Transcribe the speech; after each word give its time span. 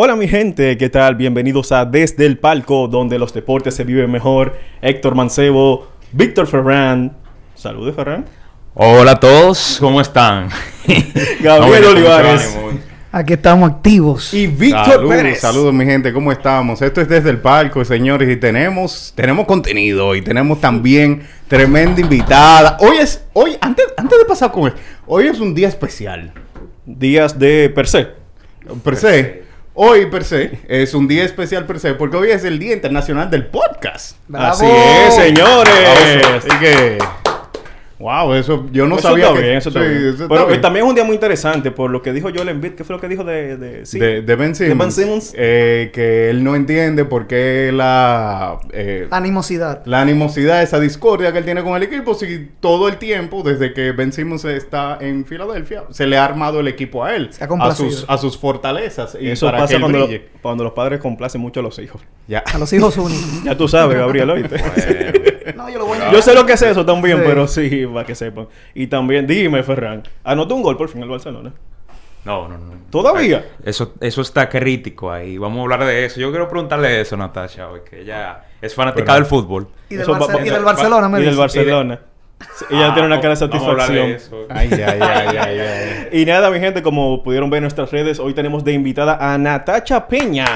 Hola 0.00 0.14
mi 0.14 0.28
gente, 0.28 0.78
¿qué 0.78 0.88
tal? 0.90 1.16
Bienvenidos 1.16 1.72
a 1.72 1.84
Desde 1.84 2.24
el 2.24 2.38
Palco, 2.38 2.86
donde 2.86 3.18
los 3.18 3.34
deportes 3.34 3.74
se 3.74 3.82
viven 3.82 4.08
mejor. 4.12 4.56
Héctor 4.80 5.16
Mancebo, 5.16 5.88
Víctor 6.12 6.46
Ferran. 6.46 7.16
Saludos, 7.56 7.96
Ferran. 7.96 8.24
Hola 8.74 9.10
a 9.10 9.18
todos, 9.18 9.78
¿cómo 9.80 10.00
están? 10.00 10.50
Gabriel 11.40 11.82
No, 11.82 11.90
Olivares. 11.90 12.56
Aquí 13.10 13.32
estamos 13.32 13.68
activos. 13.68 14.32
Y 14.32 14.46
Víctor 14.46 14.84
Saludos, 14.84 15.16
Pérez. 15.16 15.40
saludos 15.40 15.74
mi 15.74 15.84
gente, 15.84 16.12
¿cómo 16.12 16.30
estamos? 16.30 16.80
Esto 16.80 17.00
es 17.00 17.08
desde 17.08 17.30
el 17.30 17.40
palco, 17.40 17.84
señores, 17.84 18.30
y 18.30 18.36
tenemos, 18.36 19.12
tenemos 19.16 19.46
contenido 19.46 20.14
y 20.14 20.22
tenemos 20.22 20.60
también 20.60 21.26
tremenda 21.48 22.00
invitada. 22.00 22.76
Hoy 22.78 22.98
es, 22.98 23.24
hoy, 23.32 23.56
antes, 23.60 23.86
antes 23.96 24.16
de 24.16 24.24
pasar 24.26 24.52
con 24.52 24.68
esto, 24.68 24.78
hoy 25.08 25.26
es 25.26 25.40
un 25.40 25.56
día 25.56 25.66
especial. 25.66 26.32
Días 26.86 27.36
de 27.36 27.68
per 27.74 27.88
se. 27.88 28.06
Per 28.84 28.94
se, 28.94 29.47
hoy 29.80 30.06
per 30.06 30.24
se, 30.24 30.58
es 30.66 30.92
un 30.92 31.06
día 31.06 31.24
especial 31.24 31.64
per 31.64 31.78
se, 31.78 31.94
porque 31.94 32.16
hoy 32.16 32.30
es 32.30 32.42
el 32.42 32.58
Día 32.58 32.72
Internacional 32.72 33.30
del 33.30 33.46
Podcast. 33.46 34.16
¡Bravo! 34.26 34.52
Así 34.52 34.66
es, 34.66 35.14
señores. 35.14 36.26
Así 36.36 36.48
que, 36.58 36.98
wow, 37.98 38.32
eso 38.34 38.66
yo 38.72 38.86
no 38.86 38.96
Eso 38.98 39.08
sabía 39.08 39.24
está 39.26 39.36
que... 39.38 39.42
bien, 39.44 39.56
eso 39.58 39.68
está 39.70 39.80
sí, 39.82 39.88
bien. 39.88 40.00
eso 40.00 40.10
está 40.24 40.28
Pero 40.28 40.46
bien. 40.46 40.60
también 40.60 40.84
es 40.84 40.88
un 40.90 40.94
día 40.94 41.04
muy 41.04 41.14
interesante 41.14 41.70
por 41.70 41.90
lo 41.90 42.00
que 42.02 42.12
dijo 42.12 42.28
Joel 42.34 42.48
Embiid. 42.48 42.72
¿Qué 42.74 42.84
fue 42.84 42.94
lo 42.96 43.00
que 43.00 43.08
dijo 43.08 43.24
de... 43.24 43.56
de, 43.56 43.86
sí? 43.86 43.98
de, 43.98 44.22
de 44.22 44.36
Ben 44.36 44.54
Simmons, 44.54 44.78
Ben 44.78 44.92
Simmons. 44.92 45.32
eh, 45.36 45.90
que 45.92 46.30
él 46.30 46.44
no 46.44 46.54
entiende 46.54 47.04
por 47.04 47.26
qué 47.26 47.70
la... 47.72 48.58
eh, 48.72 49.08
Animosidad. 49.10 49.82
la 49.86 50.00
animosidad, 50.02 50.62
esa 50.62 50.78
discordia 50.80 51.32
que 51.32 51.38
él 51.38 51.44
tiene 51.44 51.62
con 51.62 51.74
el 51.76 51.82
equipo, 51.82 52.14
si 52.14 52.48
todo 52.60 52.88
el 52.88 52.96
tiempo, 52.98 53.42
desde 53.42 53.72
que 53.72 53.92
Ben 53.92 54.12
Simmons 54.12 54.44
está 54.44 54.98
en 55.00 55.24
Filadelfia, 55.26 55.84
se 55.90 56.06
le 56.06 56.16
ha 56.18 56.24
armado 56.24 56.60
el 56.60 56.68
equipo 56.68 57.04
a 57.04 57.14
él, 57.16 57.32
Se 57.32 57.42
ha 57.44 57.48
a 57.58 57.74
sus, 57.74 58.04
a 58.08 58.16
sus 58.18 58.38
fortalezas. 58.38 59.16
Y 59.20 59.28
Eso 59.30 59.46
para 59.46 59.58
que 59.58 59.62
pasa 59.62 59.74
él 59.74 59.80
cuando, 59.80 59.98
brille. 60.06 60.28
cuando 60.40 60.64
los 60.64 60.72
padres 60.72 61.00
complacen 61.00 61.40
mucho 61.40 61.60
a 61.60 61.62
los 61.62 61.78
hijos. 61.78 62.00
Ya. 62.26 62.38
A 62.40 62.58
los 62.58 62.72
hijos 62.72 62.96
únicos. 62.96 63.24
Ya 63.44 63.56
tú 63.56 63.66
sabes, 63.68 63.96
Gabriel, 63.98 64.30
¿oíste? 64.30 64.56
No, 65.56 65.68
yo 65.68 65.78
lo 65.78 65.86
voy 65.86 65.98
a 65.98 66.10
Yo 66.12 66.20
sé 66.22 66.34
lo 66.34 66.44
que 66.46 66.52
es 66.54 66.62
eso 66.62 66.84
también, 66.84 67.18
Sí. 67.18 67.22
pero 67.26 67.46
sí, 67.48 67.86
para 67.92 68.04
que 68.06 68.14
sepan. 68.14 68.48
Y 68.74 68.86
también, 68.86 69.26
dime, 69.26 69.62
Ferran, 69.62 70.02
anotó 70.24 70.54
un 70.54 70.62
gol 70.62 70.76
por 70.76 70.88
fin 70.88 71.02
el 71.02 71.08
Barcelona. 71.08 71.52
No, 72.24 72.48
no, 72.48 72.58
no. 72.58 72.72
¿Todavía? 72.90 73.46
Eso, 73.64 73.94
eso 74.00 74.20
está 74.22 74.48
crítico 74.48 75.10
ahí. 75.10 75.38
Vamos 75.38 75.58
a 75.60 75.62
hablar 75.62 75.84
de 75.86 76.04
eso. 76.04 76.20
Yo 76.20 76.30
quiero 76.30 76.48
preguntarle 76.48 77.00
eso 77.00 77.14
a 77.14 77.18
Natasha 77.18 77.68
hoy, 77.68 77.80
que 77.88 78.00
ella 78.02 78.42
es 78.60 78.74
fanática 78.74 79.04
Pero- 79.04 79.14
del 79.14 79.24
fútbol. 79.24 79.68
Y 79.88 79.94
del, 79.94 80.02
Eso 80.02 80.12
va- 80.12 80.18
Barce- 80.20 80.46
y 80.46 80.50
del 80.50 80.64
Barcelona, 80.64 81.08
me 81.08 81.20
y 81.20 81.24
del. 81.24 81.36
Barcelona. 81.36 82.00
Ella 82.70 82.88
Ah, 82.90 82.94
tiene 82.94 83.06
una 83.06 83.16
cara 83.20 83.30
de 83.30 83.36
satisfacción. 83.36 84.16
ay, 84.50 84.70
ay, 84.72 85.00
ay, 85.00 85.36
ay. 85.58 86.08
Y 86.12 86.24
nada, 86.24 86.50
mi 86.50 86.60
gente, 86.60 86.82
como 86.82 87.22
pudieron 87.22 87.50
ver 87.50 87.58
en 87.58 87.62
nuestras 87.62 87.90
redes, 87.90 88.18
hoy 88.20 88.34
tenemos 88.34 88.62
de 88.62 88.72
invitada 88.74 89.16
a 89.20 89.36
Natacha 89.38 90.06
Peña. 90.06 90.46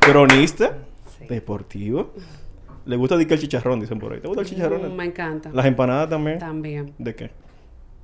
Cronista, 0.00 0.72
deportivo. 1.34 2.12
Le 2.86 2.96
gusta 2.96 3.16
dedicar 3.16 3.34
el 3.36 3.40
chicharrón, 3.40 3.80
dicen 3.80 3.98
por 3.98 4.12
ahí. 4.12 4.20
¿Te 4.20 4.26
gusta 4.28 4.42
el 4.42 4.48
chicharrón? 4.48 4.92
Mm, 4.92 4.96
Me 4.96 5.04
encanta. 5.04 5.50
Las 5.52 5.66
empanadas 5.66 6.08
también. 6.08 6.38
También. 6.38 6.94
¿De 6.98 7.14
qué? 7.14 7.30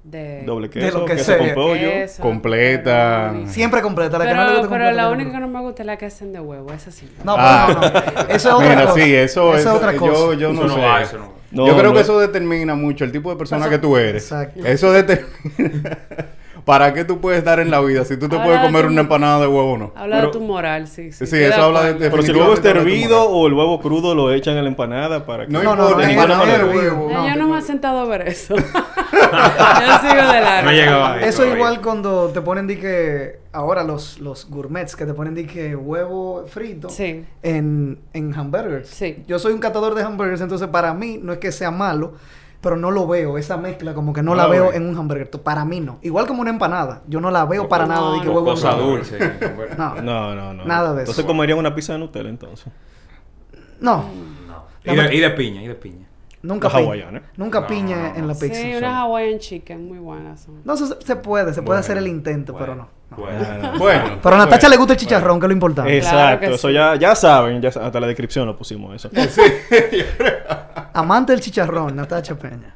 De 0.04 0.44
Doble 0.44 0.68
de 0.68 0.72
queso, 0.80 0.98
lo 1.00 1.04
que 1.04 1.14
queso 1.14 1.24
sea. 1.24 1.38
con 1.38 1.54
pollo. 1.54 1.80
queso, 1.90 2.22
completa. 2.22 3.34
Siempre 3.46 3.82
completa. 3.82 4.18
La 4.18 4.26
que 4.26 4.34
no 4.34 4.40
le 4.42 4.46
Pero, 4.46 4.58
gusta 4.60 4.70
pero 4.72 4.84
completa, 4.84 4.92
la 5.02 5.08
que 5.08 5.14
única 5.14 5.32
que 5.32 5.40
no. 5.40 5.48
me 5.48 5.60
gusta 5.62 5.82
es 5.82 5.86
la 5.86 5.96
que 5.98 6.06
hacen 6.06 6.32
de 6.32 6.38
huevo. 6.40 6.72
Esa 6.72 6.90
sí. 6.92 7.08
No, 7.24 7.34
Ah. 7.36 7.66
pero 7.66 7.80
no, 8.14 8.22
no. 8.22 8.34
Eso 8.34 8.48
es 8.48 8.54
otra 8.54 8.68
Mira, 8.68 8.82
cosa. 8.86 8.94
sí, 9.04 9.14
eso, 9.16 9.54
es 9.54 9.60
eso- 9.62 9.74
otra 9.74 9.96
cosa. 9.96 10.12
Yo, 10.12 10.32
yo 10.34 10.52
no, 10.52 10.62
no 10.64 10.74
sé. 10.74 10.80
va, 10.80 11.02
eso 11.02 11.18
no 11.18 11.24
va. 11.24 11.32
No, 11.50 11.66
yo 11.66 11.72
creo 11.76 11.88
no. 11.90 11.94
que 11.94 12.00
eso 12.02 12.20
determina 12.20 12.74
mucho 12.76 13.04
el 13.04 13.10
tipo 13.12 13.30
de 13.30 13.36
persona 13.36 13.62
Eso- 13.62 13.70
que 13.70 13.78
tú 13.78 13.96
eres. 13.96 14.22
Exacto. 14.22 14.64
Eso 14.64 14.92
determina 14.92 15.26
para 16.66 16.92
qué 16.92 17.04
tú 17.04 17.20
puedes 17.20 17.42
dar 17.44 17.60
en 17.60 17.70
la 17.70 17.80
vida 17.80 18.04
si 18.04 18.16
tú 18.18 18.28
te 18.28 18.34
Habla 18.34 18.44
puedes 18.44 18.60
de 18.60 18.66
comer 18.66 18.82
tu- 18.86 18.90
una 18.92 19.00
empanada 19.00 19.40
de 19.40 19.46
huevo 19.46 19.72
o 19.72 19.78
no. 19.78 19.92
Habla 19.94 20.16
Pero- 20.16 20.26
de 20.26 20.32
tu 20.32 20.40
moral, 20.44 20.88
sí. 20.88 21.12
Sí, 21.12 21.24
Sí, 21.24 21.36
eso 21.42 21.62
habla 21.62 21.92
de-. 21.94 22.10
Pero 22.10 22.22
si 22.22 22.30
el 22.32 22.36
huevo 22.36 22.52
está 22.54 22.70
hervido 22.70 23.22
o 23.30 23.46
el 23.46 23.54
huevo 23.54 23.80
crudo 23.80 24.14
lo 24.14 24.30
echan 24.32 24.56
en 24.58 24.64
la 24.64 24.68
empanada 24.70 25.24
para 25.24 25.46
que... 25.46 25.52
No, 25.52 25.62
No, 25.62 25.74
no, 25.76 25.90
importa, 25.90 26.26
no, 26.26 26.44
no, 26.44 26.70
huevo. 26.72 27.08
No, 27.10 27.22
No, 27.22 27.28
yo 27.28 27.36
no 27.36 27.48
me 27.48 27.58
he 27.58 27.62
sentado 27.62 28.00
a 28.00 28.04
ver 28.04 28.28
eso. 28.28 28.54
yo 28.56 28.62
sigo 28.62 30.32
de 30.32 30.40
largo. 30.40 30.70
No 30.70 30.72
llegaba. 30.76 31.20
Eso 31.20 31.38
todavía. 31.38 31.54
igual 31.56 31.80
cuando 31.80 32.28
te 32.28 32.40
ponen 32.40 32.66
di 32.66 32.76
que 32.76 33.38
ahora 33.52 33.82
los, 33.84 34.18
los 34.18 34.48
gourmets 34.50 34.96
que 34.96 35.06
te 35.06 35.14
ponen 35.14 35.34
di 35.34 35.46
que 35.46 35.74
huevo 35.76 36.44
frito 36.48 36.90
Sí. 36.90 37.24
en, 37.42 37.98
en 38.12 38.34
hamburgers. 38.34 38.88
Sí. 38.88 39.22
Yo 39.28 39.38
soy 39.38 39.52
un 39.52 39.60
catador 39.60 39.94
de 39.94 40.02
hamburgers, 40.02 40.40
entonces 40.40 40.68
para 40.68 40.92
mí 40.94 41.18
no 41.22 41.32
es 41.32 41.38
que 41.38 41.52
sea 41.52 41.70
malo, 41.70 42.14
pero 42.66 42.76
no 42.76 42.90
lo 42.90 43.06
veo, 43.06 43.38
esa 43.38 43.56
mezcla 43.56 43.94
como 43.94 44.12
que 44.12 44.24
no, 44.24 44.32
No 44.32 44.36
la 44.38 44.48
veo 44.48 44.72
en 44.72 44.88
un 44.88 44.98
hamburger. 44.98 45.30
Para 45.30 45.64
mí 45.64 45.78
no. 45.78 46.00
Igual 46.02 46.26
como 46.26 46.40
una 46.40 46.50
empanada, 46.50 47.02
yo 47.06 47.20
no 47.20 47.30
la 47.30 47.44
veo 47.44 47.68
para 47.68 47.86
No, 47.86 47.94
nada 47.94 48.12
de 48.14 48.20
que 48.22 48.26
no. 48.26 48.32
huevo 48.32 48.46
Cosa 48.46 48.72
dulce. 48.72 49.18
No. 49.78 49.94
No, 50.02 50.34
no, 50.34 50.52
no. 50.52 50.64
Nada 50.64 50.92
de 50.94 51.00
Entonces 51.02 51.20
eso. 51.20 51.26
comerían 51.28 51.58
una 51.58 51.72
pizza 51.76 51.92
de 51.92 52.00
Nutella 52.00 52.28
entonces. 52.28 52.66
No. 53.78 54.06
No. 54.48 54.64
Y 54.84 54.96
de, 54.96 55.14
y 55.14 55.20
de 55.20 55.30
piña, 55.30 55.62
y 55.62 55.68
de 55.68 55.76
piña. 55.76 56.08
Nunca 56.42 56.68
piña. 56.70 57.22
Nunca 57.36 57.60
No, 57.60 57.66
piña 57.68 57.96
no, 57.96 58.08
no. 58.08 58.16
en 58.16 58.26
la 58.26 58.34
pizza. 58.34 58.54
Sí, 58.54 58.74
una 58.74 58.98
Hawaiian 59.02 59.38
chicken 59.38 59.86
muy 59.86 59.98
buenas 59.98 60.40
son. 60.40 60.60
No, 60.64 60.76
se 60.76 61.16
puede, 61.16 61.54
se 61.54 61.62
puede 61.62 61.78
hacer 61.78 61.98
el 61.98 62.08
intento, 62.08 62.56
pero 62.58 62.74
no. 62.74 62.88
No. 63.10 63.16
Bueno. 63.16 63.58
no. 63.72 63.78
Bueno. 63.78 64.18
Pero 64.22 64.34
a 64.34 64.38
Natacha 64.38 64.56
bueno. 64.62 64.68
le 64.70 64.76
gusta 64.76 64.92
el 64.94 64.98
chicharrón, 64.98 65.40
que 65.40 65.46
es 65.46 65.48
lo 65.48 65.52
importante. 65.54 65.96
Exacto, 65.96 66.46
eso 66.46 66.68
sí. 66.68 66.74
ya, 66.74 66.96
ya 66.96 67.14
saben, 67.14 67.60
ya 67.62 67.68
hasta 67.68 68.00
la 68.00 68.06
descripción 68.06 68.46
lo 68.46 68.56
pusimos 68.56 68.94
eso. 68.94 69.10
Amante 70.92 71.32
del 71.32 71.40
chicharrón, 71.40 71.96
Natacha 71.96 72.34
Peña. 72.36 72.74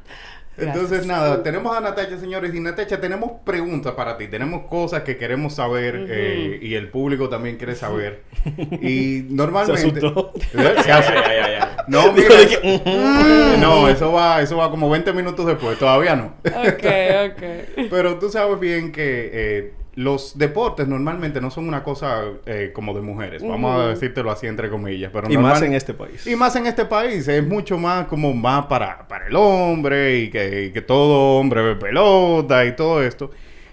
Entonces, 0.56 1.06
nada, 1.06 1.42
tenemos 1.42 1.74
a 1.74 1.80
Natacha, 1.80 2.18
señores, 2.18 2.54
y 2.54 2.60
Natacha, 2.60 3.00
tenemos 3.00 3.32
preguntas 3.44 3.94
para 3.94 4.16
ti, 4.18 4.28
tenemos 4.28 4.66
cosas 4.68 5.02
que 5.02 5.16
queremos 5.16 5.54
saber 5.54 6.06
eh, 6.08 6.58
y 6.60 6.74
el 6.74 6.88
público 6.90 7.28
también 7.28 7.56
quiere 7.56 7.74
saber. 7.74 8.24
Y 8.82 9.26
normalmente... 9.30 9.80
Se 10.00 10.06
asustó. 10.06 10.32
¿Eh? 10.54 10.74
Se 10.82 10.92
hace- 10.92 11.12
Ay, 11.12 11.22
ay, 11.28 11.38
ay, 11.44 11.54
ay. 11.60 11.68
No, 11.88 12.10
Dijo 12.10 12.28
mira, 12.28 12.36
de 12.40 12.46
que, 12.46 12.74
eso- 12.74 13.56
no, 13.58 13.88
eso 13.88 14.12
va, 14.12 14.42
eso 14.42 14.56
va 14.56 14.70
como 14.70 14.90
20 14.90 15.12
minutos 15.12 15.46
después, 15.46 15.78
todavía 15.78 16.14
no. 16.16 16.34
Ok, 16.44 16.84
ok. 17.32 17.88
Pero 17.90 18.18
tú 18.18 18.28
sabes 18.30 18.58
bien 18.60 18.92
que 18.92 19.30
eh, 19.32 19.74
los 19.96 20.38
deportes 20.38 20.86
normalmente 20.86 21.40
no 21.40 21.50
son 21.50 21.66
una 21.66 21.82
cosa 21.82 22.22
eh, 22.46 22.70
como 22.72 22.94
de 22.94 23.00
mujeres, 23.00 23.42
vamos 23.42 23.76
a 23.80 23.88
decírtelo 23.88 24.30
así 24.30 24.46
entre 24.46 24.70
comillas. 24.70 25.10
Pero 25.12 25.30
Y 25.30 25.36
más 25.36 25.60
en 25.62 25.74
este 25.74 25.94
país. 25.94 26.26
y 26.26 26.36
más 26.36 26.54
en 26.56 26.66
este 26.66 26.84
país, 26.84 27.26
es 27.28 27.46
mucho 27.46 27.76
más 27.78 28.06
como 28.06 28.32
más 28.32 28.66
para, 28.66 29.06
para 29.08 29.26
el 29.26 29.34
hombre 29.36 30.18
y 30.18 30.30
que, 30.30 30.64
y 30.66 30.72
que 30.72 30.80
todo 30.82 31.38
hombre 31.40 31.62
ve 31.62 31.76
pelota 31.76 32.64
y 32.64 32.76
todo 32.76 33.02
esto. 33.02 33.30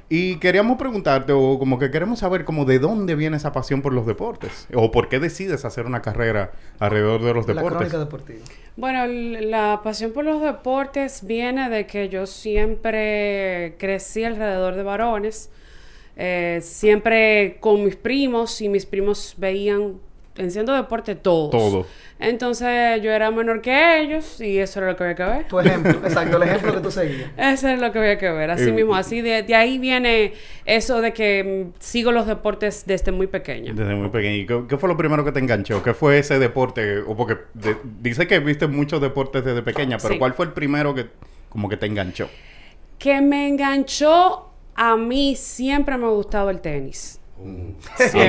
Y 0.09 0.37
queríamos 0.37 0.77
preguntarte, 0.77 1.33
o 1.33 1.59
como 1.59 1.77
que 1.77 1.91
queremos 1.91 2.19
saber 2.19 2.45
como 2.45 2.63
de 2.63 2.79
dónde 2.79 3.13
viene 3.13 3.35
esa 3.35 3.51
pasión 3.51 3.81
por 3.81 3.91
los 3.91 4.05
deportes, 4.05 4.65
o 4.73 4.89
por 4.89 5.09
qué 5.09 5.19
decides 5.19 5.65
hacer 5.65 5.85
una 5.85 6.01
carrera 6.01 6.51
alrededor 6.79 7.21
de 7.21 7.33
los 7.33 7.45
La 7.45 7.53
deportes. 7.55 7.77
crónica 7.77 7.99
deportiva. 7.99 8.39
Bueno, 8.77 9.05
la 9.05 9.81
pasión 9.83 10.13
por 10.13 10.23
los 10.23 10.41
deportes 10.41 11.25
viene 11.27 11.69
de 11.69 11.87
que 11.87 12.07
yo 12.07 12.25
siempre 12.25 13.75
crecí 13.79 14.23
alrededor 14.23 14.75
de 14.75 14.83
varones, 14.83 15.49
eh, 16.17 16.59
siempre 16.63 17.57
con 17.59 17.83
mis 17.85 17.95
primos 17.95 18.59
y 18.61 18.69
mis 18.69 18.85
primos 18.85 19.35
veían 19.37 19.99
haciendo 20.37 20.73
deporte 20.73 21.15
todos. 21.15 21.51
Todo. 21.51 21.85
Entonces 22.19 23.01
yo 23.03 23.11
era 23.11 23.29
menor 23.31 23.61
que 23.61 23.99
ellos 24.01 24.41
y 24.41 24.57
eso 24.57 24.79
era 24.79 24.89
lo 24.91 24.95
que 24.97 25.03
había 25.03 25.15
que 25.15 25.23
ver. 25.23 25.47
Tu 25.47 25.59
ejemplo, 25.59 25.91
exacto, 26.03 26.37
el 26.37 26.43
ejemplo 26.43 26.73
que 26.75 26.79
tú 26.81 26.91
seguías. 26.91 27.29
Eso 27.37 27.67
es 27.69 27.79
lo 27.79 27.91
que 27.91 27.99
había 27.99 28.17
que 28.17 28.29
ver, 28.31 28.49
así 28.49 28.69
Eh, 28.69 28.71
mismo, 28.71 28.95
así 28.95 29.21
de, 29.21 29.43
de 29.43 29.53
ahí 29.55 29.77
viene 29.77 30.33
eso 30.65 31.01
de 31.01 31.13
que 31.13 31.71
mm, 31.75 31.79
sigo 31.79 32.11
los 32.11 32.25
deportes 32.27 32.85
desde 32.87 33.11
muy 33.11 33.27
pequeña. 33.27 33.71
Desde 33.73 33.93
muy 33.95 34.09
pequeño. 34.09 34.35
¿Y 34.37 34.45
qué, 34.47 34.63
qué 34.67 34.77
fue 34.77 34.89
lo 34.89 34.97
primero 34.97 35.23
que 35.23 35.31
te 35.31 35.39
enganchó? 35.39 35.81
¿Qué 35.83 35.93
fue 35.93 36.17
ese 36.19 36.39
deporte? 36.39 36.99
O 36.99 37.15
porque 37.15 37.37
de- 37.53 37.77
dice 38.01 38.25
que 38.27 38.39
viste 38.39 38.65
muchos 38.67 38.99
deportes 39.01 39.43
desde 39.45 39.61
pequeña, 39.61 39.97
pero 39.97 40.13
Sí. 40.13 40.19
¿cuál 40.19 40.33
fue 40.33 40.47
el 40.47 40.53
primero 40.53 40.95
que 40.95 41.05
como 41.49 41.69
que 41.69 41.77
te 41.77 41.85
enganchó? 41.85 42.29
Que 42.97 43.21
me 43.21 43.47
enganchó, 43.47 44.46
a 44.77 44.95
mí 44.95 45.35
siempre 45.35 45.97
me 45.97 46.05
ha 46.05 46.09
gustado 46.09 46.49
el 46.49 46.61
tenis. 46.61 47.19
Ah, 47.39 47.43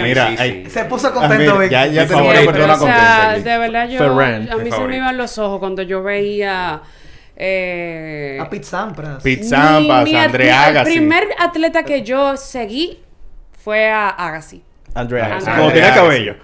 mira, 0.03 0.29
sí, 0.31 0.37
sí. 0.37 0.43
ahí- 0.43 0.67
Se 0.71 0.85
puso 0.85 1.09
Ah, 1.09 1.13
contento, 1.13 1.55
mira, 1.57 1.69
ya, 1.69 1.87
ya 1.87 2.07
persona 2.07 2.75
o 2.75 2.79
sea, 2.79 3.39
de 3.39 3.59
verdad 3.59 3.89
yo, 3.89 3.99
Ferran, 3.99 4.51
a 4.53 4.57
mi 4.57 4.65
mí 4.65 4.71
se 4.71 4.81
me 4.81 4.97
iban 4.97 5.17
los 5.17 5.39
ojos 5.39 5.61
cuando 5.61 5.81
yo 5.83 6.03
veía 6.03 6.83
eh, 7.37 8.39
A 8.41 8.51
Pete 8.51 8.65
Sampras. 8.65 9.23
Pete 9.23 9.45
Sampras, 9.45 10.05
mi- 10.05 10.13
mi 10.13 10.17
André 10.19 10.51
Agassi. 10.53 10.91
El 10.93 10.99
primer 10.99 11.29
atleta 11.39 11.85
que 11.85 12.03
yo 12.03 12.37
seguí 12.37 13.01
fue 13.63 13.89
a 13.91 14.09
Agassi. 14.09 14.63
Andrea, 14.95 15.37
Andrea. 15.37 15.55
cuando 15.55 15.73
tenía 15.73 15.95
cabello. 15.95 16.37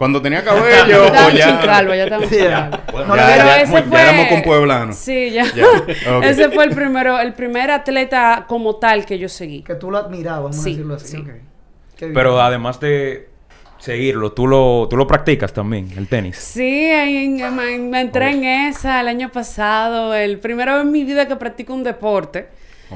Cuando 0.00 0.22
tenía 0.22 0.42
cabello, 0.42 1.12
Ya 1.12 1.26
o 1.26 1.30
ya... 1.30 1.60
calvo, 1.60 1.92
ya 1.94 2.18
sin 2.20 2.30
Yeah. 2.30 2.70
ya, 2.70 2.86
Pero 2.86 3.16
ya- 3.16 3.60
ese 3.60 3.72
ya 3.74 3.82
fue... 3.82 4.00
éramos 4.00 4.26
con 4.28 4.40
pueblanos. 4.42 4.96
Sí, 4.96 5.28
ya. 5.30 5.44
Ya. 5.54 5.66
Ese 6.22 6.48
fue 6.48 6.64
el 6.64 6.70
primero, 6.74 7.18
el 7.20 7.34
primer 7.34 7.70
atleta 7.70 8.46
como 8.48 8.76
tal 8.76 9.04
que 9.04 9.18
yo 9.18 9.28
seguí. 9.28 9.60
Que 9.62 9.74
tú 9.74 9.90
lo 9.90 9.98
admirabas, 9.98 10.42
vamos 10.52 10.56
Sí, 10.56 10.70
a 10.70 10.72
decirlo 10.72 10.94
así. 10.94 11.18
sí. 11.98 12.06
Pero 12.14 12.40
además 12.40 12.80
de 12.80 13.28
seguirlo, 13.76 14.32
tú 14.32 14.46
lo, 14.46 14.86
tú 14.88 14.96
lo 14.96 15.06
practicas 15.06 15.52
también, 15.52 15.90
el 15.94 16.08
tenis. 16.08 16.38
Sí, 16.38 16.62
ahí 16.90 17.16
en- 17.38 17.54
me, 17.54 17.76
me 17.76 18.00
entré 18.00 18.30
en 18.30 18.44
esa 18.44 19.02
el 19.02 19.08
año 19.08 19.28
pasado, 19.30 20.14
el 20.14 20.38
primero 20.38 20.80
en 20.80 20.90
mi 20.90 21.04
vida 21.04 21.28
que 21.28 21.36
practico 21.36 21.74
un 21.74 21.82
deporte. 21.84 22.48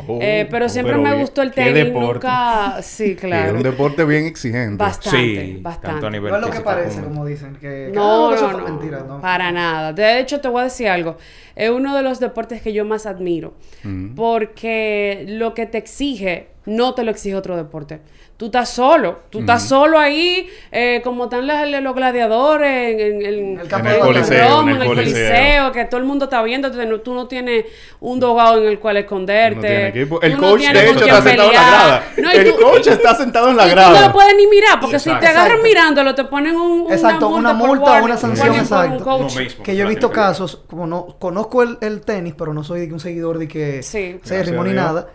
Oh, 0.09 0.19
Eh, 0.21 0.47
pero 0.51 0.69
siempre 0.69 0.95
pero 0.95 1.05
me 1.09 1.15
gustó 1.21 1.41
el 1.43 1.53
tenis, 1.53 1.85
deporte. 1.85 2.27
nunca... 2.27 2.83
Sí, 2.83 3.13
Es 3.13 3.21
claro. 3.21 3.57
un 3.57 3.63
deporte 3.63 4.05
bien 4.05 4.27
exigente. 4.27 4.77
Bastante, 4.77 5.19
Sí, 5.19 5.59
bastante. 5.63 5.87
tanto 5.89 6.07
a 6.07 6.11
nivel 6.11 6.31
No 6.33 6.39
es 6.39 6.47
lo 6.47 6.51
que 6.51 6.61
parece, 6.61 6.97
como- 7.01 7.09
como 7.15 7.27
dicen. 7.27 7.55
Que, 7.55 7.61
que, 7.61 7.91
No, 7.95 8.35
no, 8.35 8.53
no, 8.53 8.59
mentira, 8.65 9.05
no. 9.07 9.21
para 9.21 9.53
nada. 9.53 9.93
De 9.93 10.19
hecho, 10.19 10.41
te 10.41 10.49
voy 10.49 10.63
a 10.63 10.65
decir 10.65 10.89
algo. 10.89 11.17
Es 11.55 11.71
uno 11.71 11.95
de 11.97 12.03
los 12.03 12.19
deportes 12.19 12.61
que 12.61 12.73
yo 12.73 12.85
más 12.85 13.07
admiro. 13.07 13.55
Ujú. 13.85 14.15
Porque 14.17 15.25
lo 15.29 15.55
que 15.55 15.67
te 15.67 15.79
exige, 15.79 16.49
no 16.67 16.95
te 16.95 17.03
lo 17.05 17.11
exige 17.11 17.37
otro 17.37 17.57
deporte. 17.57 18.01
Tú 18.37 18.47
estás 18.47 18.69
solo. 18.69 19.21
Tú 19.31 19.41
estás 19.41 19.63
solo 19.69 19.97
ahí, 19.97 20.49
eh, 20.73 21.01
como 21.05 21.25
están 21.25 21.47
los 21.47 21.95
gladiadores, 21.95 22.93
en, 22.95 23.01
en- 23.01 23.23
en- 23.25 23.61
El 23.61 23.69
campo 23.69 23.87
En 23.87 23.93
el 23.95 24.01
de 24.01 24.07
coliseo. 24.07 24.49
Roma, 24.49 24.63
en 24.63 24.69
el 24.71 24.75
en 24.77 24.83
el 24.83 24.89
coliseo. 24.89 25.29
coliseo, 25.29 25.73
que 25.73 25.85
todo 25.85 25.99
el 26.01 26.07
mundo 26.07 26.25
está 26.25 26.43
viendo. 26.43 26.71
Tú 26.73 26.79
no- 26.85 27.01
Tú 27.01 27.15
no 27.15 27.29
tienes 27.29 27.67
un 28.01 28.19
dogado 28.19 28.59
en 28.61 28.67
el 28.69 28.81
cual 28.81 28.97
esconderte. 28.97 29.55
No 29.57 29.61
tiene 29.63 29.89
equipo. 29.89 30.19
Tú 30.19 30.27
El 30.27 30.33
no 30.35 30.41
coach, 30.41 30.59
tienes 30.61 30.83
de 30.83 30.89
con 30.89 30.97
hecho, 30.97 31.05
está 31.07 31.23
sentado 31.23 31.49
en 31.51 31.55
la 31.55 31.61
pelear. 31.61 31.71
grada. 31.71 32.03
No, 32.17 32.33
y 32.33 32.37
el 32.37 32.55
tú- 32.57 32.61
coach 32.63 32.87
está 32.89 33.15
sentado 33.15 33.49
en 33.51 33.57
la 33.57 33.67
y 33.67 33.69
tú 33.69 33.75
grada. 33.77 34.01
no 34.01 34.07
lo 34.09 34.13
puedes 34.13 34.37
ni 34.37 34.47
mirar, 34.49 34.81
porque 34.81 34.99
si 34.99 35.11
te 35.11 35.15
agarran 35.27 35.45
Exacto. 35.47 35.63
mirándolo, 35.63 36.15
te 36.17 36.25
ponen 36.25 36.57
un, 36.57 36.93
Exacto, 36.93 37.29
una 37.29 37.57
por 37.57 37.69
multa 37.69 38.01
o 38.01 38.05
una 38.05 38.17
sanción, 38.17 38.51
un 38.51 38.57
exacto. 38.57 39.05
coach. 39.05 39.35
Lo 39.37 39.41
mismo, 39.43 39.63
Que 39.63 39.77
yo 39.77 39.85
he 39.85 39.89
visto 39.89 40.11
casos, 40.11 40.61
como 40.69 40.87
no 40.89 41.07
conozco 41.21 41.63
el, 41.63 41.79
el 41.83 42.01
tenis, 42.01 42.35
pero 42.37 42.53
no 42.53 42.65
soy 42.65 42.91
un 42.91 42.99
seguidor 42.99 43.39
de 43.39 43.47
que 43.47 43.83
Sí. 43.85 44.19
se 44.25 44.39
ni 44.45 44.51
Dios. 44.73 44.75
nada. 44.75 45.07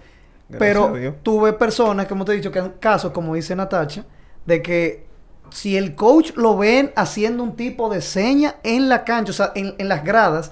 Gracias 0.50 0.60
Pero 0.60 1.16
tuve 1.24 1.54
personas, 1.54 2.08
como 2.08 2.26
te 2.26 2.32
he 2.32 2.36
dicho, 2.36 2.52
que 2.52 2.60
han 2.60 2.72
casos, 2.80 3.12
como 3.12 3.36
dice 3.36 3.56
Natacha, 3.56 4.06
de 4.46 4.62
que 4.62 5.08
si 5.52 5.78
el 5.78 5.96
coach 5.96 6.32
lo 6.36 6.58
ven 6.58 6.92
haciendo 6.96 7.42
un 7.44 7.56
tipo 7.56 7.90
de 7.90 8.02
seña 8.02 8.56
en 8.64 8.88
la 8.90 9.04
cancha, 9.04 9.32
o 9.32 9.34
sea, 9.34 9.52
en, 9.56 9.74
en 9.80 9.88
las 9.90 10.04
gradas, 10.04 10.52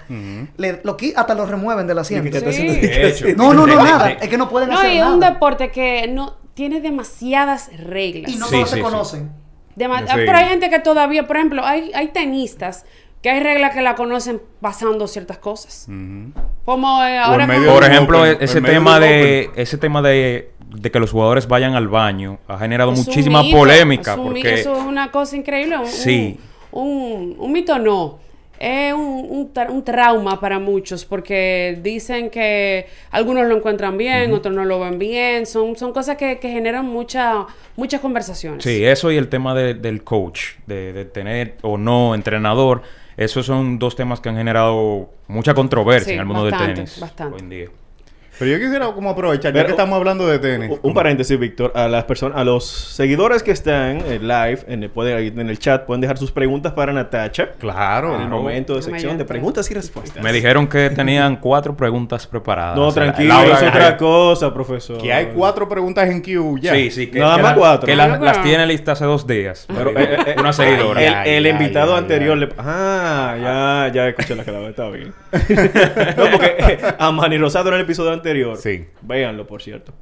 le, 0.58 0.82
lo, 0.84 0.98
qui- 0.98 1.14
hasta 1.16 1.36
lo 1.36 1.46
remueven 1.46 1.86
del 1.88 2.00
asiento. 2.00 2.40
Sí. 2.52 3.34
No, 3.36 3.54
no, 3.54 3.68
no, 3.68 3.76
nada. 3.84 4.10
Es 4.12 4.28
que 4.30 4.38
no 4.38 4.50
pueden 4.50 4.70
No, 4.70 4.78
hacer 4.80 4.94
y 4.94 4.98
es 4.98 5.06
un 5.06 5.20
nada. 5.20 5.34
deporte 5.34 5.70
que 5.72 6.08
no 6.08 6.38
tiene 6.56 6.82
demasiadas 6.82 7.70
reglas. 7.78 8.32
Y 8.32 8.38
no 8.38 8.46
Sí, 8.48 8.52
todos 8.56 8.70
sí, 8.70 8.76
se 8.76 8.78
sí. 8.78 8.82
conocen. 8.84 9.32
Dema- 9.76 10.00
Sí. 10.08 10.14
Pero 10.16 10.36
hay 10.38 10.46
gente 10.46 10.70
que 10.72 10.80
todavía, 10.80 11.28
por 11.28 11.38
ejemplo, 11.38 11.64
hay, 11.64 11.92
hay 11.94 12.08
tenistas 12.08 12.86
que 13.28 13.32
hay 13.32 13.42
reglas 13.42 13.74
que 13.74 13.82
la 13.82 13.94
conocen 13.96 14.42
pasando 14.62 15.06
ciertas 15.06 15.38
cosas. 15.38 15.86
Como 16.64 17.04
eh, 17.04 17.18
ahora 17.18 17.46
Por 17.46 17.84
ejemplo, 17.84 18.20
Open, 18.22 18.38
e- 18.40 18.44
ese 18.46 18.62
tema 18.62 19.02
de 19.02 19.50
ese 19.58 19.78
tema 19.78 20.02
de, 20.02 20.52
de 20.70 20.92
que 20.92 20.98
los 21.02 21.12
jugadores 21.12 21.46
vayan 21.50 21.76
al 21.76 21.90
baño 21.90 22.40
ha 22.48 22.58
generado 22.58 22.94
es 22.94 23.06
muchísima 23.06 23.44
mito, 23.44 23.58
polémica 23.58 24.14
es 24.14 24.18
porque 24.18 24.54
eso 24.54 24.78
es 24.78 24.84
una 24.84 25.12
cosa 25.12 25.36
increíble. 25.36 25.78
Un, 25.78 25.88
Sí. 25.88 26.40
Un, 26.72 27.36
un 27.38 27.52
mito 27.52 27.78
no. 27.80 28.20
Es 28.60 28.92
un, 28.94 29.28
un 29.30 29.54
tra- 29.54 29.70
un 29.70 29.84
trauma 29.84 30.40
para 30.40 30.58
muchos 30.58 31.04
porque 31.06 31.78
dicen 31.84 32.30
que 32.32 32.88
algunos 33.12 33.46
lo 33.46 33.58
encuentran 33.58 33.98
bien, 33.98 34.34
otros 34.34 34.56
no 34.56 34.64
lo 34.66 34.80
ven 34.80 34.98
bien. 34.98 35.46
Son, 35.46 35.76
son 35.76 35.92
cosas 35.92 36.16
que, 36.16 36.40
que 36.40 36.50
generan 36.50 36.86
mucha, 36.86 37.46
muchas 37.76 38.00
conversaciones. 38.00 38.64
sí, 38.64 38.84
eso 38.86 39.12
y 39.12 39.18
el 39.18 39.28
tema 39.28 39.54
de- 39.54 39.74
del 39.74 40.04
coach, 40.04 40.54
de, 40.66 40.94
de 40.94 41.04
tener 41.06 41.58
o 41.62 41.78
no 41.78 42.16
entrenador, 42.16 42.82
esos 43.18 43.46
son 43.46 43.80
dos 43.80 43.96
temas 43.96 44.20
que 44.22 44.30
han 44.30 44.38
generado 44.38 45.10
mucha 45.28 45.54
controversia 45.54 46.06
Sí, 46.10 46.14
en 46.14 46.20
el 46.22 46.26
mundo 46.26 46.44
bastante, 46.44 46.66
del 46.68 46.76
tenis 46.76 47.00
bastante. 47.00 47.36
hoy 47.36 47.42
en 47.42 47.50
día. 47.50 47.68
Pero 48.40 48.52
yo 48.52 48.60
quisiera 48.60 48.86
como 48.92 49.10
aprovechar, 49.10 49.52
ya 49.52 49.54
Pero- 49.54 49.66
que 49.66 49.72
estamos 49.72 49.98
hablando 49.98 50.28
de 50.28 50.40
tenis. 50.40 50.70
Un- 50.72 50.80
Un 50.84 50.94
paréntesis, 50.94 51.38
Víctor. 51.40 51.72
A 51.76 51.88
las 51.88 52.04
personas, 52.04 52.38
a 52.38 52.44
los 52.44 52.66
seguidores 52.66 53.42
que 53.44 53.52
están 53.52 54.02
en 54.06 54.28
live, 54.28 54.60
en 54.68 54.84
el, 54.84 54.90
pueden- 54.90 55.40
en 55.40 55.50
el 55.50 55.58
chat, 55.60 55.86
pueden 55.86 56.02
dejar 56.02 56.18
sus 56.18 56.32
preguntas 56.32 56.74
para 56.74 56.94
Natacha. 56.94 57.50
Claro. 57.60 58.16
En 58.16 58.22
el 58.22 58.28
momento 58.30 58.76
de 58.76 58.82
sección 58.84 59.18
de 59.18 59.26
preguntas 59.26 59.70
y 59.72 59.74
respuestas. 59.74 60.24
Me 60.24 60.32
dijeron 60.32 60.68
que 60.68 60.90
tenían 60.92 61.38
cuatro 61.38 61.76
preguntas 61.76 62.28
preparadas. 62.28 62.76
No, 62.78 62.88
O 62.88 62.92
sea, 62.92 63.04
tranquilo, 63.04 63.42
es 63.44 63.64
otra 63.64 63.98
cosa, 63.98 64.54
profesor. 64.54 65.02
Que 65.02 65.12
hay 65.12 65.28
cuatro 65.36 65.68
preguntas 65.68 66.08
en 66.10 66.22
Q 66.22 66.60
ya. 66.62 66.74
Sí, 66.74 66.92
sí, 66.92 67.08
que, 67.08 67.20
Nada 67.20 67.38
que 67.38 67.42
más 67.42 67.52
la- 67.54 67.58
cuatro. 67.58 67.86
que 67.88 67.96
las- 67.96 68.44
tiene 68.44 68.68
listas 68.68 68.98
hace 69.00 69.06
dos 69.06 69.26
días. 69.26 69.66
Pero, 69.68 69.90
eh, 69.92 69.94
eh, 69.98 70.18
eh, 70.28 70.36
una 70.40 70.54
seguidora. 70.54 71.02
El, 71.04 71.14
Ay, 71.14 71.30
el 71.38 71.46
ay, 71.46 71.52
invitado 71.52 71.94
ay, 71.94 72.00
anterior 72.00 72.34
ay. 72.36 72.40
le... 72.42 72.50
Ah, 72.58 73.36
ya, 73.42 73.92
ya 73.94 74.08
escuché 74.10 74.36
la 74.36 74.44
clave, 74.44 74.70
está 74.70 74.90
bien. 74.90 75.14
no, 76.18 76.32
porque 76.32 76.56
eh, 76.60 76.78
a 77.00 77.12
Manny 77.12 77.38
Rosado 77.38 77.70
en 77.70 77.76
el 77.76 77.82
episodio 77.82 78.12
anterior. 78.12 78.27
Sí. 78.58 78.86
Véanlo, 79.02 79.46
por 79.48 79.62
cierto. 79.62 79.94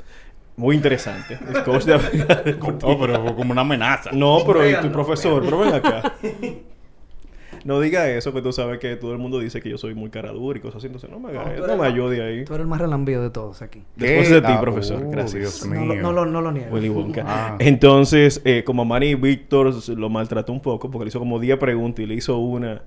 Muy 0.57 0.75
interesante. 0.75 1.37
El 1.53 1.63
coach 1.63 1.83
de 1.83 1.93
habilidad 1.95 2.43
deportiva. 2.45 2.91
Oh, 2.93 2.99
pero 2.99 3.21
fue 3.23 3.35
como 3.35 3.51
una 3.51 3.61
amenaza. 3.61 4.11
No, 4.13 4.39
pero 4.45 4.59
y 4.61 4.67
tu 4.67 4.71
Véanlo, 4.73 4.91
profesor, 4.91 5.43
pero 5.43 5.59
ven 5.59 5.73
acá. 5.73 6.13
No 7.63 7.79
diga 7.79 8.07
eso, 8.09 8.31
que 8.31 8.43
tú 8.43 8.51
sabes 8.53 8.77
que 8.77 8.95
todo 8.95 9.13
el 9.13 9.17
mundo 9.17 9.39
dice 9.39 9.59
que 9.59 9.69
yo 9.71 9.77
soy 9.79 9.95
muy 9.95 10.11
cara 10.11 10.31
dura 10.31 10.59
y 10.59 10.61
cosas 10.61 10.77
así. 10.77 10.85
Entonces, 10.85 11.09
no 11.09 11.19
me 11.19 11.29
hagas 11.29 11.57
No, 11.57 11.65
no 11.65 11.77
me 11.77 11.87
ayude 11.87 12.21
ahí. 12.23 12.45
Tú 12.45 12.53
eres 12.53 12.63
el 12.63 12.67
más 12.67 12.79
relambío 12.79 13.23
de 13.23 13.31
todos 13.31 13.63
aquí. 13.63 13.81
Después 13.95 14.27
¿Qué? 14.27 14.33
de 14.35 14.41
ti, 14.41 14.47
Ah, 14.51 14.61
profesor. 14.61 15.01
oh, 15.03 15.09
Gracias. 15.09 15.61
Dios 15.61 15.65
No, 15.65 15.83
lo- 15.85 15.93
mío. 15.93 16.01
no, 16.03 16.11
lo, 16.11 16.25
no 16.27 16.41
lo 16.41 16.51
niego. 16.51 16.75
Willy 16.75 16.89
Wonka. 16.89 17.23
Ah. 17.25 17.55
Entonces, 17.57 18.39
eh, 18.45 18.63
como 18.63 18.83
a 18.83 18.85
Manny 18.85 19.15
Víctor 19.15 19.73
lo 19.97 20.09
maltrató 20.09 20.51
un 20.53 20.59
poco 20.61 20.91
porque 20.91 21.05
le 21.05 21.09
hizo 21.09 21.17
como 21.17 21.39
10 21.39 21.57
preguntas 21.57 22.01
y 22.03 22.05
le 22.05 22.13
hizo 22.13 22.37
una 22.37 22.83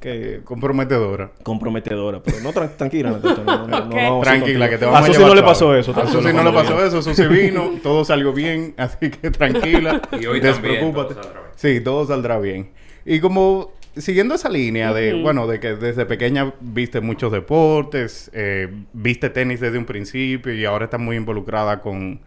que 0.00 0.40
Comprometedora. 0.44 1.30
comprometedora. 1.42 2.22
Pero 2.22 2.40
no, 2.40 2.52
tran- 2.52 2.76
tranquila, 2.76 3.10
Natacha, 3.10 3.42
no, 3.44 3.66
no, 3.66 3.66
no, 3.68 3.80
no 3.80 3.86
Ok. 3.86 3.94
vamos 3.94 4.26
a 4.26 4.30
Tranquila, 4.30 4.68
que 4.70 4.78
te 4.78 4.84
vamos 4.86 4.98
A 5.00 5.02
a 5.02 5.06
Susi 5.06 5.18
llevar 5.18 5.28
no 5.30 5.34
le 5.34 5.42
pasó 5.46 5.76
eso. 5.76 5.90
A 6.00 6.06
Susi 6.06 6.32
no 6.32 6.42
le 6.42 6.52
pasó 6.52 6.84
eso. 6.84 7.02
Susi 7.02 7.26
vino, 7.28 7.70
todo 7.82 8.04
salió 8.04 8.32
bien. 8.32 8.74
Así 8.76 9.10
que 9.10 9.30
tranquila. 9.30 10.00
Y 10.12 10.26
hoy 10.26 10.40
también, 10.40 10.42
despreocúpate. 10.42 11.14
todo 11.14 11.22
saldrá 11.22 11.40
bien. 11.42 11.52
Sí, 11.56 11.80
todo 11.84 12.06
saldrá 12.06 12.38
bien. 12.38 12.70
Y 13.04 13.20
como 13.20 13.72
siguiendo 13.96 14.34
esa 14.34 14.48
línea 14.48 14.92
de, 14.94 15.14
Ujú. 15.14 15.22
bueno, 15.22 15.46
de 15.46 15.60
que 15.60 15.74
desde 15.74 16.06
pequeña 16.06 16.54
viste 16.60 17.00
muchos 17.00 17.32
deportes, 17.32 18.30
eh, 18.32 18.68
viste 18.92 19.30
tenis 19.30 19.60
desde 19.60 19.78
un 19.78 19.84
principio 19.84 20.54
y 20.54 20.64
ahora 20.64 20.84
estás 20.86 21.00
muy 21.00 21.16
involucrada 21.16 21.80
con, 21.80 22.20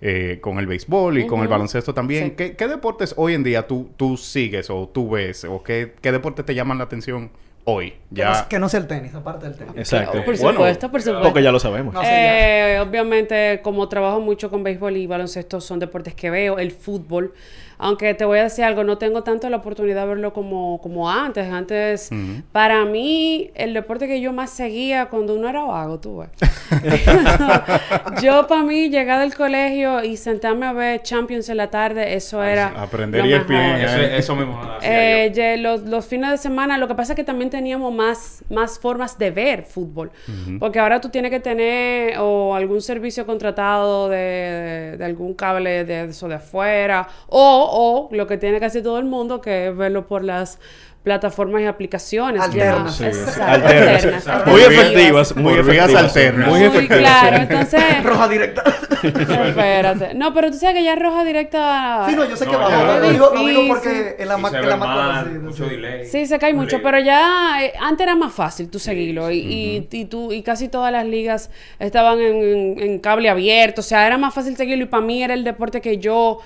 eh, 0.00 0.38
con 0.40 0.58
el 0.58 0.66
béisbol 0.66 1.18
y 1.18 1.26
con 1.26 1.40
el 1.42 1.48
baloncesto 1.48 1.92
también. 1.94 2.24
Sí. 2.28 2.30
¿Qué, 2.36 2.56
qué 2.56 2.68
deportes 2.68 3.14
hoy 3.16 3.34
en 3.34 3.42
día 3.42 3.66
tú, 3.66 3.90
tú 3.96 4.16
sigues 4.16 4.70
o 4.70 4.88
tú 4.88 5.10
ves? 5.10 5.44
¿O 5.44 5.62
qué, 5.62 5.94
qué 6.00 6.12
deportes 6.12 6.44
te 6.46 6.54
llaman 6.54 6.78
la 6.78 6.84
atención 6.84 7.30
hoy. 7.64 7.90
Que 8.14 8.24
no- 8.24 8.32
Ya. 8.32 8.48
Que 8.48 8.58
no 8.58 8.68
sea 8.68 8.80
el 8.80 8.86
tenis, 8.86 9.14
aparte 9.14 9.46
del 9.46 9.54
tenis. 9.56 9.74
Exacto. 9.76 10.24
Por 10.24 10.36
Bueno, 10.38 10.52
supuesto, 10.58 10.90
por 10.90 11.02
supuesto. 11.02 11.22
Porque 11.28 11.42
ya 11.42 11.52
lo 11.52 11.60
sabemos. 11.60 11.94
Eh, 12.02 12.78
obviamente, 12.80 13.60
como 13.62 13.88
trabajo 13.88 14.20
mucho 14.20 14.50
con 14.50 14.62
béisbol 14.62 14.96
y 14.96 15.06
baloncesto, 15.06 15.60
son 15.60 15.78
deportes 15.78 16.14
que 16.14 16.30
veo. 16.30 16.58
El 16.58 16.70
fútbol, 16.72 17.34
aunque 17.80 18.14
te 18.14 18.24
voy 18.24 18.38
a 18.38 18.44
decir 18.44 18.64
algo, 18.64 18.84
no 18.84 18.98
tengo 18.98 19.22
tanto 19.22 19.48
la 19.50 19.56
oportunidad 19.56 20.02
de 20.02 20.08
verlo 20.08 20.32
como, 20.32 20.78
como 20.82 21.10
antes. 21.10 21.50
Antes, 21.50 22.10
para 22.52 22.84
mí, 22.84 23.50
el 23.54 23.74
deporte 23.74 24.06
que 24.06 24.20
yo 24.20 24.32
más 24.32 24.50
seguía 24.50 25.06
cuando 25.06 25.34
uno 25.34 25.48
era 25.48 25.62
vago, 25.64 25.98
tú 25.98 26.18
ves. 26.18 26.28
yo, 28.22 28.46
para 28.46 28.62
mí, 28.62 28.88
llegar 28.90 29.20
del 29.20 29.34
colegio 29.34 30.02
y 30.04 30.16
sentarme 30.16 30.66
a 30.66 30.72
ver 30.72 31.02
Champions 31.02 31.48
en 31.48 31.56
la 31.56 31.68
tarde, 31.70 32.14
eso 32.14 32.42
era. 32.42 32.68
aprender 32.80 33.24
lo 33.24 33.36
ESPN, 33.36 33.48
mejor. 33.54 33.80
Eso, 33.80 33.96
Eh. 33.98 34.16
eso 34.18 34.36
mismo 34.36 34.60
Eh, 34.82 35.56
los, 35.58 35.82
los 35.82 36.06
fines 36.06 36.30
de 36.30 36.38
semana, 36.38 36.78
lo 36.78 36.88
que 36.88 36.94
pasa 36.94 37.12
es 37.12 37.16
que 37.16 37.24
también 37.24 37.50
teníamos 37.50 37.92
más, 37.92 38.42
más 38.50 38.78
formas 38.78 39.18
de 39.18 39.30
ver 39.30 39.62
fútbol. 39.64 40.10
Porque 40.58 40.78
ahora 40.78 41.00
tú 41.00 41.08
tienes 41.08 41.30
que 41.30 41.40
tener 41.40 42.18
o 42.18 42.54
algún 42.54 42.80
servicio 42.82 43.26
contratado 43.26 44.08
de, 44.08 44.16
de- 44.18 44.96
de 44.96 45.04
algún 45.04 45.34
cable 45.34 45.84
de 45.84 46.04
eso 46.04 46.28
de 46.28 46.34
afuera, 46.36 47.06
o, 47.28 47.69
o 47.70 48.08
lo 48.12 48.26
que 48.26 48.36
tiene 48.38 48.60
casi 48.60 48.82
todo 48.82 48.98
el 48.98 49.04
mundo, 49.06 49.40
que 49.40 49.68
es 49.68 49.76
verlo 49.76 50.06
por 50.06 50.24
las 50.24 50.58
plataformas 51.02 51.62
y 51.62 51.64
aplicaciones. 51.64 52.42
Alternas. 52.42 52.94
Sí, 52.96 53.04
sí. 53.12 53.40
Alternas. 53.40 54.04
alternas, 54.28 54.46
Muy 54.46 54.60
efectivas, 54.60 55.36
muy 55.36 55.54
efectivas. 55.54 55.94
alternas. 55.94 56.48
Muy 56.48 56.62
efectivas. 56.62 56.98
claro, 56.98 57.36
entonces... 57.38 57.82
Roja 58.04 58.28
directa. 58.28 58.62
Espérate. 59.02 60.14
No, 60.14 60.34
pero 60.34 60.50
tú 60.50 60.58
sabes 60.58 60.76
que 60.76 60.84
ya 60.84 60.94
roja 60.96 61.24
directa... 61.24 62.04
sí, 62.06 62.14
no, 62.14 62.24
yo 62.28 62.36
sé 62.36 62.46
que 62.46 62.54
va. 62.54 62.98
Lo 62.98 63.10
digo, 63.10 63.30
lo 63.34 63.46
digo 63.46 63.62
porque 63.68 64.16
en 64.18 64.28
la, 64.28 64.34
en 64.34 64.68
la 64.68 64.76
mal, 64.76 65.26
sí, 65.32 65.38
mucho 65.38 65.64
sí. 65.64 65.70
delay. 65.76 66.06
Sí, 66.06 66.26
se 66.26 66.38
cae 66.38 66.52
mucho, 66.52 66.80
pero 66.82 66.98
ya 66.98 67.64
eh, 67.64 67.72
antes 67.80 68.06
era 68.06 68.14
más 68.14 68.32
fácil 68.34 68.68
tú 68.68 68.78
seguirlo 68.78 69.30
y, 69.30 69.38
y, 69.38 69.88
y 69.90 70.04
tú 70.04 70.32
y 70.32 70.42
casi 70.42 70.68
todas 70.68 70.92
las 70.92 71.06
ligas 71.06 71.50
estaban 71.78 72.20
en, 72.20 72.36
en- 72.42 72.80
en 72.80 72.98
cable 72.98 73.30
abierto, 73.30 73.80
o 73.80 73.84
sea, 73.84 74.06
era 74.06 74.18
más 74.18 74.34
fácil 74.34 74.54
seguirlo 74.56 74.84
y 74.84 74.88
para 74.88 75.02
mí 75.02 75.22
era 75.22 75.32
el 75.34 75.44
deporte 75.44 75.80
que 75.80 75.96
yo 75.98 76.40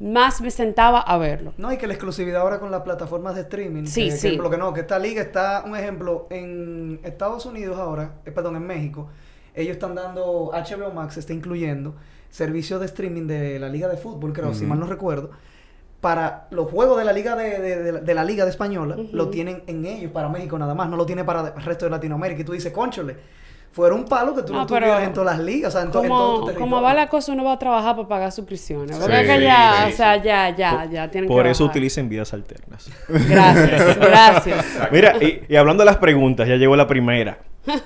más 0.00 0.40
me 0.40 0.50
sentaba 0.50 1.00
a 1.00 1.16
verlo. 1.18 1.52
No, 1.58 1.72
y 1.72 1.76
que 1.76 1.86
la 1.86 1.92
exclusividad 1.94 2.40
ahora 2.40 2.58
con 2.58 2.70
las 2.70 2.82
plataformas 2.82 3.34
de 3.34 3.42
streaming. 3.42 3.84
Sí, 3.86 4.04
que, 4.04 4.10
que 4.10 4.16
sí. 4.16 4.26
ejemplo, 4.28 4.50
que 4.50 4.56
no, 4.58 4.72
que 4.72 4.80
esta 4.80 4.98
liga 4.98 5.22
está, 5.22 5.62
un 5.66 5.76
ejemplo, 5.76 6.26
en 6.30 7.00
Estados 7.04 7.44
Unidos 7.46 7.78
ahora, 7.78 8.14
eh, 8.24 8.30
perdón, 8.32 8.56
en 8.56 8.66
México, 8.66 9.08
ellos 9.54 9.72
están 9.72 9.94
dando, 9.94 10.50
HBO 10.52 10.90
Max 10.92 11.16
está 11.18 11.32
incluyendo 11.32 11.94
servicios 12.30 12.80
de 12.80 12.86
streaming 12.86 13.26
de 13.26 13.58
la 13.58 13.68
liga 13.68 13.88
de 13.88 13.96
fútbol, 13.96 14.32
creo, 14.32 14.54
si 14.54 14.64
mal 14.64 14.78
no 14.80 14.86
recuerdo. 14.86 15.30
Para 16.00 16.46
los 16.50 16.70
juegos 16.70 16.96
de 16.98 17.04
la 17.04 17.12
liga 17.12 17.36
de, 17.36 17.58
de- 17.58 17.82
de 17.82 17.92
la- 17.92 18.00
de 18.00 18.14
la 18.14 18.24
liga 18.24 18.44
de 18.44 18.50
española, 18.50 18.96
lo 19.12 19.28
tienen 19.28 19.64
en 19.66 19.84
ellos, 19.84 20.12
para 20.12 20.30
México 20.30 20.58
nada 20.58 20.74
más, 20.74 20.88
no 20.88 20.96
lo 20.96 21.04
tiene 21.04 21.24
para 21.24 21.48
el 21.54 21.62
resto 21.62 21.84
de 21.84 21.90
Latinoamérica. 21.90 22.40
Y 22.40 22.44
tú 22.44 22.52
dices, 22.52 22.72
conchole, 22.72 23.16
fuera 23.72 23.94
un 23.94 24.04
palo 24.04 24.34
que 24.34 24.42
tú 24.42 24.52
No, 24.52 24.60
no, 24.60 24.66
pero 24.66 24.80
tuvieras 24.86 25.04
en 25.06 25.12
todas 25.12 25.36
las 25.36 25.44
ligas, 25.44 25.68
o 25.68 25.72
sea, 25.72 25.80
en, 25.82 25.86
en 25.88 25.92
todo 25.92 26.02
tu 26.04 26.46
Como, 26.54 26.58
como 26.58 26.82
va 26.82 26.92
la 26.94 27.08
cosa, 27.08 27.32
uno 27.32 27.44
va 27.44 27.52
a 27.52 27.58
trabajar 27.58 27.94
para 27.96 28.08
pagar 28.08 28.32
suscripciones. 28.32 28.96
Porque 28.96 29.14
Sí, 29.16 29.20
es 29.22 29.28
que 29.28 29.42
ya, 29.42 29.84
sí, 29.86 29.92
o 29.92 29.96
sea, 29.96 30.16
ya, 30.22 30.50
ya, 30.56 30.84
ya 30.90 31.08
tienen 31.10 31.28
Por 31.28 31.44
que 31.44 31.50
eso 31.50 31.64
bajar. 31.64 31.76
utilicen 31.76 32.08
vías 32.08 32.32
alternas. 32.34 32.90
Gracias, 33.08 33.96
gracias. 34.00 34.66
Mira, 34.90 35.14
y, 35.20 35.42
y 35.48 35.56
hablando 35.56 35.82
de 35.82 35.86
las 35.86 35.98
preguntas, 35.98 36.48
ya 36.48 36.56
llegó 36.56 36.74
la 36.76 36.86
primera. 36.86 37.38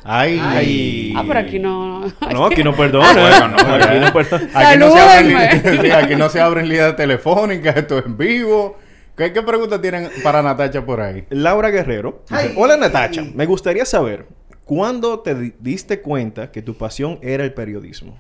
Ay. 0.05 0.41
Ay. 0.43 1.13
Ah, 1.17 1.25
pero 1.27 1.41
aquí 1.41 1.59
no... 1.59 2.07
No, 2.33 2.47
aquí 2.47 2.63
no 2.63 2.73
perdona. 2.77 3.13
Bueno, 3.13 3.49
no, 3.49 3.75
aquí 3.75 3.99
no 4.01 4.13
perdona. 4.13 4.49
Aquí 4.55 4.79
no, 4.79 4.91
se 4.91 5.01
abren, 5.01 5.33
Salúdenme. 5.33 5.73
li- 5.73 5.79
sí, 5.83 5.91
aquí 5.91 6.17
no 6.17 6.29
se 6.29 6.41
abren 6.41 6.69
líneas 6.69 6.97
telefónicas, 6.97 7.77
esto 7.77 7.99
es 7.99 8.07
en 8.07 8.17
vivo. 8.17 8.79
¿Qué, 9.17 9.33
qué 9.33 9.43
preguntas 9.43 9.81
tienen 9.81 10.11
para 10.23 10.43
Natacha 10.43 10.85
por 10.85 11.01
ahí? 11.01 11.25
Laura 11.31 11.71
Guerrero. 11.71 12.23
Ay. 12.31 12.53
Hola 12.57 12.77
Natacha, 12.77 13.23
me 13.35 13.47
gustaría 13.47 13.85
saber, 13.85 14.27
¿cuándo 14.65 15.21
te 15.21 15.35
di- 15.35 15.55
diste 15.61 16.01
cuenta 16.01 16.51
que 16.53 16.63
tu 16.63 16.75
pasión 16.75 17.19
era 17.23 17.45
el 17.45 17.53
periodismo? 17.55 18.17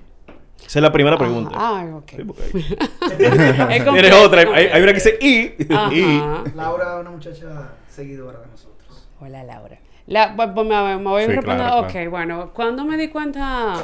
Esa 0.66 0.78
es 0.78 0.82
la 0.82 0.92
primera 0.92 1.18
pregunta. 1.18 1.50
Ah, 1.54 1.80
ay, 1.82 1.90
ok. 1.92 2.10
Sí, 2.16 2.24
porque 2.24 2.42
hay- 3.68 3.78
Es 3.78 3.84
Tienes 3.84 4.12
otra, 4.14 4.40
hay, 4.54 4.66
hay 4.66 4.82
una 4.82 4.92
que 4.92 4.98
dice 4.98 5.18
y. 5.20 5.72
Ajá. 5.72 6.44
Laura, 6.54 6.98
una 7.00 7.10
muchacha 7.10 7.72
seguidora 7.88 8.40
de 8.40 8.46
nosotros. 8.46 9.06
Hola, 9.20 9.44
Laura. 9.44 9.78
La, 10.06 10.34
bu- 10.36 10.54
bu- 10.54 10.64
me, 10.64 10.96
me 10.98 11.02
voy 11.04 11.22
Sí, 11.22 11.28
respondiendo. 11.28 11.64
claro, 11.64 11.80
ok, 11.86 11.90
claro. 11.92 12.10
bueno, 12.10 12.50
cuando 12.54 12.84
me 12.84 12.96
di 12.96 13.08
cuenta 13.08 13.74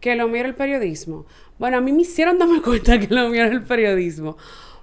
que 0.00 0.14
lo 0.16 0.26
mío 0.28 0.40
era 0.40 0.48
el 0.48 0.54
periodismo? 0.54 1.24
Bueno, 1.58 1.76
a 1.78 1.80
mí 1.80 1.92
me 1.92 2.02
hicieron 2.02 2.36
darme 2.38 2.60
cuenta 2.62 2.98
que 2.98 3.06
lo 3.14 3.28
mío 3.28 3.44
era 3.44 3.52
el 3.52 3.62
periodismo. 3.62 4.36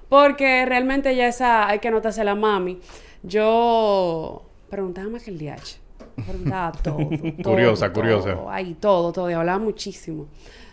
Porque 0.08 0.66
realmente 0.66 1.14
ya 1.16 1.28
esa, 1.28 1.68
hay 1.68 1.80
que 1.80 1.88
anotarse 1.90 2.24
la 2.24 2.36
mami. 2.36 2.80
Yo 3.24 4.44
preguntaba 4.70 5.10
más 5.10 5.24
que 5.24 5.32
el 5.32 5.38
DH. 5.38 5.80
Preguntaba 6.16 6.72
todo. 6.72 6.98
todo, 7.44 7.52
Curiosa, 7.52 7.92
todo. 7.92 8.02
curiosa. 8.02 8.38
Ay, 8.50 8.76
todo, 8.80 9.12
todo. 9.12 9.30
Y 9.30 9.34
hablaba 9.34 9.60
muchísimo. 9.60 10.28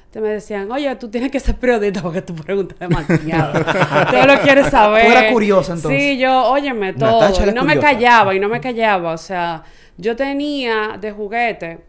Entonces 0.09 0.23
me 0.23 0.29
decían, 0.29 0.71
oye, 0.71 0.97
tú 0.97 1.11
tienes 1.11 1.31
que 1.31 1.39
ser 1.39 1.57
periodista 1.57 2.01
porque 2.01 2.23
tú 2.23 2.35
preguntas 2.35 2.79
demasiado. 2.79 3.53
todo 4.11 4.27
lo 4.27 4.41
quieres 4.41 4.69
saber. 4.69 5.05
Tú 5.05 5.13
eras 5.13 5.33
curiosa, 5.33 5.75
entonces. 5.75 6.01
Sí, 6.01 6.19
yo, 6.19 6.51
óyeme, 6.51 6.95
todo. 6.95 7.29
Y 7.47 7.53
no 7.53 7.65
me 7.65 7.79
callaba, 7.79 8.35
y 8.35 8.41
no 8.41 8.49
me 8.49 8.59
callaba. 8.61 9.13
O 9.13 9.19
sea, 9.19 9.65
yo 9.99 10.17
tenía 10.17 10.97
de 10.99 11.13
juguete 11.13 11.81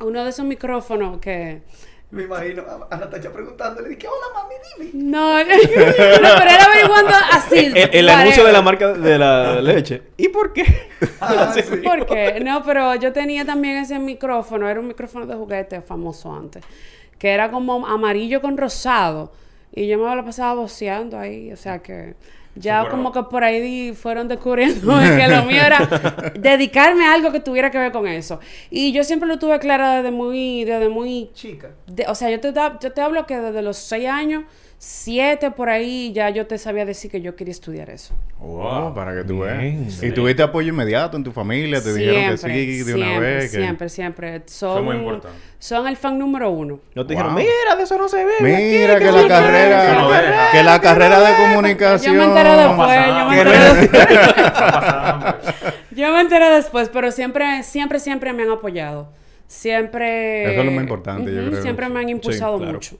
uno 0.00 0.22
de 0.22 0.30
esos 0.30 0.46
micrófonos 0.46 1.18
que... 1.18 1.62
Me 2.10 2.22
imagino 2.22 2.62
a, 2.62 2.94
a 2.94 2.96
Natacha 2.96 3.30
preguntándole, 3.30 3.98
¿qué 3.98 4.08
hola 4.08 4.26
mami? 4.34 4.54
Dime. 4.92 5.04
No, 5.04 5.38
no, 5.44 5.44
pero 5.44 6.50
era 6.50 6.64
averiguando 6.64 7.10
así. 7.32 7.70
El, 7.74 8.08
anuncio 8.08 8.44
de 8.46 8.52
la 8.52 8.62
marca 8.62 8.94
de 8.94 9.18
la 9.18 9.60
leche. 9.60 10.02
¿Y 10.16 10.28
por 10.28 10.52
qué? 10.52 10.64
Ah, 11.20 11.52
sí. 11.54 11.62
¿Por 11.76 12.06
qué? 12.06 12.40
No, 12.40 12.62
pero 12.64 12.94
yo 12.94 13.12
tenía 13.12 13.44
también 13.44 13.76
ese 13.76 13.98
micrófono, 13.98 14.68
era 14.68 14.80
un 14.80 14.88
micrófono 14.88 15.26
de 15.26 15.34
juguete 15.34 15.80
famoso 15.82 16.32
antes, 16.32 16.64
que 17.18 17.28
era 17.28 17.50
como 17.50 17.86
amarillo 17.86 18.40
con 18.40 18.56
rosado. 18.56 19.32
Y 19.74 19.86
yo 19.86 19.98
me 19.98 20.16
lo 20.16 20.24
pasaba 20.24 20.54
voceando 20.54 21.18
ahí, 21.18 21.52
o 21.52 21.56
sea 21.56 21.80
que 21.80 22.14
ya 22.58 22.88
como 22.88 23.12
que 23.12 23.22
por 23.24 23.44
ahí 23.44 23.92
fueron 23.94 24.28
descubriendo 24.28 24.80
que 25.16 25.28
lo 25.28 25.42
mío 25.44 25.62
era 25.62 26.32
dedicarme 26.38 27.06
a 27.06 27.14
algo 27.14 27.32
que 27.32 27.40
tuviera 27.40 27.70
que 27.70 27.78
ver 27.78 27.92
con 27.92 28.06
eso. 28.06 28.40
Y 28.70 28.92
yo 28.92 29.04
siempre 29.04 29.28
lo 29.28 29.38
tuve 29.38 29.58
claro 29.58 29.88
desde 29.88 30.10
muy, 30.10 30.64
desde 30.64 30.88
muy 30.88 31.30
Chica. 31.34 31.70
de- 31.86 32.06
o 32.08 32.14
sea, 32.14 32.30
yo 32.30 32.40
te, 32.40 32.52
da- 32.52 32.78
yo 32.80 32.92
te 32.92 33.00
hablo 33.00 33.26
que 33.26 33.38
desde 33.38 33.62
los 33.62 33.76
seis 33.76 34.08
años, 34.08 34.44
siete 34.80 35.50
por 35.50 35.68
ahí, 35.68 36.12
ya 36.12 36.30
yo 36.30 36.46
te 36.46 36.56
sabía 36.56 36.84
decir 36.84 37.10
que 37.10 37.20
yo 37.20 37.34
quería 37.34 37.50
estudiar 37.50 37.90
eso. 37.90 38.14
Oh, 38.40 38.92
para 38.94 39.12
que 39.12 39.24
tú 39.24 39.42
Bien. 39.42 39.84
veas. 39.86 40.02
Y 40.04 40.12
tuviste 40.12 40.42
apoyo 40.42 40.68
inmediato 40.68 41.16
en 41.16 41.24
tu 41.24 41.32
familia, 41.32 41.82
te 41.82 41.92
dijeron 41.92 42.30
que 42.30 42.36
sí 42.38 42.82
de 42.84 42.94
una 42.94 43.04
siempre, 43.06 43.34
vez. 43.34 43.50
que- 43.50 43.56
Siempre, 43.58 43.88
siempre. 43.88 44.42
Son, 44.46 44.84
muy 44.84 44.96
importante. 44.96 45.36
son 45.58 45.88
el 45.88 45.96
fan 45.96 46.16
número 46.16 46.50
uno. 46.50 46.78
No 46.94 47.04
te 47.06 47.14
Wow. 47.14 47.22
dijeron, 47.24 47.34
mira, 47.34 47.76
de 47.76 47.82
eso 47.82 47.98
no 47.98 48.08
se 48.08 48.24
ve. 48.24 48.32
Mira 48.40 48.56
aquí, 48.94 49.04
que 49.04 49.10
la 49.12 49.26
carrera, 49.26 49.82
ve". 49.84 49.92
no 49.94 50.10
deja. 50.12 50.50
que 50.52 50.62
la 50.62 50.80
carrera 50.80 51.20
de 51.20 51.30
Yo 51.32 51.36
comunicación. 51.48 52.16
me 52.16 52.24
enteré 52.24 52.50
después, 52.50 53.06
yo 53.08 53.28
me 53.28 53.38
enteré 53.40 53.74
después. 53.74 54.08
Yo 55.90 56.12
me 56.12 56.20
enteré 56.20 56.50
después, 56.50 56.88
pero 56.90 57.10
siempre, 57.10 57.64
siempre, 57.64 57.98
siempre 57.98 58.32
me 58.32 58.44
han 58.44 58.50
apoyado. 58.52 59.08
Siempre... 59.48 60.52
Eso 60.52 60.60
es 60.60 60.66
lo 60.66 60.70
más 60.70 60.82
importante, 60.82 61.34
yo 61.34 61.40
Ujú, 61.40 61.50
creo. 61.50 61.62
Siempre 61.62 61.88
me 61.88 61.98
han 61.98 62.08
impulsado 62.08 62.56
claro. 62.58 62.74
mucho. 62.74 62.96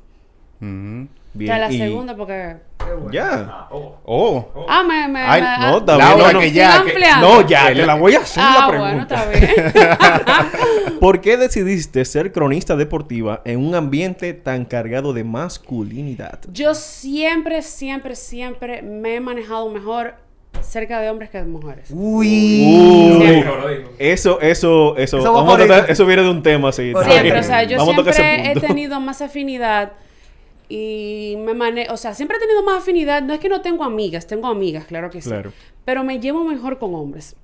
Ujú. 0.60 1.06
Bien, 1.38 1.48
Ya 1.52 1.58
la 1.58 1.70
y- 1.72 1.78
segunda, 1.78 2.16
porque... 2.16 2.56
Qué 2.78 2.94
bueno. 2.94 3.12
Ya. 3.12 3.66
Oh. 3.70 4.66
Ah, 4.68 4.82
me... 4.82 5.08
me, 5.08 5.20
Ay, 5.20 5.42
me- 5.42 5.48
no, 5.66 5.76
ah, 5.76 5.82
Laura, 5.98 6.16
no, 6.28 6.32
no. 6.34 6.40
que 6.40 6.52
ya, 6.52 6.82
que-. 6.84 6.94
No, 7.20 7.46
ya, 7.46 7.66
te 7.68 7.86
la 7.86 7.94
voy 7.94 8.14
a 8.14 8.20
hacer 8.20 8.42
Ah, 8.46 8.56
la 8.70 8.78
bueno, 8.78 9.06
pregunta. 9.06 9.32
está 9.32 9.72
bien. 10.88 10.98
¿Por 11.00 11.20
qué 11.20 11.36
decidiste 11.36 12.04
ser 12.04 12.32
cronista 12.32 12.76
deportiva 12.76 13.42
en 13.44 13.58
un 13.64 13.74
ambiente 13.74 14.32
tan 14.34 14.64
cargado 14.64 15.12
de 15.12 15.22
masculinidad? 15.24 16.40
Yo 16.52 16.74
siempre, 16.74 17.62
siempre, 17.62 18.16
siempre 18.16 18.82
me 18.82 19.16
he 19.16 19.20
manejado 19.20 19.68
mejor 19.70 20.14
cerca 20.62 21.00
de 21.00 21.10
hombres 21.10 21.30
que 21.30 21.38
de 21.38 21.44
mujeres. 21.44 21.90
Uy. 21.92 22.64
Uy, 23.18 23.44
eso, 23.98 24.40
eso, 24.40 24.96
eso, 24.96 25.18
Eso 25.18 25.32
va 25.32 25.42
vamos 25.42 25.60
a 25.60 25.74
ahí. 25.74 25.84
eso 25.88 26.06
viene 26.06 26.22
de 26.22 26.30
un 26.30 26.42
tema 26.42 26.70
así. 26.70 26.92
Siempre, 27.04 27.38
o 27.38 27.42
sea, 27.42 27.62
yo 27.64 27.76
Vamos 27.78 27.94
a 27.94 27.96
tocar 27.98 28.12
ese 28.14 28.22
siempre 28.22 28.52
he 28.52 28.60
tenido 28.60 28.98
más 28.98 29.20
afinidad 29.22 29.92
y 30.68 31.36
me 31.38 31.54
manejo, 31.54 31.94
o 31.94 31.96
sea, 31.96 32.14
siempre 32.14 32.36
he 32.36 32.40
tenido 32.40 32.62
más 32.62 32.78
afinidad. 32.82 33.22
No 33.22 33.32
es 33.34 33.40
que 33.40 33.48
no 33.48 33.60
tengo 33.62 33.84
amigas, 33.84 34.26
tengo 34.26 34.48
amigas, 34.48 34.84
claro 34.86 35.10
que 35.10 35.22
sí. 35.22 35.28
Claro. 35.30 35.52
Pero 35.84 36.04
me 36.04 36.20
llevo 36.20 36.44
mejor 36.44 36.78
con 36.78 36.94
hombres. 36.94 37.36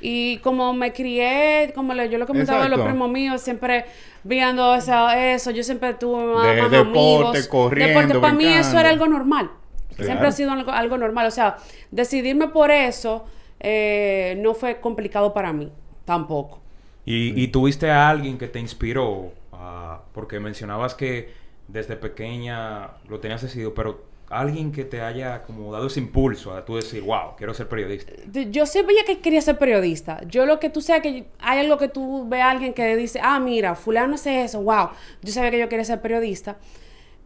Y 0.00 0.38
como 0.38 0.72
me 0.74 0.92
crié, 0.92 1.70
como 1.76 1.94
le- 1.94 2.08
yo 2.08 2.18
lo 2.18 2.26
comentaba 2.26 2.64
a 2.64 2.68
los 2.68 2.80
primos 2.80 3.08
míos, 3.08 3.40
siempre 3.40 3.84
viendo 4.24 4.74
esa- 4.74 5.32
eso, 5.32 5.52
yo 5.52 5.62
siempre 5.62 5.94
tuve 5.94 6.24
más, 6.24 6.56
De 6.56 6.62
más 6.62 6.70
deporte, 6.72 6.98
amigos. 6.98 7.46
corriendo, 7.48 8.00
Deporte, 8.00 8.18
para 8.20 8.34
mí 8.34 8.46
eso 8.46 8.78
era 8.80 8.88
algo 8.88 9.06
normal. 9.06 9.50
Claro. 9.90 10.04
Siempre 10.04 10.26
ha 10.28 10.32
sido 10.32 10.50
algo, 10.50 10.72
algo 10.72 10.98
normal. 10.98 11.26
O 11.26 11.30
sea, 11.30 11.56
decidirme 11.92 12.48
por 12.48 12.70
eso 12.72 13.24
eh, 13.60 14.36
no 14.40 14.54
fue 14.54 14.80
complicado 14.80 15.32
para 15.32 15.52
mí, 15.52 15.70
tampoco. 16.04 16.58
¿Y, 17.06 17.40
y 17.40 17.48
tuviste 17.48 17.88
a 17.90 18.08
alguien 18.08 18.38
que 18.38 18.48
te 18.48 18.58
inspiró? 18.58 19.30
ah, 19.52 20.00
porque 20.12 20.40
mencionabas 20.40 20.94
que 20.96 21.30
desde 21.72 21.96
pequeña 21.96 22.90
lo 23.08 23.18
tenías 23.18 23.42
decidido, 23.42 23.74
pero 23.74 24.04
alguien 24.28 24.72
que 24.72 24.84
te 24.84 25.00
haya 25.00 25.42
como 25.42 25.72
dado 25.72 25.86
ese 25.86 26.00
impulso 26.00 26.54
a 26.54 26.64
tú 26.64 26.76
decir, 26.76 27.02
wow, 27.02 27.36
quiero 27.36 27.52
ser 27.54 27.68
periodista? 27.68 28.12
Yo 28.50 28.66
siempre 28.66 28.94
ya 28.94 29.04
que 29.04 29.20
quería 29.20 29.42
ser 29.42 29.58
periodista. 29.58 30.22
Yo 30.26 30.46
lo 30.46 30.58
que 30.58 30.70
tú 30.70 30.80
sabes 30.80 31.02
que 31.02 31.26
hay 31.38 31.58
algo 31.58 31.76
que 31.76 31.88
tú 31.88 32.26
ves 32.28 32.40
a 32.40 32.50
alguien 32.50 32.72
que 32.72 32.96
dice, 32.96 33.20
ah, 33.22 33.38
mira, 33.40 33.74
fulano 33.74 34.14
hace 34.14 34.42
eso, 34.42 34.62
wow. 34.62 34.88
Yo 35.22 35.32
sabía 35.32 35.50
que 35.50 35.58
yo 35.58 35.68
quería 35.68 35.84
ser 35.84 36.00
periodista. 36.00 36.56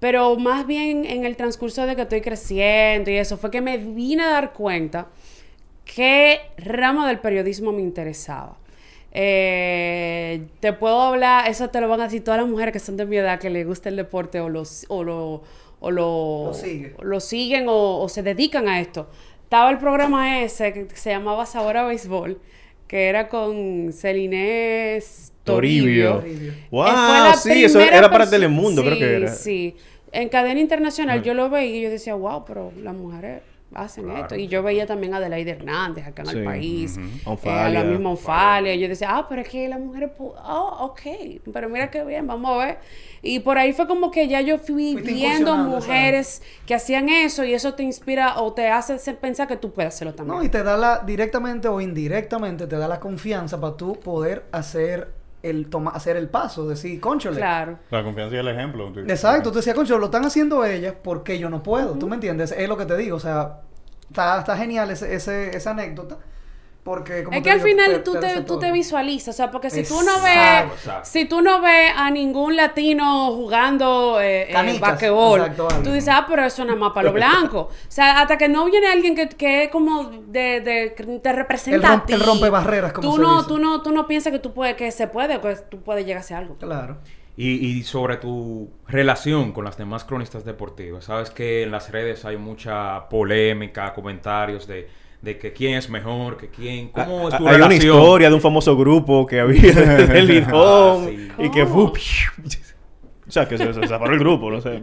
Pero 0.00 0.36
más 0.36 0.66
bien 0.66 1.04
en 1.04 1.24
el 1.24 1.36
transcurso 1.36 1.86
de 1.86 1.96
que 1.96 2.02
estoy 2.02 2.20
creciendo 2.20 3.10
y 3.10 3.16
eso, 3.16 3.36
fue 3.36 3.50
que 3.50 3.60
me 3.60 3.78
vine 3.78 4.24
a 4.24 4.30
dar 4.30 4.52
cuenta 4.52 5.08
qué 5.84 6.40
ramo 6.58 7.06
del 7.06 7.20
periodismo 7.20 7.72
me 7.72 7.82
interesaba. 7.82 8.58
Eh, 9.18 10.42
te 10.60 10.74
puedo 10.74 11.00
hablar, 11.00 11.48
eso 11.48 11.70
te 11.70 11.80
lo 11.80 11.88
van 11.88 12.00
a 12.02 12.04
decir 12.04 12.22
todas 12.22 12.38
las 12.38 12.48
mujeres 12.48 12.72
que 12.72 12.78
son 12.78 12.98
de 12.98 13.06
mi 13.06 13.16
edad, 13.16 13.40
que 13.40 13.48
les 13.48 13.66
gusta 13.66 13.88
el 13.88 13.96
deporte 13.96 14.40
o, 14.40 14.50
los, 14.50 14.84
o, 14.88 15.02
lo, 15.04 15.42
o 15.80 15.90
lo, 15.90 16.44
Lo 16.48 16.54
sigue. 16.54 16.94
o 16.98 17.04
lo 17.04 17.20
siguen 17.20 17.64
o, 17.68 17.98
o 18.02 18.08
se 18.10 18.22
dedican 18.22 18.68
a 18.68 18.78
esto. 18.80 19.08
Estaba 19.42 19.70
el 19.70 19.78
programa 19.78 20.42
ese 20.42 20.72
que 20.72 20.86
se 20.94 21.10
llamaba 21.10 21.46
Sabor 21.46 21.78
a 21.78 21.86
Béisbol, 21.86 22.38
que 22.88 23.06
era 23.06 23.28
con 23.28 23.90
Celinés 23.92 25.32
Toribio. 25.44 26.22
Wow, 26.70 26.86
sí, 27.40 27.64
eso 27.64 27.80
era 27.80 28.10
para 28.10 28.28
Telemundo, 28.28 28.82
creo 28.82 28.94
Sí, 28.94 28.98
que 29.00 29.14
era. 29.16 29.28
Sí, 29.32 29.76
en 30.12 30.28
cadena 30.28 30.60
internacional 30.60 31.22
yo 31.22 31.32
lo 31.32 31.48
veía 31.48 31.76
y 31.78 31.82
yo 31.82 31.90
decía, 31.90 32.14
wow, 32.14 32.44
pero 32.44 32.70
las 32.82 32.94
mujeres 32.94 33.40
hacen 33.74 34.04
Claro. 34.04 34.20
esto. 34.22 34.36
Y 34.36 34.48
yo 34.48 34.62
veía 34.62 34.86
también 34.86 35.14
a 35.14 35.18
Adelaide 35.18 35.50
Hernández 35.52 36.06
acá 36.06 36.22
en 36.22 36.28
Sí, 36.28 36.38
el 36.38 36.44
país, 36.44 36.96
eh, 36.98 37.50
a 37.50 37.68
la 37.68 37.82
misma 37.84 38.10
Onfalia. 38.10 38.74
Yo 38.76 38.88
decía, 38.88 39.16
ah, 39.16 39.26
pero 39.28 39.42
es 39.42 39.48
que 39.48 39.68
las 39.68 39.80
mujeres, 39.80 40.10
oh, 40.18 40.76
ok, 40.80 41.00
pero 41.52 41.68
mira 41.68 41.90
qué 41.90 42.04
bien, 42.04 42.26
vamos 42.26 42.50
a 42.52 42.64
ver. 42.66 42.78
Y 43.22 43.40
por 43.40 43.58
ahí 43.58 43.72
fue 43.72 43.86
como 43.88 44.10
que 44.10 44.28
ya 44.28 44.40
yo 44.40 44.58
fui 44.58 44.92
Fuiste 44.92 45.12
viendo 45.12 45.56
mujeres 45.56 46.42
que 46.64 46.74
hacían 46.74 47.08
eso 47.08 47.44
y 47.44 47.54
eso 47.54 47.74
te 47.74 47.82
inspira 47.82 48.40
o 48.40 48.52
te 48.52 48.68
hace 48.68 48.96
pensar 49.14 49.48
que 49.48 49.56
tú 49.56 49.72
puedes 49.72 49.94
hacerlo 49.94 50.14
también. 50.14 50.38
No, 50.38 50.44
y 50.44 50.48
te 50.48 50.62
da 50.62 50.76
la, 50.76 50.98
directamente 51.00 51.66
o 51.68 51.80
indirectamente, 51.80 52.66
te 52.66 52.76
da 52.76 52.86
la 52.86 53.00
confianza 53.00 53.60
para 53.60 53.76
tú 53.76 53.98
poder 53.98 54.44
hacer 54.52 55.15
el, 55.50 55.68
toma, 55.68 55.90
hacer 55.90 56.16
el 56.16 56.28
paso, 56.28 56.66
decir, 56.68 57.00
conchole. 57.00 57.36
Claro. 57.36 57.78
La 57.90 58.02
confianza 58.02 58.36
y 58.36 58.38
el 58.38 58.48
ejemplo. 58.48 58.92
Exacto, 59.06 59.50
tú 59.50 59.56
decías, 59.56 59.74
concho, 59.74 59.98
lo 59.98 60.06
están 60.06 60.24
haciendo 60.24 60.64
ellas 60.64 60.94
porque 61.02 61.38
yo 61.38 61.48
no 61.50 61.62
puedo. 61.62 61.92
¿Tú 61.92 62.08
me 62.08 62.14
entiendes? 62.14 62.52
Es 62.52 62.68
lo 62.68 62.76
que 62.76 62.86
te 62.86 62.96
digo, 62.96 63.16
o 63.16 63.20
sea, 63.20 63.60
está, 64.08 64.40
está 64.40 64.56
genial 64.56 64.90
ese, 64.90 65.14
ese, 65.14 65.56
esa 65.56 65.70
anécdota. 65.70 66.18
Porque, 66.86 67.24
como 67.24 67.36
Es 67.36 67.42
que 67.42 67.50
al 67.50 67.58
digo, 67.58 67.68
final 67.68 67.92
te- 67.94 67.98
tú 67.98 68.12
te 68.20 68.40
tú 68.42 68.58
te 68.60 68.70
visualizas, 68.70 69.34
o 69.34 69.36
sea, 69.36 69.50
porque 69.50 69.70
si 69.70 69.82
tú 69.82 70.00
no 70.02 70.22
ves, 70.22 70.72
exacto. 70.72 71.00
si 71.10 71.24
tú 71.24 71.42
no 71.42 71.60
ves 71.60 71.90
a 71.96 72.12
ningún 72.12 72.54
latino 72.56 73.32
jugando 73.32 74.20
eh, 74.20 74.42
eh, 74.48 74.52
Canicas, 74.52 74.80
basquetbol, 74.80 75.40
exacto, 75.40 75.68
algo. 75.68 75.82
tú 75.82 75.90
dices, 75.92 76.10
ah, 76.14 76.24
pero 76.28 76.44
eso 76.44 76.64
nada 76.64 76.78
más 76.78 76.92
para 76.92 77.06
los 77.06 77.14
blancos. 77.14 77.66
O 77.88 77.90
sea, 77.90 78.20
hasta 78.20 78.38
que 78.38 78.48
no 78.48 78.64
viene 78.66 78.86
alguien 78.86 79.16
que, 79.16 79.28
que 79.28 79.64
es 79.64 79.70
como 79.70 80.04
de, 80.28 80.60
de, 80.60 80.94
que 80.96 81.02
te 81.18 81.32
representa 81.32 81.76
El 81.76 81.84
a 81.92 81.96
rompe- 81.96 82.06
ti. 82.06 82.12
el 82.12 82.20
rompebarreras, 82.20 82.92
como 82.92 83.08
tú 83.10 83.16
se 83.16 83.22
no, 83.22 83.36
dice. 83.38 83.48
tú 83.48 83.58
no, 83.58 83.82
tú 83.82 83.90
no 83.92 84.06
piensas 84.06 84.32
que 84.32 84.38
tú 84.38 84.52
puedes, 84.54 84.76
que 84.76 84.92
se 84.92 85.08
puede, 85.08 85.40
que 85.40 85.56
tú 85.68 85.80
puedes 85.82 86.04
llegar 86.06 86.18
a 86.18 86.20
hacer 86.20 86.36
algo. 86.36 86.54
Claro. 86.56 86.98
Y, 87.36 87.50
y 87.66 87.82
sobre 87.82 88.16
tu 88.16 88.70
relación 88.86 89.52
con 89.52 89.64
las 89.64 89.76
demás 89.76 90.04
cronistas 90.04 90.44
deportivas. 90.44 91.04
Sabes 91.06 91.30
que 91.30 91.64
en 91.64 91.70
las 91.72 91.90
redes 91.90 92.24
hay 92.24 92.36
mucha 92.36 93.08
polémica, 93.10 93.92
comentarios 93.92 94.66
de, 94.66 94.88
de 95.22 95.38
que 95.38 95.52
quién 95.52 95.74
es 95.74 95.88
mejor, 95.90 96.36
que 96.36 96.48
quién, 96.48 96.88
cómo 96.88 97.28
es 97.28 97.34
Ah, 97.34 97.38
tu 97.38 97.48
Hay 97.48 97.60
una 97.60 97.74
historia 97.74 98.28
de 98.28 98.34
un 98.34 98.40
famoso 98.40 98.76
grupo 98.76 99.26
que 99.26 99.40
había 99.40 99.72
del 99.72 100.26
Lidón 100.28 101.04
Ah, 101.04 101.06
sí. 101.08 101.28
y 101.38 101.50
que 101.50 101.64
¿Cómo? 101.64 101.92
fue... 101.92 102.00
O 103.28 103.32
sea, 103.32 103.48
que 103.48 103.58
se, 103.58 103.74
se 103.74 103.80
separó 103.88 104.12
el 104.12 104.20
grupo, 104.20 104.48
no 104.52 104.60
sé. 104.60 104.80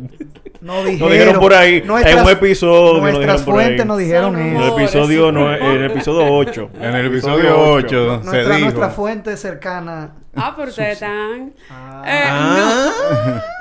No 0.59 0.83
dijeron, 0.83 1.11
dijeron 1.13 1.39
por 1.39 1.53
ahí, 1.53 1.77
en 1.77 1.89
un 1.89 2.29
episodio, 2.29 2.95
no 2.95 2.99
Nuestras 3.01 3.39
dijeron 3.39 3.45
por 3.45 3.53
ahí. 3.59 3.65
fuentes 3.67 3.85
nos 3.85 3.97
dijeron 3.99 4.33
Son 4.33 4.41
En 4.41 4.55
el 4.57 4.63
eso. 4.63 4.77
episodio, 4.79 5.31
no, 5.31 5.53
en 5.55 5.63
el 5.63 5.83
episodio 5.91 6.33
8. 6.35 6.69
En 6.81 6.93
el 6.95 7.05
episodio 7.05 7.57
8 7.71 7.87
se 8.19 8.25
Nuestra, 8.25 8.41
dijo. 8.55 8.59
nuestra 8.59 8.89
fuente 8.89 9.37
cercana. 9.37 10.15
Ah, 10.35 10.53
pero 10.57 10.67
ustedes 10.69 10.93
están... 10.93 11.53
Ah. 11.69 12.03
Eh, 12.05 12.23
Ah. 12.25 12.91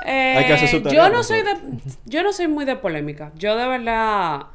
Eh, 0.05 0.35
Hay 0.39 0.47
que 0.47 0.53
hacer 0.55 0.69
su 0.69 0.79
yo 0.79 0.83
tarea, 0.83 1.09
no 1.11 1.15
por 1.15 1.25
soy 1.27 1.43
de, 1.43 1.51
yo 2.07 2.23
no 2.25 2.33
soy 2.33 2.49
muy 2.49 2.65
de 2.65 2.75
polémica. 2.75 3.31
Yo 3.37 3.57
de 3.57 3.69
verdad 3.69 4.47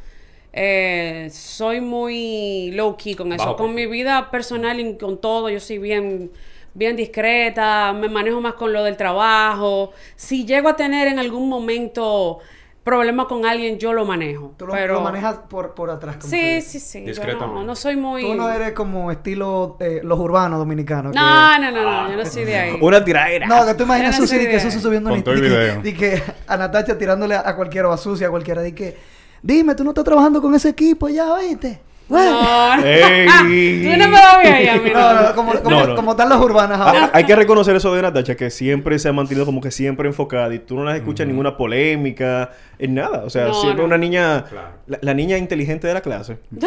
eh, 0.59 1.29
soy 1.31 1.81
muy 1.81 2.71
low 2.73 2.97
key 2.97 3.13
con 3.15 3.31
eso. 3.31 3.43
Bajo 3.45 3.57
con 3.57 3.75
mi 3.75 3.85
vida 3.85 4.31
personal 4.31 4.79
y 4.79 4.97
con 4.97 5.19
todo, 5.21 5.49
yo 5.49 5.59
soy 5.59 5.77
bien, 5.77 6.31
bien 6.73 6.95
discreta. 6.95 7.93
Me 7.93 8.09
manejo 8.09 8.41
más 8.41 8.53
con 8.55 8.73
lo 8.73 8.83
del 8.83 8.97
trabajo. 8.97 9.91
Si 10.15 10.45
llego 10.45 10.67
a 10.69 10.75
tener 10.75 11.07
en 11.07 11.19
algún 11.19 11.47
momento 11.47 12.39
problemas 12.83 13.25
con 13.27 13.45
alguien, 13.45 13.77
yo 13.77 13.91
lo 13.93 14.05
manejo. 14.05 14.53
Tú 14.57 14.65
lo, 14.65 14.73
pero 14.73 14.93
lo 14.95 15.01
manejas 15.01 15.39
por, 15.49 15.75
por 15.75 15.89
atrás. 15.91 16.15
como 16.17 16.29
Sí, 16.31 16.61
sí, 16.61 16.79
sí. 16.79 17.03
Yo 17.05 17.21
no, 17.37 17.61
no 17.63 17.75
soy 17.75 17.97
muy. 17.97 18.21
Tú 18.23 18.33
no 18.33 18.49
eres 18.49 18.71
como 18.71 19.11
estilo 19.11 19.75
eh, 19.81 19.99
los 20.03 20.17
urbanos 20.17 20.57
dominicanos. 20.57 21.11
que- 21.11 21.19
no, 21.19 21.59
no, 21.59 21.71
no, 21.71 21.83
no, 21.83 22.09
yo 22.11 22.15
no 22.15 22.25
soy 22.25 22.45
de 22.45 22.55
ahí. 22.57 22.77
Una 22.81 23.03
tiraera. 23.03 23.45
No, 23.45 23.65
que 23.65 23.73
tú 23.73 23.83
imaginas 23.83 24.11
no 24.17 24.25
Susi 24.25 24.35
soy 24.37 24.45
de 24.45 24.51
que 24.51 24.55
de- 24.55 24.61
Susi 24.61 24.79
subiendo 24.79 25.09
el 25.13 25.83
di 25.83 25.93
que- 25.93 26.23
a 26.47 26.55
Natacha 26.57 26.97
tirándole 26.97 27.35
a, 27.35 27.47
a 27.47 27.55
cualquiera 27.55 27.89
o 27.89 27.91
a 27.91 27.97
Susi 27.97 28.23
a 28.23 28.29
cualquiera. 28.29 28.61
Di 28.61 28.71
que, 28.71 28.95
dime, 29.41 29.75
tú 29.75 29.83
no 29.83 29.89
estás 29.91 30.05
trabajando 30.05 30.41
con 30.41 30.55
ese 30.55 30.69
equipo 30.69 31.09
ya, 31.09 31.33
¿oíste? 31.33 31.81
No, 32.09 32.77
no. 32.77 32.83
Ey. 32.85 33.27
Tú 33.83 33.97
no 33.97 34.07
me 34.07 34.13
vas 34.13 35.33
como, 35.33 35.51
como, 35.55 35.69
No, 35.69 35.87
no. 35.87 35.95
como 35.97 36.11
están 36.11 36.29
los 36.29 36.39
urbanos 36.39 36.79
ahora. 36.79 37.03
Ah, 37.03 37.09
hay 37.11 37.25
que 37.25 37.35
reconocer 37.35 37.75
eso 37.75 37.93
de 37.93 38.01
Natacha, 38.01 38.35
que 38.35 38.49
siempre 38.49 38.97
se 38.97 39.09
ha 39.09 39.13
mantenido 39.13 39.45
como 39.45 39.59
que 39.59 39.71
siempre 39.71 40.07
enfocada 40.07 40.53
y 40.55 40.59
tú 40.59 40.75
no 40.77 40.85
la 40.85 40.95
escuchas 40.95 41.27
ninguna 41.27 41.57
polémica, 41.57 42.51
en 42.79 42.95
nada. 42.95 43.23
O 43.25 43.29
sea, 43.29 43.47
No, 43.47 43.53
siempre 43.55 43.81
no. 43.81 43.87
una 43.87 43.97
niña, 43.97 44.45
Claro. 44.49 44.69
la, 44.87 44.99
la 45.01 45.13
niña 45.13 45.37
inteligente 45.37 45.85
de 45.87 45.93
la 45.95 45.99
clase. 46.01 46.37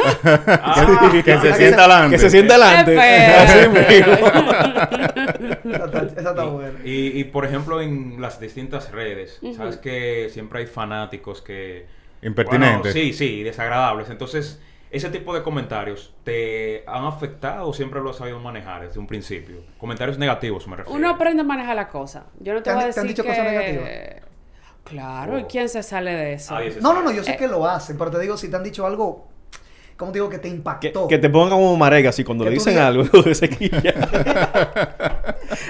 Ah, 0.47 1.11
que 1.25 1.39
se 1.39 1.55
sienta 1.55 1.85
adelante. 1.85 2.17
Que 2.17 2.21
se 2.21 2.29
sienta 2.31 2.55
adelante. 2.57 2.97
Está, 5.65 6.03
esa 6.19 6.31
está 6.31 6.45
buena. 6.45 6.79
Y, 6.85 7.19
y, 7.19 7.25
por 7.25 7.45
ejemplo, 7.45 7.81
en 7.81 8.21
las 8.21 8.41
distintas 8.41 8.91
redes, 8.93 9.41
sabes 9.57 9.77
que 9.79 10.29
siempre 10.31 10.61
hay 10.61 10.67
fanáticos 10.67 11.43
que... 11.43 11.87
Impertinentes. 12.23 12.93
Bueno, 12.93 12.93
sí, 12.93 13.13
sí, 13.13 13.43
desagradables. 13.43 14.11
Entonces, 14.11 14.61
ese 14.91 15.09
tipo 15.11 15.33
de 15.35 15.43
comentarios 15.43 16.13
te 16.25 16.85
han 16.87 17.05
afectado 17.05 17.69
o 17.69 17.73
siempre 17.73 18.01
lo 18.01 18.11
has 18.11 18.17
sabido 18.17 18.39
manejar 18.41 18.87
desde 18.87 18.99
un 18.99 19.07
principio. 19.07 19.57
Comentarios 19.79 20.19
negativos, 20.19 20.67
me 20.69 20.77
refiero. 20.77 20.97
Uno 20.99 21.09
aprende 21.09 21.43
a 21.43 21.45
manejar 21.45 21.77
la 21.77 21.89
cosa. 21.89 22.25
Yo 22.41 22.53
no 22.53 22.59
te, 22.59 22.65
¿Te 22.65 22.71
han- 22.71 22.77
voy 22.77 22.85
a 22.85 22.93
te 22.93 23.01
han 23.01 23.07
decir 23.07 23.17
dicho 23.17 23.23
que... 23.23 23.29
cosas 23.29 23.45
negativas? 23.45 23.91
Claro, 24.85 25.39
¿y 25.39 25.43
Oh. 25.43 25.49
quién 25.49 25.69
se 25.69 25.83
sale 25.83 26.13
de 26.13 26.33
eso? 26.35 26.57
No, 26.81 26.93
no, 26.93 27.03
no, 27.03 27.13
yo 27.13 27.23
sé 27.23 27.37
que 27.37 27.47
lo 27.47 27.67
hacen, 27.67 27.97
pero 27.97 28.11
te 28.11 28.19
digo, 28.19 28.37
si 28.37 28.51
te 28.51 28.57
han 28.57 28.65
dicho 28.65 28.85
algo, 28.87 29.29
¿cómo 29.97 30.11
te 30.11 30.17
digo? 30.19 30.29
Que 30.29 30.39
te 30.39 30.49
impactó. 30.49 31.07
que 31.07 31.19
te 31.19 31.31
pongan 31.31 31.51
como 31.51 31.77
marega 31.77 32.11
así 32.11 32.25
cuando 32.25 32.45
le 32.45 32.51
dicen 32.51 32.73
digas- 32.75 32.87
algo. 32.87 33.05
tú 33.05 33.33
se 33.35 33.49
quilla. 33.49 33.95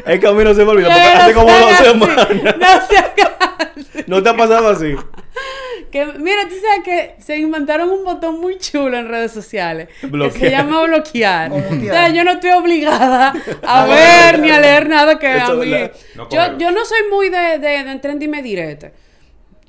es 0.06 0.20
que 0.20 0.26
a 0.26 0.32
mí 0.32 0.44
no 0.44 0.54
se 0.54 0.64
me 0.64 0.70
olvida 0.70 0.88
porque 0.88 1.00
hace 1.00 1.34
como 1.34 1.52
dos 1.52 1.76
semanas. 1.76 2.28
No 2.58 2.86
se 2.86 4.04
¿No 4.06 4.22
te 4.22 4.28
ha 4.30 4.36
pasado 4.36 4.68
así? 4.70 4.94
Que, 5.90 6.06
mira, 6.06 6.42
tú 6.48 6.54
sabes 6.54 6.84
que 6.84 7.22
se 7.22 7.36
inventaron 7.38 7.90
un 7.90 8.04
botón 8.04 8.40
muy 8.40 8.58
chulo 8.58 8.96
en 8.96 9.08
redes 9.08 9.32
sociales. 9.32 9.88
Que 10.00 10.06
Bloquear. 10.06 10.40
se 10.40 10.50
llama 10.50 10.82
bloquear. 10.84 11.52
O 11.52 11.80
sea, 11.80 12.08
yo 12.08 12.24
no 12.24 12.32
estoy 12.32 12.50
obligada 12.50 13.32
a 13.62 13.86
ver 13.86 14.38
ni 14.38 14.50
a 14.50 14.60
leer 14.60 14.88
nada 14.88 15.18
que 15.18 15.36
Eso 15.36 15.52
a 15.52 15.54
mí... 15.56 15.70
No 16.14 16.28
yo, 16.30 16.58
yo 16.58 16.70
no 16.70 16.84
soy 16.84 17.00
muy 17.10 17.28
de, 17.28 17.58
de, 17.58 17.84
de 17.84 17.90
entrar 17.90 18.16
en 18.20 18.42
direte. 18.42 18.92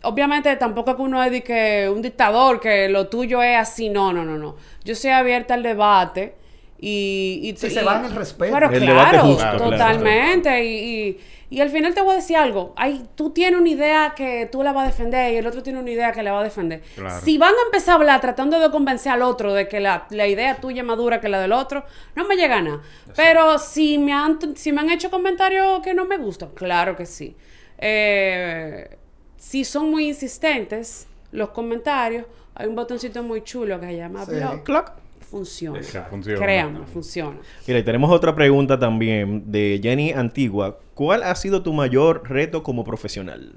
Obviamente 0.04 0.56
tampoco 0.56 0.92
es 0.92 0.96
que 0.98 1.02
uno 1.04 1.24
es 1.24 1.32
de 1.32 1.44
que 1.44 1.90
un 1.94 2.02
dictador, 2.02 2.60
que 2.60 2.90
lo 2.90 3.08
tuyo 3.08 3.42
es 3.44 3.58
así. 3.58 3.90
No, 3.90 4.12
no, 4.14 4.24
no, 4.24 4.38
no. 4.38 4.56
Yo 4.84 4.96
soy 4.96 5.12
abierta 5.12 5.54
al 5.54 5.64
debate 5.64 6.34
y... 6.80 7.40
y 7.44 7.56
Sí, 7.58 7.68
y- 7.68 7.70
se 7.70 7.84
va 7.84 8.00
en 8.00 8.06
el 8.06 8.16
respeto. 8.16 8.54
Pero 8.54 8.72
El 8.72 8.86
debate 8.86 9.12
claro, 9.12 9.28
justo, 9.28 9.58
totalmente. 9.58 10.66
Y, 10.66 10.78
y, 10.78 11.20
y 11.52 11.60
al 11.60 11.70
final 11.70 11.94
te 11.94 12.02
voy 12.02 12.14
a 12.14 12.16
decir 12.16 12.38
algo. 12.38 12.74
Ay, 12.78 13.06
tú 13.16 13.30
tienes 13.32 13.60
una 13.60 13.70
idea 13.70 14.14
que 14.16 14.48
tú 14.52 14.64
la 14.64 14.72
vas 14.72 14.86
a 14.86 14.88
defender 14.88 15.34
y 15.34 15.38
el 15.38 15.46
otro 15.46 15.62
tiene 15.62 15.80
una 15.80 15.92
idea 15.92 16.12
que 16.14 16.24
la 16.24 16.32
va 16.32 16.40
a 16.40 16.44
defender. 16.44 16.82
Claro. 16.96 17.20
Si 17.24 17.38
van 17.38 17.54
a 17.54 17.66
empezar 17.66 17.92
a 17.92 17.96
hablar 17.98 18.22
tratando 18.22 18.58
de 18.60 18.72
convencer 18.72 19.12
al 19.12 19.22
otro 19.22 19.54
de 19.54 19.68
que 19.68 19.80
la, 19.82 20.08
la 20.12 20.28
idea 20.28 20.56
tuya 20.62 20.82
es 20.82 20.88
más 20.88 20.98
dura 20.98 21.20
que 21.22 21.28
la 21.30 21.40
del 21.42 21.52
otro, 21.52 21.84
no 22.16 22.26
me 22.26 22.36
llega 22.38 22.58
a 22.58 22.62
nada. 22.62 22.82
Pero 23.18 23.60
si 23.60 23.98
me, 23.98 24.14
han, 24.14 24.40
si 24.56 24.72
me 24.72 24.80
han 24.82 24.90
hecho 24.90 25.12
comentarios 25.12 25.82
que 25.82 25.94
no 25.94 26.06
me 26.06 26.18
gustan, 26.18 26.50
claro 26.56 26.96
que 26.96 27.06
sí. 27.06 27.36
Eh, 27.78 28.98
si 29.36 29.66
son 29.66 29.92
muy 29.92 30.08
insistentes 30.08 31.08
los 31.32 31.50
comentarios, 31.50 32.26
hay 32.56 32.68
un 32.68 32.76
botoncito 32.76 33.24
muy 33.24 33.44
chulo 33.44 33.80
que 33.80 33.88
se 33.88 33.98
llama 33.98 34.26
Sí. 34.26 34.32
block. 34.36 34.64
Clock. 34.64 34.92
Funciona. 35.30 35.80
Exacto. 35.80 36.10
Funciona. 36.12 36.40
Créanme, 36.42 36.86
funciona. 36.88 37.38
Mira, 37.66 37.80
y 37.80 37.84
tenemos 37.84 38.12
otra 38.12 38.36
pregunta 38.36 38.78
también 38.78 39.50
de 39.50 39.80
Jenny 39.82 40.12
Antigua. 40.12 40.78
¿Cuál 41.02 41.24
ha 41.24 41.34
sido 41.34 41.64
tu 41.64 41.74
mayor 41.74 42.30
reto 42.30 42.62
como 42.62 42.84
profesional? 42.84 43.54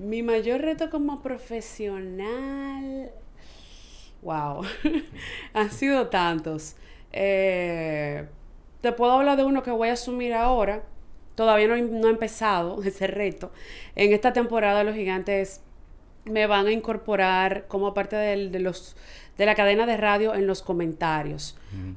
Mi 0.00 0.24
mayor 0.24 0.60
reto 0.60 0.90
como 0.90 1.22
profesional. 1.22 3.12
Wow. 4.22 4.64
Han 5.54 5.70
sido 5.70 6.08
tantos. 6.08 6.74
Eh, 7.12 8.26
te 8.80 8.90
puedo 8.90 9.12
hablar 9.12 9.36
de 9.36 9.44
uno 9.44 9.62
que 9.62 9.70
voy 9.70 9.90
a 9.90 9.92
asumir 9.92 10.34
ahora. 10.34 10.82
Todavía 11.36 11.68
no, 11.68 11.76
no 11.76 12.08
he 12.08 12.10
empezado 12.10 12.82
ese 12.84 13.06
reto. 13.06 13.52
En 13.94 14.12
esta 14.12 14.32
temporada 14.32 14.82
los 14.82 14.96
gigantes 14.96 15.60
me 16.30 16.46
van 16.46 16.66
a 16.66 16.72
incorporar 16.72 17.66
como 17.68 17.94
parte 17.94 18.16
del- 18.16 18.50
de 18.52 18.60
los 18.60 18.96
de 19.36 19.46
la 19.46 19.54
cadena 19.54 19.86
de 19.86 19.96
radio 19.96 20.34
en 20.34 20.48
los 20.48 20.62
comentarios. 20.62 21.56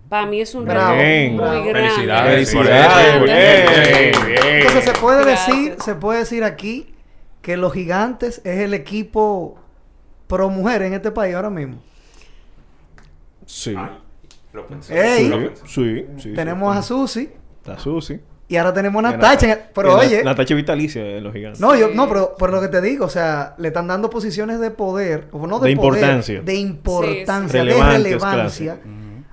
Para 0.10 0.28
mí 0.28 0.42
es 0.42 0.54
un 0.54 0.68
reto 0.68 0.80
muy 0.80 1.38
bravo. 1.38 1.64
grande. 1.64 1.72
Felicidades. 1.74 2.52
Felicidades, 2.52 3.24
bien. 3.24 4.38
Entonces 4.60 4.84
se 4.86 4.94
puede 4.94 5.24
Gracias. 5.26 5.48
decir, 5.48 5.76
se 5.80 5.96
puede 5.96 6.20
decir 6.20 6.44
aquí 6.44 6.94
que 7.42 7.58
los 7.58 7.74
gigantes 7.74 8.42
es 8.46 8.60
el 8.60 8.76
equipo 8.76 9.58
pro 10.28 10.50
mujer 10.50 10.84
en 10.84 10.94
este 10.94 11.10
país 11.10 11.34
ahora 11.34 11.50
mismo. 11.50 11.82
Sí. 13.48 13.76
Lo 14.54 14.68
pensé. 14.68 15.18
Ey. 15.18 15.28
lo 15.30 15.38
Sí, 15.40 15.46
pensé. 15.48 15.66
sí, 15.68 16.06
sí. 16.22 16.34
tenemos 16.34 16.74
sí. 16.74 16.80
a 16.80 16.82
Susi 16.84 17.30
La 17.66 17.80
Susi. 17.80 18.20
Y 18.52 18.58
ahora 18.58 18.74
tenemos 18.74 19.04
a 19.06 19.12
Y 19.12 19.14
a 19.14 19.18
Natacha. 19.18 19.46
en 19.46 19.52
el- 19.54 19.60
Pero 19.74 19.90
y 19.90 19.92
a 19.92 19.96
oye, 19.96 20.24
Natacha 20.24 20.54
vitalicia 20.56 21.02
de 21.04 21.22
los 21.22 21.34
gigantes. 21.34 21.60
no, 21.62 21.76
yo, 21.76 21.90
no, 21.94 22.08
pero 22.08 22.36
por 22.38 22.52
lo 22.52 22.60
que 22.62 22.68
te 22.68 22.82
digo, 22.82 23.06
o 23.06 23.10
sea, 23.10 23.56
le 23.58 23.70
están 23.70 23.88
dando 23.88 24.10
posiciones 24.10 24.60
de 24.60 24.72
poder, 24.72 25.28
o 25.32 25.48
no 25.48 25.60
de, 25.60 25.70
De 25.70 25.76
poder, 25.76 25.94
importancia. 26.02 26.42
de 26.42 26.56
importancia, 26.56 27.62
Sí, 27.64 27.70
sí. 27.70 27.76
de 27.76 27.84
relevancia 27.84 28.78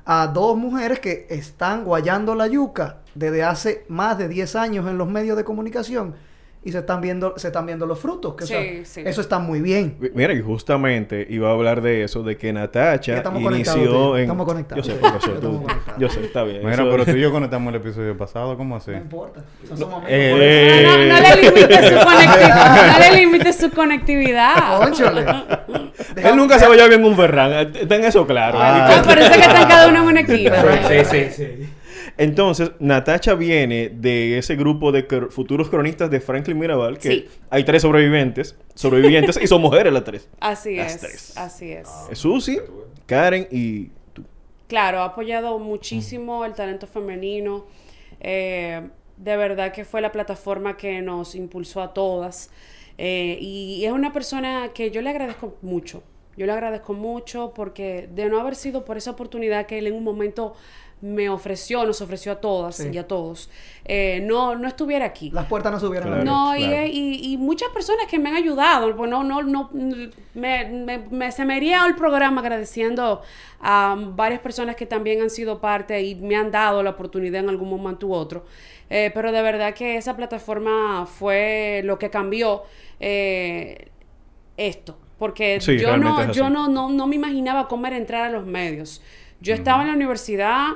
a 0.07 0.27
dos 0.29 0.57
mujeres 0.57 1.01
que 1.01 1.27
están 1.31 1.85
guayando 1.85 2.35
la 2.35 2.47
yuca 2.47 2.99
desde 3.15 3.43
hace 3.43 3.85
más 3.89 4.17
de 4.17 4.29
10 4.29 4.55
años 4.57 4.87
en 4.89 4.97
los 4.97 5.09
medios 5.09 5.37
de 5.37 5.45
comunicación 5.45 6.15
y 6.65 6.73
se 6.73 6.79
están 6.79 7.01
viendo, 7.01 7.35
se 7.39 7.47
están 7.49 7.65
viendo 7.67 7.87
los 7.87 7.99
frutos. 7.99 8.35
Que, 8.35 8.45
o 8.45 8.47
sea, 8.47 8.61
Sí, 8.61 8.81
sí. 8.85 9.03
Eso 9.05 9.21
está 9.21 9.39
muy 9.39 9.61
bien. 9.61 9.97
Mi- 10.01 10.11
Mira, 10.13 10.33
y 10.35 10.41
justamente 10.43 11.27
iba 11.31 11.49
a 11.49 11.53
hablar 11.53 11.81
de 11.81 12.03
eso, 12.05 12.23
de 12.23 12.37
que 12.37 12.53
Natacha 12.53 13.13
inició 13.23 13.43
conectados, 13.43 14.17
en... 14.17 14.23
estamos 14.23 14.47
conectados. 14.47 14.87
Yo 14.87 14.93
sé, 14.95 14.99
profesor, 15.01 15.41
tú-. 15.41 15.67
Yo 15.99 16.09
sé, 16.11 16.25
está 16.25 16.43
bien. 16.43 16.59
Mira, 16.61 16.75
eso- 16.75 16.91
pero 16.91 17.05
tú 17.05 17.13
y 17.13 17.21
yo 17.21 17.31
conectamos 17.31 17.73
el 17.75 17.81
episodio 17.81 18.17
pasado, 18.19 18.57
¿cómo 18.57 18.77
así? 18.77 18.91
No 18.91 18.97
importa. 18.99 19.41
o 19.63 19.67
sea, 19.69 19.77
somos. 19.77 20.03
Eh, 20.09 20.85
No, 20.85 20.97
no, 20.99 21.15
no 21.15 21.21
le 21.21 21.43
limite 21.43 21.89
su 21.89 22.05
conectividad. 22.05 22.93
No 22.93 22.99
le 22.99 23.17
limite 23.21 23.53
su 23.53 23.71
conectividad. 23.71 24.91
Él 26.17 26.37
nunca 26.37 26.59
se 26.59 26.67
va 26.67 26.73
a 26.73 26.77
llevar 26.77 26.91
bien 26.91 27.05
un 27.05 27.17
Ferran. 27.17 27.73
Ten 27.73 28.05
eso 28.05 28.27
claro. 28.27 28.59
Ah. 28.61 28.99
Ah, 28.99 29.03
parece 29.05 29.31
que 29.35 29.41
están 29.41 29.69
cada 29.69 29.89
uno 29.89 29.99
en 30.03 30.05
un 30.05 30.17
equipo. 30.19 30.55
Sí, 30.89 31.05
sí, 31.05 31.27
sí. 31.31 31.69
Entonces, 32.19 32.73
Natacha 32.81 33.35
viene 33.35 33.89
de 33.91 34.39
ese 34.39 34.57
grupo 34.57 34.91
de 34.93 35.07
cr- 35.09 35.31
futuros 35.31 35.71
cronistas 35.71 36.11
de 36.11 36.21
Franklin 36.21 36.59
Mirabal, 36.59 36.99
que 36.99 37.09
Sí. 37.11 37.29
hay 37.49 37.65
tres 37.65 37.83
sobrevivientes, 37.83 38.57
sobrevivientes, 38.75 39.39
y 39.41 39.47
son 39.47 39.63
mujeres 39.63 39.93
las 39.93 40.05
tres. 40.05 40.29
Así 40.41 40.77
Las 40.77 40.97
es. 40.97 41.01
tres. 41.01 41.37
Así 41.39 41.71
es. 41.73 41.89
Es 42.11 42.19
Susi, 42.19 42.59
Karen 43.07 43.47
y 43.51 43.91
tú. 44.13 44.25
Claro, 44.67 45.01
ha 45.01 45.05
apoyado 45.07 45.59
muchísimo 45.61 46.45
el 46.45 46.55
talento 46.55 46.87
femenino. 46.87 47.65
Eh, 48.21 48.83
de 49.17 49.37
verdad 49.37 49.73
que 49.73 49.85
fue 49.85 50.01
la 50.01 50.13
plataforma 50.13 50.77
que 50.77 51.01
nos 51.01 51.35
impulsó 51.37 51.83
a 51.83 51.95
todas. 51.95 52.51
Eh, 52.99 53.39
y 53.41 53.85
es 53.85 53.93
una 53.93 54.13
persona 54.13 54.71
que 54.75 54.91
yo 54.91 55.03
le 55.03 55.11
agradezco 55.11 55.57
mucho. 55.63 56.03
Yo 56.37 56.47
le 56.47 56.53
agradezco 56.53 56.95
mucho 56.95 57.53
porque 57.55 58.09
de 58.13 58.29
no 58.29 58.41
haber 58.41 58.55
sido 58.57 58.85
por 58.85 58.97
esa 58.97 59.13
oportunidad 59.13 59.67
que 59.67 59.79
él 59.79 59.87
en 59.89 59.95
un 59.95 60.05
momento 60.05 60.55
me 61.01 61.29
ofreció, 61.29 61.85
nos 61.85 62.01
ofreció 62.01 62.33
a 62.33 62.37
todas 62.41 62.77
Sí. 62.77 62.89
y 62.93 62.99
a 62.99 63.07
todos, 63.07 63.49
eh, 63.85 64.21
no, 64.25 64.57
no 64.57 64.67
estuviera 64.67 65.05
aquí. 65.05 65.31
Las 65.31 65.47
puertas 65.47 65.71
no 65.73 65.79
se 65.79 65.87
hubieran 65.87 66.09
Claro. 66.09 66.25
No, 66.25 66.57
y- 66.57 66.65
claro. 66.65 66.87
y, 66.87 67.33
y 67.33 67.37
muchas 67.37 67.69
personas 67.71 68.07
que 68.09 68.19
me 68.19 68.31
han 68.31 68.37
ayudado, 68.37 68.97
pues 68.97 69.09
no, 69.09 69.23
no, 69.23 69.43
no, 69.43 69.71
me, 69.73 70.65
me- 70.65 70.99
me- 71.11 71.31
se 71.33 71.45
me 71.45 71.57
iría 71.57 71.87
el 71.87 71.95
programa 71.95 72.41
agradeciendo 72.41 73.23
a 73.61 73.97
varias 73.99 74.41
personas 74.41 74.75
que 74.77 74.87
también 74.87 75.23
han 75.23 75.31
sido 75.31 75.61
parte 75.61 76.03
y 76.03 76.15
me 76.17 76.35
han 76.37 76.51
dado 76.51 76.83
la 76.83 76.91
oportunidad 76.91 77.43
en 77.43 77.49
algún 77.49 77.71
momento 77.71 78.09
u 78.09 78.13
otro. 78.15 78.45
Eh, 78.91 79.11
pero 79.15 79.31
de 79.33 79.43
verdad 79.43 79.75
que 79.75 79.97
esa 79.99 80.17
plataforma 80.17 81.07
fue 81.07 81.83
lo 81.85 81.99
que 81.99 82.11
cambió 82.11 82.63
eh, 83.01 83.89
esto. 84.57 84.99
Porque 85.19 85.61
Sí, 85.61 85.79
yo, 85.79 85.97
no, 85.97 86.33
yo 86.33 86.49
no, 86.49 86.69
no, 86.69 86.89
no 86.91 87.07
me 87.07 87.17
imaginaba 87.17 87.67
cómo 87.69 87.87
era 87.87 87.97
entrar 87.97 88.23
a 88.25 88.31
los 88.31 88.47
medios. 88.47 89.03
Yo 89.41 89.53
estaba 89.55 89.83
en 89.83 89.89
la 89.89 89.95
universidad 89.95 90.69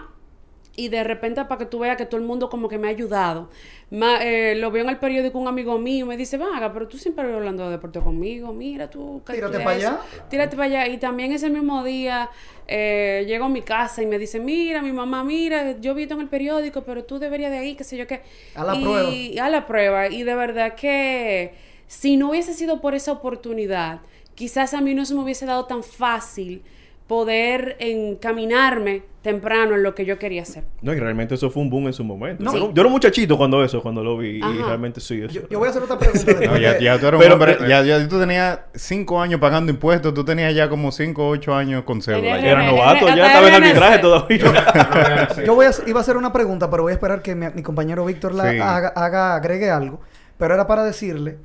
y 0.74 0.88
de 0.88 1.04
repente 1.04 1.44
para 1.44 1.58
que 1.58 1.66
tú 1.66 1.80
veas 1.80 1.96
que 1.98 2.06
todo 2.06 2.18
el 2.18 2.26
mundo 2.26 2.48
como 2.48 2.68
que 2.68 2.78
me 2.78 2.88
ha 2.88 2.90
ayudado. 2.90 3.50
Ma- 3.90 4.24
eh, 4.24 4.54
lo 4.56 4.70
veo 4.70 4.82
en 4.84 4.88
el 4.88 4.96
periódico 4.98 5.38
un 5.38 5.46
amigo 5.46 5.78
mío 5.78 6.06
me 6.06 6.16
dice, 6.16 6.38
vaga, 6.38 6.72
pero 6.72 6.88
tú 6.88 6.96
siempre 6.96 7.26
vas 7.26 7.34
hablando 7.34 7.64
de 7.66 7.72
deporte 7.72 8.00
conmigo, 8.00 8.52
mira 8.54 8.88
tú. 8.88 9.20
¿qué 9.26 9.34
Tírate 9.34 9.58
tú 9.58 9.64
pa' 9.64 9.74
eres? 9.74 9.84
allá. 9.86 10.00
Tírate 10.30 10.56
para 10.56 10.66
allá. 10.66 10.88
Y 10.88 10.96
también 10.96 11.30
ese 11.32 11.50
mismo 11.50 11.84
día 11.84 12.30
eh, 12.66 13.24
llego 13.26 13.44
a 13.44 13.48
mi 13.50 13.60
casa 13.60 14.02
y 14.02 14.06
me 14.06 14.18
dice, 14.18 14.40
mira, 14.40 14.80
mi 14.80 14.92
mamá, 14.92 15.22
mira, 15.24 15.78
yo 15.78 15.94
vi 15.94 16.04
esto 16.04 16.14
en 16.14 16.22
el 16.22 16.28
periódico, 16.28 16.82
pero 16.84 17.04
tú 17.04 17.18
deberías 17.18 17.50
de 17.50 17.58
ahí, 17.58 17.74
qué 17.74 17.84
sé 17.84 17.98
yo 17.98 18.06
qué. 18.06 18.22
A 18.54 18.64
la 18.64 18.74
y, 18.74 18.82
prueba. 18.82 19.46
A 19.46 19.50
la 19.50 19.66
prueba. 19.66 20.08
Y 20.08 20.22
de 20.22 20.34
verdad 20.34 20.74
que 20.74 21.52
si 21.86 22.16
no 22.16 22.30
hubiese 22.30 22.54
sido 22.54 22.80
por 22.80 22.94
esa 22.94 23.12
oportunidad, 23.12 24.00
quizás 24.34 24.72
a 24.72 24.80
mí 24.80 24.94
no 24.94 25.04
se 25.04 25.12
me 25.14 25.20
hubiese 25.20 25.44
dado 25.44 25.66
tan 25.66 25.82
fácil 25.82 26.62
poder 27.06 27.76
encaminarme 27.80 29.02
temprano 29.22 29.76
en 29.76 29.82
lo 29.84 29.94
que 29.94 30.04
yo 30.04 30.18
quería 30.18 30.42
hacer. 30.42 30.64
No, 30.80 30.92
y 30.92 30.98
realmente 30.98 31.34
eso 31.36 31.48
fue 31.50 31.62
un 31.62 31.70
boom 31.70 31.86
en 31.86 31.92
su 31.92 32.02
momento. 32.02 32.42
No. 32.42 32.52
Yo, 32.52 32.56
era- 32.58 32.66
yo 32.74 32.80
era 32.82 32.86
un 32.86 32.92
muchachito 32.92 33.36
cuando 33.36 33.62
eso, 33.62 33.80
cuando 33.80 34.02
lo 34.02 34.16
vi. 34.18 34.38
Y 34.38 34.40
realmente 34.40 35.00
sí. 35.00 35.20
eso- 35.22 35.32
Yo, 35.32 35.48
yo 35.48 35.58
voy 35.60 35.68
a 35.68 35.70
hacer 35.70 35.82
otra 35.82 35.96
pregunta. 35.98 36.32
No, 36.46 36.56
ya, 36.58 36.78
ya 36.80 36.98
tú 36.98 37.06
eres 37.06 37.14
un 37.18 37.20
Pero- 37.20 37.34
hombre, 37.34 37.54
pero- 37.58 37.68
ya, 37.68 37.82
ya 37.82 38.08
tú 38.08 38.18
tenías 38.18 38.60
cinco 38.74 39.20
años 39.20 39.38
pagando 39.40 39.70
impuestos, 39.70 40.12
tú 40.14 40.24
tenías 40.24 40.52
ya 40.54 40.68
como 40.68 40.90
cinco 40.90 41.26
o 41.26 41.30
ocho 41.30 41.54
años 41.54 41.84
con 41.84 42.02
cédula. 42.02 42.40
Ya. 42.40 42.50
Era 42.50 42.66
novato, 42.66 43.06
ya 43.14 43.26
estaba 43.26 43.48
en 43.48 43.54
arbitraje 43.54 43.98
todavía. 44.00 45.28
Yo 45.46 45.54
voy 45.54 45.66
a, 45.66 45.70
iba 45.86 46.00
a 46.00 46.02
hacer 46.02 46.16
una 46.16 46.32
pregunta, 46.32 46.68
pero 46.70 46.82
voy 46.82 46.90
a 46.90 46.94
esperar 46.94 47.22
que 47.22 47.34
mi, 47.36 47.46
mi 47.54 47.62
compañero 47.62 48.04
Víctor 48.04 48.34
la 48.34 48.50
Sí. 48.50 48.58
haga, 48.58 48.88
haga- 48.88 49.34
agregue 49.36 49.70
algo. 49.70 50.00
Pero 50.38 50.54
era 50.54 50.66
para 50.66 50.82
decirle 50.82 51.36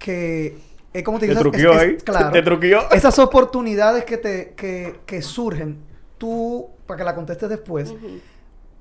que 0.00 0.56
es 0.92 1.02
como 1.02 1.18
te 1.18 1.26
Te 1.26 1.34
digo, 1.34 1.40
esas- 1.40 1.52
truqueó 1.52 1.72
es- 1.72 1.76
es- 1.76 1.82
ahí. 1.82 1.96
claro, 1.98 2.30
Te 2.30 2.42
truqueó. 2.42 2.90
Esas 2.90 3.18
oportunidades 3.18 4.04
que 4.04 4.16
te 4.18 4.54
que, 4.56 5.00
que 5.06 5.22
surgen, 5.22 5.78
tú, 6.18 6.68
para 6.86 6.98
que 6.98 7.04
la 7.04 7.14
contestes 7.14 7.48
después, 7.48 7.94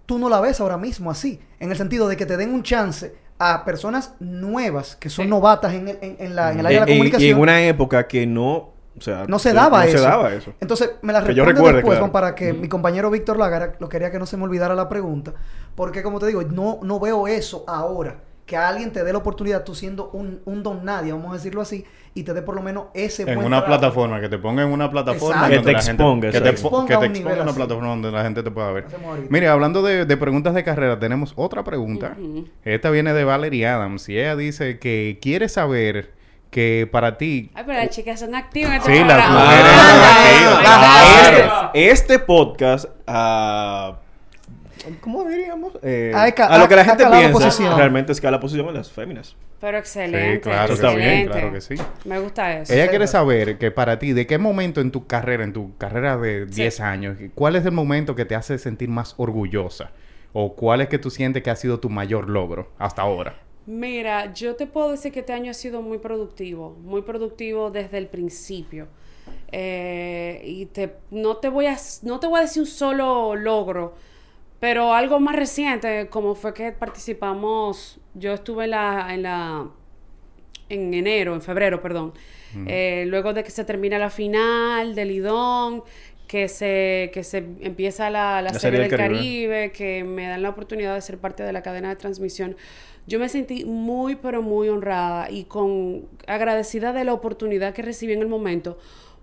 tú 0.06 0.17
no 0.19 0.30
la 0.30 0.39
ves 0.41 0.60
ahora 0.60 0.78
mismo 0.78 1.10
así. 1.12 1.39
En 1.60 1.71
el 1.71 1.78
sentido 1.78 2.08
de 2.08 2.17
que 2.17 2.26
te 2.26 2.38
den 2.38 2.54
un 2.54 2.63
chance 2.63 3.15
a 3.39 3.63
personas 3.65 4.13
nuevas 4.19 4.95
que 4.95 5.10
son 5.10 5.26
Sí. 5.26 5.30
novatas 5.30 5.74
en, 5.74 5.88
el- 5.88 5.97
en- 6.02 6.15
en 6.19 6.36
la, 6.36 6.52
en 6.52 6.60
el 6.60 6.65
área 6.65 6.80
de 6.82 6.86
la 6.86 6.91
comunicación. 6.93 7.28
Y 7.28 7.32
en 7.32 7.39
una 7.39 7.62
época 7.63 8.08
que 8.08 8.28
no... 8.28 8.71
O 8.97 9.00
sea, 9.00 9.24
No 9.26 9.39
se 9.39 9.54
daba 9.54 9.80
no 9.80 9.84
eso. 9.89 9.97
se 10.00 10.04
daba 10.04 10.34
eso. 10.34 10.54
Entonces, 10.60 10.91
me 11.02 11.13
la 11.13 11.21
recuerde, 11.21 11.54
después, 11.54 11.82
claro. 11.82 11.97
Juan, 12.00 12.12
para 12.12 12.36
que 12.36 12.52
mi 12.52 12.67
compañero 12.67 13.10
Víctor 13.10 13.38
Lagara 13.38 13.74
lo 13.80 13.88
quería 13.88 14.12
que 14.12 14.19
no 14.19 14.26
se 14.26 14.36
me 14.36 14.43
olvidara 14.43 14.76
la 14.76 14.89
pregunta. 14.89 15.34
Porque, 15.76 16.04
como 16.04 16.19
te 16.19 16.28
digo, 16.28 16.43
no, 16.43 16.80
no 16.84 17.00
veo 17.00 17.26
eso 17.28 17.63
ahora. 17.67 18.19
Que 18.51 18.57
alguien 18.57 18.91
te 18.91 19.01
dé 19.05 19.13
la 19.13 19.19
oportunidad, 19.19 19.63
tú 19.63 19.73
siendo 19.73 20.09
un, 20.09 20.41
un 20.43 20.61
don 20.61 20.83
nadie, 20.83 21.13
vamos 21.13 21.31
a 21.31 21.35
decirlo 21.35 21.61
así, 21.61 21.85
y 22.13 22.23
te 22.23 22.33
dé 22.33 22.41
por 22.41 22.53
lo 22.53 22.61
menos 22.61 22.87
ese 22.93 23.21
En 23.21 23.35
buen 23.35 23.47
una 23.47 23.65
plataforma, 23.65 24.19
que 24.19 24.27
te 24.27 24.37
ponga 24.37 24.63
en 24.63 24.73
una 24.73 24.91
plataforma 24.91 25.47
Exacto. 25.47 25.67
Que 25.67 25.71
te 25.71 25.71
exponga, 25.71 26.31
que 26.31 26.37
te, 26.37 26.43
que 26.43 26.49
Exponga 26.49 26.99
te 26.99 27.07
un 27.07 27.13
nivel 27.13 27.33
una 27.39 27.45
así. 27.45 27.55
plataforma 27.55 27.87
donde 27.91 28.11
la 28.11 28.23
gente 28.23 28.43
te 28.43 28.51
pueda 28.51 28.73
ver. 28.73 28.87
Mire, 29.29 29.47
hablando 29.47 29.81
de, 29.81 30.03
de 30.05 30.17
preguntas 30.17 30.53
de 30.53 30.65
carrera, 30.65 30.99
tenemos 30.99 31.31
otra 31.37 31.63
pregunta. 31.63 32.17
Esta 32.65 32.89
viene 32.89 33.13
de 33.13 33.23
Valerie 33.23 33.65
Adams 33.67 34.09
y 34.09 34.19
ella 34.19 34.35
dice 34.35 34.79
que 34.79 35.19
quiere 35.21 35.47
saber 35.47 36.11
que 36.49 36.89
para 36.91 37.17
ti 37.17 37.51
Ay, 37.53 37.63
pero 37.65 37.79
las 37.79 37.89
chicas 37.91 38.19
son 38.19 38.35
activas 38.35 38.79
este 38.79 38.97
Sí, 38.97 39.03
las 39.05 39.29
mujeres 39.29 39.71
son 39.71 40.01
activas. 40.03 41.71
Este, 41.73 41.89
este 41.91 42.19
podcast... 42.19 42.85
ah, 43.07 43.99
¿Cómo 45.00 45.24
diríamos? 45.26 45.74
Eh, 45.84 46.12
a 46.15 46.58
lo 46.58 46.67
que 46.67 46.76
la 46.76 46.86
gente 46.86 47.06
piensa, 47.06 47.32
posición. 47.32 47.78
realmente 47.78 48.12
escala 48.12 48.39
posición 48.39 48.67
en 48.70 48.74
las 48.76 48.91
féminas. 48.91 49.36
Pero 49.60 49.78
excelente. 49.78 50.34
Sí, 50.36 50.39
claro, 50.41 50.74
está 50.74 50.89
bien, 50.96 51.00
excelente. 51.10 51.32
claro 51.32 51.54
que 51.54 51.62
sí. 51.62 51.76
Me 52.06 52.20
gusta 52.20 52.60
eso. 52.60 52.74
Ella 52.74 52.89
quiere 52.89 53.08
saber 53.08 53.58
que 53.58 53.70
para 53.72 54.00
ti, 54.00 54.13
¿de 54.13 54.26
qué 54.26 54.38
momento 54.38 54.82
en 54.82 54.91
tu 54.91 55.06
carrera, 55.08 55.44
en 55.44 55.54
tu 55.54 55.78
carrera 55.78 56.17
de 56.17 56.48
Sí. 56.50 56.62
10 56.62 56.80
años, 56.80 57.17
cuál 57.36 57.56
es 57.56 57.65
el 57.65 57.72
momento 57.72 58.15
que 58.15 58.26
te 58.26 58.36
hace 58.36 58.58
sentir 58.58 58.89
más 58.89 59.13
orgullosa? 59.17 59.91
¿O 60.34 60.56
cuál 60.56 60.82
es 60.82 60.88
que 60.88 60.98
tú 60.98 61.10
sientes 61.10 61.44
que 61.44 61.50
ha 61.50 61.56
sido 61.56 61.80
tu 61.80 61.89
mayor 61.89 62.30
logro 62.30 62.72
hasta 62.80 63.02
ahora? 63.02 63.36
Mira, 63.67 64.34
yo 64.34 64.56
te 64.56 64.65
puedo 64.65 64.91
decir 64.91 65.12
que 65.12 65.20
este 65.20 65.34
año 65.34 65.52
ha 65.52 65.54
sido 65.54 65.82
muy 65.82 66.00
productivo, 66.00 66.76
muy 66.84 67.04
productivo 67.04 67.70
desde 67.70 67.98
el 68.00 68.08
principio. 68.08 68.88
Eh, 69.52 70.41
y 70.46 70.65
te, 70.67 70.96
no, 71.12 71.38
te 71.38 71.50
voy 71.50 71.65
a, 71.67 71.78
no 72.04 72.20
te 72.20 72.28
voy 72.28 72.39
a 72.39 72.41
decir 72.44 72.62
un 72.62 72.67
solo 72.67 73.36
logro, 73.36 73.94
pero 74.62 74.93
algo 74.93 75.19
más 75.19 75.36
reciente, 75.36 76.08
como 76.10 76.36
fue 76.36 76.54
que 76.54 76.71
participamos, 76.71 78.00
yo 78.13 78.34
estuve 78.34 78.65
en 78.65 78.71
la, 78.71 79.08
en 79.12 79.24
la, 79.24 79.67
en 80.69 80.93
enero, 80.93 81.34
en 81.34 81.41
febrero, 81.41 81.82
perdón, 81.82 82.13
eh, 82.67 83.06
luego 83.08 83.34
de 83.34 83.43
que 83.43 83.50
se 83.50 83.65
termina 83.65 83.97
la 83.97 84.12
final 84.12 84.93
del 84.93 85.08
Lidón, 85.08 85.84
que 86.28 86.47
se, 86.47 87.10
que 87.12 87.24
se 87.24 87.39
empieza 87.62 88.12
la, 88.12 88.43
la 88.43 88.54
La 88.54 88.60
serie 88.60 88.82
del 88.82 88.91
Caribe. 88.91 89.15
Caribe. 89.15 89.71
que 89.71 90.04
me 90.04 90.28
dan 90.28 90.43
la 90.43 90.50
oportunidad 90.50 90.93
de 90.93 91.02
ser 91.02 91.17
parte 91.17 91.41
de 91.41 91.52
la 91.54 91.63
cadena 91.63 91.89
de 91.89 91.95
transmisión. 91.95 92.56
Yo 93.08 93.17
me 93.17 93.30
sentí 93.30 93.65
muy, 93.65 94.15
pero 94.15 94.43
muy 94.43 94.69
honrada 94.69 95.32
y 95.32 95.45
con 95.45 96.08
agradecida 96.28 96.93
de 96.93 97.04
la 97.04 97.13
oportunidad 97.13 97.74
que 97.74 97.82
recibí 97.82 98.13
en 98.13 98.21
el 98.21 98.28
momento, 98.28 98.78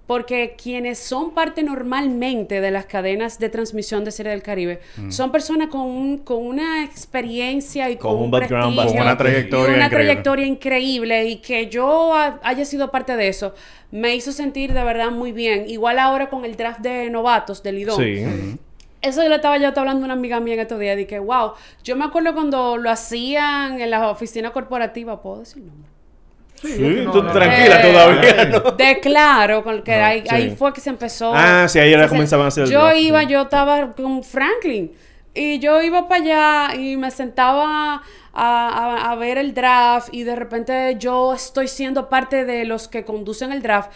porque 0.09 0.57
quienes 0.61 0.99
son 0.99 1.31
parte 1.33 1.63
normalmente 1.63 2.61
de 2.61 2.71
las 2.73 2.87
cadenas 2.87 3.39
de 3.39 3.49
transmisión 3.51 4.05
de 4.05 4.11
Serie 4.11 4.33
del 4.33 4.43
Caribe 4.43 4.81
son 5.11 5.31
personas 5.31 5.69
con, 5.69 5.83
un- 5.83 6.19
con 6.19 6.45
una 6.45 6.83
experiencia 6.83 7.91
y 7.91 7.97
Con 7.97 8.15
con, 8.15 8.23
un 8.25 8.31
background 8.31 8.75
Con 8.77 8.97
una 9.01 9.17
trayectoria 9.19 9.73
y 9.75 9.77
una 9.77 9.85
increíble. 9.87 9.89
trayectoria 10.07 10.47
increíble 10.47 11.25
y 11.27 11.37
que 11.37 11.69
yo 11.69 12.15
ha- 12.15 12.41
haya 12.43 12.65
sido 12.65 12.91
parte 12.91 13.17
de 13.17 13.29
eso 13.29 13.55
me 13.91 14.17
hizo 14.17 14.33
sentir 14.33 14.73
de 14.73 14.83
verdad 14.83 15.11
muy 15.11 15.33
bien. 15.33 15.65
Igual 15.69 15.99
ahora 15.99 16.29
con 16.31 16.45
el 16.45 16.57
draft 16.57 16.81
de 16.81 17.09
novatos 17.11 17.63
del 17.63 17.77
Lidón. 17.77 17.97
Sí. 18.03 18.25
Eso 19.01 19.23
yo 19.23 19.29
le 19.29 19.37
estaba 19.37 19.59
yo 19.59 19.69
hablando 19.69 20.03
a 20.03 20.05
una 20.07 20.15
amiga 20.15 20.41
mía 20.41 20.55
en 20.55 20.61
estos 20.61 20.81
días. 20.81 20.97
Dije, 20.97 21.19
wow, 21.19 21.53
yo 21.85 21.97
me 21.97 22.05
acuerdo 22.05 22.35
cuando 22.35 22.77
lo 22.79 22.91
hacían 22.91 23.81
en 23.81 23.91
la 23.91 24.11
oficina 24.11 24.51
corporativa. 24.51 25.23
¿Puedo 25.23 25.41
decir 25.41 25.63
nombre? 25.63 25.89
Sí, 26.61 27.03
no, 27.05 27.13
tú 27.13 27.23
no, 27.23 27.33
tranquila 27.33 27.81
Eh, 27.81 27.91
todavía, 27.93 28.45
¿no? 28.47 28.73
De 28.73 29.01
claro, 29.01 29.63
con 29.63 29.83
que 29.83 29.95
ahí, 29.95 30.23
sí. 30.23 30.35
ahí 30.35 30.51
fue 30.57 30.73
que 30.73 30.81
se 30.81 30.91
empezó. 30.91 31.33
Ah, 31.35 31.67
sí, 31.69 31.79
ahí 31.79 31.93
era 31.93 32.09
comenzaban 32.09 32.47
a 32.47 32.49
hacer 32.49 32.67
Yo 32.69 32.93
iba, 32.95 33.21
sí. 33.21 33.27
yo 33.29 33.43
estaba 33.43 33.93
con 33.93 34.23
Franklin. 34.25 34.93
Y 35.35 35.61
yo 35.61 35.81
iba 35.83 36.09
para 36.09 36.23
allá 36.69 36.75
y 36.75 36.97
me 36.97 37.11
sentaba 37.13 37.95
a, 37.95 38.03
a- 38.33 39.11
a 39.13 39.15
ver 39.15 39.39
el 39.39 39.55
draft. 39.55 40.09
Y 40.13 40.25
de 40.25 40.35
repente 40.35 40.97
yo 40.99 41.33
estoy 41.35 41.69
siendo 41.69 42.09
parte 42.09 42.45
de 42.45 42.65
los 42.65 42.89
que 42.89 43.05
conducen 43.05 43.53
el 43.53 43.63
draft. 43.63 43.91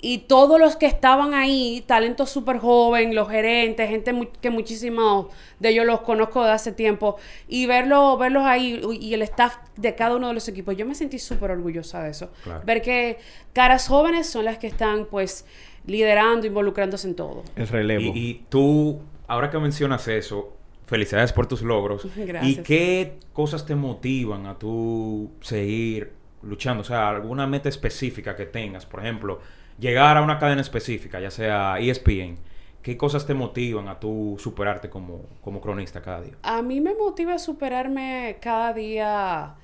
Y 0.00 0.18
todos 0.28 0.60
los 0.60 0.76
que 0.76 0.86
estaban 0.86 1.34
ahí, 1.34 1.82
talento 1.86 2.24
súper 2.24 2.58
joven, 2.58 3.16
los 3.16 3.28
gerentes, 3.28 3.88
gente 3.88 4.12
mu- 4.12 4.26
que 4.40 4.48
muchísimos 4.48 5.26
de 5.58 5.70
ellos 5.70 5.86
los 5.86 6.02
conozco 6.02 6.44
de 6.44 6.52
hace 6.52 6.70
tiempo, 6.70 7.16
y 7.48 7.66
verlo, 7.66 8.16
verlos 8.16 8.44
ahí 8.44 8.80
y 9.00 9.12
el 9.14 9.22
staff 9.22 9.56
de 9.76 9.96
cada 9.96 10.14
uno 10.14 10.28
de 10.28 10.34
los 10.34 10.46
equipos, 10.46 10.76
yo 10.76 10.86
me 10.86 10.94
sentí 10.94 11.18
súper 11.18 11.50
orgullosa 11.50 12.00
de 12.04 12.10
eso. 12.10 12.30
Claro. 12.44 12.62
Ver 12.64 12.80
que 12.80 13.18
caras 13.52 13.88
jóvenes 13.88 14.28
son 14.28 14.44
las 14.44 14.58
que 14.58 14.68
están 14.68 15.06
pues 15.10 15.44
liderando, 15.84 16.46
involucrándose 16.46 17.08
en 17.08 17.16
todo. 17.16 17.42
El 17.56 17.66
relevo. 17.66 18.12
Y, 18.14 18.18
y 18.30 18.34
tú, 18.48 19.00
ahora 19.26 19.50
que 19.50 19.58
mencionas 19.58 20.06
eso, 20.06 20.52
felicidades 20.86 21.32
por 21.32 21.46
tus 21.48 21.62
logros. 21.62 22.06
Gracias. 22.16 22.58
¿Y 22.58 22.62
qué 22.62 23.18
cosas 23.32 23.66
te 23.66 23.74
motivan 23.74 24.46
a 24.46 24.56
tú 24.58 25.32
seguir 25.40 26.12
luchando? 26.42 26.82
O 26.82 26.84
sea, 26.84 27.08
alguna 27.08 27.48
meta 27.48 27.68
específica 27.68 28.36
que 28.36 28.46
tengas. 28.46 28.86
Por 28.86 29.00
ejemplo, 29.00 29.40
llegar 29.78 30.16
a 30.16 30.22
una 30.22 30.38
cadena 30.38 30.60
específica, 30.60 31.20
ya 31.20 31.30
sea 31.30 31.78
ESPN. 31.78 32.36
¿Qué 32.82 32.96
cosas 32.96 33.26
te 33.26 33.34
motivan 33.34 33.88
a 33.88 33.98
tú 33.98 34.36
superarte 34.38 34.88
como, 34.88 35.22
como 35.42 35.60
cronista 35.60 36.00
cada 36.00 36.22
día? 36.22 36.34
A 36.42 36.62
mí 36.62 36.80
me 36.80 36.94
motiva 36.94 37.34
a 37.34 37.38
superarme 37.38 38.36
cada 38.40 38.72
día. 38.72 39.54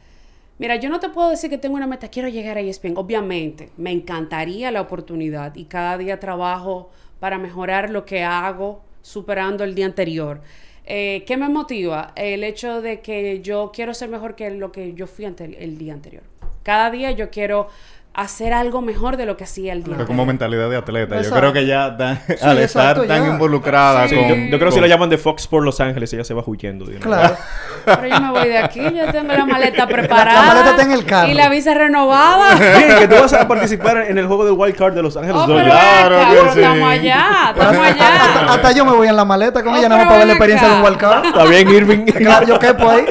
Mira, 0.58 0.76
yo 0.76 0.88
no 0.88 1.00
te 1.00 1.08
puedo 1.08 1.30
decir 1.30 1.48
que 1.48 1.58
tengo 1.58 1.76
una 1.76 1.86
meta, 1.86 2.08
quiero 2.08 2.28
llegar 2.28 2.58
a 2.58 2.60
ESPN. 2.60 2.96
Obviamente, 2.96 3.70
me 3.76 3.92
encantaría 3.92 4.70
la 4.70 4.80
oportunidad 4.80 5.54
y 5.54 5.64
cada 5.64 5.96
día 5.96 6.20
trabajo 6.20 6.90
para 7.18 7.38
mejorar 7.38 7.90
lo 7.90 8.04
que 8.04 8.22
hago 8.22 8.82
superando 9.00 9.64
el 9.64 9.74
día 9.74 9.86
anterior. 9.86 10.40
Eh, 10.86 11.24
¿Qué 11.26 11.36
me 11.36 11.48
motiva? 11.48 12.12
El 12.14 12.44
hecho 12.44 12.82
de 12.82 13.00
que 13.00 13.40
yo 13.40 13.72
quiero 13.74 13.94
ser 13.94 14.10
mejor 14.10 14.34
que 14.34 14.50
lo 14.50 14.70
que 14.70 14.92
yo 14.92 15.06
fui 15.06 15.24
el 15.24 15.78
día 15.78 15.94
anterior. 15.94 16.22
Cada 16.62 16.90
día 16.90 17.10
yo 17.12 17.30
quiero 17.30 17.68
hacer 18.14 18.52
algo 18.52 18.80
mejor 18.80 19.16
de 19.16 19.26
lo 19.26 19.36
que 19.36 19.42
hacía 19.42 19.72
el 19.72 19.82
día 19.82 19.96
como 20.06 20.24
mentalidad 20.24 20.70
de 20.70 20.76
atleta. 20.76 21.16
Yo 21.16 21.20
Exacto. 21.22 21.40
creo 21.40 21.52
que 21.52 21.66
ya 21.66 21.96
tan- 21.96 22.20
Sí, 22.26 22.34
al 22.42 22.58
exacto, 22.60 23.02
estar 23.02 23.16
tan 23.18 23.26
ya. 23.26 23.32
involucrada 23.32 24.06
Sí, 24.08 24.14
Sí, 24.14 24.20
con... 24.20 24.28
yo, 24.28 24.34
yo 24.52 24.58
creo 24.58 24.68
que 24.70 24.74
si 24.76 24.80
la 24.80 24.86
llaman 24.86 25.08
de 25.10 25.18
Fox 25.18 25.48
por 25.48 25.64
Los 25.64 25.80
Ángeles, 25.80 26.12
ella 26.12 26.22
se 26.24 26.32
va 26.32 26.42
huyendo. 26.46 26.84
Claro. 27.00 27.36
Pero 27.84 28.06
yo 28.06 28.20
me 28.20 28.30
voy 28.30 28.48
de 28.48 28.58
aquí, 28.58 28.80
ya 28.94 29.10
tengo 29.10 29.32
la 29.32 29.44
maleta 29.44 29.86
preparada. 29.88 30.40
La 30.42 30.46
maleta 30.46 30.70
está 30.70 30.82
en 30.84 30.92
el 30.92 31.04
carro. 31.04 31.28
Y 31.30 31.34
la 31.34 31.48
visa 31.48 31.74
renovada. 31.74 32.54
Bien, 32.58 32.98
que 33.00 33.08
tú 33.08 33.16
vas 33.20 33.32
a 33.32 33.46
participar 33.48 33.98
en 34.08 34.16
el 34.16 34.26
juego 34.26 34.44
del 34.44 34.54
Wild 34.56 34.76
Card 34.76 34.94
de 34.94 35.02
Los 35.02 35.16
Ángeles 35.16 35.36
Oh, 35.36 35.46
pero 35.46 35.64
Claro 35.64 36.20
acá, 36.20 36.30
que 36.30 36.36
pero 36.36 36.52
sí. 36.52 36.60
estamos 36.60 36.88
allá, 36.90 37.26
estamos 37.50 37.76
Hasta, 37.88 38.04
allá. 38.06 38.52
hasta 38.54 38.72
yo 38.72 38.84
me 38.84 38.92
voy 38.92 39.08
en 39.08 39.16
la 39.16 39.24
maleta 39.24 39.62
con 39.62 39.74
Oh, 39.74 39.76
ella, 39.76 39.88
nada 39.88 40.04
más 40.04 40.06
pero 40.06 40.08
para 40.08 40.18
ver 40.18 40.26
la 40.28 40.32
experiencia 40.34 40.68
de 40.68 40.74
un 40.74 40.80
acá. 40.80 40.88
wildcard. 40.88 41.24
Está 41.26 41.44
bien, 41.44 41.68
Irving. 41.68 42.04
Claro, 42.06 42.46
yo 42.46 42.58
quepo 42.60 42.88
ahí. 42.90 43.04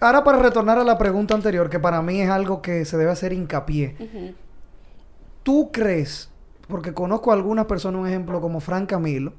Ahora 0.00 0.24
para 0.24 0.38
retornar 0.38 0.78
a 0.78 0.84
la 0.84 0.98
pregunta 0.98 1.34
anterior, 1.34 1.70
que 1.70 1.78
para 1.80 2.02
mí 2.02 2.20
es 2.20 2.28
algo 2.28 2.60
que 2.60 2.84
se 2.84 2.96
debe 2.96 3.10
hacer 3.10 3.32
hincapié. 3.32 3.96
¿Tú 5.42 5.70
crees, 5.72 6.28
porque 6.68 6.92
conozco 6.92 7.30
a 7.30 7.34
algunas 7.34 7.66
personas, 7.66 8.00
un 8.00 8.08
ejemplo 8.08 8.40
como 8.40 8.60
Frank 8.60 8.88
Camilo, 8.90 9.32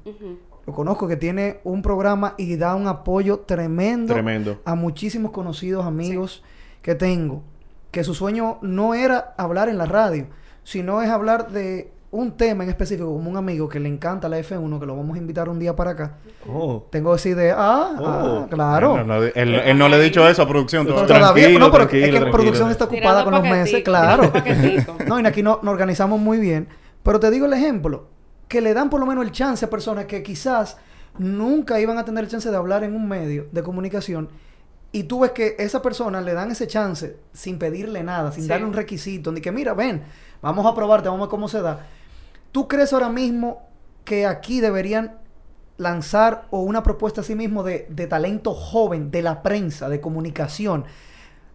lo 0.66 0.72
conozco 0.72 1.06
que 1.06 1.16
tiene 1.16 1.60
un 1.64 1.82
programa 1.82 2.34
y 2.36 2.56
da 2.56 2.74
un 2.74 2.86
apoyo 2.88 3.40
tremendo, 3.40 4.14
Tremendo. 4.14 4.60
a 4.64 4.74
muchísimos 4.74 5.30
conocidos 5.32 5.86
amigos 5.86 6.42
que 6.82 6.94
tengo, 6.94 7.42
que 7.90 8.04
su 8.04 8.14
sueño 8.14 8.58
no 8.62 8.94
era 8.94 9.34
hablar 9.38 9.68
en 9.68 9.78
la 9.78 9.86
radio, 9.86 10.26
sino 10.64 11.00
es 11.02 11.08
hablar 11.08 11.50
de 11.50 11.90
un 12.10 12.32
tema 12.38 12.64
en 12.64 12.70
específico, 12.70 13.12
como 13.12 13.28
un 13.30 13.36
amigo 13.36 13.68
que 13.68 13.78
le 13.78 13.88
encanta 13.88 14.28
la 14.30 14.38
F1, 14.38 14.80
que 14.80 14.86
lo 14.86 14.96
vamos 14.96 15.14
a 15.16 15.18
invitar 15.18 15.48
un 15.48 15.58
día 15.58 15.76
para 15.76 15.90
acá. 15.90 16.16
Oh. 16.50 16.86
Tengo 16.90 17.14
esa 17.14 17.28
idea. 17.28 17.54
Ah, 17.58 17.96
Oh. 17.98 18.06
ah, 18.06 18.46
claro. 18.48 18.96
Él, 18.98 19.06
no- 19.06 19.22
él- 19.22 19.54
él 19.54 19.78
no 19.78 19.88
le 19.88 19.96
ha 19.96 19.98
dicho 19.98 20.26
eso 20.26 20.42
a 20.42 20.48
producción. 20.48 20.86
Pero 20.86 21.04
todavía. 21.06 21.48
no, 21.58 21.70
pero 21.70 21.84
es 21.84 21.90
que 21.90 22.00
tranquilo. 22.08 22.30
producción 22.30 22.70
está 22.70 22.84
ocupada 22.86 23.24
con 23.24 23.34
los 23.34 23.42
meses, 23.42 23.82
claro. 23.84 24.32
no, 25.06 25.20
y 25.20 25.26
aquí 25.26 25.42
no, 25.42 25.60
nos 25.62 25.72
organizamos 25.72 26.18
muy 26.18 26.38
bien. 26.38 26.68
Pero 27.02 27.20
te 27.20 27.30
digo 27.30 27.44
el 27.46 27.52
ejemplo, 27.52 28.08
que 28.48 28.60
le 28.62 28.72
dan 28.72 28.88
por 28.88 29.00
lo 29.00 29.06
menos 29.06 29.24
el 29.24 29.32
chance 29.32 29.64
a 29.64 29.68
personas 29.70 30.06
que 30.06 30.22
quizás 30.22 30.78
nunca 31.18 31.78
iban 31.80 31.98
a 31.98 32.04
tener 32.04 32.24
el 32.24 32.30
chance 32.30 32.50
de 32.50 32.56
hablar 32.56 32.84
en 32.84 32.94
un 32.94 33.06
medio 33.08 33.46
de 33.52 33.62
comunicación. 33.62 34.28
Y 34.92 35.02
tú 35.04 35.20
ves 35.20 35.32
que 35.32 35.56
esa 35.58 35.82
persona 35.82 36.22
le 36.22 36.32
dan 36.32 36.50
ese 36.50 36.66
chance 36.66 37.18
sin 37.34 37.58
pedirle 37.58 38.02
nada, 38.02 38.32
sin 38.32 38.44
Sí. 38.44 38.48
darle 38.48 38.64
un 38.66 38.72
requisito, 38.72 39.30
ni 39.32 39.42
que 39.42 39.52
mira, 39.52 39.74
ven, 39.74 40.02
vamos 40.40 40.64
a 40.64 40.74
probarte, 40.74 41.08
vamos 41.10 41.20
a 41.20 41.24
ver 41.26 41.30
cómo 41.30 41.48
se 41.48 41.60
da. 41.60 41.86
¿Tú 42.58 42.66
crees 42.66 42.92
ahora 42.92 43.08
mismo 43.08 43.68
que 44.04 44.26
aquí 44.26 44.60
deberían 44.60 45.20
lanzar 45.76 46.48
o 46.50 46.62
una 46.62 46.82
propuesta 46.82 47.20
a 47.20 47.24
sí 47.24 47.36
mismo 47.36 47.62
de, 47.62 47.86
de 47.88 48.08
talento 48.08 48.52
joven 48.52 49.12
de 49.12 49.22
la 49.22 49.44
prensa, 49.44 49.88
de 49.88 50.00
comunicación, 50.00 50.84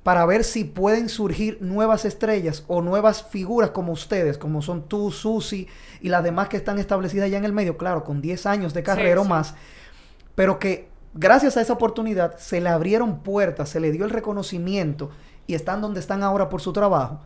para 0.04 0.26
ver 0.26 0.46
si 0.46 0.64
pueden 0.64 1.10
surgir 1.10 1.58
nuevas 1.60 2.06
estrellas 2.06 2.64
o 2.70 2.82
nuevas 2.82 3.22
figuras 3.22 3.72
como 3.72 3.92
ustedes, 3.92 4.38
como 4.38 4.62
son 4.62 4.88
tú, 4.88 5.12
Susi 5.12 5.68
y 6.00 6.08
las 6.08 6.24
demás 6.24 6.48
que 6.48 6.56
están 6.56 6.80
establecidas 6.80 7.30
ya 7.30 7.38
en 7.38 7.44
el 7.44 7.52
medio, 7.52 7.76
claro, 7.76 8.06
con 8.06 8.22
10 8.22 8.46
años 8.46 8.74
de 8.74 8.84
carrera 8.84 9.20
o 9.20 9.24
sí. 9.26 9.30
más, 9.30 9.56
pero 10.36 10.58
que 10.58 10.88
gracias 11.14 11.58
a 11.58 11.62
esa 11.62 11.74
oportunidad 11.74 12.38
se 12.38 12.62
le 12.62 12.70
abrieron 12.70 13.24
puertas, 13.24 13.68
se 13.68 13.82
le 13.82 13.92
dio 13.92 14.06
el 14.06 14.10
reconocimiento 14.10 15.10
y 15.48 15.56
están 15.56 15.82
donde 15.82 16.00
están 16.00 16.24
ahora 16.24 16.48
por 16.48 16.62
su 16.62 16.72
trabajo. 16.72 17.20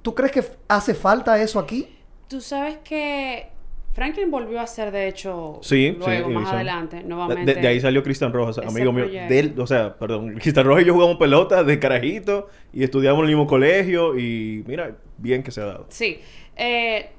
¿Tú 0.00 0.14
crees 0.14 0.32
que 0.32 0.56
hace 0.66 0.94
falta 0.94 1.38
eso 1.42 1.58
aquí? 1.58 1.98
Tú 2.32 2.40
sabes 2.40 2.78
que 2.82 3.48
Franklin 3.92 4.30
volvió 4.30 4.58
a 4.58 4.66
ser, 4.66 4.90
de 4.90 5.06
hecho, 5.06 5.58
Sí, 5.62 5.94
luego, 5.98 6.28
sí, 6.28 6.34
más 6.34 6.48
sí. 6.48 6.54
adelante, 6.54 6.96
De, 6.96 7.02
nuevamente. 7.04 7.54
de 7.56 7.68
ahí 7.68 7.78
salió 7.78 8.02
Cristian 8.02 8.32
Rojas, 8.32 8.56
amigo 8.66 8.90
mío. 8.90 9.04
De 9.06 9.38
él, 9.38 9.54
o 9.58 9.66
sea, 9.66 9.94
perdón, 9.98 10.34
Cristian 10.40 10.64
Rojas 10.64 10.84
y 10.84 10.86
yo 10.86 10.94
jugamos 10.94 11.16
pelota 11.18 11.62
de 11.62 11.78
carajito 11.78 12.48
y 12.72 12.84
estudiamos 12.84 13.18
en 13.18 13.24
el 13.28 13.36
mismo 13.36 13.46
colegio 13.46 14.18
y 14.18 14.64
mira, 14.66 14.96
bien 15.18 15.42
que 15.42 15.50
se 15.50 15.60
ha 15.60 15.66
dado. 15.66 15.86
Sí. 15.90 16.20
Eh, 16.56 17.10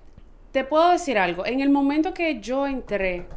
te 0.51 0.63
puedo 0.63 0.91
decir 0.91 1.17
algo. 1.19 1.45
En 1.45 1.59
el 1.61 1.69
momento 1.69 2.11
que 2.13 2.39
yo 2.39 2.65
entré, 2.65 3.27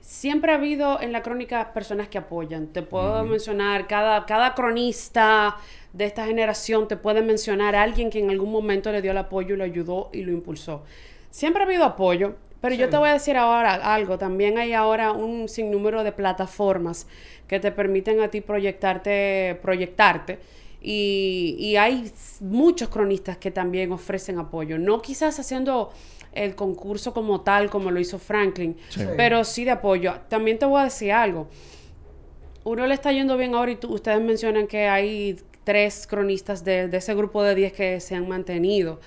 siempre 0.00 0.52
ha 0.52 0.56
habido 0.56 1.00
en 1.00 1.12
la 1.12 1.22
crónica 1.22 1.72
personas 1.72 2.08
que 2.08 2.18
apoyan. 2.18 2.68
Te 2.68 2.82
puedo 2.82 3.24
mencionar, 3.24 3.86
cada, 3.86 4.26
cada 4.26 4.54
cronista 4.54 5.56
de 5.92 6.04
esta 6.04 6.26
generación 6.26 6.88
te 6.88 6.96
puede 6.96 7.22
mencionar 7.22 7.74
a 7.74 7.82
alguien 7.82 8.10
que 8.10 8.18
en 8.18 8.30
algún 8.30 8.52
momento 8.52 8.92
le 8.92 9.02
dio 9.02 9.10
el 9.10 9.18
apoyo 9.18 9.54
y 9.54 9.58
lo 9.58 9.64
ayudó 9.64 10.10
y 10.12 10.22
lo 10.22 10.32
impulsó. 10.32 10.82
Siempre 11.30 11.62
ha 11.62 11.66
habido 11.66 11.84
apoyo. 11.84 12.34
Pero 12.60 12.74
yo 12.74 12.90
te 12.90 12.98
voy 12.98 13.08
a 13.08 13.14
decir 13.14 13.38
ahora 13.38 13.72
algo, 13.94 14.18
también 14.18 14.58
hay 14.58 14.74
ahora 14.74 15.12
un 15.12 15.48
sinnúmero 15.48 16.04
de 16.04 16.12
plataformas 16.12 17.06
que 17.48 17.58
te 17.58 17.72
permiten 17.72 18.20
a 18.20 18.28
ti 18.28 18.42
proyectarte, 18.42 19.58
proyectarte. 19.62 20.38
Y, 20.82 21.56
y 21.58 21.76
hay 21.76 22.12
muchos 22.40 22.90
cronistas 22.90 23.38
que 23.38 23.50
también 23.50 23.92
ofrecen 23.92 24.38
apoyo. 24.38 24.78
No 24.78 25.00
quizás 25.00 25.38
haciendo 25.38 25.90
el 26.32 26.54
concurso 26.54 27.12
como 27.12 27.40
tal, 27.40 27.70
como 27.70 27.90
lo 27.90 27.98
hizo 28.00 28.18
Franklin, 28.18 28.76
Sí. 28.88 29.02
pero 29.16 29.44
sí 29.44 29.64
de 29.64 29.72
apoyo. 29.72 30.14
También 30.28 30.58
te 30.58 30.66
voy 30.66 30.80
a 30.80 30.84
decir 30.84 31.12
algo. 31.12 31.48
Uno 32.64 32.86
le 32.86 32.94
está 32.94 33.10
yendo 33.12 33.36
bien 33.36 33.54
ahora 33.54 33.72
y 33.72 33.76
tú- 33.76 33.92
ustedes 33.92 34.20
mencionan 34.20 34.66
que 34.66 34.86
hay 34.88 35.38
tres 35.64 36.06
cronistas 36.06 36.64
de, 36.64 36.88
de 36.88 36.96
ese 36.98 37.14
grupo 37.14 37.42
de 37.42 37.54
10 37.54 37.72
que 37.72 38.00
se 38.00 38.14
han 38.14 38.28
mantenido. 38.28 39.00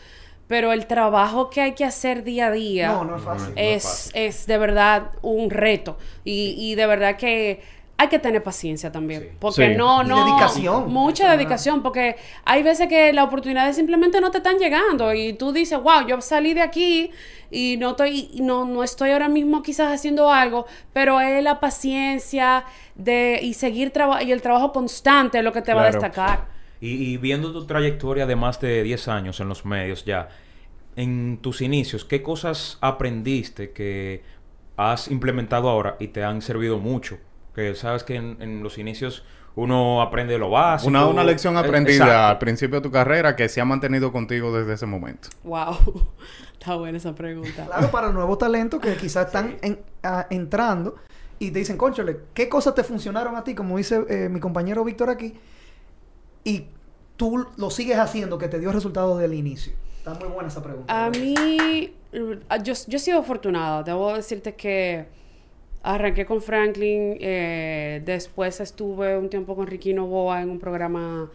Pero 0.48 0.74
el 0.74 0.88
trabajo 0.88 1.50
que 1.50 1.62
hay 1.62 1.72
que 1.74 1.86
hacer 1.86 2.24
día 2.24 2.48
a 2.48 2.52
día 2.52 2.88
No, 2.88 3.06
no 3.06 3.16
es 3.18 3.24
fácil. 3.24 3.54
es, 3.56 4.12
es 4.14 4.46
de 4.46 4.58
verdad 4.58 5.12
un 5.22 5.50
reto. 5.50 5.98
Y, 6.26 6.56
y 6.58 6.76
de 6.76 6.86
verdad 6.86 7.16
que 7.16 7.62
hay 7.98 8.08
que 8.10 8.20
tener 8.20 8.42
paciencia 8.44 8.92
también. 8.92 9.22
Sí. 9.22 9.28
Porque 9.40 9.70
Sí. 9.72 9.76
no, 9.78 10.04
Y 10.04 10.08
no. 10.08 10.26
dedicación. 10.26 10.92
Mucha 10.92 11.32
dedicación. 11.32 11.84
Porque 11.84 12.16
hay 12.44 12.64
veces 12.64 12.88
que 12.90 13.14
las 13.14 13.26
oportunidades 13.28 13.76
simplemente 13.76 14.20
no 14.20 14.32
te 14.32 14.40
están 14.40 14.58
llegando. 14.58 15.14
Y 15.14 15.34
tú 15.34 15.52
dices, 15.54 15.80
wow, 15.82 16.06
yo 16.08 16.20
salí 16.20 16.54
de 16.54 16.62
aquí 16.62 17.12
y 17.52 17.78
no 17.78 17.92
estoy, 17.92 18.30
y 18.34 18.42
no, 18.42 18.66
no 18.66 18.84
estoy 18.84 19.12
ahora 19.12 19.30
mismo 19.30 19.62
quizás 19.62 19.92
haciendo 19.94 20.32
algo. 20.32 20.66
Pero 20.92 21.20
es 21.22 21.44
la 21.44 21.60
paciencia 21.60 22.66
de, 22.96 23.40
y 23.42 23.54
seguir 23.54 23.92
traba- 23.92 24.24
y 24.24 24.32
el 24.32 24.42
trabajo 24.42 24.74
constante 24.74 25.42
lo 25.44 25.52
que 25.54 25.62
te 25.62 25.74
va 25.74 25.84
a 25.84 25.86
destacar. 25.92 26.48
Y, 26.82 27.14
y 27.14 27.18
viendo 27.18 27.54
tu 27.54 27.66
trayectoria 27.66 28.26
de 28.26 28.36
más 28.36 28.60
de 28.60 28.84
10 28.84 29.08
años 29.08 29.40
en 29.40 29.48
los 29.48 29.66
medios 29.66 30.04
ya, 30.04 30.28
en 30.96 31.38
tus 31.42 31.62
inicios, 31.62 32.04
¿qué 32.06 32.22
cosas 32.22 32.78
aprendiste 32.82 33.72
que 33.72 34.24
has 34.78 35.10
implementado 35.10 35.70
ahora 35.70 35.96
y 36.00 36.08
te 36.10 36.24
han 36.24 36.42
servido 36.42 36.80
mucho? 36.80 37.20
Que 37.56 37.76
sabes 37.76 38.04
que 38.04 38.16
en, 38.16 38.38
en 38.42 38.64
los 38.64 38.78
inicios 38.78 39.24
uno 39.56 40.02
aprende 40.02 40.38
lo 40.40 40.50
básico. 40.50 40.90
Una, 40.90 41.06
una 41.06 41.24
lección 41.24 41.56
Eh, 41.56 41.60
aprendida 41.60 42.06
exacto. 42.06 42.28
al 42.28 42.38
principio 42.40 42.78
de 42.78 42.82
tu 42.82 42.92
carrera 42.92 43.36
que 43.36 43.48
se 43.50 43.62
ha 43.62 43.66
mantenido 43.66 44.12
contigo 44.12 44.56
desde 44.58 44.74
ese 44.74 44.86
momento. 44.88 45.30
Wow. 45.44 45.78
Está 46.60 46.76
buena 46.76 46.98
esa 46.98 47.14
pregunta. 47.14 47.66
Claro, 47.68 47.92
para 47.92 48.12
nuevos 48.12 48.38
talentos 48.38 48.80
que 48.80 48.96
quizás 48.96 49.28
están 49.28 49.58
en- 49.62 49.80
a- 50.02 50.26
entrando 50.30 50.96
y 51.38 51.52
te 51.52 51.60
dicen, 51.60 51.78
conchole, 51.78 52.20
¿qué 52.34 52.48
cosas 52.50 52.74
te 52.74 52.84
funcionaron 52.84 53.36
a 53.36 53.44
ti? 53.44 53.54
Como 53.54 53.78
dice 53.78 54.04
eh, 54.10 54.30
mi 54.30 54.40
compañero 54.40 54.84
Víctor 54.84 55.10
aquí. 55.10 55.36
Y 56.44 56.66
tú 57.18 57.46
lo 57.58 57.70
sigues 57.70 58.00
haciendo 58.00 58.38
que 58.38 58.48
te 58.48 58.60
dio 58.60 58.72
resultados 58.72 59.20
del 59.20 59.34
inicio. 59.34 59.74
Está 60.00 60.14
muy 60.16 60.30
buena 60.30 60.50
esa 60.50 60.64
pregunta. 60.64 61.06
A 61.06 61.10
mí, 61.12 61.94
yo, 62.12 62.74
yo 62.88 62.98
he 62.98 63.00
sido 63.00 63.20
afortunada. 63.20 63.84
Debo 63.84 64.14
decirte 64.14 64.56
que 64.56 65.08
arranqué 65.86 66.26
con 66.26 66.42
Franklin, 66.42 67.18
eh, 67.20 68.02
después 68.06 68.62
estuve 68.62 69.18
un 69.18 69.30
tiempo 69.30 69.54
con 69.54 69.68
Ricky 69.68 69.94
Novoa 69.94 70.42
en 70.42 70.50
un 70.50 70.58
programa 70.58 71.30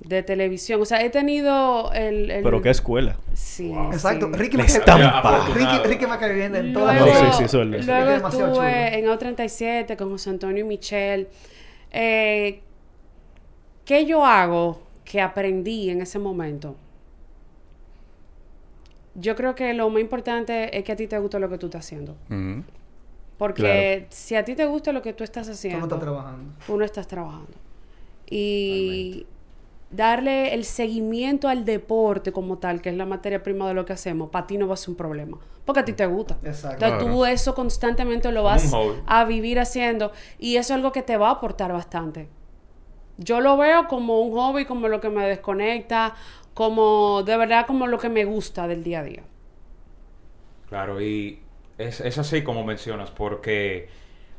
de 0.00 0.22
televisión. 0.22 0.80
O 0.80 0.86
sea, 0.86 1.04
he 1.04 1.10
tenido 1.10 1.92
el... 1.92 2.30
el- 2.30 2.42
Pero 2.42 2.62
qué 2.62 2.70
escuela. 2.70 3.16
Sí, 3.34 3.70
Exacto. 3.92 4.28
sí. 4.32 4.38
Ricky 4.38 4.58
estampa. 4.60 5.46
Ricky, 5.54 5.78
Ricky 5.86 6.06
me 6.06 6.16
cae 6.18 6.32
bien 6.32 6.56
en 6.56 6.72
todas 6.72 6.98
las 6.98 7.18
sí, 7.18 7.26
sí, 7.38 7.44
eso 7.44 7.62
es- 7.62 7.86
luego 7.86 8.10
es 8.10 8.16
demasiado 8.16 8.54
chulo. 8.54 8.66
estuve 8.66 8.98
en 8.98 9.04
O37 9.06 9.96
con 9.96 10.08
José 10.10 10.30
Antonio 10.30 10.64
y 10.64 10.68
Michelle. 10.68 11.28
Eh, 11.92 12.60
¿Qué 13.84 14.06
yo 14.06 14.24
hago 14.24 14.80
que 15.04 15.20
aprendí 15.20 15.90
en 15.90 16.00
ese 16.00 16.18
momento? 16.18 16.74
Yo 19.14 19.34
creo 19.36 19.54
que 19.54 19.74
lo 19.74 19.90
más 19.90 20.00
importante 20.00 20.76
es 20.76 20.84
que 20.84 20.92
a 20.92 20.96
ti 20.96 21.06
te 21.06 21.18
guste 21.18 21.38
lo 21.38 21.48
que 21.50 21.58
tú 21.58 21.66
estás 21.66 21.84
haciendo. 21.84 22.12
Ujú. 22.30 22.62
Porque 23.40 24.06
si 24.10 24.36
a 24.36 24.44
ti 24.44 24.54
te 24.54 24.66
gusta 24.66 24.92
lo 24.92 25.00
que 25.00 25.14
tú 25.14 25.24
estás 25.24 25.46
Tú 25.46 25.52
haciendo, 25.54 25.78
no 25.78 25.86
estás 25.86 26.00
trabajando. 26.00 26.52
tú 26.66 26.76
no 26.76 26.84
estás 26.84 27.06
trabajando. 27.06 27.52
Y 28.28 29.26
darle 29.90 30.52
el 30.52 30.66
seguimiento 30.66 31.48
al 31.48 31.64
deporte 31.64 32.32
como 32.32 32.58
tal, 32.58 32.82
que 32.82 32.90
es 32.90 32.96
la 32.96 33.06
materia 33.06 33.42
prima 33.42 33.66
de 33.66 33.72
lo 33.72 33.86
que 33.86 33.94
hacemos, 33.94 34.28
para 34.28 34.46
ti 34.46 34.58
no 34.58 34.68
va 34.68 34.74
a 34.74 34.76
ser 34.76 34.90
un 34.90 34.96
problema. 34.96 35.38
Porque 35.64 35.80
a 35.80 35.84
ti 35.86 35.94
te 35.94 36.04
gusta. 36.04 36.36
Exacto. 36.44 36.84
Entonces 36.84 37.08
tú 37.08 37.24
eso 37.24 37.54
constantemente 37.54 38.30
lo 38.30 38.42
vas 38.42 38.70
a 39.06 39.24
vivir 39.24 39.58
haciendo. 39.58 40.12
Y 40.38 40.56
eso 40.56 40.74
es 40.74 40.76
algo 40.76 40.92
que 40.92 41.00
te 41.02 41.16
va 41.16 41.28
a 41.28 41.32
aportar 41.32 41.72
bastante. 41.72 42.28
Yo 43.16 43.40
lo 43.40 43.56
veo 43.56 43.88
como 43.88 44.20
un 44.20 44.32
hobby, 44.32 44.66
como 44.66 44.86
lo 44.88 45.00
que 45.00 45.08
me 45.08 45.26
desconecta, 45.26 46.14
como 46.52 47.22
de 47.22 47.38
verdad 47.38 47.66
como 47.66 47.86
lo 47.86 47.98
que 47.98 48.10
me 48.10 48.26
gusta 48.26 48.68
del 48.68 48.84
día 48.84 49.00
a 49.00 49.02
día. 49.04 49.22
Claro, 50.68 51.00
y 51.00 51.40
es, 51.88 52.00
es 52.00 52.18
así 52.18 52.42
como 52.42 52.64
mencionas, 52.64 53.10
porque, 53.10 53.88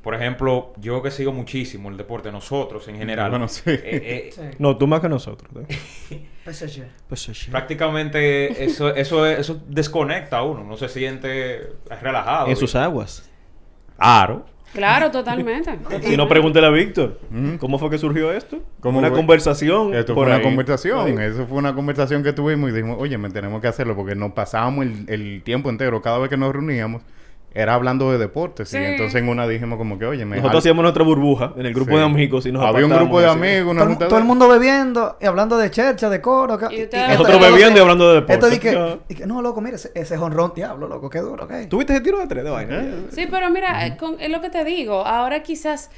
por 0.01 0.15
ejemplo, 0.15 0.73
yo 0.77 1.01
que 1.01 1.11
sigo 1.11 1.31
muchísimo 1.33 1.89
el 1.89 1.97
deporte, 1.97 2.31
nosotros 2.31 2.87
en 2.87 2.97
general, 2.97 3.29
Bueno, 3.31 3.47
sí. 3.47 3.61
eh, 3.67 3.79
eh, 3.83 4.29
Sí. 4.33 4.41
No, 4.59 4.77
tú 4.77 4.87
más 4.87 4.99
que 5.01 5.09
nosotros. 5.09 5.49
¿eh? 5.67 6.27
PSG. 6.51 7.51
Prácticamente 7.51 8.63
eso, 8.63 8.93
eso, 8.95 9.25
eso 9.27 9.61
desconecta 9.67 10.39
a 10.39 10.43
uno, 10.43 10.63
no 10.63 10.75
se 10.77 10.89
siente 10.89 11.67
relajado. 12.01 12.47
En 12.47 12.55
sus 12.55 12.75
aguas. 12.75 13.29
Claro. 13.97 14.45
Claro, 14.73 15.11
totalmente. 15.11 15.77
Si 16.01 16.15
no, 16.15 16.27
pregúntele 16.29 16.65
a 16.65 16.69
Víctor. 16.69 17.19
Ujú. 17.29 17.57
¿Cómo 17.59 17.77
fue 17.77 17.89
que 17.89 17.97
surgió 17.97 18.31
esto? 18.31 18.59
¿Cómo 18.79 18.99
una 18.99 19.09
fue? 19.09 19.17
conversación. 19.17 19.93
Esto 19.93 20.13
fue 20.13 20.25
una 20.25 20.35
ahí. 20.37 20.41
conversación, 20.43 21.19
Ahí. 21.19 21.25
eso 21.27 21.45
fue 21.45 21.57
una 21.57 21.75
conversación 21.75 22.23
que 22.23 22.31
tuvimos 22.33 22.69
y 22.69 22.73
dijimos, 22.73 22.97
oye, 22.99 23.17
me 23.17 23.29
tenemos 23.29 23.61
que 23.61 23.67
hacerlo 23.67 23.95
porque 23.97 24.15
nos 24.15 24.31
pasábamos 24.31 24.85
el, 24.85 25.05
el 25.09 25.43
tiempo 25.43 25.69
entero, 25.69 26.01
cada 26.01 26.19
vez 26.19 26.29
que 26.29 26.37
nos 26.37 26.53
reuníamos, 26.53 27.01
era 27.53 27.73
hablando 27.73 28.11
de 28.11 28.17
deportes. 28.17 28.69
Sí. 28.69 28.77
Y 28.77 28.81
entonces 28.83 29.21
en 29.21 29.27
una 29.27 29.45
dijimos 29.47 29.77
como 29.77 29.99
que, 29.99 30.05
oye, 30.05 30.23
me 30.25 30.37
Nosotros 30.37 30.65
híamos 30.65 30.83
nuestra 30.83 31.03
burbuja 31.03 31.53
en 31.57 31.65
el 31.65 31.73
grupo 31.73 31.91
Sí. 31.91 31.97
de 31.97 32.03
amigos 32.03 32.45
y 32.45 32.51
nos 32.51 32.63
Había 32.63 32.85
un 32.85 32.91
grupo 32.93 33.19
de 33.19 33.27
amigos, 33.27 33.71
una 33.75 33.97
Todo, 34.07 34.17
el- 34.17 34.23
mundo 34.23 34.47
bebiendo 34.47 35.17
y 35.19 35.25
hablando 35.25 35.57
de 35.57 35.69
chercha, 35.69 36.09
de 36.09 36.21
coro. 36.21 36.53
acá. 36.53 36.69
Y 36.71 36.83
Nosotros 36.83 37.35
esto 37.35 37.51
bebiendo 37.51 37.77
y 37.79 37.81
hablando 37.81 38.07
de 38.09 38.15
deporte. 38.21 38.33
Esto 38.33 38.49
di 38.49 38.59
que, 38.59 39.15
que, 39.15 39.25
no, 39.25 39.41
loco, 39.41 39.59
mire, 39.59 39.75
ese, 39.75 39.91
ese 39.95 40.17
honrón, 40.17 40.53
diablo, 40.55 40.87
loco, 40.87 41.09
qué 41.09 41.19
duro, 41.19 41.47
¿qué? 41.47 41.65
¿Tuviste 41.67 41.93
ese 41.93 42.01
tiro 42.01 42.19
de 42.19 42.27
tres 42.27 42.43
de 42.43 42.49
vaina? 42.49 42.79
Eh. 42.79 42.93
Sí, 43.11 43.27
pero 43.29 43.49
mira, 43.49 43.85
eh, 43.85 43.97
con- 43.97 44.19
es 44.19 44.29
lo 44.29 44.39
que 44.41 44.49
te 44.49 44.63
digo. 44.63 45.05
Ahora 45.05 45.43
quizás 45.43 45.89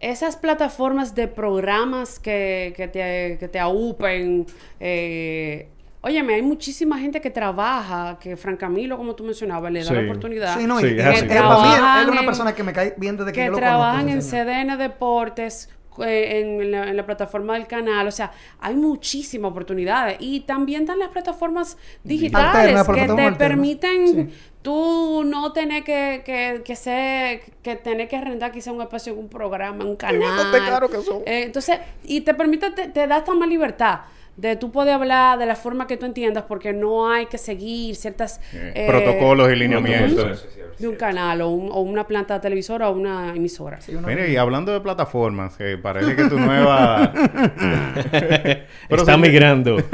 esas 0.00 0.36
plataformas 0.36 1.14
de 1.14 1.26
programas 1.28 2.18
que, 2.18 2.72
que 2.76 2.86
te, 2.88 3.36
que 3.38 3.48
te 3.48 3.58
aupen. 3.58 4.46
Eh, 4.80 5.68
óyeme, 6.00 6.34
hay 6.34 6.42
muchísima 6.42 6.98
gente 6.98 7.20
que 7.20 7.30
trabaja, 7.30 8.18
que 8.20 8.36
Fran 8.36 8.56
Camilo, 8.56 8.96
como 8.96 9.14
tú 9.14 9.24
mencionabas, 9.24 9.72
le 9.72 9.82
da 9.84 9.92
la 9.92 10.00
Sí. 10.00 10.06
oportunidad. 10.06 10.58
Sí, 10.58 10.66
no, 10.66 10.78
Sí, 10.78 10.86
y, 10.86 10.88
es 10.90 10.94
Que 11.22 11.24
él- 11.24 11.30
es 11.32 12.08
una 12.08 12.24
persona 12.24 12.54
que 12.54 12.62
me 12.62 12.72
cae 12.72 12.94
bien 12.96 13.16
desde 13.16 13.32
que, 13.32 13.40
que 13.40 13.46
yo 13.46 13.52
lo 13.52 13.58
trabajan 13.58 14.08
en. 14.08 14.22
CDN 14.22 14.76
Deportes, 14.76 15.68
eh, 16.04 16.40
en 16.40 16.70
la, 16.70 16.88
en 16.90 16.96
la 16.96 17.06
plataforma 17.06 17.54
del 17.54 17.66
canal. 17.66 18.06
O 18.06 18.10
sea, 18.12 18.30
hay 18.60 18.76
muchísimas 18.76 19.50
oportunidades. 19.50 20.18
Y 20.20 20.40
también 20.40 20.82
están 20.82 20.98
las 20.98 21.08
plataformas 21.08 21.78
digitales 22.04 22.54
Alternas, 22.54 22.86
que 22.86 22.92
te 22.94 23.00
alternas. 23.00 23.38
permiten 23.38 24.06
Sí. 24.30 24.34
tú 24.62 25.22
no 25.24 25.52
tener 25.52 25.84
que, 25.84 26.22
que, 26.24 26.60
que 26.64 26.76
ser, 26.76 27.40
que 27.62 27.76
tener 27.76 28.08
que 28.08 28.16
arrendar 28.16 28.52
quizá 28.52 28.72
un 28.72 28.82
espacio 28.82 29.14
en 29.14 29.20
un 29.20 29.28
programa, 29.28 29.84
un 29.86 29.96
canal. 29.96 30.22
caro 30.68 30.90
que 30.90 31.00
son. 31.00 31.22
Eh, 31.24 31.44
entonces, 31.44 31.78
y 32.04 32.20
te 32.20 32.34
permite, 32.34 32.70
te, 32.72 32.88
te 32.88 33.06
da 33.06 33.16
esta 33.18 33.32
más 33.34 33.48
libertad. 33.48 34.00
De 34.36 34.54
tú 34.56 34.70
poder 34.70 34.94
hablar 34.94 35.38
de 35.38 35.46
la 35.46 35.56
forma 35.56 35.86
que 35.86 35.96
tú 35.96 36.04
entiendas, 36.04 36.44
porque 36.46 36.72
no 36.74 37.10
hay 37.10 37.24
que 37.26 37.38
seguir 37.38 37.96
ciertas 37.96 38.38
Eh, 38.52 38.72
eh, 38.74 38.86
protocolos 38.86 39.50
y 39.50 39.56
lineamientos. 39.56 40.46
de 40.78 40.88
un 40.88 40.96
canal 40.96 41.40
o, 41.40 41.48
un- 41.48 41.70
o 41.72 41.80
una 41.80 42.06
planta 42.06 42.38
televisora 42.38 42.90
o 42.90 42.92
una 42.92 43.30
emisora. 43.34 43.80
Sí, 43.80 43.92
Mire, 44.06 44.30
y 44.30 44.36
hablando 44.36 44.72
de 44.72 44.80
plataformas, 44.80 45.56
eh, 45.58 45.78
parece 45.82 46.14
que 46.14 46.24
tu 46.24 46.38
nueva... 46.38 47.12
Pero 48.12 48.66
Está 49.02 49.14
sí, 49.14 49.20
migrando. 49.20 49.76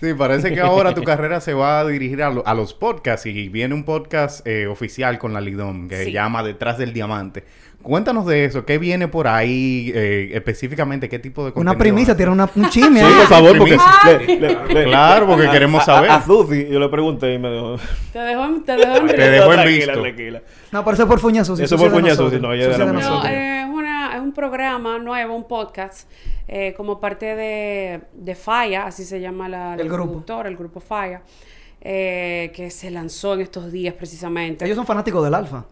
Sí, 0.00 0.14
parece 0.14 0.52
que 0.54 0.60
ahora 0.60 0.94
tu 0.94 1.02
carrera 1.02 1.40
se 1.40 1.52
va 1.54 1.80
a 1.80 1.84
dirigir 1.88 2.22
a, 2.22 2.30
lo- 2.30 2.46
a 2.46 2.54
los 2.54 2.72
podcasts 2.72 3.26
y 3.26 3.48
viene 3.48 3.74
un 3.74 3.82
podcast 3.82 4.46
eh, 4.46 4.68
oficial 4.68 5.18
con 5.18 5.32
la 5.32 5.40
Lidom 5.40 5.88
que 5.88 5.96
se 6.04 6.12
llama 6.12 6.44
Detrás 6.44 6.78
del 6.78 6.92
Diamante. 6.92 7.42
Cuéntanos 7.82 8.26
de 8.26 8.44
eso, 8.44 8.66
¿qué 8.66 8.76
viene 8.76 9.06
por 9.08 9.28
ahí 9.28 9.92
eh, 9.94 10.30
específicamente? 10.34 11.08
¿Qué 11.08 11.18
tipo 11.20 11.44
de 11.44 11.52
contenido? 11.52 11.70
Una 11.72 11.78
primicia, 11.78 12.16
tiene 12.16 12.32
una, 12.32 12.50
un 12.54 12.68
chisme. 12.70 13.00
Sí, 13.00 13.06
por 13.06 13.26
favor, 13.28 13.56
porque... 13.56 13.76
Primicia. 13.78 14.18
le- 14.36 14.40
le- 14.66 14.74
le- 14.74 14.84
Claro, 14.84 15.26
porque 15.28 15.46
a- 15.46 15.50
queremos 15.52 15.84
saber. 15.84 16.10
A, 16.10 16.16
a 16.16 16.20
Zuzi, 16.20 16.66
yo 16.68 16.80
le 16.80 16.88
pregunté 16.88 17.32
y 17.34 17.38
me 17.38 17.50
dijo... 17.52 17.76
Te 18.12 18.18
dejo, 18.18 18.44
en- 18.44 18.64
te 18.64 18.72
dejo 18.76 18.96
en 18.96 19.06
Te 19.06 19.30
dejo 19.30 19.52
en 19.54 19.68
visto. 19.68 19.92
tranquila. 20.02 20.42
No, 20.72 20.84
pero 20.84 20.94
eso 20.94 21.02
es 21.04 21.08
por 21.08 21.20
Fuña 21.20 21.44
Susi. 21.44 21.62
Eso 21.62 21.78
Susi 21.78 21.88
por 21.88 22.00
Fuña. 22.00 22.14
Susi, 22.16 22.40
no, 22.40 22.52
ella 22.52 22.64
de 22.66 22.72
Susi 22.74 22.78
la 22.80 22.86
de 22.86 22.92
nosotros. 22.92 23.22
No, 23.24 23.30
eh, 23.30 23.60
es, 23.62 23.68
una, 23.68 24.14
es 24.16 24.20
un 24.20 24.32
programa 24.32 24.98
nuevo, 24.98 25.36
un 25.36 25.46
podcast, 25.46 26.10
eh, 26.48 26.74
como 26.76 26.98
parte 27.00 27.26
de, 27.36 28.00
de 28.12 28.34
Falla, 28.34 28.86
así 28.86 29.04
se 29.04 29.20
llama 29.20 29.48
la, 29.48 29.76
la 29.76 29.82
El 29.82 29.88
grupo. 29.88 30.04
productora, 30.10 30.48
el 30.48 30.56
grupo 30.56 30.80
Falla, 30.80 31.22
eh, 31.80 32.50
que 32.54 32.70
se 32.70 32.90
lanzó 32.90 33.34
en 33.34 33.40
estos 33.42 33.70
días 33.70 33.94
precisamente. 33.94 34.64
Ellos 34.64 34.76
son 34.76 34.84
fanáticos 34.86 35.22
del 35.24 35.32
Alfa. 35.34 35.64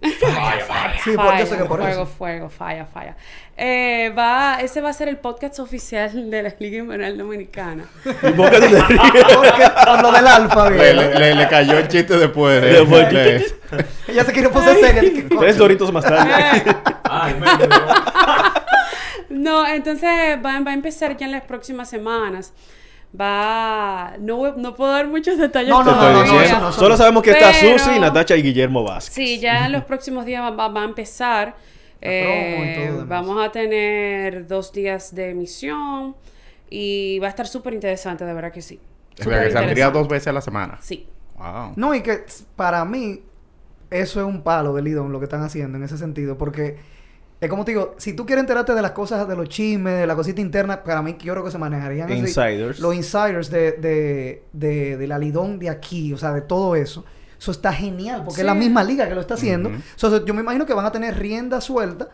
Vaya, 0.00 0.64
vaya. 0.68 0.92
Sí, 1.02 1.10
por, 1.16 1.36
yo 1.38 1.46
sé 1.46 1.56
que 1.56 1.64
por 1.64 1.80
fuego, 1.80 2.02
eso. 2.02 2.06
fuego, 2.06 2.48
falla, 2.50 2.86
falla. 2.86 3.16
Eh, 3.56 4.12
va, 4.16 4.58
ese 4.60 4.80
va 4.80 4.90
a 4.90 4.92
ser 4.92 5.08
el 5.08 5.16
podcast 5.16 5.58
oficial 5.58 6.30
de 6.30 6.42
la 6.44 6.54
Liga 6.60 6.78
Invernal 6.78 7.18
Dominicana. 7.18 7.84
¿Y 8.04 8.30
por 8.32 8.50
qué 8.50 8.60
te? 8.60 8.68
Porque 8.68 9.64
por 9.84 10.02
lo 10.02 10.12
del 10.12 10.26
Alfa, 10.26 10.70
Le, 10.70 10.94
le- 10.94 11.14
le- 11.18 11.34
le 11.34 11.48
cayó 11.48 11.78
el 11.78 11.88
chiste 11.88 12.16
después. 12.16 12.60
de- 12.62 12.68
Después. 12.68 13.10
de- 13.10 13.46
Ella 14.06 14.24
se 14.24 14.32
quiere 14.32 14.48
poner 14.50 14.76
seria. 14.78 15.28
Tres 15.38 15.56
doritos 15.56 15.92
más 15.92 16.04
tarde. 16.04 16.32
Ay. 17.04 17.34
No, 19.30 19.66
entonces 19.66 20.10
va, 20.44 20.58
va 20.60 20.70
a 20.70 20.74
empezar 20.74 21.16
ya 21.16 21.26
en 21.26 21.32
las 21.32 21.42
próximas 21.42 21.88
semanas. 21.88 22.52
Va, 23.18 24.14
no, 24.20 24.54
no 24.56 24.74
puedo 24.74 24.92
dar 24.92 25.06
muchos 25.08 25.38
detalles 25.38 25.70
No, 25.70 25.82
no, 25.82 25.92
no, 25.94 26.24
no, 26.24 26.60
no, 26.60 26.72
Solo 26.72 26.96
sabemos 26.96 27.22
que 27.22 27.30
está 27.30 27.50
Pero- 27.58 27.78
Susi, 27.78 27.98
Natacha 27.98 28.36
y 28.36 28.42
Guillermo 28.42 28.84
Vázquez. 28.84 29.14
Sí, 29.14 29.38
ya 29.38 29.66
en 29.66 29.72
los 29.72 29.84
próximos 29.84 30.24
días 30.26 30.42
va, 30.42 30.50
va- 30.50 30.68
va 30.68 30.82
a 30.82 30.84
empezar. 30.84 31.56
Eh, 32.00 32.92
vamos 33.06 33.44
a 33.44 33.50
tener 33.50 34.46
dos 34.46 34.72
días 34.72 35.14
de 35.14 35.30
emisión 35.30 36.14
y 36.70 37.18
va 37.18 37.26
a 37.26 37.30
estar 37.30 37.46
súper 37.46 37.74
interesante, 37.74 38.24
de 38.24 38.32
verdad 38.34 38.52
que 38.52 38.62
sí. 38.62 38.78
O 39.18 39.24
sea, 39.24 39.42
que 39.44 39.50
saldría 39.50 39.90
dos 39.90 40.06
veces 40.06 40.28
a 40.28 40.32
la 40.32 40.40
semana. 40.40 40.78
Sí. 40.80 41.08
Wow. 41.38 41.72
No, 41.76 41.94
y 41.94 42.02
que 42.02 42.24
para 42.56 42.84
mí, 42.84 43.22
eso 43.90 44.20
es 44.20 44.26
un 44.26 44.42
palo 44.42 44.74
del 44.74 44.84
Lidón, 44.84 45.12
lo 45.12 45.18
que 45.18 45.24
están 45.24 45.42
haciendo 45.42 45.78
en 45.78 45.84
ese 45.84 45.96
sentido. 45.98 46.36
Porque, 46.38 46.76
es 47.40 47.48
como 47.48 47.64
te 47.64 47.70
digo, 47.70 47.94
si 47.98 48.14
tú 48.14 48.26
quieres 48.26 48.42
enterarte 48.42 48.74
de 48.74 48.82
las 48.82 48.90
cosas, 48.90 49.28
de 49.28 49.36
los 49.36 49.48
chismes, 49.48 50.00
de 50.00 50.06
la 50.06 50.16
cosita 50.16 50.40
interna, 50.40 50.82
para 50.82 51.02
mí, 51.02 51.16
yo 51.20 51.32
creo 51.32 51.44
que 51.44 51.50
se 51.50 51.58
manejarían 51.58 52.10
así. 52.10 52.18
Insiders. 52.18 52.80
Los 52.80 52.94
insiders 52.94 53.50
de, 53.50 53.72
de, 53.72 54.42
de, 54.52 54.96
de 54.96 55.06
la 55.06 55.18
Lidón 55.18 55.58
de 55.58 55.70
aquí, 55.70 56.12
o 56.12 56.18
sea, 56.18 56.32
de 56.32 56.40
todo 56.40 56.74
eso. 56.74 57.04
Eso 57.38 57.52
está 57.52 57.72
genial, 57.72 58.24
porque 58.24 58.40
es 58.40 58.46
la 58.46 58.54
misma 58.54 58.82
liga 58.82 59.08
que 59.08 59.14
lo 59.14 59.20
está 59.20 59.34
haciendo. 59.34 59.68
Ujú. 59.68 59.78
So, 59.94 60.24
yo 60.24 60.34
me 60.34 60.40
imagino 60.40 60.66
que 60.66 60.74
van 60.74 60.86
a 60.86 60.90
tener 60.90 61.16
rienda 61.16 61.60
suelta 61.60 62.08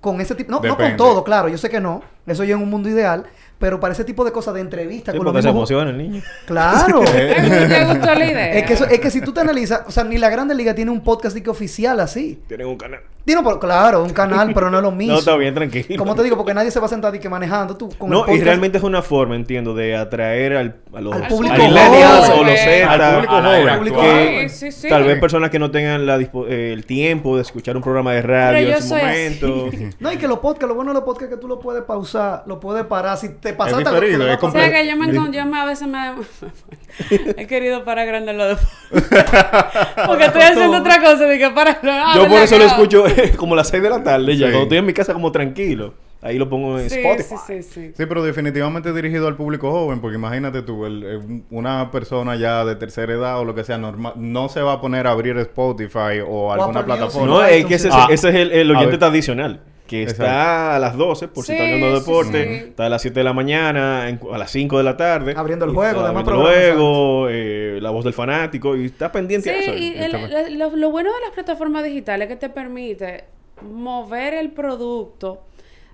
con 0.00 0.20
ese 0.20 0.36
tipo. 0.36 0.52
No, 0.52 0.60
no 0.60 0.76
con 0.76 0.96
todo, 0.96 1.24
claro, 1.24 1.48
yo 1.48 1.58
sé 1.58 1.68
que 1.68 1.80
no. 1.80 2.00
Eso 2.24 2.44
ya 2.44 2.54
es 2.54 2.62
un 2.62 2.70
mundo 2.70 2.88
ideal. 2.88 3.24
Pero 3.58 3.80
para 3.80 3.92
ese 3.92 4.04
tipo 4.04 4.24
de 4.24 4.30
cosas 4.32 4.54
de 4.54 4.60
entrevistas 4.60 5.12
Sí, 5.12 5.18
con 5.18 5.32
los 5.32 5.42
se 5.42 5.48
emociona 5.50 5.90
el 5.90 5.98
niño. 5.98 6.22
Claro. 6.46 7.00
¿Te 7.04 7.84
gustó 7.86 8.14
la 8.14 8.24
idea? 8.26 8.52
es, 8.52 8.64
que 8.64 8.72
eso- 8.74 8.86
es 8.86 9.00
que 9.00 9.10
si 9.10 9.20
tú 9.20 9.32
te 9.32 9.40
analizas, 9.40 9.82
o 9.86 9.90
sea, 9.90 10.04
ni 10.04 10.16
la 10.18 10.30
Grande 10.30 10.54
Liga 10.54 10.74
tiene 10.74 10.90
un 10.90 11.00
podcast 11.02 11.34
de 11.34 11.42
que 11.42 11.50
oficial 11.50 11.98
así. 12.00 12.40
Tienen 12.46 12.66
un 12.68 12.76
canal. 12.76 13.00
Dino 13.26 13.42
por, 13.42 13.60
claro, 13.60 14.02
un 14.04 14.10
canal, 14.10 14.52
pero 14.54 14.70
no 14.70 14.78
es 14.78 14.82
lo 14.82 14.90
mismo. 14.90 15.08
No, 15.14 15.18
está 15.18 15.36
bien, 15.36 15.54
tranquilo. 15.54 15.98
Como 15.98 16.14
te 16.14 16.22
digo, 16.22 16.36
porque 16.36 16.54
nadie 16.54 16.70
se 16.70 16.78
va 16.80 16.86
a 16.86 16.88
sentar 16.88 17.14
y 17.14 17.18
que 17.18 17.28
manejando 17.28 17.76
tú 17.76 17.90
con 17.98 18.08
el 18.10 18.18
No, 18.18 18.32
y 18.34 18.40
realmente 18.40 18.78
es 18.78 18.84
una 18.84 19.02
forma, 19.02 19.34
entiendo, 19.36 19.74
de 19.74 19.96
atraer 19.96 20.56
al, 20.56 20.76
a 20.94 21.00
los 21.00 21.14
Al 21.14 21.24
a 21.24 21.28
público 21.28 21.54
millennials 21.56 22.26
joven. 22.28 22.40
o 22.40 22.44
los 22.44 22.58
Z, 22.60 22.90
Al 22.90 23.14
público 23.16 23.34
A 23.34 23.40
la 23.42 23.58
era 23.58 23.76
joven. 23.78 24.48
Sí, 24.50 24.70
sí, 24.70 24.72
sí. 24.82 24.88
tal 24.88 25.04
vez 25.04 25.18
personas 25.20 25.50
que 25.50 25.58
no 25.58 25.70
tengan 25.70 26.06
la 26.06 26.16
dispo- 26.18 26.46
eh, 26.48 26.72
el 26.72 26.86
tiempo 26.86 27.36
de 27.36 27.42
escuchar 27.42 27.76
un 27.76 27.82
programa 27.82 28.12
de 28.12 28.22
radio 28.22 28.58
Pero 28.58 28.70
yo 28.70 28.76
en 28.76 28.82
su 28.82 28.88
soy 28.88 29.00
momento. 29.00 29.70
No, 30.00 30.12
y 30.12 30.16
que 30.16 30.28
los 30.28 30.38
podcasts, 30.38 30.68
lo 30.68 30.74
bueno 30.74 30.92
de 30.92 30.94
los 30.94 31.04
podcasts 31.04 31.30
es 31.32 31.36
que 31.36 31.40
tú 31.40 31.48
lo 31.48 31.58
puedes 31.58 31.82
pausar, 31.82 32.44
lo 32.46 32.60
puedes 32.60 32.84
parar. 32.86 33.18
Si 33.18 33.28
te 33.30 33.47
pasaste 33.52 33.84
diferido, 33.90 34.18
lo- 34.18 34.26
lo 34.26 34.32
es 34.32 34.42
O 34.42 34.50
sea 34.50 34.70
que 34.72 34.86
yo 34.88 34.96
me, 34.96 35.06
encon- 35.06 35.32
yo 35.32 35.44
me- 35.46 35.58
a 35.60 35.64
veces 35.64 35.88
me 35.88 36.12
he 37.36 37.46
querido 37.46 37.84
para 37.84 38.04
grande 38.04 38.32
lo 38.32 38.46
de 38.48 38.56
porque 40.06 40.24
estoy 40.26 40.42
haciendo 40.42 40.78
otra 40.78 40.98
cosa 41.00 41.24
de 41.24 41.38
que 41.38 41.50
para 41.50 41.78
ah, 41.82 42.12
Yo 42.14 42.22
por 42.22 42.30
¿verdad 42.30 42.44
eso 42.44 42.58
lo 42.58 42.64
escucho 42.64 43.04
como 43.36 43.54
a 43.54 43.58
las 43.58 43.68
6 43.68 43.82
de 43.82 43.90
la 43.90 44.02
tarde, 44.02 44.36
ya 44.36 44.46
Sí. 44.46 44.52
cuando 44.52 44.62
estoy 44.62 44.78
en 44.78 44.86
mi 44.86 44.92
casa 44.92 45.12
como 45.12 45.30
tranquilo. 45.32 45.94
Ahí 46.20 46.36
lo 46.36 46.48
pongo 46.48 46.80
en 46.80 46.90
Sí, 46.90 46.98
Spotify. 46.98 47.36
sí, 47.46 47.62
sí, 47.62 47.62
sí. 47.62 47.92
Sí, 47.96 48.06
pero 48.06 48.24
definitivamente 48.24 48.92
dirigido 48.92 49.28
al 49.28 49.36
público 49.36 49.70
joven, 49.70 50.00
porque 50.00 50.16
imagínate 50.16 50.62
tú, 50.62 50.84
el- 50.84 51.04
el- 51.04 51.42
una 51.50 51.92
persona 51.92 52.34
ya 52.34 52.64
de 52.64 52.74
tercera 52.74 53.12
edad 53.12 53.38
o 53.38 53.44
lo 53.44 53.54
que 53.54 53.62
sea, 53.62 53.78
normal, 53.78 54.14
no 54.16 54.48
se 54.48 54.60
va 54.60 54.72
a 54.72 54.80
poner 54.80 55.06
a 55.06 55.12
abrir 55.12 55.38
Spotify 55.38 56.18
o 56.26 56.50
alguna 56.52 56.80
Apple 56.80 56.82
Music. 56.82 56.84
plataforma. 56.86 57.26
No, 57.34 57.44
es 57.44 57.64
que 57.66 57.74
ese, 57.74 57.88
Ah. 57.92 58.08
ese 58.10 58.30
es 58.30 58.34
el, 58.34 58.50
el 58.50 58.68
A 58.74 58.78
oyente 58.78 58.96
ver. 58.96 58.98
Que 59.88 60.02
Exacto. 60.02 60.22
está 60.24 60.76
a 60.76 60.78
las 60.78 60.96
12, 60.96 61.26
por 61.28 61.44
si 61.44 61.52
está 61.52 61.64
viendo 61.64 61.98
deporte. 61.98 62.44
sí. 62.44 62.54
Está 62.68 62.86
a 62.86 62.88
las 62.90 63.02
7 63.02 63.18
de 63.20 63.24
la 63.24 63.32
mañana, 63.32 64.08
en- 64.08 64.20
a 64.32 64.38
las 64.38 64.50
5 64.50 64.78
de 64.78 64.84
la 64.84 64.96
tarde. 64.96 65.34
Abriendo 65.36 65.64
el 65.64 65.72
juego, 65.72 66.00
está 66.00 66.08
demás 66.08 66.20
abriendo 66.28 66.46
el 66.48 66.54
programas, 66.54 66.76
juego, 66.76 67.28
eh, 67.30 67.78
la 67.80 67.90
voz 67.90 68.04
del 68.04 68.12
fanático. 68.12 68.76
Y 68.76 68.84
está 68.84 69.10
pendiente 69.10 69.50
Sí, 69.50 69.56
a 69.56 69.58
eso. 69.60 69.74
y 69.74 69.94
el- 69.96 70.58
lo, 70.58 70.76
lo 70.76 70.90
bueno 70.90 71.10
de 71.12 71.20
las 71.22 71.30
plataformas 71.30 71.82
digitales 71.84 72.28
es 72.28 72.34
que 72.34 72.38
te 72.38 72.50
permite 72.50 73.24
mover 73.62 74.34
el 74.34 74.50
producto 74.50 75.42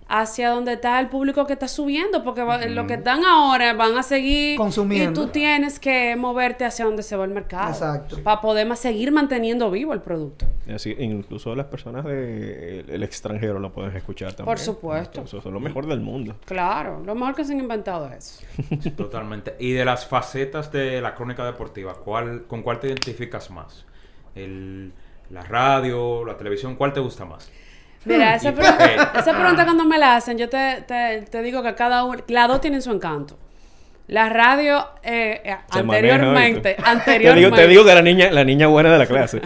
hacia 0.06 0.50
donde 0.50 0.74
está 0.74 1.00
el 1.00 1.08
público 1.08 1.46
que 1.46 1.54
está 1.54 1.66
subiendo, 1.66 2.22
porque 2.22 2.42
va- 2.42 2.58
lo 2.66 2.86
que 2.86 2.94
están 2.94 3.24
ahora 3.24 3.72
van 3.72 3.96
a 3.96 4.02
seguir 4.02 4.56
Consumiendo. 4.58 5.10
y 5.10 5.14
tú 5.24 5.30
tienes 5.32 5.78
que 5.78 6.14
moverte 6.14 6.64
hacia 6.66 6.84
donde 6.84 7.02
se 7.02 7.16
va 7.16 7.24
el 7.24 7.30
mercado. 7.30 7.70
Exacto. 7.70 8.22
Para 8.22 8.40
poder 8.42 8.66
más 8.66 8.80
seguir 8.80 9.10
manteniendo 9.12 9.70
vivo 9.70 9.94
el 9.94 10.02
producto. 10.02 10.44
Así, 10.72 10.94
incluso 10.98 11.54
las 11.56 11.66
personas 11.66 12.04
del 12.04 12.84
el 12.88 13.02
extranjero 13.02 13.58
lo 13.58 13.72
pueden 13.72 13.96
escuchar 13.96 14.34
también. 14.34 14.44
Por 14.54 14.58
supuesto. 14.58 15.22
Eso 15.22 15.38
es 15.38 15.44
lo 15.46 15.58
mejor 15.60 15.86
del 15.86 16.00
mundo. 16.00 16.36
Claro, 16.44 17.02
lo 17.04 17.14
mejor 17.14 17.34
que 17.34 17.44
se 17.44 17.52
han 17.54 17.60
inventado 17.60 18.06
es 18.12 18.42
eso. 18.60 18.90
Totalmente. 18.96 19.56
Y 19.58 19.72
de 19.72 19.84
las 19.86 20.06
facetas 20.06 20.70
de 20.70 21.00
la 21.00 21.14
crónica 21.14 21.44
deportiva, 21.46 21.94
¿cuál, 21.94 22.44
¿con 22.46 22.62
cuál 22.62 22.78
te 22.78 22.88
identificas 22.88 23.50
más? 23.50 23.86
El, 24.34 24.92
la 25.30 25.42
radio, 25.42 26.24
la 26.24 26.36
televisión, 26.36 26.74
¿cuál 26.76 26.92
te 26.92 27.00
gusta 27.00 27.24
más? 27.24 27.50
Mira, 28.04 28.34
esa, 28.34 28.50
¿Y 28.50 28.52
por 28.52 28.64
pregunta, 28.64 29.12
esa 29.18 29.32
pregunta 29.32 29.64
cuando 29.64 29.84
me 29.84 29.98
la 29.98 30.16
hacen, 30.16 30.36
yo 30.38 30.48
te, 30.48 30.82
te, 30.86 31.22
te 31.22 31.42
digo 31.42 31.62
que 31.62 31.74
cada 31.74 32.04
uno, 32.04 32.22
las 32.28 32.48
dos 32.48 32.60
tienen 32.60 32.82
su 32.82 32.92
encanto. 32.92 33.38
La 34.06 34.28
radio, 34.28 34.86
eh, 35.02 35.40
eh, 35.44 35.56
anteriormente, 35.70 36.76
anteriormente, 36.84 37.30
Te 37.30 37.34
digo, 37.34 37.56
te 37.56 37.66
digo 37.66 37.84
que 37.86 37.94
la 37.94 38.02
niña, 38.02 38.30
la 38.30 38.44
niña 38.44 38.66
buena 38.66 38.92
de 38.92 38.98
la 38.98 39.06
clase. 39.06 39.40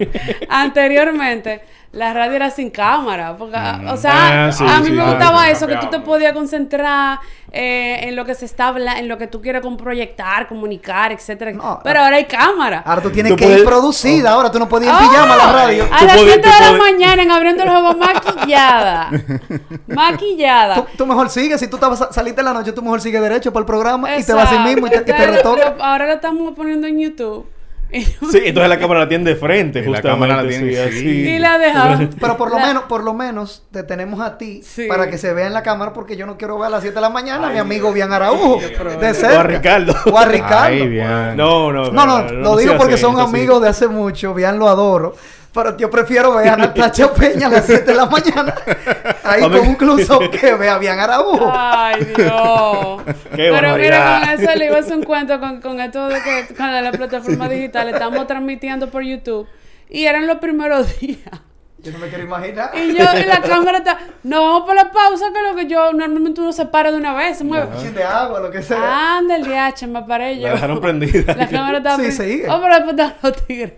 anteriormente, 0.48 1.62
la 1.94 2.12
radio 2.12 2.34
era 2.36 2.50
sin 2.50 2.70
cámara. 2.70 3.36
Porque, 3.36 3.56
o 3.88 3.96
sea, 3.96 4.46
Ah, 4.48 4.52
sí, 4.52 4.64
a 4.68 4.80
mí 4.80 4.86
sí, 4.86 4.92
me 4.92 5.02
sí. 5.04 5.10
gustaba 5.10 5.48
eso, 5.50 5.66
que 5.66 5.76
tú 5.76 5.86
te 5.88 6.00
podías 6.00 6.32
concentrar 6.32 7.18
eh, 7.56 8.00
en 8.08 8.16
lo 8.16 8.24
que 8.24 8.34
se 8.34 8.44
está 8.46 8.66
hablando, 8.68 8.98
en 9.00 9.06
lo 9.08 9.16
que 9.16 9.28
tú 9.28 9.40
quieres 9.40 9.62
proyectar, 9.78 10.48
comunicar, 10.48 11.12
etcétera. 11.12 11.52
No, 11.52 11.78
Pero 11.84 12.00
ahora 12.00 12.16
hay 12.16 12.24
cámara. 12.24 12.82
Ahora 12.84 13.00
tú 13.02 13.10
tienes 13.10 13.30
Tú 13.32 13.36
que 13.36 13.44
puedes- 13.44 13.60
ir 13.60 13.64
producida. 13.64 14.32
Ahora 14.32 14.50
tú 14.50 14.58
no 14.58 14.68
podías 14.68 14.92
ir 15.00 15.04
en 15.04 15.08
pijama 15.10 15.34
a 15.34 15.36
la 15.36 15.52
radio. 15.52 15.84
A 15.84 16.04
las 16.04 16.16
podías- 16.16 16.32
7 16.34 16.40
tú 16.42 16.64
de 16.64 16.72
la 16.72 16.78
mañana 16.78 17.22
en 17.22 17.30
abriendo 17.30 17.62
el 17.62 17.68
juego 17.70 17.94
maquillada. 17.94 19.10
maquillada. 19.86 20.74
Tú, 20.76 20.86
tú 20.98 21.06
mejor 21.06 21.30
sigues. 21.30 21.60
Si 21.60 21.68
tú 21.68 21.76
estabas, 21.76 22.08
saliste 22.10 22.40
en 22.40 22.44
la 22.46 22.52
noche, 22.52 22.72
tú 22.72 22.82
mejor 22.82 23.00
sigues 23.00 23.20
derecho 23.22 23.52
para 23.52 23.60
el 23.62 23.66
programa 23.66 24.16
y 24.16 24.24
te 24.24 24.32
vas 24.32 24.46
así 24.46 24.54
Exacto. 24.56 24.70
mismo 24.72 24.86
y 24.86 24.90
te, 24.90 24.96
y 24.98 25.04
te 25.16 25.26
retoca. 25.26 25.74
Ahora 25.80 26.06
lo 26.06 26.12
estamos 26.14 26.52
poniendo 26.54 26.86
en 26.86 26.98
YouTube. 26.98 27.46
Sí, 28.02 28.40
entonces 28.44 28.68
la 28.68 28.78
cámara 28.78 29.00
la 29.00 29.08
tiene 29.08 29.24
de 29.30 29.36
frente, 29.36 29.80
Y 29.80 29.90
la 29.90 30.02
cámara 30.02 30.42
la 30.42 30.48
tiene, 30.48 30.70
sí, 30.70 30.74
sí. 30.74 30.80
así. 30.80 31.08
y 31.08 31.38
la 31.38 31.58
dejamos. 31.58 32.08
Pero 32.20 32.36
por 32.36 32.50
lo 32.50 32.58
La- 32.58 32.66
menos, 32.66 32.82
por 32.84 33.04
lo 33.04 33.14
menos, 33.14 33.62
te 33.70 33.82
tenemos 33.82 34.20
a 34.20 34.36
ti 34.38 34.62
Sí. 34.64 34.86
para 34.88 35.08
que 35.10 35.18
se 35.18 35.32
vea 35.32 35.46
en 35.46 35.52
la 35.52 35.62
cámara 35.62 35.92
porque 35.92 36.16
yo 36.16 36.26
no 36.26 36.36
quiero 36.36 36.58
ver 36.58 36.66
a 36.66 36.70
las 36.70 36.82
7 36.82 36.94
de 36.96 37.00
la 37.00 37.10
mañana 37.10 37.48
a 37.48 37.50
mi 37.50 37.58
amigo 37.58 37.92
Bian 37.92 38.12
Araújo. 38.12 38.60
De 38.60 39.10
O 39.10 39.14
cerca. 39.14 39.40
a 39.40 39.42
Ricardo. 39.44 39.94
O 40.12 40.18
a 40.18 40.24
Ricardo. 40.24 40.64
Ay, 40.64 40.88
bien. 40.88 41.36
No, 41.36 41.72
no, 41.72 41.90
No, 41.92 42.06
no, 42.06 42.22
lo 42.32 42.56
digo 42.56 42.76
porque 42.76 42.94
así, 42.94 43.02
son 43.02 43.14
no 43.14 43.20
así. 43.22 43.30
amigos 43.36 43.62
de 43.62 43.68
hace 43.68 43.88
mucho. 43.88 44.34
Bian 44.34 44.58
lo 44.58 44.68
adoro. 44.68 45.14
Pero 45.54 45.76
yo 45.76 45.88
prefiero 45.88 46.34
ver 46.34 46.48
a 46.48 46.56
Natacha 46.56 47.14
Peña 47.14 47.46
a 47.46 47.50
las 47.50 47.66
7 47.66 47.84
de 47.84 47.94
la 47.94 48.06
mañana. 48.06 48.54
Ahí 49.22 49.40
con 49.40 49.54
un 49.54 49.74
close 49.76 50.30
que 50.30 50.54
vea 50.54 50.74
a 50.74 50.78
Bian 50.78 50.98
Araújo. 50.98 51.48
Ay, 51.54 52.04
Dios. 52.16 53.02
Qué 53.36 53.50
Pero 53.52 53.76
mira, 53.76 54.20
con 54.20 54.30
eso 54.30 54.54
le 54.56 54.66
iba 54.66 54.76
a 54.76 54.80
hacer 54.80 54.96
un 54.96 55.04
cuento 55.04 55.38
con, 55.38 55.60
con 55.60 55.80
esto 55.80 56.08
de 56.08 56.20
que 56.20 56.54
con 56.54 56.72
la 56.72 56.90
plataforma 56.90 57.48
digital 57.48 57.88
estamos 57.88 58.26
transmitiendo 58.26 58.90
por 58.90 59.02
YouTube. 59.04 59.46
Y 59.88 60.06
eran 60.06 60.26
los 60.26 60.38
primeros 60.38 60.98
días. 60.98 61.20
Yo 61.78 61.92
no 61.92 61.98
me 61.98 62.08
quiero 62.08 62.24
imaginar. 62.24 62.70
Y 62.74 62.88
yo, 62.94 63.04
y 63.20 63.24
la 63.24 63.40
cámara 63.42 63.78
está. 63.78 63.98
No, 64.22 64.40
vamos 64.42 64.62
por 64.64 64.74
la 64.74 64.90
pausa, 64.90 65.26
que 65.32 65.42
lo 65.42 65.54
que 65.54 65.66
yo 65.66 65.92
normalmente 65.92 66.40
uno 66.40 66.50
se 66.52 66.66
para 66.66 66.90
de 66.90 66.96
una 66.96 67.14
vez, 67.14 67.38
se 67.38 67.44
mueve. 67.44 67.68
Un 67.76 67.94
de 67.94 68.02
agua, 68.02 68.40
lo 68.40 68.50
que 68.50 68.62
sea. 68.62 69.18
Anda 69.18 69.36
el 69.36 69.44
DH, 69.44 69.86
me 69.86 70.02
paré 70.02 70.40
yo. 70.40 70.48
La 70.48 70.54
dejaron 70.54 70.80
prendida. 70.80 71.34
La 71.34 71.46
cámara 71.46 71.78
estaba. 71.78 71.96
Sí, 71.96 72.02
pre- 72.04 72.12
sigue. 72.12 72.48
Oh, 72.48 72.60
pero 72.60 72.74
después 72.86 73.12
los 73.22 73.46
tigres. 73.46 73.72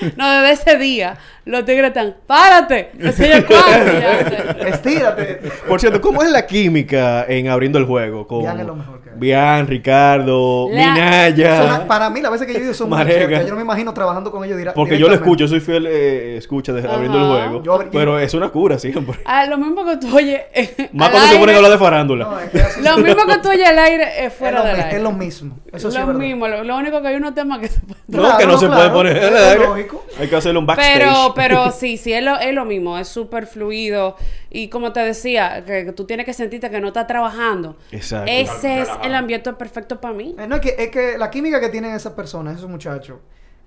No, 0.16 0.30
desde 0.40 0.52
ese 0.70 0.78
día, 0.78 1.16
los 1.44 1.64
tigres 1.64 1.88
están. 1.88 2.16
¡Párate! 2.26 2.90
Cuándo, 3.46 3.92
ya. 4.00 4.20
Estírate. 4.68 5.40
Por 5.68 5.80
cierto, 5.80 6.00
¿cómo 6.00 6.22
es 6.22 6.30
la 6.30 6.46
química 6.46 7.24
en 7.28 7.48
abriendo 7.48 7.78
el 7.78 7.84
juego? 7.86 8.26
Con 8.26 8.40
Bian 8.40 8.60
es 8.60 8.66
lo 8.66 8.74
mejor 8.74 9.02
que 9.02 9.10
hay. 9.10 9.16
Bian, 9.18 9.66
Ricardo, 9.66 10.68
La- 10.70 10.92
Minaya. 10.92 11.76
Son- 11.78 11.86
para 11.86 12.10
mí, 12.10 12.20
las 12.20 12.32
veces 12.32 12.46
que 12.46 12.52
yo 12.54 12.58
he 12.60 12.62
ido 12.62 12.74
son 12.74 12.88
Marega. 12.90 13.20
cerca. 13.20 13.42
Yo 13.42 13.50
no 13.50 13.56
me 13.56 13.62
imagino 13.62 13.92
trabajando 13.94 14.30
con 14.30 14.44
ellos 14.44 14.58
dirá- 14.58 14.74
Porque 14.74 14.98
yo 14.98 15.06
lo 15.06 15.12
directamente. 15.14 15.42
escucho, 15.44 15.48
soy 15.48 15.60
fiel 15.60 15.86
eh, 15.88 16.36
escucha 16.38 16.72
de 16.72 16.88
abriendo 16.88 17.18
el 17.18 17.24
juego. 17.26 17.62
Yo 17.62 17.90
pero 17.92 18.18
es 18.18 18.34
una 18.34 18.48
cura 18.48 18.78
siempre. 18.78 19.18
Ah, 19.24 19.46
lo 19.46 19.58
mismo 19.58 19.84
que 19.84 19.96
tú 19.98 20.14
oyes. 20.16 20.40
eh, 20.54 20.88
Más 20.92 21.06
al 21.08 21.12
cuando 21.12 21.18
se 21.20 21.24
aire, 21.34 21.40
ponen 21.40 21.54
a 21.54 21.58
hablar 21.58 21.72
de 21.72 21.78
farándula. 21.78 22.24
No, 22.24 22.40
es 22.40 22.50
que 22.50 22.60
así 22.60 22.80
Lo 22.82 22.94
se- 22.96 23.02
mismo 23.02 23.26
que 23.26 23.38
tú 23.38 23.48
oyes 23.50 23.68
al 23.68 23.78
aire 23.78 24.04
es 24.18 24.24
es 24.26 24.32
fuera 24.34 24.58
lo, 24.58 24.64
del 24.66 24.76
aire. 24.80 24.96
es 24.96 25.02
lo 25.02 25.12
mismo. 25.12 25.58
Eso 25.72 25.90
sí 25.90 25.98
lo 25.98 26.10
es 26.10 26.16
mismo. 26.18 26.48
Lo, 26.48 26.64
lo 26.64 26.76
único 26.76 27.00
que 27.02 27.08
hay 27.08 27.16
unos 27.16 27.34
temas 27.34 27.58
que 27.60 27.68
se 27.68 27.80
pueden 27.80 28.02
No, 28.08 28.18
Claro, 28.20 28.38
que 28.38 28.46
no, 28.46 28.52
no, 28.52 28.58
se 28.58 28.66
claro. 28.66 28.80
puede 28.80 28.90
poner 28.92 29.16
Es 29.16 29.42
aire. 29.42 29.83
Hay 30.18 30.28
que 30.28 30.36
hacerlo 30.36 30.60
un 30.60 30.66
backstage. 30.66 30.98
Pero, 30.98 31.32
pero 31.36 31.70
sí, 31.70 31.96
sí, 31.96 32.12
es 32.12 32.22
lo, 32.22 32.38
es 32.38 32.54
lo 32.54 32.64
mismo, 32.64 32.98
es 32.98 33.08
súper 33.08 33.46
fluido. 33.46 34.16
Y 34.50 34.68
como 34.68 34.92
te 34.92 35.00
decía, 35.00 35.64
que, 35.64 35.84
que 35.86 35.92
tú 35.92 36.04
tienes 36.04 36.26
que 36.26 36.32
sentirte 36.32 36.70
que 36.70 36.80
no 36.80 36.88
estás 36.88 37.06
trabajando. 37.06 37.76
Exacto. 37.90 38.30
Ese 38.30 38.80
es 38.82 38.88
el 39.02 39.14
ambiente 39.14 39.52
perfecto 39.54 40.00
para 40.00 40.14
mí. 40.14 40.34
Eh, 40.38 40.46
no, 40.46 40.56
es 40.56 40.60
que, 40.60 40.74
es 40.78 40.90
que 40.90 41.18
la 41.18 41.30
química 41.30 41.60
que 41.60 41.68
tienen 41.68 41.94
esas 41.94 42.12
personas, 42.12 42.56
esos 42.56 42.70
muchachos. 42.70 43.18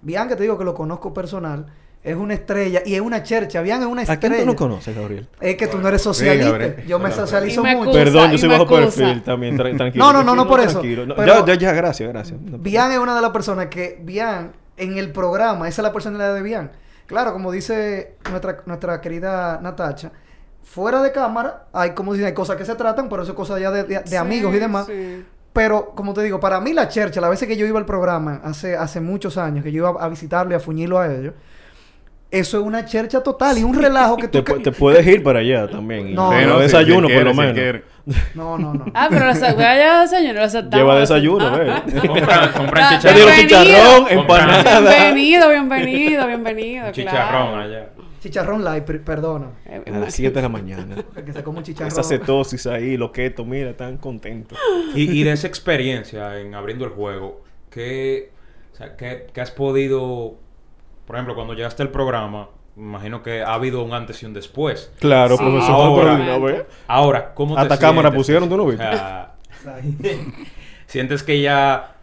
Bian, 0.02 0.28
que 0.30 0.36
te 0.36 0.44
digo 0.44 0.58
que 0.58 0.64
lo 0.64 0.74
conozco 0.76 1.14
personal, 1.14 1.66
es 2.04 2.16
una 2.16 2.36
estrella 2.36 2.84
y 2.86 2.94
es 2.94 3.02
una 3.02 3.24
chercha. 3.24 3.62
Bian 3.62 3.82
es 3.82 3.88
una 3.88 4.02
¿A 4.02 4.04
estrella. 4.04 4.36
quién 4.36 4.46
tú 4.48 4.52
no 4.54 4.56
conoces, 4.56 4.96
Gabriel? 4.96 5.28
Es 5.42 5.56
que 5.58 5.68
tú 5.68 5.80
no 5.80 5.88
eres 5.90 6.02
socialista. 6.04 6.84
Yo 6.88 7.00
me 7.00 7.12
socializo 7.12 7.64
mucho. 7.64 7.92
Perdón, 7.92 8.32
yo 8.32 8.38
soy 8.38 8.48
bajo 8.48 8.64
acusa. 8.64 8.82
perfil 8.82 9.24
también, 9.24 9.58
tra- 9.58 9.76
tranquilo. 9.76 10.06
No, 10.06 10.14
no, 10.14 10.24
no, 10.24 10.36
no 10.36 10.48
por 10.48 10.60
eso. 10.62 10.82
No, 10.82 11.46
ya, 11.56 11.74
gracias, 11.74 12.08
gracias. 12.08 12.40
No, 12.40 12.60
Bian 12.60 12.92
es 12.92 13.00
una 13.00 13.16
de 13.16 13.22
las 13.22 13.32
personas 13.32 13.66
que, 13.68 14.00
Bian, 14.02 14.54
en 14.78 14.98
el 14.98 15.12
programa, 15.12 15.68
esa 15.68 15.82
es 15.82 15.84
la 15.84 15.94
personalidad 15.94 16.34
de 16.36 16.42
Bian. 16.42 16.72
Claro, 17.08 17.34
como 17.34 17.52
dice 17.52 18.16
nuestra, 18.30 18.64
nuestra 18.66 19.02
querida 19.02 19.60
Natacha, 19.62 20.12
fuera 20.64 21.02
de 21.02 21.12
cámara 21.12 21.66
hay, 21.74 21.92
como 21.92 22.14
dicen, 22.14 22.28
hay 22.28 22.34
cosas 22.34 22.58
que 22.58 22.66
se 22.66 22.76
tratan, 22.76 23.10
pero 23.10 23.24
eso 23.24 23.32
es 23.32 23.36
cosa 23.38 23.58
ya 23.60 23.72
de, 23.72 23.84
de- 23.84 24.00
de 24.00 24.08
Sí, 24.08 24.16
amigos 24.16 24.54
y 24.56 24.60
demás. 24.60 24.86
sí. 24.88 25.26
Pero, 25.54 25.92
como 25.96 26.14
te 26.14 26.22
digo, 26.22 26.40
para 26.40 26.60
mí 26.60 26.74
la 26.74 26.88
chercha, 26.88 27.20
las 27.20 27.32
veces 27.32 27.48
que 27.48 27.58
yo 27.58 27.66
iba 27.66 27.80
al 27.80 27.86
programa, 27.86 28.42
hace, 28.44 28.76
hace 28.78 29.02
muchos 29.02 29.38
años, 29.40 29.64
que 29.64 29.72
yo 29.72 29.88
iba 29.90 30.04
a 30.04 30.08
visitarlo 30.10 30.52
y 30.52 30.56
a 30.56 30.60
fuñirlo 30.60 31.00
a 31.00 31.12
ellos, 31.12 31.34
eso 32.30 32.60
es 32.60 32.64
una 32.64 32.86
chercha 32.86 33.24
total 33.24 33.58
y 33.58 33.64
un 33.64 33.74
relajo 33.74 34.18
que 34.18 34.28
Te, 34.28 34.42
tú... 34.42 34.54
que- 34.56 34.60
te 34.64 34.72
puedes 34.72 35.08
ir 35.08 35.24
para 35.24 35.40
allá 35.40 35.68
también. 35.70 36.10
y 36.10 36.14
No, 36.14 36.30
lleva 36.32 36.54
no, 36.54 36.60
desayuno, 36.60 37.08
si 37.08 37.14
por 37.16 37.24
lo 37.24 37.32
si 37.34 37.38
menos. 37.40 37.82
No, 38.36 38.58
no, 38.58 38.74
no. 38.74 38.86
Ah, 38.94 39.08
pero 39.10 39.26
los 39.26 39.40
lleva 39.40 40.02
desayuno, 40.02 40.34
los 40.34 40.44
aceptamos. 40.46 40.76
Lleva 40.78 41.00
desayuno, 41.00 41.52
ve. 41.58 41.74
Compran, 42.08 42.52
compran 42.54 42.94
Ah, 42.96 43.00
Te 43.02 43.14
dieron 43.14 43.34
chicharrón. 43.36 43.68
Chicharrón, 43.68 44.08
empanada. 44.20 44.90
Bienvenido, 44.90 45.50
bienvenido, 45.50 46.28
bienvenido. 46.28 46.92
Chicharrón 46.92 47.52
claro. 47.52 47.58
allá. 47.60 47.90
Chicharrón 48.22 48.64
light, 48.64 48.84
per- 48.84 49.04
perdona. 49.04 49.48
Eh, 49.66 49.84
A 49.94 50.00
las 50.00 50.14
7 50.14 50.34
de 50.34 50.42
la 50.42 50.50
mañana. 50.50 50.96
Que 51.26 51.34
se 51.34 51.44
come 51.44 51.60
un 51.60 51.64
chicharrón. 51.64 51.88
Esa 51.92 52.04
cetosis 52.04 52.66
ahí, 52.68 52.98
lo 52.98 53.12
keto, 53.12 53.46
mira, 53.46 53.70
están 53.72 53.98
contentos. 53.98 54.58
Y, 54.96 55.20
y 55.20 55.24
de 55.24 55.34
esa 55.34 55.48
experiencia 55.48 56.40
en 56.40 56.56
abriendo 56.56 56.86
el 56.86 56.92
juego, 56.92 57.44
¿qué, 57.70 58.32
o 58.74 58.76
sea, 58.76 58.96
qué- 58.96 59.28
qué 59.34 59.42
has 59.42 59.52
podido, 59.52 60.36
por 61.06 61.16
ejemplo, 61.16 61.36
cuando 61.36 61.54
llegaste 61.54 61.84
al 61.84 61.92
programa, 61.92 62.50
imagino 62.78 63.24
que 63.24 63.42
ha 63.42 63.54
habido 63.56 63.84
un 63.84 63.94
antes 63.94 64.22
y 64.24 64.26
un 64.26 64.34
después. 64.34 64.92
Claro, 65.00 65.36
Sí. 65.38 65.44
profesor. 65.44 65.72
Ahora. 65.72 66.66
Ahora, 66.88 67.34
¿cómo 67.34 67.56
te 67.56 67.62
Hasta 67.62 67.80
cámara 67.80 68.10
sientes? 68.10 68.18
pusieron, 68.18 68.50
¿tú 68.50 68.58
no 68.58 68.64
O 68.64 68.68
viste? 68.68 68.86
Sientes 70.88 71.24
que 71.24 71.42
ya 71.42 71.96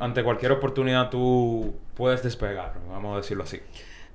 ante 0.00 0.22
cualquier 0.22 0.52
oportunidad 0.52 1.08
tú 1.10 1.74
puedes 1.94 2.22
despegar, 2.22 2.74
vamos 2.90 3.14
a 3.14 3.16
decirlo 3.18 3.44
así. 3.44 3.58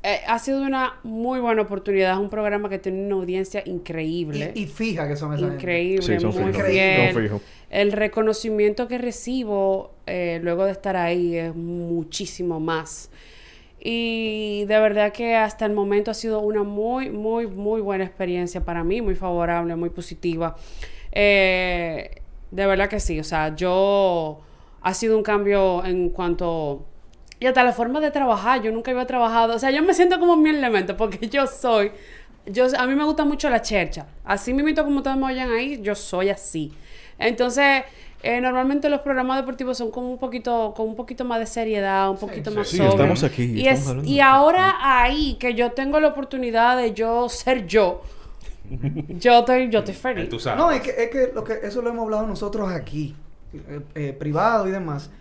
Eh, 0.05 0.19
ha 0.27 0.37
sido 0.37 0.61
una 0.61 0.95
muy 1.03 1.39
buena 1.39 1.61
oportunidad. 1.61 2.11
Es 2.11 2.19
un 2.19 2.29
programa 2.29 2.67
que 2.67 2.77
tiene 2.77 3.05
una 3.05 3.15
audiencia 3.15 3.63
increíble. 3.65 4.51
Y, 4.53 4.63
y 4.63 4.67
fija 4.67 5.07
que 5.07 5.15
son 5.15 5.31
esa 5.33 5.39
gente. 5.43 5.55
increíble, 5.55 6.01
Sí, 6.05 6.19
son 6.19 6.35
muy 6.35 6.51
fijos. 6.51 6.67
fiel. 6.69 7.13
Son 7.13 7.23
fijos. 7.23 7.41
El 7.69 7.91
reconocimiento 7.93 8.87
que 8.89 8.97
recibo 8.97 9.93
eh, 10.05 10.39
luego 10.43 10.65
de 10.65 10.73
estar 10.73 10.97
ahí 10.97 11.37
es 11.37 11.55
muchísimo 11.55 12.59
más. 12.59 13.09
Y 13.85 14.63
de 14.63 14.79
verdad 14.79 15.11
que 15.11 15.35
hasta 15.35 15.65
el 15.65 15.73
momento 15.73 16.09
ha 16.09 16.13
sido 16.13 16.39
una 16.39 16.63
muy, 16.63 17.09
muy, 17.09 17.47
muy 17.47 17.81
buena 17.81 18.05
experiencia 18.05 18.63
para 18.63 18.81
mí, 18.81 19.01
muy 19.01 19.15
favorable, 19.15 19.75
muy 19.75 19.89
positiva. 19.89 20.55
Eh, 21.11 22.21
de 22.49 22.65
verdad 22.65 22.87
que 22.87 23.01
sí, 23.01 23.19
o 23.19 23.25
sea, 23.25 23.53
yo 23.57 24.39
ha 24.81 24.93
sido 24.93 25.17
un 25.17 25.23
cambio 25.23 25.83
en 25.83 26.11
cuanto... 26.11 26.85
Y 27.41 27.45
hasta 27.45 27.61
la 27.65 27.73
forma 27.73 27.99
de 27.99 28.09
trabajar, 28.09 28.61
yo 28.61 28.71
nunca 28.71 28.91
había 28.91 29.05
trabajado, 29.05 29.55
o 29.55 29.59
sea, 29.59 29.69
yo 29.69 29.83
me 29.83 29.93
siento 29.93 30.17
como 30.17 30.37
mi 30.37 30.51
elemento 30.51 30.95
porque 30.95 31.27
yo 31.27 31.45
soy, 31.45 31.91
yo, 32.45 32.67
a 32.77 32.87
mí 32.87 32.95
me 32.95 33.03
gusta 33.03 33.25
mucho 33.25 33.49
la 33.49 33.61
chercha, 33.61 34.07
así 34.23 34.53
mismo 34.53 34.81
como 34.81 34.97
ustedes 34.99 35.17
me 35.17 35.25
oyen 35.25 35.51
ahí, 35.51 35.81
yo 35.81 35.93
soy 35.93 36.29
así. 36.29 36.71
Entonces, 37.19 37.83
eh, 38.23 38.39
normalmente 38.41 38.89
los 38.89 39.01
programas 39.01 39.37
deportivos 39.37 39.77
son 39.77 39.91
como 39.91 40.09
un 40.11 40.17
poquito, 40.17 40.73
con 40.75 40.87
un 40.87 40.95
poquito 40.95 41.23
más 41.25 41.39
de 41.39 41.45
seriedad, 41.45 42.09
un 42.09 42.17
poquito 42.17 42.49
más 42.51 42.67
Sí, 42.69 42.81
estamos 42.81 43.23
aquí, 43.23 43.43
Y, 43.43 43.67
estamos 43.67 44.03
es- 44.05 44.09
y 44.09 44.15
de- 44.15 44.21
ahora 44.21 44.75
ahí 44.79 45.35
que 45.39 45.53
yo 45.53 45.71
tengo 45.73 45.99
la 45.99 46.07
oportunidad 46.07 46.77
de 46.77 46.93
yo 46.93 47.27
ser 47.29 47.67
yo, 47.67 48.01
yo 49.09 49.39
estoy, 49.39 49.69
yo 49.69 49.79
estoy 49.79 49.93
feliz. 49.93 50.29
Tú 50.29 50.39
sabes. 50.39 50.57
No, 50.59 50.71
es 50.71 50.81
que, 50.81 50.91
es 50.91 51.09
que, 51.09 51.31
lo 51.33 51.43
que 51.43 51.59
eso 51.63 51.81
lo 51.81 51.89
hemos 51.89 52.03
hablado 52.05 52.25
nosotros 52.25 52.71
aquí, 52.71 53.15
eh, 53.53 53.81
eh, 53.95 54.13
privado 54.17 54.67
y 54.67 54.71
demás, 54.71 55.11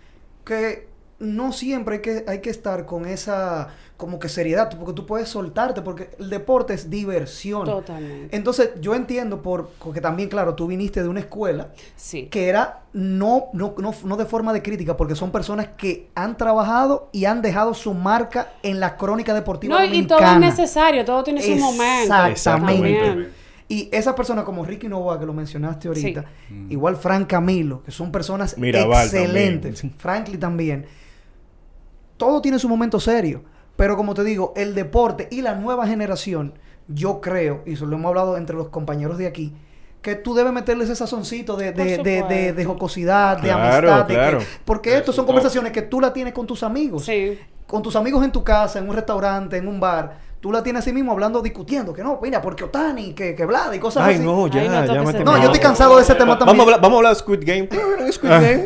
que 0.45 0.87
no 1.23 1.51
siempre 1.51 1.95
hay 1.95 2.01
que, 2.01 2.25
hay 2.27 2.39
que 2.41 2.49
estar 2.49 2.85
con 2.85 3.05
esa 3.05 3.69
como 3.97 4.19
que 4.19 4.27
seriedad, 4.27 4.69
porque 4.77 4.91
tú 4.93 5.05
puedes 5.05 5.29
soltarte, 5.29 5.81
porque 5.81 6.09
el 6.19 6.29
deporte 6.29 6.73
es 6.73 6.89
diversión. 6.89 7.63
Totalmente. 7.65 8.35
Entonces, 8.35 8.71
yo 8.81 8.95
entiendo 8.95 9.41
por, 9.41 9.69
porque 9.79 10.01
también, 10.01 10.27
claro, 10.27 10.55
tú 10.55 10.67
viniste 10.67 11.01
de 11.01 11.07
una 11.07 11.21
escuela 11.21 11.69
Sí. 11.95 12.27
que 12.27 12.49
era 12.49 12.81
no, 12.91 13.45
no, 13.53 13.75
no, 13.77 13.93
no 14.03 14.17
de 14.17 14.25
forma 14.25 14.51
de 14.51 14.61
crítica, 14.61 14.97
porque 14.97 15.15
son 15.15 15.31
personas 15.31 15.69
que 15.77 16.09
han 16.15 16.35
trabajado 16.37 17.09
y 17.13 17.25
han 17.25 17.41
dejado 17.41 17.73
su 17.73 17.93
marca 17.93 18.51
en 18.61 18.79
la 18.81 18.97
crónica 18.97 19.33
deportiva 19.33 19.77
No, 19.79 19.85
y 19.85 20.05
todo 20.05 20.19
es 20.19 20.39
necesario, 20.39 21.05
todo 21.05 21.23
tiene 21.23 21.41
su 21.41 21.55
momento. 21.55 22.25
Exactamente. 22.25 22.99
También. 23.07 23.43
Y 23.69 23.87
esas 23.93 24.13
personas 24.15 24.43
como 24.43 24.65
Ricky 24.65 24.89
Novoa, 24.89 25.17
que 25.19 25.25
lo 25.25 25.33
mencionaste 25.33 25.87
ahorita, 25.87 26.25
Mm. 26.49 26.71
igual 26.71 26.97
Frank 26.97 27.27
Camilo, 27.27 27.81
que 27.83 27.91
son 27.91 28.11
personas 28.11 28.57
Mirabal 28.57 29.05
excelentes, 29.05 29.79
también. 29.79 29.99
Franklin 29.99 30.39
también, 30.39 30.85
todo 32.23 32.41
tiene 32.41 32.59
su 32.59 32.69
momento 32.69 32.99
serio. 32.99 33.43
Pero 33.75 33.97
como 33.97 34.13
te 34.13 34.23
digo, 34.23 34.53
el 34.55 34.75
deporte 34.75 35.27
y 35.31 35.41
la 35.41 35.55
nueva 35.55 35.87
generación, 35.87 36.53
yo 36.87 37.21
creo, 37.21 37.61
y 37.65 37.73
eso 37.73 37.85
lo 37.85 37.95
hemos 37.95 38.09
hablado 38.09 38.37
entre 38.37 38.55
los 38.55 38.69
compañeros 38.69 39.17
de 39.17 39.25
aquí, 39.27 39.53
que 40.01 40.15
tú 40.15 40.35
debes 40.35 40.51
meterles 40.53 40.89
ese 40.89 40.97
sazoncito 40.97 41.55
de, 41.55 41.71
de, 41.71 41.97
de, 41.97 42.23
de- 42.53 42.65
jocosidad, 42.65 43.37
de 43.37 43.49
Claro, 43.49 43.89
amistad. 43.91 44.05
de 44.07 44.13
que- 44.13 44.19
claro. 44.19 44.39
porque 44.65 44.97
su 44.97 45.15
son 45.15 45.25
conversaciones 45.25 45.71
que 45.71 45.81
tú 45.81 45.99
la 46.01 46.11
tienes 46.13 46.33
con 46.33 46.45
tus 46.45 46.61
amigos 46.61 47.05
Sí. 47.05 47.39
con 47.65 47.81
tus 47.81 47.95
amigos 47.95 48.23
en 48.23 48.31
tu 48.31 48.43
casa, 48.43 48.79
en 48.79 48.87
un 48.89 48.95
restaurante, 48.95 49.57
en 49.57 49.67
un 49.67 49.79
bar, 49.79 50.19
tú 50.41 50.51
la 50.51 50.61
tienes 50.61 50.81
así 50.83 50.91
mismo 50.91 51.13
hablando, 51.13 51.41
discutiendo, 51.41 51.93
que 51.93 52.03
no, 52.03 52.19
mira, 52.21 52.41
porque 52.41 52.65
Otani, 52.65 53.13
que, 53.13 53.33
que 53.33 53.45
Vlad 53.45 53.71
y 53.71 53.79
cosas 53.79 54.03
Ay, 54.05 54.15
así. 54.15 54.23
no, 54.25 54.45
ya, 54.47 54.61
Ay, 54.61 54.67
no 54.67 54.73
ya 54.73 54.85
toques 55.03 55.13
me 55.19 55.23
No, 55.23 55.37
yo 55.37 55.43
estoy 55.45 55.59
cansado 55.61 55.95
de 55.95 56.01
ese 56.03 56.15
tema 56.15 56.37
también. 56.37 56.57
Vamos 56.57 56.59
a 56.59 56.75
hablar, 56.75 56.81
vamos 56.81 56.95
a 56.95 56.99
hablar 56.99 57.13
de 57.13 57.19
Squid 57.19 57.39
Game. 57.45 57.63
¿Tú 57.67 57.77
no 57.97 58.05
viste 58.05 58.11
Squid 58.11 58.29
Game? 58.29 58.65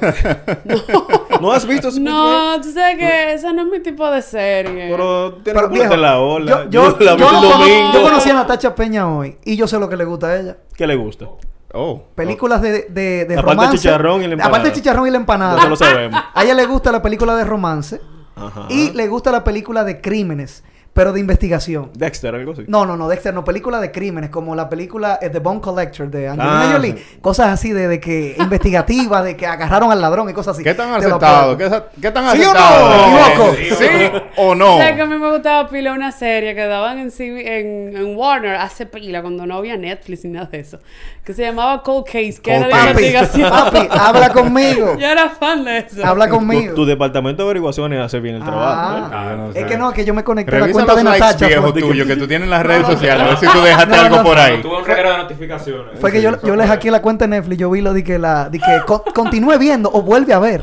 no. 0.66 1.27
Has 1.54 1.66
visto 1.66 1.90
Squid 1.92 2.06
Game? 2.06 2.16
No, 2.16 2.62
tú 2.62 2.72
sabes 2.72 2.98
que 2.98 3.34
ese 3.34 3.54
no 3.54 3.62
es 3.64 3.68
mi 3.68 3.80
tipo 3.80 4.10
de 4.10 4.22
serie. 4.22 4.90
Pero 4.92 5.34
tienes 5.44 5.62
Pero, 5.64 5.70
viejo, 5.74 5.96
la 5.96 6.20
ola. 6.20 6.68
Yo, 6.70 6.90
yo, 6.98 7.00
yo- 7.00 7.12
el 7.14 7.18
domingo. 7.20 8.02
conocí 8.04 8.30
a 8.30 8.34
Natacha 8.34 8.74
Peña 8.76 9.08
hoy 9.14 9.38
y 9.44 9.56
yo 9.56 9.68
sé 9.68 9.80
lo 9.80 9.88
que 9.90 9.98
le 9.98 10.06
gusta 10.06 10.28
a 10.28 10.40
ella. 10.40 10.58
¿Qué 10.76 10.86
le 10.88 10.96
gusta? 10.96 11.26
Oh. 11.74 12.04
Películas 12.16 12.62
de, 12.62 12.88
de, 12.90 13.26
de 13.26 13.34
Aparte 13.38 13.42
romance. 13.56 13.78
chicharrón 13.78 14.24
y 14.24 14.28
la 14.28 14.34
empanada. 14.34 14.48
Aparte 14.50 14.68
del 14.70 14.76
chicharrón 14.78 15.08
y 15.08 15.12
la 15.12 15.18
empanada. 15.18 15.60
Eso 15.60 15.70
lo 15.70 15.76
sabemos. 15.76 16.22
A 16.34 16.44
ella 16.44 16.54
le 16.54 16.66
gusta 16.66 16.92
la 16.92 17.02
película 17.02 17.36
de 17.36 17.44
romance 17.44 18.02
Ajá. 18.36 18.68
y 18.70 18.92
le 18.92 19.08
gusta 19.08 19.32
la 19.32 19.44
película 19.44 19.84
de 19.84 20.00
crímenes, 20.02 20.64
pero 20.98 21.14
de 21.14 21.20
investigación. 21.20 21.92
Dexter, 21.94 22.34
algo 22.34 22.54
así. 22.54 22.64
No, 22.68 22.86
no, 22.88 22.98
no, 22.98 23.08
Dexter, 23.08 23.32
no, 23.34 23.44
película 23.46 23.80
de 23.80 23.92
crímenes, 23.92 24.32
como 24.32 24.56
la 24.56 24.68
película 24.68 25.20
eh, 25.22 25.30
The 25.30 25.38
Bone 25.40 25.62
Collector 25.62 26.10
de 26.10 26.28
Angelina 26.28 26.64
Ah. 26.64 26.70
Jolie. 26.74 26.96
Cosas 27.22 27.50
así 27.50 27.72
de, 27.72 27.88
de 27.88 28.00
que 28.00 28.36
investigativas, 28.40 29.24
de 29.24 29.38
que 29.38 29.46
agarraron 29.46 29.92
al 29.92 30.02
ladrón 30.02 30.28
y 30.30 30.34
cosas 30.34 30.56
así. 30.56 30.64
¿Qué 30.64 30.74
tan 30.74 30.92
aceptado? 30.94 31.56
¿Qué, 31.56 31.70
qué 32.02 32.10
tan 32.12 32.36
¿Sí 32.36 32.42
o 32.44 32.52
no? 32.54 32.60
aceptado? 32.60 32.90
¿Me 32.90 33.28
equivoco? 33.28 33.56
¿Sí 33.78 34.22
o 34.38 34.56
no? 34.56 34.76
O 34.76 34.78
sea, 34.80 34.96
que 34.96 35.02
a 35.04 35.06
mí 35.06 35.16
me 35.18 35.32
gustaba 35.32 35.70
pila 35.70 35.94
una 35.94 36.12
serie 36.12 36.56
que 36.56 36.66
daban 36.66 36.98
en, 36.98 37.12
en, 37.20 37.96
en 37.96 38.16
Warner 38.18 38.56
hace 38.56 38.88
pila, 38.88 39.22
cuando 39.22 39.46
no 39.46 39.58
había 39.58 39.78
Netflix 39.78 40.26
ni 40.26 40.32
nada 40.32 40.48
de 40.48 40.60
eso, 40.62 40.80
que 41.24 41.34
se 41.34 41.44
llamaba 41.44 41.84
Cold 41.84 42.06
Case, 42.06 42.40
que 42.42 42.52
Cold 42.52 42.66
era 42.66 42.66
de. 42.66 42.72
Papi, 42.72 42.88
investigación. 43.06 43.50
papi, 43.52 43.88
habla 43.92 44.30
conmigo. 44.34 44.98
Yo 44.98 45.08
era 45.08 45.30
fan 45.30 45.64
de 45.64 45.78
eso. 45.80 46.04
Habla 46.04 46.28
Tu, 46.28 46.34
conmigo. 46.36 46.74
tu 46.74 46.86
departamento 46.86 47.44
de 47.44 47.48
averiguaciones 47.50 48.00
hace 48.04 48.20
bien 48.20 48.36
el 48.36 48.44
trabajo. 48.44 48.66
Ah. 48.66 48.98
¿eh? 48.98 49.12
Ah, 49.14 49.28
Yo 49.32 49.38
no 49.38 49.52
Es 49.52 49.66
que 49.66 49.78
no, 49.78 49.92
que 49.94 50.06
yo 50.06 50.14
me 50.14 50.24
conecté 50.24 50.56
a 50.56 50.60
la 50.60 50.66
Revisa 50.66 50.80
cuenta 50.94 51.14
de 51.14 51.20
Natacha. 51.20 51.62
Fue, 51.62 51.74
tuyos 51.74 52.08
que 52.08 52.16
tú 52.16 52.28
tienes 52.28 52.46
en 52.46 52.50
las 52.50 52.66
redes 52.66 52.86
sociales. 52.88 53.26
A 53.26 53.30
ver 53.30 53.38
si 53.38 53.48
tú 53.48 53.62
dejaste 53.62 53.96
algo 53.96 54.24
por 54.24 54.38
ahí. 54.38 54.62
Tuve 54.62 54.78
un 54.78 54.86
reguero 54.86 55.12
de 55.12 55.18
notificaciones. 55.18 56.00
fue 56.00 56.12
que 56.12 56.22
yo, 56.22 56.42
yo 56.42 56.56
le 56.56 56.68
hackeé 56.68 56.92
la 56.92 57.02
cuenta 57.02 57.26
de 57.26 57.30
Netflix, 57.30 57.58
yo 57.60 57.70
vi 57.70 57.82
lo 57.82 57.94
de 57.94 58.04
que 58.04 58.18
la, 58.20 58.50
de 58.50 58.60
que 58.60 58.82
con- 58.86 59.02
continúe 59.14 59.58
viendo 59.58 59.90
o 59.92 60.02
vuelve 60.02 60.34
a 60.34 60.40
ver. 60.40 60.62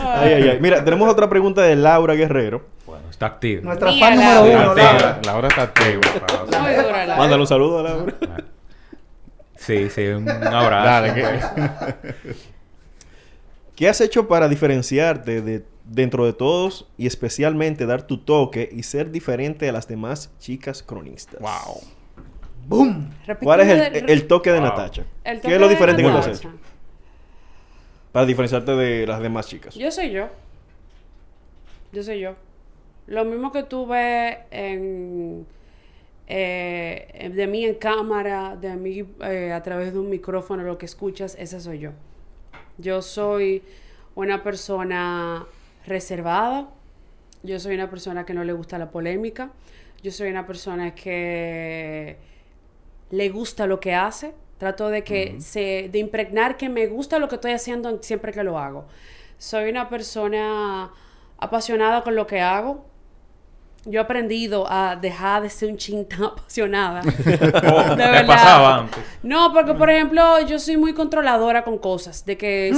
Ay, 0.00 0.32
ay, 0.34 0.48
ay. 0.50 0.58
Mira, 0.60 0.84
tenemos 0.84 1.08
otra 1.08 1.28
pregunta 1.28 1.62
de 1.62 1.76
Laura 1.76 2.14
Guerrero. 2.14 2.62
Bueno, 2.86 3.04
está 3.10 3.26
activo. 3.26 3.62
Nuestra 3.64 3.92
fan 3.92 4.18
Laura. 4.18 4.40
número 4.40 4.58
uno, 4.58 4.74
Laura. 4.74 4.92
Laura. 4.92 5.18
Laura 5.24 5.48
está 5.48 5.62
activa. 5.62 6.00
Muy 6.60 6.74
dura 6.74 7.06
la 7.06 7.16
Mándale 7.16 7.40
un 7.40 7.46
saludo 7.46 7.78
a 7.80 7.82
Laura. 7.82 8.12
Sí, 9.56 9.88
sí, 9.90 10.06
un 10.06 10.28
abrazo. 10.28 10.86
Dale, 10.86 11.14
que... 11.14 11.24
¿Qué 13.76 13.90
has 13.90 14.00
hecho 14.00 14.26
para 14.26 14.48
diferenciarte 14.48 15.42
de, 15.42 15.62
dentro 15.84 16.24
de 16.24 16.32
todos 16.32 16.88
y 16.96 17.06
especialmente 17.06 17.84
dar 17.84 18.06
tu 18.06 18.16
toque 18.16 18.70
y 18.72 18.82
ser 18.82 19.10
diferente 19.10 19.68
a 19.68 19.72
las 19.72 19.86
demás 19.86 20.32
chicas 20.38 20.82
cronistas? 20.82 21.40
Wow. 21.40 21.82
¡Boom! 22.66 23.10
¿Cuál 23.42 23.60
es 23.60 24.02
el, 24.08 24.26
toque 24.26 24.50
de 24.50 24.60
Wow. 24.60 24.68
Natacha? 24.70 25.04
el 25.24 25.42
¿Qué 25.42 25.54
es 25.54 25.60
lo 25.60 25.68
diferente 25.68 26.02
que 26.02 26.08
tú 26.08 26.16
has 26.16 26.26
hecho? 26.26 26.50
Para 28.12 28.24
diferenciarte 28.24 28.72
de 28.72 29.06
las 29.06 29.20
demás 29.20 29.46
chicas. 29.46 29.74
Yo 29.74 29.90
soy 29.90 30.10
yo. 30.10 30.28
Yo 31.92 32.02
soy 32.02 32.18
yo. 32.18 32.34
Lo 33.06 33.26
mismo 33.26 33.52
que 33.52 33.62
tú 33.62 33.86
ves 33.86 34.38
en, 34.50 35.46
eh, 36.26 37.30
de 37.32 37.46
mí 37.46 37.66
en 37.66 37.74
cámara, 37.74 38.56
de 38.56 38.74
mí 38.74 39.04
eh, 39.20 39.52
a 39.52 39.62
través 39.62 39.92
de 39.92 39.98
un 39.98 40.08
micrófono, 40.08 40.62
lo 40.62 40.78
que 40.78 40.86
escuchas, 40.86 41.36
esa 41.38 41.60
soy 41.60 41.80
yo. 41.80 41.90
Yo 42.78 43.02
soy 43.02 43.62
una 44.14 44.42
persona 44.42 45.46
reservada. 45.86 46.68
Yo 47.42 47.60
soy 47.60 47.74
una 47.74 47.88
persona 47.88 48.26
que 48.26 48.34
no 48.34 48.44
le 48.44 48.52
gusta 48.52 48.78
la 48.78 48.90
polémica. 48.90 49.50
Yo 50.02 50.10
soy 50.10 50.30
una 50.30 50.46
persona 50.46 50.94
que 50.94 52.16
le 53.10 53.28
gusta 53.30 53.66
lo 53.66 53.80
que 53.80 53.94
hace. 53.94 54.34
Trato 54.58 54.88
de 54.88 55.04
que 55.04 55.40
se, 55.40 55.90
de 55.92 55.98
impregnar 55.98 56.56
que 56.56 56.68
me 56.68 56.86
gusta 56.86 57.18
lo 57.18 57.28
que 57.28 57.34
estoy 57.34 57.52
haciendo 57.52 58.02
siempre 58.02 58.32
que 58.32 58.42
lo 58.42 58.58
hago. 58.58 58.86
Soy 59.38 59.68
una 59.68 59.88
persona 59.90 60.90
apasionada 61.38 62.02
con 62.02 62.16
lo 62.16 62.26
que 62.26 62.40
hago. 62.40 62.86
Yo 63.88 64.00
he 64.00 64.02
aprendido 64.02 64.66
a 64.68 64.96
dejar 64.96 65.42
de 65.42 65.48
ser 65.50 65.70
un 65.70 65.76
chin 65.76 66.06
tan 66.08 66.24
apasionada. 66.24 67.02
Oh, 67.66 67.82
De 67.82 67.96
¿Te 67.96 68.10
verdad. 68.10 68.26
pasaba 68.26 68.76
antes? 68.80 68.98
No, 69.22 69.52
porque 69.52 69.74
por 69.74 69.88
ejemplo, 69.90 70.40
yo 70.46 70.58
soy 70.58 70.76
muy 70.76 70.92
controladora 70.92 71.64
con 71.64 71.78
cosas. 71.78 72.24
De 72.26 72.36
que, 72.36 72.72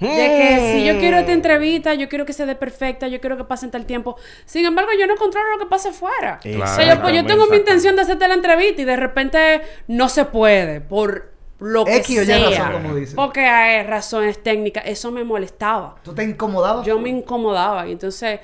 de 0.00 0.08
que 0.08 0.72
si 0.72 0.84
yo 0.86 0.98
quiero 0.98 1.18
esta 1.18 1.32
entrevista, 1.32 1.94
yo 1.94 2.08
quiero 2.08 2.24
que 2.26 2.32
se 2.32 2.46
dé 2.46 2.54
perfecta, 2.56 3.08
yo 3.08 3.20
quiero 3.20 3.36
que 3.36 3.44
pase 3.44 3.66
en 3.66 3.70
tal 3.72 3.86
tiempo. 3.86 4.16
Sin 4.46 4.64
embargo, 4.64 4.90
yo 4.98 5.06
no 5.06 5.16
controlo 5.16 5.50
lo 5.52 5.58
que 5.58 5.66
pase 5.66 5.92
fuera. 5.92 6.38
Claro, 6.40 6.64
o 6.64 6.66
sea, 6.74 6.94
yo, 6.94 7.00
pues, 7.02 7.14
yo 7.14 7.24
tengo 7.26 7.46
mi 7.46 7.56
intención 7.56 7.94
de 7.96 8.02
hacerte 8.02 8.26
la 8.28 8.34
entrevista 8.34 8.82
y 8.82 8.84
de 8.84 8.96
repente 8.96 9.62
no 9.88 10.08
se 10.08 10.24
puede 10.24 10.80
por 10.80 11.32
lo 11.60 11.84
que 11.84 11.96
X 11.96 12.18
o 12.18 12.22
Y 12.22 12.26
sea. 12.26 12.38
razón, 12.38 12.72
como 12.82 12.94
dicen. 12.94 13.16
Porque 13.16 13.40
hay 13.40 13.86
razones 13.86 14.42
técnicas. 14.42 14.84
Eso 14.86 15.10
me 15.12 15.24
molestaba 15.24 15.96
¿Tú 16.02 16.14
te 16.14 16.24
incomodabas? 16.24 16.84
yo 16.86 16.98
me 16.98 17.08
incomodaba 17.10 17.86
y 17.86 17.92
entonces 17.92 18.40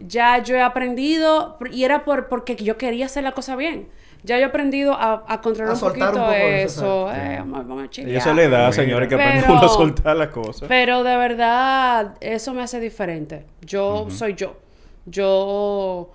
ya 0.00 0.42
yo 0.42 0.54
he 0.56 0.62
aprendido 0.62 1.58
y 1.70 1.84
era 1.84 2.04
por 2.04 2.28
porque 2.28 2.56
yo 2.56 2.76
quería 2.78 3.06
hacer 3.06 3.24
la 3.24 3.32
cosa 3.32 3.56
bien. 3.56 3.88
Ya 4.24 4.36
yo 4.36 4.42
he 4.42 4.46
aprendido 4.46 4.92
a, 4.92 5.24
a 5.26 5.40
controlar 5.40 5.72
A 5.72 5.74
un 5.74 5.80
poquito 5.80 6.06
un 6.06 6.12
poco 6.12 6.30
eso, 6.32 7.10
eso 7.10 7.12
eh, 7.12 7.36
vamos, 7.40 7.66
vamos 7.66 7.88
a 7.98 8.00
Y 8.02 8.14
esa 8.14 8.32
le 8.32 8.48
da, 8.48 8.70
señores, 8.70 9.08
que 9.08 9.16
aprende 9.16 9.44
uno 9.48 9.58
a 9.60 9.68
soltar 9.68 10.16
las 10.16 10.28
cosas. 10.28 10.68
pero 10.68 11.02
de 11.02 11.16
verdad 11.16 12.14
eso 12.20 12.54
me 12.54 12.62
hace 12.62 12.78
diferente. 12.78 13.44
Yo 13.62 14.06
soy 14.10 14.34
yo. 14.34 14.56
Yo 15.06 16.10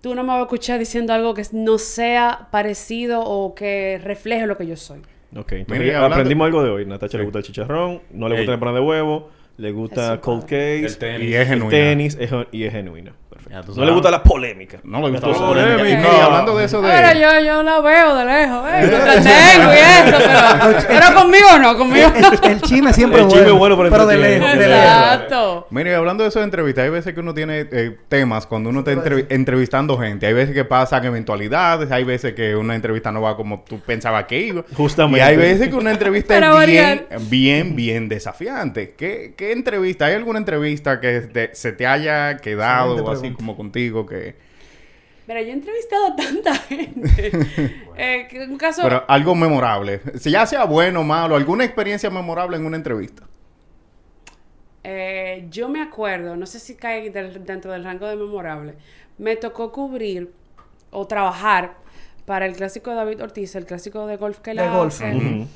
tú 0.00 0.14
no 0.14 0.22
me 0.22 0.28
vas 0.28 0.38
a 0.38 0.42
escuchar 0.42 0.78
diciendo 0.78 1.12
algo 1.12 1.34
que 1.34 1.42
no 1.52 1.78
sea 1.78 2.48
parecido 2.52 3.22
o 3.22 3.54
que 3.54 4.00
refleje 4.04 4.46
lo 4.46 4.56
que 4.56 4.66
yo 4.66 4.76
soy. 4.76 5.00
Ok, 5.36 5.52
entonces 5.52 5.84
Mira, 5.84 5.96
hablando- 5.96 6.14
aprendimos 6.14 6.46
algo 6.46 6.62
de 6.62 6.70
hoy. 6.70 6.86
Natacha 6.86 7.18
le 7.18 7.24
gusta 7.24 7.40
el 7.40 7.44
chicharrón, 7.44 8.02
no 8.12 8.28
le 8.28 8.36
Ey. 8.36 8.40
gusta 8.42 8.52
el 8.54 8.60
pan 8.60 8.74
de 8.74 8.80
huevo, 8.80 9.30
le 9.56 9.70
gusta 9.72 10.20
cold 10.20 10.44
case, 10.44 10.84
El 10.84 10.98
tenis. 10.98 11.28
Y 11.28 11.34
es 11.34 11.50
el 11.50 11.68
tenis 11.68 12.16
es 12.20 12.30
y 12.52 12.64
es 12.64 12.72
genuina. 12.72 13.14
Perfecto. 13.36 13.66
No 13.68 13.74
sabes. 13.74 13.86
le 13.88 13.92
gusta 13.94 14.10
la 14.10 14.22
polémica. 14.22 14.78
No 14.84 15.00
le 15.02 15.10
gusta 15.10 15.26
La 15.26 15.32
la 15.32 15.38
polémica. 15.38 15.76
polémica. 15.78 16.08
Ok. 16.08 16.14
Y 16.16 16.20
hablando 16.20 16.56
de 16.58 16.64
eso 16.64 16.82
de... 16.82 16.92
Ahora 16.92 17.12
yo, 17.14 17.40
yo 17.46 17.62
la 17.62 17.80
veo 17.80 18.14
de 18.16 18.24
lejos, 18.24 18.68
eh, 18.68 18.72
me 18.72 18.84
entretengo 18.84 19.72
y 19.72 20.08
eso, 20.08 20.18
pero, 20.18 20.78
pero 20.88 21.14
conmigo 21.20 21.48
no, 21.60 21.76
conmigo 21.76 22.08
no. 22.20 22.28
El, 22.28 22.50
el 22.52 22.60
chisme 22.62 22.92
siempre 22.92 23.20
El 23.20 23.26
es 23.26 23.32
chisme 23.32 23.50
bueno, 23.52 23.76
bueno, 23.76 23.90
pero 23.90 24.06
de 24.06 24.16
lejos, 24.16 24.50
de 24.52 24.56
lejos. 24.68 24.74
Exacto. 24.84 25.66
Mire, 25.70 25.94
hablando 25.94 26.22
de 26.22 26.28
eso 26.30 26.38
de 26.40 26.44
entrevistas, 26.44 26.84
hay 26.84 26.90
veces 26.90 27.14
que 27.14 27.20
uno 27.20 27.34
tiene 27.34 27.66
eh, 27.70 27.96
temas 28.08 28.46
cuando 28.46 28.70
uno 28.70 28.80
está 28.80 28.92
entrevi- 28.92 29.26
entrevistando 29.28 29.98
gente. 29.98 30.26
Hay 30.26 30.32
veces 30.34 30.54
que 30.54 30.64
pasan 30.64 31.04
eventualidades, 31.04 31.90
hay 31.90 32.04
veces 32.04 32.34
que 32.34 32.56
una 32.56 32.74
entrevista 32.74 33.12
no 33.12 33.20
va 33.22 33.36
como 33.36 33.64
tú 33.68 33.80
pensabas 33.80 34.24
que 34.24 34.40
iba. 34.40 34.64
Justamente. 34.74 35.18
Y 35.18 35.22
hay 35.22 35.36
veces 35.36 35.68
que 35.68 35.74
una 35.74 35.90
entrevista 35.90 36.36
es 36.38 36.66
bien, 36.66 37.06
bien, 37.28 37.76
bien 37.76 38.08
desafiante. 38.08 38.94
¿Qué, 38.96 39.34
qué 39.36 39.52
entrevista? 39.52 40.06
¿Hay 40.06 40.14
alguna 40.14 40.38
entrevista 40.38 41.00
que 41.00 41.20
te- 41.20 41.54
se 41.54 41.72
te 41.72 41.86
haya 41.86 42.36
quedado 42.38 42.92
Excelente 42.98 43.18
así 43.25 43.25
como 43.34 43.56
contigo 43.56 44.04
que... 44.06 44.36
Mira, 45.26 45.42
yo 45.42 45.48
he 45.48 45.52
entrevistado 45.52 46.06
a 46.06 46.16
tanta 46.16 46.54
gente. 46.54 47.32
Eh, 47.98 48.26
que 48.28 48.40
un 48.44 48.58
caso... 48.58 48.82
Pero 48.82 49.04
algo 49.08 49.34
memorable. 49.34 50.00
Si 50.18 50.30
ya 50.30 50.44
sea 50.44 50.64
bueno 50.64 51.00
o 51.00 51.02
malo, 51.04 51.34
alguna 51.34 51.64
experiencia 51.64 52.10
memorable 52.10 52.56
en 52.58 52.66
una 52.66 52.76
entrevista. 52.76 53.22
Eh, 54.84 55.46
yo 55.50 55.68
me 55.68 55.82
acuerdo, 55.82 56.36
no 56.36 56.46
sé 56.46 56.60
si 56.60 56.76
cae 56.76 57.10
del- 57.10 57.44
dentro 57.44 57.72
del 57.72 57.82
rango 57.84 58.06
de 58.06 58.16
memorable, 58.16 58.74
me 59.18 59.34
tocó 59.36 59.72
cubrir 59.72 60.30
o 60.90 61.06
trabajar 61.06 61.74
para 62.24 62.46
el 62.46 62.54
clásico 62.54 62.90
de 62.90 62.96
David 62.96 63.22
Ortiz, 63.22 63.54
el 63.56 63.66
clásico 63.66 64.06
de 64.06 64.16
golf 64.16 64.38
que 64.40 64.50
De 64.50 64.56
la 64.56 64.76
golf. 64.76 64.94
hace. 64.94 65.16
Ujú. 65.16 65.46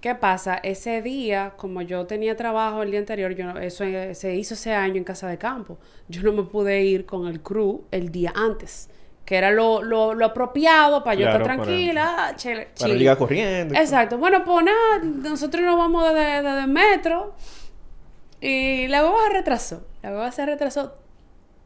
¿Qué 0.00 0.14
pasa? 0.14 0.54
Ese 0.62 1.02
día, 1.02 1.52
como 1.56 1.82
yo 1.82 2.06
tenía 2.06 2.34
trabajo 2.36 2.82
el 2.82 2.90
día 2.90 3.00
anterior, 3.00 3.32
yo 3.34 3.44
no- 3.44 3.58
eso 3.60 3.84
se 4.14 4.34
hizo 4.34 4.54
ese 4.54 4.72
año 4.72 4.96
en 4.96 5.04
casa 5.04 5.28
de 5.28 5.36
campo. 5.36 5.78
Yo 6.08 6.22
no 6.22 6.32
me 6.32 6.42
pude 6.44 6.82
ir 6.82 7.04
con 7.04 7.26
el 7.26 7.40
crew 7.42 7.84
el 7.90 8.10
día 8.10 8.32
antes, 8.34 8.88
que 9.26 9.36
era 9.36 9.50
lo, 9.50 9.82
lo, 9.82 10.14
lo 10.14 10.24
apropiado 10.24 11.04
para 11.04 11.14
yo 11.16 11.26
estar 11.26 11.42
para- 11.42 11.54
tranquila, 11.62 12.32
chile- 12.36 12.68
Para 12.78 12.94
llegar 12.94 13.18
corriendo. 13.18 13.74
Exacto. 13.74 14.16
Bueno, 14.16 14.42
pues 14.42 14.64
nada, 14.64 15.02
nosotros 15.04 15.62
nos 15.62 15.76
vamos 15.76 16.02
desde, 16.14 16.42
desde 16.42 16.60
el 16.62 16.68
metro 16.68 17.34
y 18.40 18.88
la 18.88 19.04
hueva 19.04 19.18
se 19.28 19.32
retrasó. 19.34 19.86
La 20.02 20.10
hueva 20.12 20.32
se 20.32 20.46
retrasó 20.46 20.94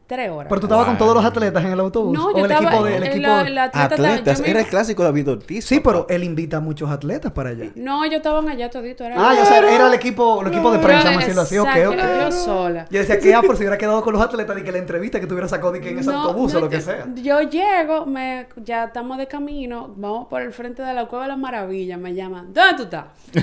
tres 0.06 0.30
horas. 0.30 0.46
Pero 0.48 0.60
tú 0.60 0.66
estabas 0.66 0.86
con 0.86 0.98
todos 0.98 1.14
los 1.14 1.24
atletas 1.24 1.64
en 1.64 1.72
el 1.72 1.80
autobús. 1.80 2.12
no, 2.16 2.26
o 2.26 2.32
yo 2.38 2.44
el 2.44 2.50
estaba 2.50 2.68
equipo 2.68 2.84
de, 2.84 2.96
el 2.96 3.02
en 3.04 3.10
equipo 3.10 3.28
la- 3.28 3.44
de- 3.44 3.50
la 3.50 3.64
atleta- 3.64 3.84
Atletas, 3.94 4.38
yo 4.38 4.44
me 4.44 4.50
era 4.50 4.60
el 4.60 4.66
clásico 4.66 5.02
David 5.04 5.30
Ortiz. 5.30 5.64
Sí, 5.64 5.80
papá. 5.80 5.90
pero 6.04 6.06
él 6.10 6.24
invita 6.24 6.58
a 6.58 6.60
muchos 6.60 6.90
atletas 6.90 7.32
para 7.32 7.50
allá. 7.50 7.70
No, 7.74 8.04
yo 8.06 8.16
estaban 8.18 8.48
allá 8.48 8.70
todito. 8.70 9.04
Era 9.04 9.14
Ah, 9.18 9.34
ya 9.34 9.44
sé, 9.46 9.56
era 9.58 9.86
el 9.88 9.94
equipo, 9.94 10.40
el 10.42 10.48
equipo 10.48 10.70
de 10.72 10.78
prensa, 10.78 11.08
a 11.08 11.16
decirlo 11.16 11.42
así. 11.42 11.58
Ok, 11.58 11.68
Exacto, 11.68 11.90
ok. 11.90 12.20
Yo 12.20 12.32
sola. 12.32 12.86
Yo 12.90 12.98
decía 13.00 13.18
que 13.18 13.34
ah, 13.34 13.42
por 13.42 13.56
si 13.56 13.62
hubiera 13.62 13.78
quedado 13.78 14.02
con 14.02 14.12
los 14.12 14.22
atletas 14.22 14.58
y 14.58 14.62
que 14.62 14.72
la 14.72 14.78
entrevista 14.78 15.20
que 15.20 15.26
tuviera 15.26 15.48
sacado 15.48 15.72
de 15.72 15.80
que 15.80 15.90
en 15.90 15.98
ese 16.00 16.10
No, 16.10 16.20
autobús 16.22 16.52
no, 16.52 16.58
o 16.58 16.62
lo 16.62 16.68
que 16.68 16.76
yo- 16.76 16.82
sea. 16.82 17.06
Yo 17.16 17.40
llego, 17.42 18.06
me, 18.06 18.46
ya 18.56 18.84
estamos 18.84 19.18
de 19.18 19.26
camino, 19.26 19.92
vamos 19.96 20.26
por 20.28 20.42
el 20.42 20.52
frente 20.52 20.82
de 20.82 20.92
la 20.92 21.06
Cueva 21.06 21.24
de 21.24 21.28
las 21.28 21.38
Maravillas, 21.38 21.98
me 21.98 22.14
llaman, 22.14 22.52
¿dónde 22.52 22.74
tú 22.76 22.82
estás? 22.84 23.04
Yo, 23.34 23.40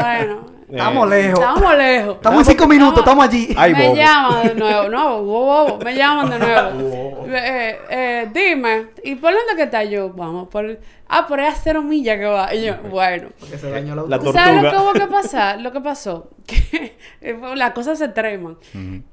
bueno, 0.00 0.56
Estamos 0.68 1.08
lejos. 1.08 1.38
estamos 1.38 1.76
lejos. 1.78 2.14
Estamos 2.16 2.38
en 2.40 2.44
cinco 2.46 2.66
minutos, 2.66 2.98
estamos 2.98 3.24
allí. 3.24 3.54
Me 3.56 3.94
llaman 3.94 4.48
de 4.48 4.54
nuevo, 4.56 4.88
no, 4.88 5.22
me 5.84 5.94
llaman 5.94 6.30
de 6.30 6.38
nuevo. 6.38 7.26
Eh, 7.28 7.78
eh, 7.90 8.28
dime, 8.32 8.86
¿y 9.02 9.16
por 9.16 9.32
dónde 9.34 9.56
que 9.56 9.64
está 9.64 9.82
yo? 9.82 10.10
Vamos, 10.10 10.48
por... 10.48 10.78
Ah, 11.08 11.26
por 11.26 11.40
ahí 11.40 11.46
a 11.46 11.54
cero 11.54 11.82
millas 11.82 12.18
que 12.18 12.24
va. 12.24 12.54
Y 12.54 12.66
yo, 12.66 12.76
bueno. 12.88 13.28
Porque 13.40 13.58
se 13.58 13.68
dañó 13.70 13.94
La 13.96 14.02
autobús. 14.02 14.32
tortuga. 14.32 14.44
¿Sabes 14.44 14.62
lo 14.62 14.70
que 14.70 14.76
hubo 14.76 14.92
que 14.92 15.06
pasar? 15.12 15.60
Lo 15.60 15.72
que 15.72 15.80
pasó, 15.80 16.30
que 16.46 16.96
eh, 17.20 17.38
las 17.56 17.72
cosas 17.72 17.98
se 17.98 18.08
treman. 18.08 18.56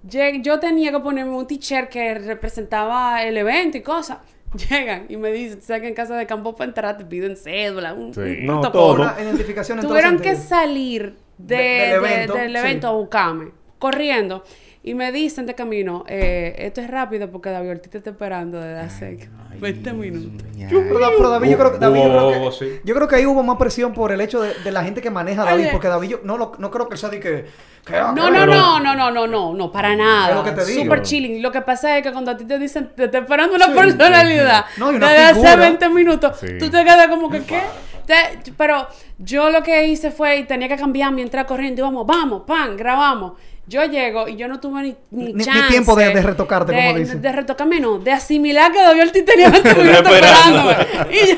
Yo 0.03 0.59
tenía 0.59 0.91
que 0.91 0.99
ponerme 0.99 1.31
un 1.35 1.47
t-shirt 1.47 1.89
que 1.89 2.13
representaba 2.15 3.23
el 3.23 3.35
evento 3.37 3.77
y 3.77 3.81
cosas. 3.81 4.19
Llegan 4.69 5.05
y 5.09 5.17
me 5.17 5.31
dicen, 5.31 5.61
sabes 5.63 5.81
que 5.81 5.87
en 5.87 5.95
casa 5.95 6.15
de 6.15 6.27
campo 6.27 6.55
para 6.55 6.67
entrar 6.69 6.95
te 6.97 7.05
piden 7.05 7.35
cédula, 7.35 7.93
un, 7.93 8.13
Sí. 8.13 8.19
un 8.21 8.45
No, 8.45 8.61
todo. 8.71 8.93
Una 9.01 9.15
identificación 9.19 9.79
en 9.79 9.87
Tuvieron 9.87 10.17
todo 10.17 10.23
que 10.23 10.35
salir 10.35 11.15
de- 11.39 11.55
De- 11.55 11.63
del 11.63 11.89
de- 11.89 11.95
evento, 12.13 12.33
del 12.35 12.51
sí. 12.51 12.57
evento 12.59 12.87
a 12.87 12.91
buscarme, 12.91 13.51
corriendo. 13.79 14.43
Y 14.85 14.95
me 14.95 15.13
dicen 15.13 15.45
de 15.45 15.55
camino, 15.55 16.03
eh, 16.09 16.55
esto 16.57 16.81
es 16.81 16.89
rápido 16.91 17.31
porque 17.31 17.49
David 17.49 17.69
Ortiz 17.71 17.89
te 17.89 17.97
está 17.99 18.09
esperando 18.09 18.59
desde 18.59 18.79
hace 18.81 19.29
20 19.57 19.93
minutos. 19.93 20.45
Pero, 20.69 20.99
Da- 20.99 21.09
pero 21.15 21.29
David, 21.29 21.51
yo 21.51 21.57
creo, 21.57 21.71
que- 21.71 21.77
David, 21.77 22.01
yo 22.03 22.09
creo 22.09 22.49
que, 22.49 22.57
sí. 22.57 22.79
yo 22.83 22.93
creo 22.95 23.07
que 23.07 23.15
ahí 23.15 23.25
hubo 23.25 23.43
más 23.43 23.55
presión 23.57 23.93
por 23.93 24.11
el 24.11 24.19
hecho 24.19 24.41
de, 24.41 24.53
de 24.55 24.71
la 24.73 24.83
gente 24.83 25.01
que 25.01 25.09
maneja 25.09 25.43
a 25.43 25.45
David, 25.45 25.67
porque 25.71 25.87
David 25.87 26.09
yo 26.09 26.19
no, 26.25 26.37
lo- 26.37 26.51
no 26.57 26.69
creo 26.69 26.89
que 26.89 26.95
él 26.95 26.99
sea 26.99 27.07
de 27.09 27.21
que... 27.21 27.45
que- 27.85 27.93
No, 27.93 28.13
no, 28.13 28.29
no, 28.29 28.45
no, 28.81 28.93
no, 28.93 29.09
no, 29.11 29.25
no, 29.27 29.53
no, 29.53 29.71
para 29.71 29.95
nada. 29.95 30.29
Es 30.31 30.35
lo 30.35 30.43
que 30.43 30.51
te 30.51 30.65
digo. 30.65 30.83
Super 30.83 31.01
chilling. 31.01 31.41
Lo 31.41 31.51
que 31.53 31.61
pasa 31.61 31.97
es 31.97 32.03
que 32.03 32.11
cuando 32.11 32.31
a 32.31 32.35
ti 32.37 32.43
te 32.43 32.59
dicen, 32.59 32.91
te 32.93 33.05
está 33.05 33.19
esperando 33.19 33.55
una 33.55 33.73
personalidad 33.73 34.65
No, 34.75 34.91
y 34.91 34.95
una 34.97 35.09
desde 35.11 35.23
hace 35.23 35.33
figura. 35.35 35.55
20 35.55 35.89
minutos, 35.89 36.37
Sí. 36.41 36.57
tú 36.59 36.69
te 36.69 36.83
quedas 36.83 37.07
como 37.07 37.29
que, 37.29 37.41
¿qué? 37.43 37.61
Te- 38.05 38.51
pero 38.57 38.85
yo 39.17 39.49
lo 39.49 39.63
que 39.63 39.87
hice 39.87 40.11
fue, 40.11 40.39
y 40.39 40.43
tenía 40.43 40.67
que 40.67 40.75
cambiarme, 40.75 41.21
entrar 41.21 41.45
corriendo, 41.45 41.79
y 41.79 41.83
vamos, 41.83 42.05
vamos, 42.05 42.41
pan, 42.45 42.75
grabamos. 42.75 43.33
Yo 43.65 43.85
llego 43.85 44.27
y 44.27 44.35
yo 44.35 44.47
no 44.49 44.59
tuve 44.59 44.81
ni, 44.83 44.95
ni, 45.11 45.33
Ni- 45.33 45.45
ni 45.45 45.61
tiempo 45.69 45.95
de- 45.95 46.13
de 46.13 46.21
retocarte, 46.21 46.73
de- 46.73 46.77
como 46.77 46.97
dicen. 46.97 47.21
De, 47.21 47.31
retocarme, 47.31 47.79
no, 47.79 47.97
de 47.97 48.11
asimilar 48.11 48.71
que 48.73 48.81
David 48.81 49.03
Ortiz 49.03 49.23
tenía 49.25 49.49
20 49.49 49.73
minutos 49.75 50.11
Esperando. 50.13 50.71
esperándome. 50.71 51.15
Y 51.15 51.27
yo 51.27 51.35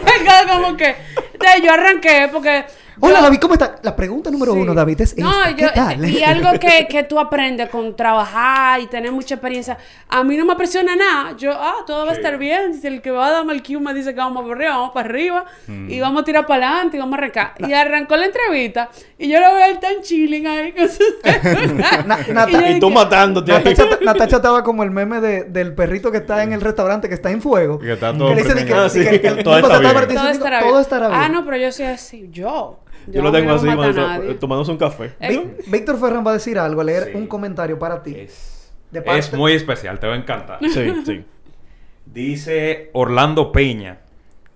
como 0.51 0.76
que, 0.78 0.86
de- 0.88 1.61
yo 1.63 1.71
arranqué 1.71 2.30
porque... 2.32 2.65
Hola 2.99 3.17
yo- 3.17 3.23
David, 3.23 3.39
¿cómo 3.41 3.53
está? 3.55 3.75
La 3.83 3.95
pregunta 3.95 4.31
número 4.31 4.53
Sí. 4.53 4.59
uno, 4.59 4.73
David, 4.73 5.01
es 5.01 5.17
No, 5.17 5.29
esta. 5.29 5.49
yo- 5.51 5.55
¿Qué 5.57 5.73
tal? 5.73 6.05
Y 6.09 6.23
algo 6.23 6.51
que, 6.59 6.87
que 6.89 7.03
tú 7.03 7.19
aprendes 7.19 7.69
con 7.69 7.95
trabajar 7.95 8.79
y 8.79 8.87
tener 8.87 9.11
mucha 9.11 9.35
experiencia. 9.35 9.77
A 10.07 10.23
mí 10.23 10.37
no 10.37 10.45
me 10.45 10.55
presiona 10.55 10.95
nada. 10.95 11.35
Yo, 11.37 11.51
ah, 11.53 11.83
todo 11.85 12.05
va 12.05 12.11
a 12.13 12.15
estar 12.15 12.37
bien. 12.37 12.73
Si 12.79 12.87
el 12.87 13.01
que 13.01 13.11
va 13.11 13.27
a 13.27 13.31
darme 13.31 13.53
el 13.53 13.63
cue 13.63 13.79
me 13.79 13.93
dice 13.93 14.13
que 14.13 14.19
vamos 14.19 14.41
para 14.43 14.53
arriba, 14.55 14.71
vamos 14.77 14.91
para 14.93 15.09
arriba. 15.09 15.45
Y 15.67 15.99
vamos 15.99 16.21
a 16.21 16.25
tirar 16.25 16.45
para 16.45 16.67
adelante 16.69 16.97
y 16.97 16.99
vamos 16.99 17.13
a 17.15 17.17
arrancar. 17.17 17.53
Y 17.59 17.73
arrancó 17.73 18.15
la 18.15 18.25
entrevista. 18.27 18.89
Y 19.17 19.27
yo 19.29 19.39
lo 19.39 19.53
veo 19.55 19.65
él 19.65 19.79
tan 19.79 20.01
chilling 20.01 20.47
ahí 20.47 20.71
con 20.71 20.87
su 20.89 21.03
Na- 22.05 22.17
Nata- 22.27 22.51
yo 22.51 22.59
Y 22.75 22.79
tú 22.79 22.87
dije, 22.87 22.99
matándote 22.99 23.51
ahí. 23.51 23.63
Natacha, 23.63 23.85
Natacha 24.03 24.35
estaba 24.37 24.63
como 24.63 24.83
el 24.83 24.91
meme 24.91 25.19
de- 25.19 25.43
del 25.43 25.73
perrito 25.73 26.11
que 26.11 26.17
está 26.17 26.43
en 26.43 26.53
el 26.53 26.61
restaurante 26.61 27.07
que 27.09 27.15
está 27.15 27.29
en 27.31 27.41
fuego. 27.41 27.79
Y 27.81 27.85
que 27.85 27.93
está 27.93 28.13
todo 28.17 28.33
le 28.33 28.41
dice 28.43 28.65
que. 28.65 28.73
Ah, 28.73 28.89
sí. 28.89 28.99
que 29.03 29.43
Todo 29.43 29.57
estará 30.79 31.07
bien. 31.09 31.19
Ah, 31.21 31.29
no, 31.29 31.43
pero 31.45 31.57
yo 31.57 31.71
soy 31.71 31.85
así. 31.85 32.29
Yo. 32.31 32.79
Yo 33.07 33.21
lo 33.21 33.31
tengo 33.31 33.51
así, 33.53 33.67
tomándose 34.39 34.71
un 34.71 34.77
café. 34.77 35.13
Eh, 35.19 35.57
Víctor 35.67 35.99
Ferran 35.99 36.25
va 36.25 36.31
a 36.31 36.33
decir 36.35 36.57
algo, 36.59 36.81
a 36.81 36.83
leer 36.83 37.05
Sí. 37.05 37.11
un 37.15 37.27
comentario 37.27 37.77
para 37.79 38.01
ti. 38.03 38.15
Es, 38.17 38.71
De 38.91 39.01
parte- 39.01 39.19
es 39.19 39.33
muy 39.33 39.53
especial, 39.53 39.99
te 39.99 40.07
va 40.07 40.13
a 40.13 40.17
encantar. 40.17 40.59
Sí, 40.61 40.93
sí. 41.05 41.25
Dice 42.05 42.89
Orlando 42.93 43.51
Peña. 43.51 43.99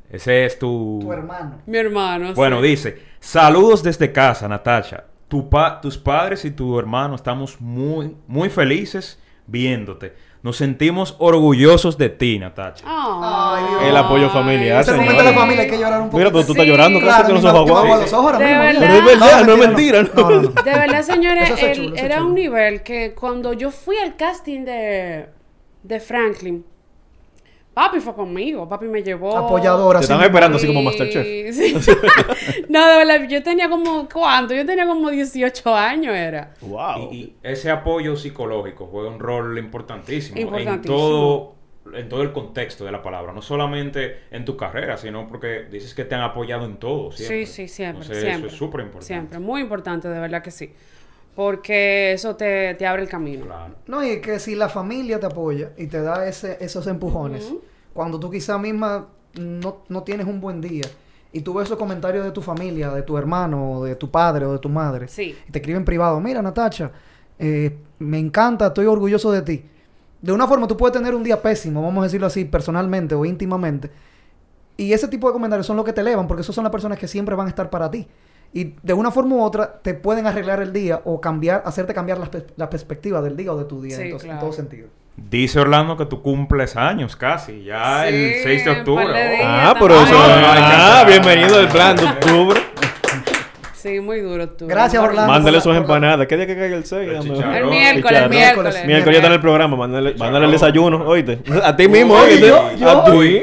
Ese 0.09 0.45
es 0.45 0.57
tu... 0.57 0.99
Tu 1.01 1.11
hermano. 1.13 1.57
Mi 1.65 1.77
hermano. 1.77 2.33
Bueno, 2.33 2.61
sí. 2.61 2.67
dice, 2.67 3.01
saludos 3.19 3.83
desde 3.83 4.11
casa, 4.11 4.47
Natacha. 4.47 5.03
Tu 5.27 5.47
pa- 5.49 5.79
tus 5.81 5.97
padres 5.97 6.43
y 6.45 6.51
tu 6.51 6.79
hermano 6.79 7.15
estamos 7.15 7.61
muy, 7.61 8.15
muy 8.27 8.49
felices 8.49 9.19
viéndote. 9.45 10.13
Nos 10.41 10.55
sentimos 10.55 11.15
orgullosos 11.19 11.97
de 11.97 12.07
ti, 12.09 12.39
Natacha. 12.39 12.85
Dios. 12.85 13.83
El 13.83 13.97
apoyo 13.97 14.29
familiar, 14.29 14.81
Ese 14.81 14.93
momento 14.93 15.17
de 15.17 15.23
la 15.23 15.33
familia 15.33 15.63
hay 15.63 15.69
que 15.69 15.77
llorar 15.77 15.99
un 16.01 16.07
poco. 16.07 16.17
Mira, 16.17 16.31
pero 16.31 16.45
tú 16.45 16.51
estás 16.53 16.63
Sí, 16.65 16.71
llorando, 16.71 16.99
casi 17.01 17.23
ni 17.27 17.33
los 17.33 17.43
ojos 17.43 17.65
que 17.65 17.71
aguados. 17.71 18.01
los 18.03 18.13
ojos 18.13 18.33
ahora 18.33 18.37
De 18.39 18.45
mismo. 18.45 18.61
verdad. 18.61 18.79
Pero 18.79 18.93
es 18.93 19.05
verdad, 19.05 19.45
no 19.45 19.53
es 19.53 19.59
mentira. 19.59 20.03
No, 20.03 20.29
no, 20.29 20.41
no. 20.41 20.47
De 20.49 20.71
verdad, 20.71 21.01
señores, 21.03 21.49
era 21.61 22.15
chulo. 22.15 22.27
un 22.27 22.35
nivel 22.35 22.83
que 22.83 23.13
cuando 23.13 23.51
yo 23.51 23.69
fui 23.71 23.97
al 23.97 24.15
casting 24.15 24.63
de, 24.63 25.25
de 25.83 25.99
Franklin, 25.99 26.65
papi 27.73 27.99
fue 27.99 28.13
conmigo, 28.13 28.67
papi 28.67 28.87
me 28.87 29.03
llevó. 29.03 29.37
Apoyadora. 29.37 29.99
Te 29.99 30.05
están 30.05 30.21
esperando 30.21 30.57
así 30.57 30.67
como 30.67 30.81
Masterchef. 30.81 31.55
sí. 31.55 31.75
no, 32.69 32.87
de 32.87 32.97
verdad, 32.97 33.27
yo 33.27 33.41
tenía 33.43 33.69
como, 33.69 34.07
¿cuánto? 34.09 34.53
Yo 34.53 34.65
tenía 34.65 34.85
como 34.85 35.09
18 35.09 35.75
años, 35.75 36.15
era. 36.15 36.53
Wow. 36.61 37.09
Y, 37.11 37.15
y 37.15 37.35
ese 37.43 37.71
apoyo 37.71 38.15
psicológico 38.15 38.87
juega 38.87 39.09
un 39.09 39.19
rol 39.19 39.57
importantísimo, 39.57 40.57
en 40.57 40.81
todo 40.81 41.59
en 41.93 42.09
todo 42.09 42.21
el 42.21 42.31
contexto 42.31 42.85
de 42.85 42.91
la 42.91 43.01
palabra, 43.01 43.33
no 43.33 43.41
solamente 43.41 44.19
en 44.31 44.45
tu 44.45 44.55
carrera, 44.57 44.97
sino 44.97 45.27
porque 45.27 45.65
dices 45.71 45.93
que 45.93 46.05
te 46.05 46.15
han 46.15 46.21
apoyado 46.21 46.65
en 46.65 46.77
todo. 46.77 47.11
Siempre. 47.11 47.45
Sí, 47.45 47.51
sí, 47.51 47.67
siempre, 47.67 48.03
Entonces, 48.03 48.23
siempre. 48.23 48.47
Eso 48.47 48.53
es 48.53 48.59
súper 48.59 48.81
importante. 48.81 49.05
Siempre, 49.05 49.39
muy 49.39 49.61
importante, 49.61 50.07
de 50.07 50.19
verdad 50.19 50.41
que 50.41 50.51
sí. 50.51 50.73
Porque 51.39 52.11
eso 52.11 52.35
te, 52.35 52.73
te 52.75 52.85
abre 52.85 53.01
el 53.01 53.07
camino. 53.07 53.45
Claro. 53.45 53.75
No, 53.87 54.03
y 54.03 54.19
que 54.19 54.39
si 54.39 54.55
la 54.55 54.67
familia 54.67 55.21
te 55.21 55.25
apoya 55.25 55.71
y 55.77 55.87
te 55.87 56.01
da 56.01 56.27
ese, 56.27 56.57
esos 56.59 56.85
empujones, 56.87 57.53
cuando 57.93 58.19
tú 58.19 58.29
quizá 58.29 58.57
misma 58.57 59.07
no, 59.39 59.77
no 59.87 60.03
tienes 60.03 60.27
un 60.27 60.41
buen 60.41 60.59
día 60.59 60.83
y 61.31 61.39
tú 61.39 61.53
ves 61.53 61.67
esos 61.67 61.77
comentarios 61.77 62.25
de 62.25 62.31
tu 62.31 62.41
familia, 62.41 62.89
de 62.89 63.03
tu 63.03 63.17
hermano, 63.17 63.71
o 63.71 63.85
de 63.85 63.95
tu 63.95 64.11
padre 64.11 64.43
o 64.43 64.51
de 64.51 64.59
tu 64.59 64.67
madre, 64.67 65.07
Sí. 65.07 65.33
y 65.47 65.51
te 65.53 65.59
escriben 65.59 65.85
privado, 65.85 66.19
mira 66.19 66.41
Natacha, 66.41 66.91
eh, 67.39 67.77
me 67.99 68.19
encanta, 68.19 68.67
estoy 68.67 68.87
orgulloso 68.87 69.31
de 69.31 69.41
ti. 69.41 69.63
De 70.21 70.33
una 70.33 70.45
forma 70.45 70.67
tú 70.67 70.75
puedes 70.75 70.91
tener 70.97 71.15
un 71.15 71.23
día 71.23 71.41
pésimo, 71.41 71.81
vamos 71.81 72.01
a 72.01 72.07
decirlo 72.07 72.27
así, 72.27 72.43
personalmente 72.43 73.15
o 73.15 73.23
íntimamente, 73.23 73.89
Y 74.75 74.91
ese 74.91 75.07
tipo 75.07 75.27
de 75.27 75.33
comentarios 75.33 75.65
son 75.65 75.77
los 75.77 75.85
que 75.85 75.93
te 75.93 76.01
elevan, 76.01 76.27
porque 76.27 76.41
esos 76.41 76.53
son 76.53 76.65
las 76.65 76.71
personas 76.71 76.99
que 76.99 77.07
siempre 77.07 77.33
van 77.33 77.47
a 77.47 77.49
estar 77.49 77.69
para 77.69 77.89
ti. 77.89 78.05
Y 78.53 78.73
de 78.81 78.93
una 78.93 79.11
forma 79.11 79.35
u 79.35 79.41
otra 79.43 79.79
te 79.81 79.93
pueden 79.93 80.25
arreglar 80.25 80.59
el 80.61 80.73
día 80.73 81.01
o 81.05 81.21
cambiar, 81.21 81.61
hacerte 81.65 81.93
cambiar 81.93 82.17
la, 82.17 82.29
la 82.55 82.69
perspectiva 82.69 83.21
del 83.21 83.37
día 83.37 83.53
o 83.53 83.57
de 83.57 83.65
tu 83.65 83.81
día, 83.81 83.95
Sí, 83.95 84.03
entonces, 84.03 84.25
claro. 84.25 84.39
en 84.39 84.45
todo 84.45 84.53
sentido. 84.53 84.87
Dice 85.17 85.59
Orlando 85.59 85.97
que 85.97 86.05
tú 86.05 86.21
cumples 86.21 86.75
años 86.77 87.15
casi, 87.15 87.63
ya 87.65 88.05
Sí, 88.07 88.15
el 88.15 88.43
6 88.43 88.65
de 88.65 88.71
octubre. 88.71 89.05
de 89.07 89.39
oh. 89.41 89.45
Ah, 89.45 89.75
pero 89.79 90.01
eso. 90.01 90.15
Ay, 90.17 90.61
Ah, 90.63 91.03
bienvenido 91.07 91.57
del 91.57 91.67
plan 91.67 91.95
de 91.95 92.05
octubre. 92.05 92.59
Sí, 93.73 93.99
muy 94.01 94.19
duro 94.19 94.49
tú. 94.49 94.67
Gracias, 94.67 95.01
Orlando. 95.01 95.31
Mándale 95.31 95.61
sus 95.61 95.73
empanadas. 95.75 96.27
¿Qué 96.27 96.35
día 96.35 96.45
que 96.47 96.55
caiga 96.57 96.75
el 96.75 96.83
6? 96.85 97.01
El. 97.01 97.15
El 97.15 97.23
miércoles, 97.23 97.37
el 97.95 97.95
Chicharrón. 98.03 98.29
miércoles. 98.29 98.85
Miércoles 98.85 99.13
ya 99.15 99.19
está 99.19 99.27
en 99.27 99.33
el 99.33 99.39
programa. 99.41 99.77
Mándale, 99.77 100.15
mándale 100.15 100.45
el 100.47 100.51
desayuno, 100.51 101.05
oíste. 101.07 101.39
A 101.63 101.75
ti 101.77 101.87
mismo, 101.87 102.13
oíste. 102.15 102.51
A 102.51 103.05
ti. 103.05 103.41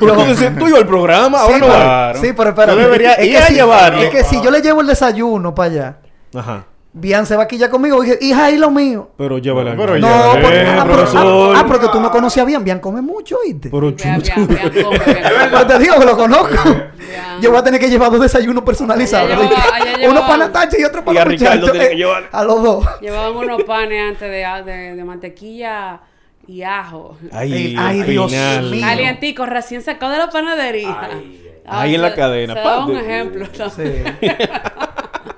Pero 0.00 0.14
tú 0.14 0.24
dices 0.24 0.58
tuyo 0.58 0.76
el 0.78 0.86
programa, 0.86 1.40
ahora 1.40 1.54
Sí, 1.54 1.60
no 1.60 1.66
pero-. 1.66 2.20
Sí, 2.20 2.32
pero 2.36 2.48
espera. 2.50 2.72
Tú 2.72 2.78
deberías 2.78 3.18
ir 3.24 3.36
a 3.38 3.42
si, 3.42 3.54
llevarle. 3.54 4.04
Es 4.06 4.10
que 4.10 4.24
si 4.24 4.40
yo 4.42 4.50
le 4.50 4.60
llevo 4.60 4.80
el 4.80 4.86
desayuno 4.86 5.54
para 5.54 5.70
allá, 5.70 5.96
Ajá. 6.34 6.64
Bian 6.98 7.26
se 7.26 7.36
va 7.36 7.42
aquí 7.42 7.58
ya 7.58 7.68
conmigo. 7.68 8.02
y 8.02 8.06
dije, 8.06 8.18
hija, 8.22 8.46
ahí 8.46 8.56
lo 8.56 8.70
mío. 8.70 9.10
Pero 9.18 9.36
llévala. 9.36 9.74
Pero 9.76 9.98
No, 9.98 10.08
porque, 10.40 10.56
eh, 10.62 10.66
ah, 10.66 10.82
pero, 10.86 10.96
profesor. 10.96 11.54
ah, 11.54 11.60
ah, 11.60 11.64
porque 11.66 11.88
tú 11.88 12.00
no 12.00 12.10
conocías 12.10 12.44
a 12.44 12.46
Bian. 12.46 12.64
Bian 12.64 12.80
come 12.80 13.02
mucho, 13.02 13.36
¿oíste? 13.44 13.68
Pero 13.70 13.92
vean. 13.92 14.22
Pero 15.50 15.66
te 15.66 15.78
digo 15.78 15.98
que 15.98 16.06
lo 16.06 16.16
conozco. 16.16 16.64
Vean. 16.64 17.40
Yo 17.42 17.50
voy 17.50 17.58
a 17.58 17.62
tener 17.62 17.78
que 17.80 17.90
llevar 17.90 18.10
dos 18.10 18.20
desayunos 18.20 18.64
personalizados. 18.64 19.30
Allá 19.30 19.42
llevaba- 19.42 19.74
allá 19.76 19.92
Uno 19.96 19.98
llevaba- 20.08 20.26
para 20.26 20.38
Natacha 20.38 20.76
y 20.80 20.84
otro 20.84 21.00
Y 21.00 21.04
para 21.04 21.20
a 21.20 21.24
los 21.24 21.32
Ricardo 21.32 21.54
muchachos. 21.60 21.72
tiene 21.72 21.88
que 21.88 21.94
eh, 21.94 21.98
llevar. 21.98 22.28
A 22.32 22.44
los 22.44 22.62
dos. 22.62 22.86
Llevaban 23.02 23.36
unos 23.36 23.62
panes 23.64 24.02
antes 24.12 24.30
de, 24.30 24.72
de, 24.72 24.94
de 24.96 25.04
mantequilla 25.04 26.00
y 26.46 26.62
ajo. 26.62 27.16
Ay, 27.32 28.02
Dios 28.06 28.30
mío. 28.32 28.80
Calientico, 28.80 29.46
recién 29.46 29.82
sacado 29.82 30.12
de 30.12 30.18
la 30.18 30.30
panadería. 30.30 30.96
Ay, 31.00 31.42
Ahí 31.66 31.94
en 31.96 32.02
la 32.02 32.10
se- 32.10 32.14
cadena, 32.16 32.54
Se 32.54 32.60
da 32.60 32.84
un 32.86 32.96
ejemplo. 32.96 33.46
¿no? 33.58 33.70
Sí. 33.70 33.82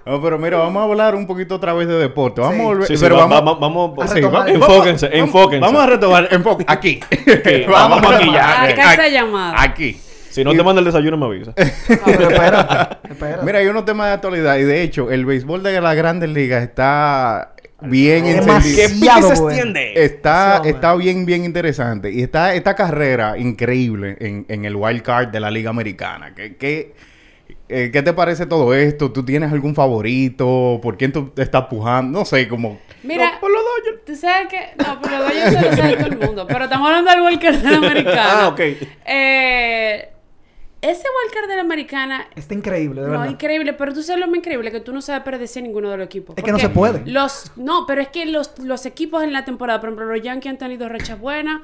No, 0.06 0.22
pero 0.22 0.38
mira, 0.38 0.56
vamos 0.56 0.80
a 0.80 0.84
hablar 0.84 1.14
un 1.14 1.26
poquito 1.26 1.56
otra 1.56 1.74
vez 1.74 1.86
de 1.86 1.98
deporte. 1.98 2.40
Vamos 2.40 2.56
Sí. 2.56 2.62
a 2.62 2.64
volver. 2.64 2.86
Sí, 2.88 2.96
sí, 2.96 3.02
pero 3.02 3.16
va- 3.18 3.26
vamos, 3.26 3.54
va- 3.56 3.58
vamos, 3.58 3.92
A 4.02 4.08
sí, 4.08 4.14
retomar. 4.14 4.46
va- 4.48 4.50
enfóquense, 4.50 5.06
vamos- 5.08 5.20
enfóquense. 5.20 5.60
Vamos 5.66 5.82
a 5.82 5.86
retomar. 5.86 6.28
Enfoque. 6.30 6.64
Aquí. 6.66 7.00
vamos 7.68 7.98
a 7.98 8.08
maquillar. 8.10 8.70
Acá 8.70 8.94
esa 8.94 9.08
llamada. 9.08 9.62
Aquí. 9.62 10.00
Si 10.30 10.42
no 10.44 10.52
te 10.54 10.62
manda 10.62 10.78
el 10.80 10.86
desayuno, 10.86 11.18
me 11.18 11.26
avisa. 11.26 11.50
No, 11.50 11.96
pero 12.06 12.30
espérate. 12.30 12.96
espérate. 13.10 13.44
Mira, 13.44 13.58
hay 13.58 13.66
unos 13.66 13.84
temas 13.84 14.06
de 14.06 14.12
actualidad 14.14 14.56
y 14.56 14.62
de 14.62 14.82
hecho, 14.82 15.10
el 15.10 15.26
béisbol 15.26 15.62
de 15.62 15.78
las 15.78 15.94
grandes 15.94 16.30
ligas 16.30 16.62
está 16.62 17.52
bien 17.82 18.26
encendido. 18.26 19.14
¿Qué 19.28 19.34
se 19.34 19.40
bueno. 19.42 19.78
Está, 19.94 20.60
Sí, 20.62 20.70
está 20.70 20.94
bien, 20.94 21.24
bien 21.26 21.44
interesante. 21.44 22.10
Y 22.12 22.22
está 22.22 22.54
esta 22.54 22.74
carrera 22.74 23.38
increíble 23.38 24.16
en, 24.20 24.46
en 24.48 24.64
el 24.64 24.76
wild 24.76 25.02
card 25.02 25.28
de 25.28 25.40
la 25.40 25.50
Liga 25.50 25.70
Americana. 25.70 26.34
¿Qué, 26.34 26.56
qué, 26.56 26.94
eh, 27.68 27.90
¿Qué 27.92 28.02
te 28.02 28.12
parece 28.12 28.46
todo 28.46 28.74
esto? 28.74 29.12
¿Tú 29.12 29.24
tienes 29.24 29.52
algún 29.52 29.74
favorito? 29.74 30.80
¿Por 30.82 30.96
quién 30.96 31.12
tú 31.12 31.28
te 31.28 31.42
estás 31.42 31.66
pujando? 31.66 32.18
No 32.20 32.24
sé, 32.24 32.48
como... 32.48 32.80
Mira, 33.02 33.32
No, 33.32 33.40
por 33.40 33.50
los 33.50 33.60
Dodgers. 33.62 34.04
tú 34.04 34.16
sabes 34.16 34.48
que. 34.48 34.58
No, 34.82 35.00
por 35.00 35.10
los 35.10 35.20
Dodgers 35.20 35.52
se 35.54 35.60
lo 35.70 35.76
sabe 35.76 35.96
todo 35.96 36.06
el 36.08 36.18
mundo. 36.18 36.46
Pero 36.48 36.64
estamos 36.64 36.88
hablando 36.88 37.10
del 37.10 37.20
Walker 37.22 37.56
de 37.62 37.70
la 37.70 37.76
Americana. 37.86 38.24
Ah, 38.42 38.48
ok. 38.48 38.60
Eh, 39.06 40.08
ese 40.80 41.04
Walker 41.24 41.48
de 41.48 41.56
la 41.56 41.62
Americana. 41.62 42.26
Está 42.36 42.54
increíble, 42.54 43.00
de 43.00 43.06
No, 43.08 43.12
verdad. 43.12 43.30
increíble, 43.30 43.72
pero 43.72 43.92
tú 43.92 44.02
sabes 44.02 44.20
lo 44.20 44.26
más 44.28 44.36
increíble, 44.38 44.70
que 44.70 44.80
tú 44.80 44.92
no 44.92 45.00
sabes 45.02 45.22
predecir 45.22 45.62
ninguno 45.62 45.90
de 45.90 45.96
los 45.98 46.06
equipos. 46.06 46.36
Es 46.38 46.44
que 46.44 46.52
no 46.52 46.58
se 46.58 46.68
puede. 46.68 47.02
Los, 47.06 47.52
no, 47.56 47.84
pero 47.86 48.00
es 48.00 48.08
que 48.08 48.26
los, 48.26 48.58
los 48.60 48.86
equipos 48.86 49.22
en 49.24 49.32
la 49.32 49.44
temporada, 49.44 49.80
por 49.80 49.88
ejemplo, 49.90 50.06
los 50.06 50.22
Yankees 50.22 50.50
han 50.50 50.58
tenido 50.58 50.88
rachas 50.88 51.18
buenas, 51.18 51.62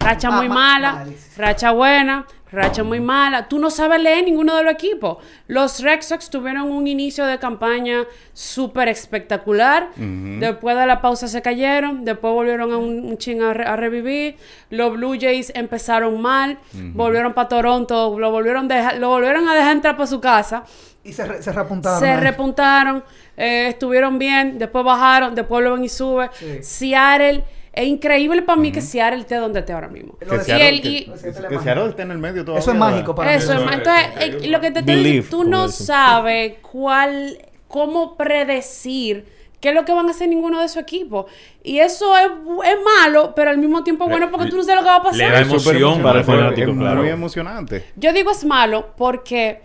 racha 0.00 0.28
Ah, 0.28 0.36
muy 0.36 0.48
ma- 0.48 0.54
mala, 0.54 1.06
racha 1.36 1.70
buena, 1.72 2.26
racha 2.50 2.82
muy 2.82 3.00
mala. 3.00 3.48
Tú 3.48 3.58
no 3.58 3.70
sabes 3.70 4.00
leer 4.00 4.24
ninguno 4.24 4.56
de 4.56 4.64
los 4.64 4.72
equipos. 4.72 5.18
Los 5.48 5.80
Red 5.82 6.00
Sox 6.02 6.30
tuvieron 6.30 6.70
un 6.70 6.86
inicio 6.86 7.26
de 7.26 7.38
campaña 7.38 8.04
súper 8.32 8.88
espectacular. 8.88 9.88
Después 9.96 10.76
de 10.76 10.86
la 10.86 11.00
pausa 11.02 11.28
se 11.28 11.42
cayeron. 11.42 12.04
Después 12.04 12.32
volvieron 12.32 12.72
a 12.72 12.76
un, 12.78 13.04
un 13.04 13.18
ching 13.18 13.42
a, 13.42 13.52
re- 13.52 13.66
a 13.66 13.76
revivir. 13.76 14.36
Los 14.70 14.92
Blue 14.94 15.16
Jays 15.20 15.52
empezaron 15.54 16.20
mal. 16.22 16.58
Volvieron 16.72 17.34
para 17.34 17.48
Toronto. 17.48 18.18
Lo 18.18 18.30
volvieron, 18.30 18.66
deja- 18.68 18.94
lo 18.94 19.08
volvieron 19.10 19.48
a 19.48 19.54
dejar 19.54 19.72
entrar 19.76 19.96
para 19.96 20.06
su 20.06 20.20
casa. 20.20 20.64
Y 21.04 21.12
se, 21.12 21.26
re- 21.26 21.42
se 21.42 21.52
reapuntaron. 21.52 22.00
Se 22.00 22.08
ahí. 22.10 22.20
repuntaron, 22.20 23.04
eh, 23.36 23.68
estuvieron 23.68 24.18
bien, 24.18 24.58
después 24.58 24.84
bajaron, 24.84 25.34
después 25.34 25.62
vuelven 25.62 25.84
y 25.84 25.88
sube. 25.88 26.28
Sí. 26.34 26.62
Seattle, 26.62 27.44
es 27.82 27.86
increíble 27.86 28.42
para 28.42 28.60
mí 28.60 28.72
que 28.72 28.80
Seattle 28.80 29.20
esté 29.20 29.36
donde 29.36 29.60
esté 29.60 29.72
ahora 29.72 29.88
mismo. 29.88 30.16
Que 30.18 30.24
Y 30.26 30.28
Seattle- 30.40 30.68
el- 30.68 30.80
que- 30.82 30.88
y- 30.88 30.96
el 30.98 31.04
que 31.04 31.40
mágico. 31.40 31.62
Seattle 31.62 31.88
está 31.90 32.02
en 32.02 32.10
el 32.10 32.18
medio 32.18 32.44
todavía. 32.44 32.60
Eso 32.60 32.72
es 32.72 32.76
mágico 32.76 33.14
para 33.14 33.34
eso 33.34 33.54
mí. 33.54 33.62
es. 33.64 33.72
Entonces, 33.72 34.04
eh, 34.20 34.48
lo 34.48 34.60
que 34.60 34.70
te 34.70 34.80
estoy 34.80 34.94
diciendo, 34.96 35.28
tú 35.30 35.44
no 35.44 35.68
sabes 35.68 36.54
cuál, 36.60 37.38
cómo 37.68 38.16
predecir 38.16 39.26
qué 39.60 39.70
es 39.70 39.74
lo 39.74 39.84
que 39.84 39.92
van 39.92 40.06
a 40.06 40.10
hacer 40.10 40.28
ninguno 40.28 40.60
de 40.60 40.68
su 40.68 40.78
equipo. 40.78 41.26
Y 41.64 41.78
eso 41.78 42.16
es, 42.16 42.26
es 42.64 42.76
malo, 43.02 43.32
pero 43.34 43.50
al 43.50 43.58
mismo 43.58 43.82
tiempo 43.84 44.08
bueno 44.08 44.30
porque 44.30 44.48
tú 44.50 44.56
no 44.56 44.62
sabes 44.62 44.76
lo 44.76 44.82
que 44.82 44.88
va 44.88 44.96
a 44.96 45.12
Le 45.16 45.24
da 45.24 45.30
pasar. 45.30 45.42
emoción 45.46 46.02
para 46.02 46.18
el 46.20 46.24
fanático, 46.24 46.70
es 46.70 46.76
claro. 46.78 47.00
muy 47.00 47.08
emocionante. 47.10 47.84
Yo 47.96 48.12
digo 48.12 48.30
es 48.30 48.44
malo 48.44 48.94
porque 48.96 49.60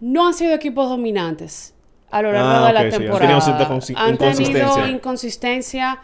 no 0.00 0.26
han 0.26 0.34
sido 0.34 0.54
equipos 0.54 0.88
dominantes 0.88 1.74
a 2.10 2.22
lo 2.22 2.32
largo 2.32 2.48
Ah, 2.48 2.66
de 2.68 2.72
la 2.72 2.80
ok, 2.80 2.86
sí. 2.86 2.94
Han 2.94 3.00
temporada. 3.02 3.40
tenido 3.40 3.98
han 3.98 4.16
tenido 4.18 4.88
inconsistencia. 4.88 5.98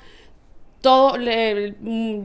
Todo 0.83 1.17
le- 1.17 1.75
mm, 1.81 2.21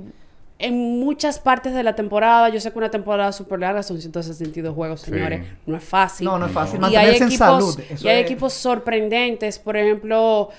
en 0.59 0.99
muchas 0.99 1.39
partes 1.39 1.73
de 1.73 1.83
la 1.83 1.95
temporada. 1.95 2.49
Yo 2.49 2.59
sé 2.59 2.71
que 2.71 2.77
una 2.79 2.91
temporada 2.91 3.31
súper 3.31 3.59
larga 3.59 3.83
son 3.83 4.01
162 4.01 4.73
juegos, 4.75 5.01
Sí. 5.01 5.11
señores. 5.11 5.45
No 5.65 5.77
es 5.77 5.83
fácil. 5.83 6.25
No, 6.25 6.37
no 6.37 6.47
es 6.47 6.51
fácil. 6.51 6.79
Y 6.81 6.85
hay 6.85 6.91
Mantenerse 7.11 7.23
en 7.23 7.31
salud. 7.31 7.79
Eso 7.89 8.05
y 8.05 8.09
hay 8.09 8.19
es- 8.19 8.25
equipos 8.25 8.53
sorprendentes. 8.53 9.59
Por 9.59 9.77
ejemplo, 9.77 10.49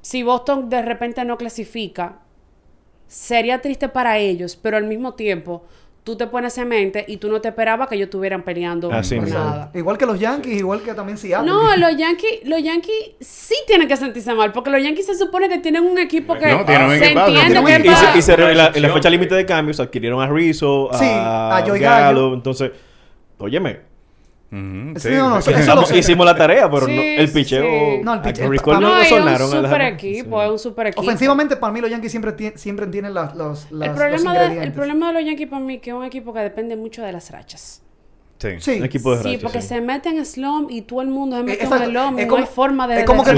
si 0.00 0.22
Boston 0.24 0.68
de 0.68 0.82
repente 0.82 1.24
no 1.24 1.36
clasifica, 1.36 2.18
sería 3.06 3.60
triste 3.60 3.88
para 3.88 4.18
ellos, 4.18 4.56
pero 4.56 4.76
al 4.76 4.84
mismo 4.84 5.14
tiempo 5.14 5.64
tú 6.04 6.16
te 6.16 6.26
pones 6.26 6.56
en 6.58 6.68
mente 6.68 7.04
y 7.08 7.16
tú 7.16 7.28
no 7.30 7.40
te 7.40 7.48
esperabas 7.48 7.88
que 7.88 7.94
ellos 7.94 8.06
estuvieran 8.06 8.42
peleando 8.42 8.92
Así 8.92 9.16
por 9.16 9.26
nada. 9.28 9.70
Igual 9.74 9.96
que 9.96 10.04
los 10.04 10.20
Yankees, 10.20 10.58
igual 10.58 10.82
que 10.82 10.92
también 10.92 11.16
Seattle. 11.16 11.50
No, 11.50 11.74
los 11.76 11.96
Yankees, 11.96 12.40
los 12.44 12.62
Yankees 12.62 13.12
sí 13.20 13.54
tienen 13.66 13.88
que 13.88 13.96
sentirse 13.96 14.34
mal, 14.34 14.52
porque 14.52 14.68
los 14.70 14.82
Yankees 14.82 15.06
se 15.06 15.14
supone 15.14 15.48
que 15.48 15.58
tienen 15.58 15.82
un 15.82 15.96
equipo 15.98 16.34
que 16.34 16.46
No, 16.52 16.64
tienen 16.66 16.88
un 16.90 16.98
se 16.98 17.06
entiende 17.12 17.64
que 17.64 17.70
Y, 17.88 17.92
es 17.92 17.98
se- 17.98 18.04
para- 18.04 18.18
y 18.18 18.22
se- 18.22 18.34
en, 18.34 18.40
la, 18.40 18.46
en 18.48 18.56
la 18.58 18.64
excepción. 18.68 18.92
fecha 18.92 19.10
límite 19.10 19.34
de 19.34 19.46
cambios 19.46 19.80
adquirieron 19.80 20.20
a 20.20 20.26
Rizzo, 20.28 20.92
a, 20.92 20.98
Sí, 20.98 21.06
a 21.08 21.62
Joey 21.66 21.80
Gallo. 21.80 22.04
Gallo. 22.20 22.34
Entonces, 22.34 22.70
óyeme, 23.38 23.80
Ujú, 24.54 24.98
Sí, 25.00 25.08
no, 25.10 25.28
no, 25.30 25.42
sí. 25.42 25.50
eso- 25.50 25.58
eso 25.58 25.60
hicimos, 25.60 25.80
lo 25.80 25.86
sé. 25.86 25.98
hicimos 25.98 26.26
la 26.26 26.36
tarea, 26.36 26.70
pero 26.70 26.86
Sí, 26.86 26.94
no, 26.96 27.02
el 27.02 27.30
picheo. 27.32 27.62
sí. 27.64 28.00
No, 28.04 28.14
el 28.14 28.20
picheo- 28.22 28.48
Chris 28.48 28.60
pa- 28.60 28.64
Cole 28.64 28.80
No, 28.80 28.88
no, 28.94 29.00
es 29.00 29.08
sonaron. 29.08 29.50
un 29.50 29.64
super 29.64 29.80
equipo, 29.82 30.38
Sí. 30.40 30.44
es 30.46 30.50
un 30.52 30.58
super 30.58 30.86
equipo. 30.86 31.02
Ofensivamente, 31.02 31.56
para 31.56 31.72
mí 31.72 31.80
los 31.80 31.90
Yankees 31.90 32.10
siempre, 32.10 32.52
siempre 32.56 32.86
tienen 32.86 33.12
las, 33.14 33.34
los, 33.34 33.70
las- 33.70 33.70
el 33.70 33.78
los 33.78 33.88
problema, 33.98 34.32
de, 34.32 34.38
el 34.38 34.44
ingredientes. 34.46 34.74
problema 34.74 35.06
de 35.08 35.12
los 35.14 35.24
Yankees 35.24 35.48
para 35.48 35.64
mí 35.64 35.78
que 35.78 35.90
es 35.90 35.96
un 35.96 36.04
equipo 36.04 36.32
que 36.32 36.40
depende 36.40 36.76
mucho 36.76 37.02
de 37.02 37.12
las 37.12 37.30
rachas. 37.30 37.82
Sí. 38.44 38.60
Sí. 38.60 38.78
Un 38.78 38.84
equipo 38.84 39.10
de 39.12 39.18
sí, 39.18 39.24
rachas, 39.24 39.42
porque 39.42 39.62
sí. 39.62 39.68
se 39.68 39.80
meten 39.80 40.18
en 40.18 40.26
slum 40.26 40.66
y 40.68 40.82
todo 40.82 41.00
el 41.02 41.08
mundo 41.08 41.36
se 41.36 41.42
Eh, 41.42 41.44
mete 41.44 41.62
en 41.64 41.68
slum 41.70 42.18
Es 42.18 42.26
no 42.26 42.30
como- 42.30 42.42
hay 42.42 42.48
forma 42.48 42.86
de 42.86 43.00
es 43.00 43.04
como 43.06 43.22
de 43.24 43.32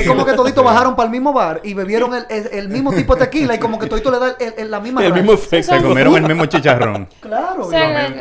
Es 0.00 0.06
como 0.08 0.24
que 0.24 0.32
toditos 0.34 0.64
bajaron 0.64 0.94
para 0.96 1.06
el 1.06 1.10
mismo 1.10 1.32
bar 1.32 1.60
y 1.64 1.74
bebieron 1.74 2.14
el, 2.14 2.24
el- 2.30 2.46
el 2.52 2.68
mismo 2.68 2.92
tipo 2.92 3.14
de 3.16 3.26
tequila 3.26 3.54
y 3.54 3.58
como 3.58 3.78
que 3.78 3.86
todito 3.86 4.10
le 4.10 4.18
da 4.18 4.36
el, 4.38 4.54
el- 4.56 4.70
la 4.70 4.80
misma 4.80 5.00
El 5.04 5.10
racha. 5.10 5.22
mismo 5.22 5.34
efecto. 5.34 5.74
Se 5.74 5.82
comieron 5.82 6.16
el 6.16 6.22
mismo 6.26 6.46
chicharrón. 6.46 7.08
Claro. 7.20 7.66
O 7.66 7.70
sea. 7.70 8.14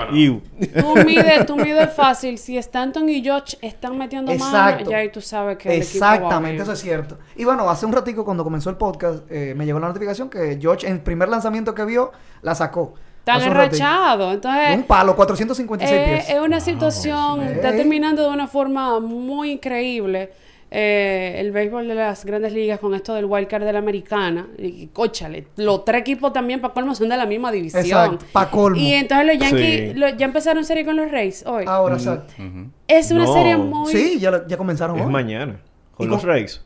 Tú 0.80 0.96
mides, 1.06 1.46
tú 1.46 1.56
mides 1.56 1.94
fácil. 1.94 2.38
Si 2.38 2.58
Stanton 2.58 3.08
y 3.10 3.22
George 3.24 3.58
están 3.62 3.98
metiendo 3.98 4.32
mano, 4.34 4.46
Exacto. 4.46 4.92
ya 4.92 4.98
ahí 4.98 5.12
tú 5.12 5.22
sabes 5.22 5.58
que 5.58 5.70
el 5.76 5.82
Exactamente, 5.82 6.64
eso 6.64 6.74
es 6.74 6.80
cierto. 6.80 7.18
Y 7.36 7.46
bueno, 7.46 7.70
hace 7.70 7.86
un 7.86 7.94
ratico 7.94 8.26
cuando 8.26 8.44
comenzó 8.44 8.70
el 8.70 8.78
podcast, 8.78 9.24
eh, 9.30 9.54
me 9.56 9.66
llegó 9.66 9.80
la 9.80 9.88
notificación 9.88 10.30
que 10.30 10.58
George 10.62 10.88
en 10.88 10.94
el 10.94 11.00
primer 11.02 11.30
lanzamiento 11.30 11.74
que 11.74 11.86
vio, 11.86 12.12
la 12.42 12.56
sacó. 12.56 12.94
Están 13.20 13.38
Hace 13.38 13.50
un 13.50 13.56
ratito. 13.56 13.76
enrachados. 13.84 14.34
Entonces, 14.34 14.76
un 14.78 14.84
palo, 14.84 15.16
456 15.16 15.92
Eh, 16.02 16.06
pies. 16.14 16.30
es 16.30 16.40
una 16.40 16.60
situación, 16.60 17.42
está 17.44 17.72
terminando 17.76 18.24
de 18.24 18.30
una 18.34 18.48
forma 18.48 19.00
muy 19.00 19.52
increíble 19.52 20.32
eh, 20.72 21.38
el 21.40 21.52
béisbol 21.52 21.88
de 21.88 21.96
las 21.96 22.24
grandes 22.26 22.54
ligas 22.54 22.80
con 22.80 22.94
esto 22.94 23.16
del 23.16 23.26
wildcard 23.26 23.64
de 23.64 23.74
la 23.74 23.80
americana. 23.80 24.48
Y, 24.58 24.86
cóchale, 24.88 25.48
los 25.56 25.84
tres 25.84 26.02
equipos 26.02 26.32
también 26.32 26.62
para 26.62 26.74
colmo 26.76 26.94
son 26.94 27.10
de 27.10 27.18
la 27.18 27.26
misma 27.26 27.52
división. 27.52 27.84
Exacto, 27.84 28.26
pa' 28.32 28.52
colmo. 28.52 28.80
Y 28.80 28.94
entonces 28.94 29.26
los 29.26 29.38
Yankees 29.40 29.92
Sí. 29.94 30.00
lo- 30.00 30.10
ya 30.10 30.26
empezaron 30.28 30.64
serie 30.64 30.86
con 30.86 30.96
los 30.96 31.10
Rays 31.12 31.44
hoy. 31.48 31.66
Ahora, 31.68 31.96
exacto. 31.96 32.34
Ujú. 32.38 32.70
es 32.88 33.10
una 33.12 33.24
No. 33.26 33.34
serie 33.34 33.58
muy... 33.58 33.92
Sí, 33.92 34.20
ya, 34.20 34.46
comenzaron 34.58 34.98
Es 35.00 35.06
hoy. 35.08 35.12
mañana. 35.12 35.60
Con 35.96 36.06
¿Y 36.06 36.10
los 36.10 36.22
cómo? 36.22 36.34
Rays. 36.34 36.64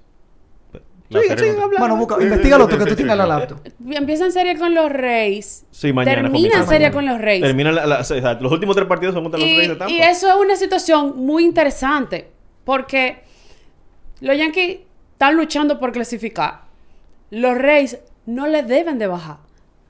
Hablando. 1.20 1.70
Bueno, 1.80 1.96
busca, 1.98 2.16
Sí, 2.16 2.22
sí, 2.22 2.28
investigalo 2.28 2.66
sí, 2.66 2.72
tú 2.72 2.78
que 2.78 2.84
sí, 2.84 2.90
tú 2.90 2.96
sí, 2.96 3.02
sí. 3.02 3.08
la 3.08 3.16
laptop. 3.16 3.58
Empiezan 3.92 4.32
serie 4.32 4.58
con 4.58 4.74
los 4.74 4.92
Rays. 4.92 5.66
Sí, 5.72 5.94
mañana 5.94 6.22
Terminan 6.24 6.52
comienza. 6.52 6.72
serie 6.72 6.92
con 6.92 7.06
los 7.06 7.20
Rays. 7.22 7.42
Termina 7.42 7.72
la, 7.72 7.86
la- 7.86 8.00
o 8.00 8.04
sea, 8.04 8.34
los 8.36 8.52
últimos 8.52 8.76
tres 8.76 8.88
partidos 8.88 9.14
son 9.14 9.24
contra 9.24 9.40
los 9.40 9.48
Rays 9.50 9.68
de 9.68 9.74
Y, 9.74 9.78
Tampa. 9.78 9.92
y 9.92 10.02
eso 10.02 10.30
es 10.30 10.36
una 10.36 10.56
situación 10.56 11.14
muy 11.18 11.44
interesante 11.44 12.32
porque 12.64 13.24
los 14.22 14.38
Yankees 14.38 14.80
están 15.14 15.36
luchando 15.36 15.80
por 15.80 15.92
clasificar. 15.92 16.62
Los 17.30 17.58
Rays 17.58 17.98
no 18.26 18.48
le 18.48 18.64
deben 18.64 19.00
de 19.00 19.08
bajar. 19.08 19.38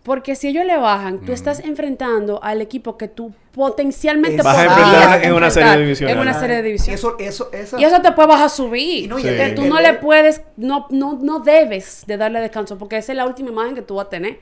Porque 0.04 0.36
si 0.36 0.50
ellos 0.50 0.66
le 0.66 0.78
bajan, 0.78 1.20
tú 1.20 1.32
estás 1.32 1.62
enfrentando 1.62 2.44
al 2.44 2.62
equipo 2.62 2.98
que 2.98 3.08
tú 3.08 3.34
potencialmente 3.54 4.42
Vas 4.44 4.58
a 4.58 4.66
enfrentar 4.66 5.24
en 5.24 5.34
una 5.34 5.50
serie 5.50 5.78
divisional. 5.78 6.16
En 6.16 6.22
una 6.22 6.34
serie 6.38 6.62
de 6.62 6.74
eso, 6.76 7.16
eso, 7.20 7.50
esa- 7.54 7.80
Y 7.80 7.86
eso 7.86 8.02
te 8.02 8.12
puede 8.12 8.28
bajar 8.28 8.48
a 8.48 8.50
subir. 8.50 9.06
Y 9.06 9.08
no, 9.08 9.18
Sí. 9.20 9.28
el- 9.30 9.56
tú 9.56 9.64
no 9.66 9.78
el- 9.78 9.84
le 9.84 9.94
puedes, 9.94 10.42
no, 10.58 10.88
no, 10.90 11.20
no 11.22 11.40
debes 11.40 12.04
de 12.06 12.18
darle 12.18 12.42
descanso, 12.42 12.78
porque 12.78 12.98
esa 12.98 13.14
es 13.14 13.18
la 13.18 13.26
última 13.26 13.50
imagen 13.52 13.76
que 13.76 13.82
tú 13.82 13.96
vas 13.96 14.08
a 14.08 14.10
tener 14.10 14.40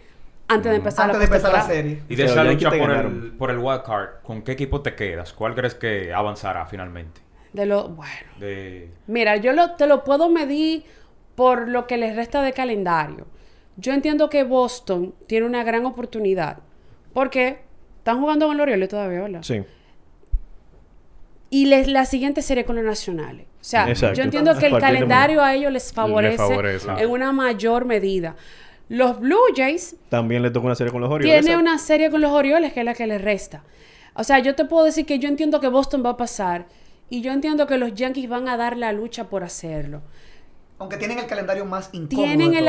antes 0.48 0.72
de 0.72 0.78
empezar 0.78 1.06
antes 1.06 1.16
la 1.16 1.20
de 1.20 1.26
empezar 1.26 1.54
la 1.54 1.62
serie. 1.68 2.02
Y 2.10 2.16
de 2.16 2.24
esa 2.26 2.44
lucha 2.44 2.70
por 2.72 2.92
el, 2.92 3.34
por 3.38 3.52
el 3.52 3.60
wild 3.60 3.84
card, 3.84 4.10
¿con 4.24 4.42
qué 4.42 4.54
equipo 4.54 4.82
te 4.82 4.96
quedas? 4.96 5.32
¿Cuál 5.32 5.54
crees 5.54 5.76
que 5.76 6.12
avanzará 6.12 6.66
finalmente? 6.66 7.22
De 7.54 7.66
lo, 7.68 7.90
bueno. 7.90 8.32
De... 8.40 8.90
Mira, 9.08 9.36
yo 9.38 9.54
lo, 9.54 9.72
te 9.74 9.86
lo 9.86 10.04
puedo 10.04 10.28
medir 10.30 10.86
por 11.36 11.68
lo 11.68 11.86
que 11.86 11.98
les 11.98 12.16
resta 12.16 12.42
de 12.42 12.52
calendario. 12.54 13.28
Yo 13.78 13.94
entiendo 13.94 14.30
que 14.30 14.44
Boston 14.44 15.14
tiene 15.28 15.46
una 15.46 15.64
gran 15.64 15.86
oportunidad. 15.86 16.60
Porque 17.14 17.60
están 17.98 18.20
jugando 18.20 18.48
con 18.48 18.58
los 18.58 18.64
Orioles 18.64 18.90
todavía, 18.90 19.22
¿verdad? 19.22 19.44
Sí. 19.44 19.62
Y 21.50 21.66
les, 21.66 21.88
la 21.88 22.06
siguiente 22.06 22.42
serie 22.42 22.64
con 22.64 22.76
los 22.78 22.86
nacionales. 22.86 23.46
O 23.46 23.64
sea, 23.64 23.90
Exacto. 23.90 24.18
yo 24.18 24.24
entiendo 24.24 24.58
que 24.58 24.68
el 24.68 24.80
calendario 24.80 25.44
a 25.44 25.54
ellos 25.54 25.72
les 25.72 25.92
favorece, 25.94 26.38
favorece. 26.38 26.88
en 26.98 27.10
una 27.10 27.32
mayor 27.32 27.86
medida. 27.86 28.36
Los 28.90 29.20
Blue 29.20 29.38
Jays 29.56 29.96
También 30.10 30.42
le 30.42 30.50
toca 30.52 30.66
una 30.66 30.76
serie 30.76 30.92
con 30.92 31.02
los 31.02 31.10
Orioles. 31.10 31.46
tiene 31.46 31.58
una 31.58 31.78
serie 31.78 32.10
con 32.10 32.22
los 32.22 32.32
Orioles 32.32 32.74
que 32.74 32.80
es 32.82 32.86
la 32.86 32.94
que 32.94 33.06
les 33.08 33.22
resta. 33.22 33.64
O 34.16 34.24
sea, 34.24 34.40
yo 34.40 34.56
te 34.56 34.66
puedo 34.66 34.84
decir 34.84 35.06
que 35.06 35.20
yo 35.20 35.30
entiendo 35.30 35.62
que 35.62 35.68
Boston 35.68 36.04
va 36.06 36.12
a 36.12 36.18
pasar 36.18 36.66
y 37.10 37.22
yo 37.22 37.32
entiendo 37.32 37.68
que 37.68 37.78
los 37.78 37.94
Yankees 37.94 38.28
van 38.28 38.50
a 38.50 38.58
dar 38.58 38.76
la 38.78 38.92
lucha 38.92 39.30
por 39.30 39.44
hacerlo. 39.44 40.02
Aunque 40.82 40.98
tienen 40.98 41.20
el 41.20 41.28
calendario 41.28 41.64
más 41.64 41.90
incómodo. 41.94 42.26
Tienen 42.28 42.54
el, 42.56 42.66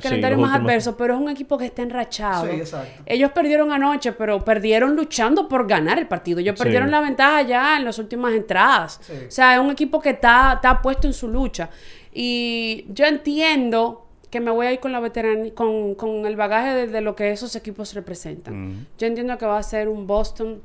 calendario 0.00 0.38
más 0.38 0.50
últimos. 0.52 0.70
adverso, 0.70 0.96
pero 0.96 1.14
es 1.14 1.20
un 1.20 1.28
equipo 1.28 1.58
que 1.58 1.66
está 1.66 1.82
enrachado. 1.82 2.46
Sí, 2.46 2.52
exacto. 2.56 3.02
Ellos 3.04 3.32
perdieron 3.32 3.72
anoche, 3.72 4.12
pero 4.12 4.44
perdieron 4.44 4.96
luchando 4.96 5.48
por 5.48 5.66
ganar 5.66 5.98
el 5.98 6.06
partido. 6.06 6.38
Ellos 6.38 6.54
Sí. 6.56 6.62
perdieron 6.62 6.90
la 6.90 7.00
ventaja 7.00 7.42
ya 7.42 7.76
en 7.76 7.84
las 7.84 7.98
últimas 7.98 8.32
entradas. 8.34 9.00
Sí. 9.02 9.12
O 9.28 9.30
sea, 9.30 9.54
es 9.54 9.60
un 9.60 9.70
equipo 9.70 10.00
que 10.00 10.10
está, 10.10 10.52
está 10.54 10.80
puesto 10.80 11.06
en 11.06 11.12
su 11.12 11.28
lucha. 11.28 11.68
Y 12.12 12.86
yo 12.88 13.04
entiendo 13.04 14.06
que 14.30 14.40
me 14.40 14.50
voy 14.50 14.66
a 14.66 14.72
ir 14.72 14.80
con 14.80 14.92
la 14.92 15.00
veteranía, 15.00 15.54
con, 15.54 15.94
con 15.96 16.24
el 16.24 16.36
bagaje 16.36 16.68
de, 16.74 16.86
de 16.86 17.00
lo 17.00 17.14
que 17.16 17.30
esos 17.32 17.54
equipos 17.56 17.94
representan. 17.94 18.86
Yo 18.98 19.06
entiendo 19.06 19.36
que 19.38 19.46
va 19.46 19.58
a 19.58 19.62
ser 19.62 19.88
un 19.88 20.06
Boston 20.06 20.62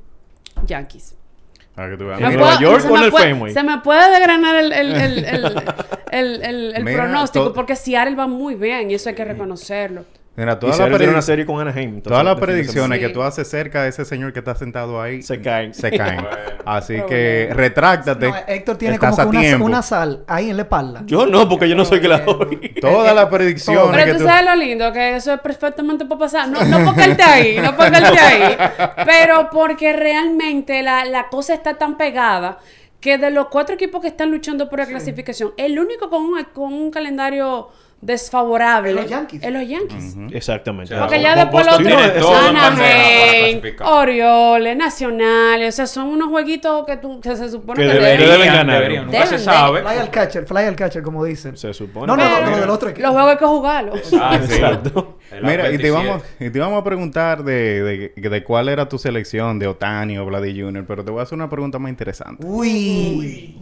Yankees. 0.66 1.16
Para 1.76 1.90
que 1.92 1.98
tú 1.98 2.06
veas. 2.08 2.20
¿En 2.20 2.26
Me 2.28 2.30
Mira, 2.32 2.42
Nueva 2.42 2.58
puedo- 2.58 2.72
York 2.72 2.82
se 2.82 2.90
o 2.90 2.98
en 2.98 3.04
el 3.04 3.12
puede- 3.12 3.26
Fenway? 3.26 3.54
Se 3.54 3.64
me 3.64 3.78
puede 3.80 4.12
desgranar 4.12 4.56
el, 4.58 4.72
el, 4.74 4.92
el, 4.96 5.26
el, 5.26 5.46
el- 6.12 6.44
el- 6.44 6.74
el 6.76 6.84
Mira, 6.84 7.04
pronóstico 7.04 7.54
porque 7.54 7.76
Seattle 7.76 8.16
va 8.16 8.28
muy 8.28 8.56
bien 8.56 8.92
y 8.92 8.96
eso 8.96 9.10
hay 9.10 9.16
que 9.16 9.24
reconocerlo. 9.26 10.06
Mira, 10.42 10.54
Y 10.54 10.56
todas 10.58 10.80
las 10.80 11.02
una 11.02 11.22
serie 11.22 11.46
con 11.46 11.62
Anaheim. 11.62 11.90
entonces, 11.90 12.10
todas 12.10 12.26
las 12.26 12.40
predicciones 12.40 12.98
que 13.00 13.10
tú 13.10 13.22
haces 13.22 13.48
cerca 13.48 13.84
de 13.84 13.90
ese 13.90 14.06
señor 14.06 14.34
que 14.34 14.40
está 14.40 14.56
sentado 14.56 15.00
ahí 15.00 15.22
Se 15.22 15.40
caen. 15.40 15.72
se 15.72 15.92
caen. 15.92 16.26
Así 16.66 16.96
que 17.08 17.44
bueno. 17.50 17.62
retráctate. 17.62 18.28
No, 18.28 18.36
Héctor 18.48 18.78
tiene 18.78 18.96
Estás 18.96 19.18
como 19.18 19.30
que 19.30 19.54
una, 19.56 19.64
una 19.64 19.82
sal 19.84 20.24
ahí 20.26 20.50
en 20.50 20.58
la 20.58 20.64
espalda. 20.64 21.04
Yo 21.06 21.28
no, 21.28 21.48
porque 21.48 21.70
yo 21.70 21.76
no 21.76 21.86
soy 21.86 22.02
que 22.02 22.08
la 22.08 22.22
doy. 22.22 22.74
Todas 22.82 23.14
las 23.14 23.28
predicciones 23.28 23.92
Pero 23.92 24.06
que 24.06 24.12
tú 24.14 24.18
tú... 24.18 24.26
sabes 24.26 24.46
lo 24.46 24.56
lindo, 24.56 24.92
que 24.92 25.16
eso 25.16 25.32
es 25.32 25.40
perfectamente 25.42 26.06
puede 26.06 26.22
pasar. 26.22 26.50
No, 26.50 26.64
no 26.64 26.86
porque 26.86 27.04
él 27.04 27.12
esté 27.12 27.24
ahí, 27.24 27.60
no 27.60 27.76
porque 27.76 27.98
él 28.00 28.04
esté 28.04 28.20
ahí, 28.20 28.58
pero 29.06 29.50
porque 29.52 29.94
realmente 29.94 30.82
la, 30.82 31.06
la 31.06 31.30
cosa 31.30 31.54
está 31.54 31.76
tan 31.76 31.98
pegada 31.98 32.58
que 33.00 33.20
de 33.20 33.30
los 33.30 33.48
cuatro 33.50 33.76
equipos 33.76 34.02
que 34.02 34.08
están 34.08 34.32
luchando 34.32 34.70
por 34.70 34.80
la 34.80 34.88
clasificación, 34.88 35.54
el 35.58 35.78
único 35.78 36.10
con 36.10 36.24
un, 36.24 36.44
con 36.46 36.74
un 36.74 36.90
calendario 36.90 37.70
desfavorable 38.02 38.90
Es 38.90 38.96
los 38.96 39.08
Yankees. 39.10 39.44
es 39.44 39.52
los 39.52 39.68
Yankees. 39.68 40.16
Exactamente. 40.32 40.94
O 40.94 40.98
sea, 40.98 41.06
Porque 41.06 41.22
ya 41.22 41.36
después 41.36 41.66
los 41.66 41.76
otros, 41.76 41.92
en 42.50 42.58
Anaheim. 42.58 43.62
Orioles, 43.84 44.76
Nacionales, 44.78 45.74
o 45.74 45.78
sea, 45.78 45.88
son 45.88 46.08
unos 46.08 46.30
jueguitos 46.30 46.86
que, 46.86 46.98
tú, 46.98 47.20
que 47.22 47.36
se 47.36 47.50
supone 47.50 47.80
Que 47.82 47.88
que, 47.88 47.94
debe- 47.94 48.18
deben- 48.18 48.32
deben 48.32 48.48
ganar. 48.54 48.76
deberían, 48.78 49.06
nunca 49.06 49.24
Deben, 49.24 49.40
se 49.40 49.44
sabe. 49.46 49.82
Fly 49.82 49.98
al 49.98 50.10
catcher, 50.10 50.46
fly 50.46 50.64
al 50.64 50.76
catcher, 50.76 51.04
como 51.04 51.24
dicen. 51.24 51.56
Se 51.58 51.74
supone. 51.74 52.08
No, 52.08 52.16
no, 52.18 52.24
Pero- 52.24 52.46
no, 52.46 52.52
lo 52.52 52.58
del 52.62 52.70
otro 52.70 52.90
equipo. 52.90 53.04
Los 53.08 53.14
juegos 53.14 53.32
hay 53.32 53.38
que 53.38 53.46
jugarlos. 53.46 54.14
Ah, 54.24 54.40
sí. 54.46 54.54
Exacto. 54.56 55.18
Mira, 55.42 55.72
y 55.72 55.78
te, 55.78 55.84
27. 55.84 55.88
íbamos, 55.88 56.24
y 56.40 56.50
te 56.50 56.58
íbamos 56.58 56.82
a 56.82 56.84
preguntar 56.84 57.44
de, 57.44 58.12
de, 58.16 58.30
de 58.30 58.44
cuál 58.44 58.68
era 58.70 58.90
tu 58.90 58.98
selección 58.98 59.60
de 59.60 59.68
Otani 59.68 60.18
o 60.18 60.26
Vladi 60.26 60.60
Jr., 60.60 60.84
pero 60.86 61.06
te 61.06 61.12
voy 61.12 61.22
a 61.22 61.24
hacer 61.24 61.36
una 61.38 61.50
pregunta 61.50 61.80
más 61.80 61.90
interesante. 61.90 62.46
Uy. 62.46 63.56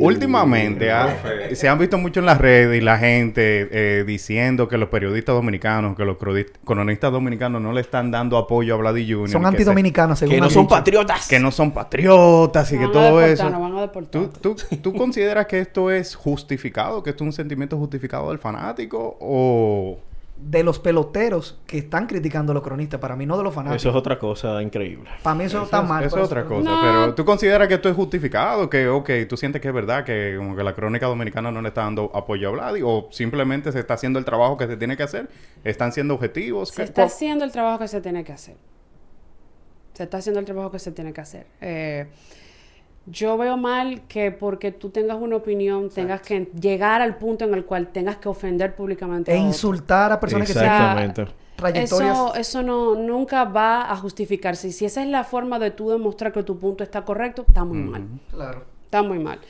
Últimamente 0.00 0.90
ah, 0.90 1.16
se 1.52 1.68
han 1.68 1.78
visto 1.78 1.98
mucho 1.98 2.20
en 2.20 2.26
las 2.26 2.38
redes 2.38 2.76
y 2.80 2.84
la 2.84 2.98
gente 2.98 3.57
eh, 3.70 4.04
diciendo 4.06 4.68
que 4.68 4.76
los 4.78 4.88
periodistas 4.88 5.34
dominicanos, 5.34 5.96
que 5.96 6.04
los 6.04 6.16
cronistas 6.18 7.10
dominicanos 7.12 7.60
no 7.62 7.72
le 7.72 7.80
están 7.80 8.10
dando 8.10 8.36
apoyo 8.36 8.74
a 8.74 8.76
Vladi 8.78 9.10
Jr. 9.10 9.28
Son 9.30 9.40
que 9.42 9.48
se- 9.48 9.48
antidominicanos, 9.48 10.18
según 10.18 10.34
Que 10.34 10.40
no 10.40 10.50
son 10.50 10.64
dicho. 10.64 10.74
patriotas. 10.76 11.28
que 11.28 11.38
no 11.40 11.50
son 11.50 11.70
patriotas 11.72 12.72
y 12.72 12.78
que 12.78 12.84
a 12.84 12.90
todo 12.92 13.18
deportar, 13.18 13.30
eso. 13.48 13.60
van 13.60 13.76
a 13.76 13.80
deportar. 13.80 14.22
¿Tú, 14.40 14.54
tú, 14.54 14.76
tú 14.82 14.92
consideras 14.94 15.46
que 15.46 15.60
esto 15.60 15.90
es 15.90 16.14
justificado? 16.14 17.02
¿Que 17.02 17.10
esto 17.10 17.24
es 17.24 17.26
un 17.28 17.32
sentimiento 17.32 17.76
justificado 17.76 18.28
del 18.30 18.38
fanático? 18.38 19.16
¿O 19.20 19.98
De 20.40 20.62
los 20.62 20.78
peloteros 20.78 21.58
que 21.66 21.78
están 21.78 22.06
criticando 22.06 22.52
a 22.52 22.54
los 22.54 22.62
cronistas, 22.62 23.00
para 23.00 23.16
mí, 23.16 23.26
no 23.26 23.36
de 23.36 23.42
los 23.42 23.52
fanáticos. 23.52 23.82
Eso 23.82 23.90
es 23.90 23.96
otra 23.96 24.18
cosa 24.18 24.62
increíble. 24.62 25.10
Para 25.22 25.34
mí 25.34 25.44
eso, 25.44 25.62
está 25.64 25.82
mal. 25.82 26.04
Eso 26.04 26.16
es 26.18 26.24
otra 26.24 26.44
cosa. 26.44 26.70
No. 26.70 26.80
Pero 26.80 27.14
tú 27.14 27.24
consideras 27.24 27.66
que 27.68 27.74
esto 27.74 27.88
es 27.88 27.96
justificado, 27.96 28.70
que, 28.70 28.88
ok, 28.88 29.10
tú 29.28 29.36
sientes 29.36 29.60
que 29.60 29.68
es 29.68 29.74
verdad 29.74 30.04
que 30.04 30.34
como 30.38 30.54
que 30.56 30.62
la 30.62 30.74
crónica 30.74 31.06
dominicana 31.06 31.50
no 31.50 31.60
le 31.60 31.68
está 31.68 31.82
dando 31.82 32.10
apoyo 32.14 32.48
a 32.48 32.52
Vladi, 32.52 32.82
o 32.84 33.08
simplemente 33.10 33.72
se 33.72 33.80
está 33.80 33.94
haciendo 33.94 34.18
el 34.20 34.24
trabajo 34.24 34.56
que 34.56 34.68
se 34.68 34.76
tiene 34.76 34.96
que 34.96 35.02
hacer, 35.02 35.28
están 35.64 35.92
siendo 35.92 36.14
objetivos. 36.14 36.68
Se 36.68 36.76
¿Qué- 36.76 36.82
está 36.84 37.02
haciendo 37.02 37.44
el 37.44 37.50
trabajo 37.50 37.80
que 37.80 37.88
se 37.88 38.00
tiene 38.00 38.22
que 38.22 38.32
hacer. 38.32 38.56
Se 39.94 40.04
está 40.04 40.18
haciendo 40.18 40.38
el 40.38 40.46
trabajo 40.46 40.70
que 40.70 40.78
se 40.78 40.92
tiene 40.92 41.12
que 41.12 41.20
hacer. 41.20 41.46
Eh, 41.60 42.06
yo 43.10 43.36
veo 43.36 43.56
mal 43.56 44.02
que 44.08 44.30
porque 44.30 44.72
tú 44.72 44.90
tengas 44.90 45.16
una 45.18 45.36
opinión 45.36 45.90
tengas 45.90 46.20
que 46.20 46.50
llegar 46.60 47.00
al 47.00 47.16
punto 47.16 47.44
en 47.44 47.54
el 47.54 47.64
cual 47.64 47.88
tengas 47.88 48.16
que 48.16 48.28
ofender 48.28 48.74
públicamente. 48.74 49.32
E 49.32 49.34
a 49.34 49.38
insultar 49.38 50.12
a 50.12 50.20
personas 50.20 50.46
que 50.46 50.54
sean 50.54 51.14
trayectorias. 51.56 52.12
Eso, 52.12 52.34
eso 52.34 52.62
no, 52.62 52.94
nunca 52.94 53.44
va 53.44 53.90
a 53.90 53.96
justificarse. 53.96 54.68
Y 54.68 54.72
si 54.72 54.84
esa 54.84 55.02
es 55.02 55.08
la 55.08 55.24
forma 55.24 55.58
de 55.58 55.70
tú 55.70 55.90
demostrar 55.90 56.32
que 56.32 56.42
tu 56.42 56.58
punto 56.58 56.84
está 56.84 57.04
correcto, 57.04 57.44
está 57.46 57.64
muy 57.64 57.78
mal. 57.78 58.06
Claro. 58.30 58.64
Está 58.84 59.02
muy 59.02 59.18
mal. 59.18 59.40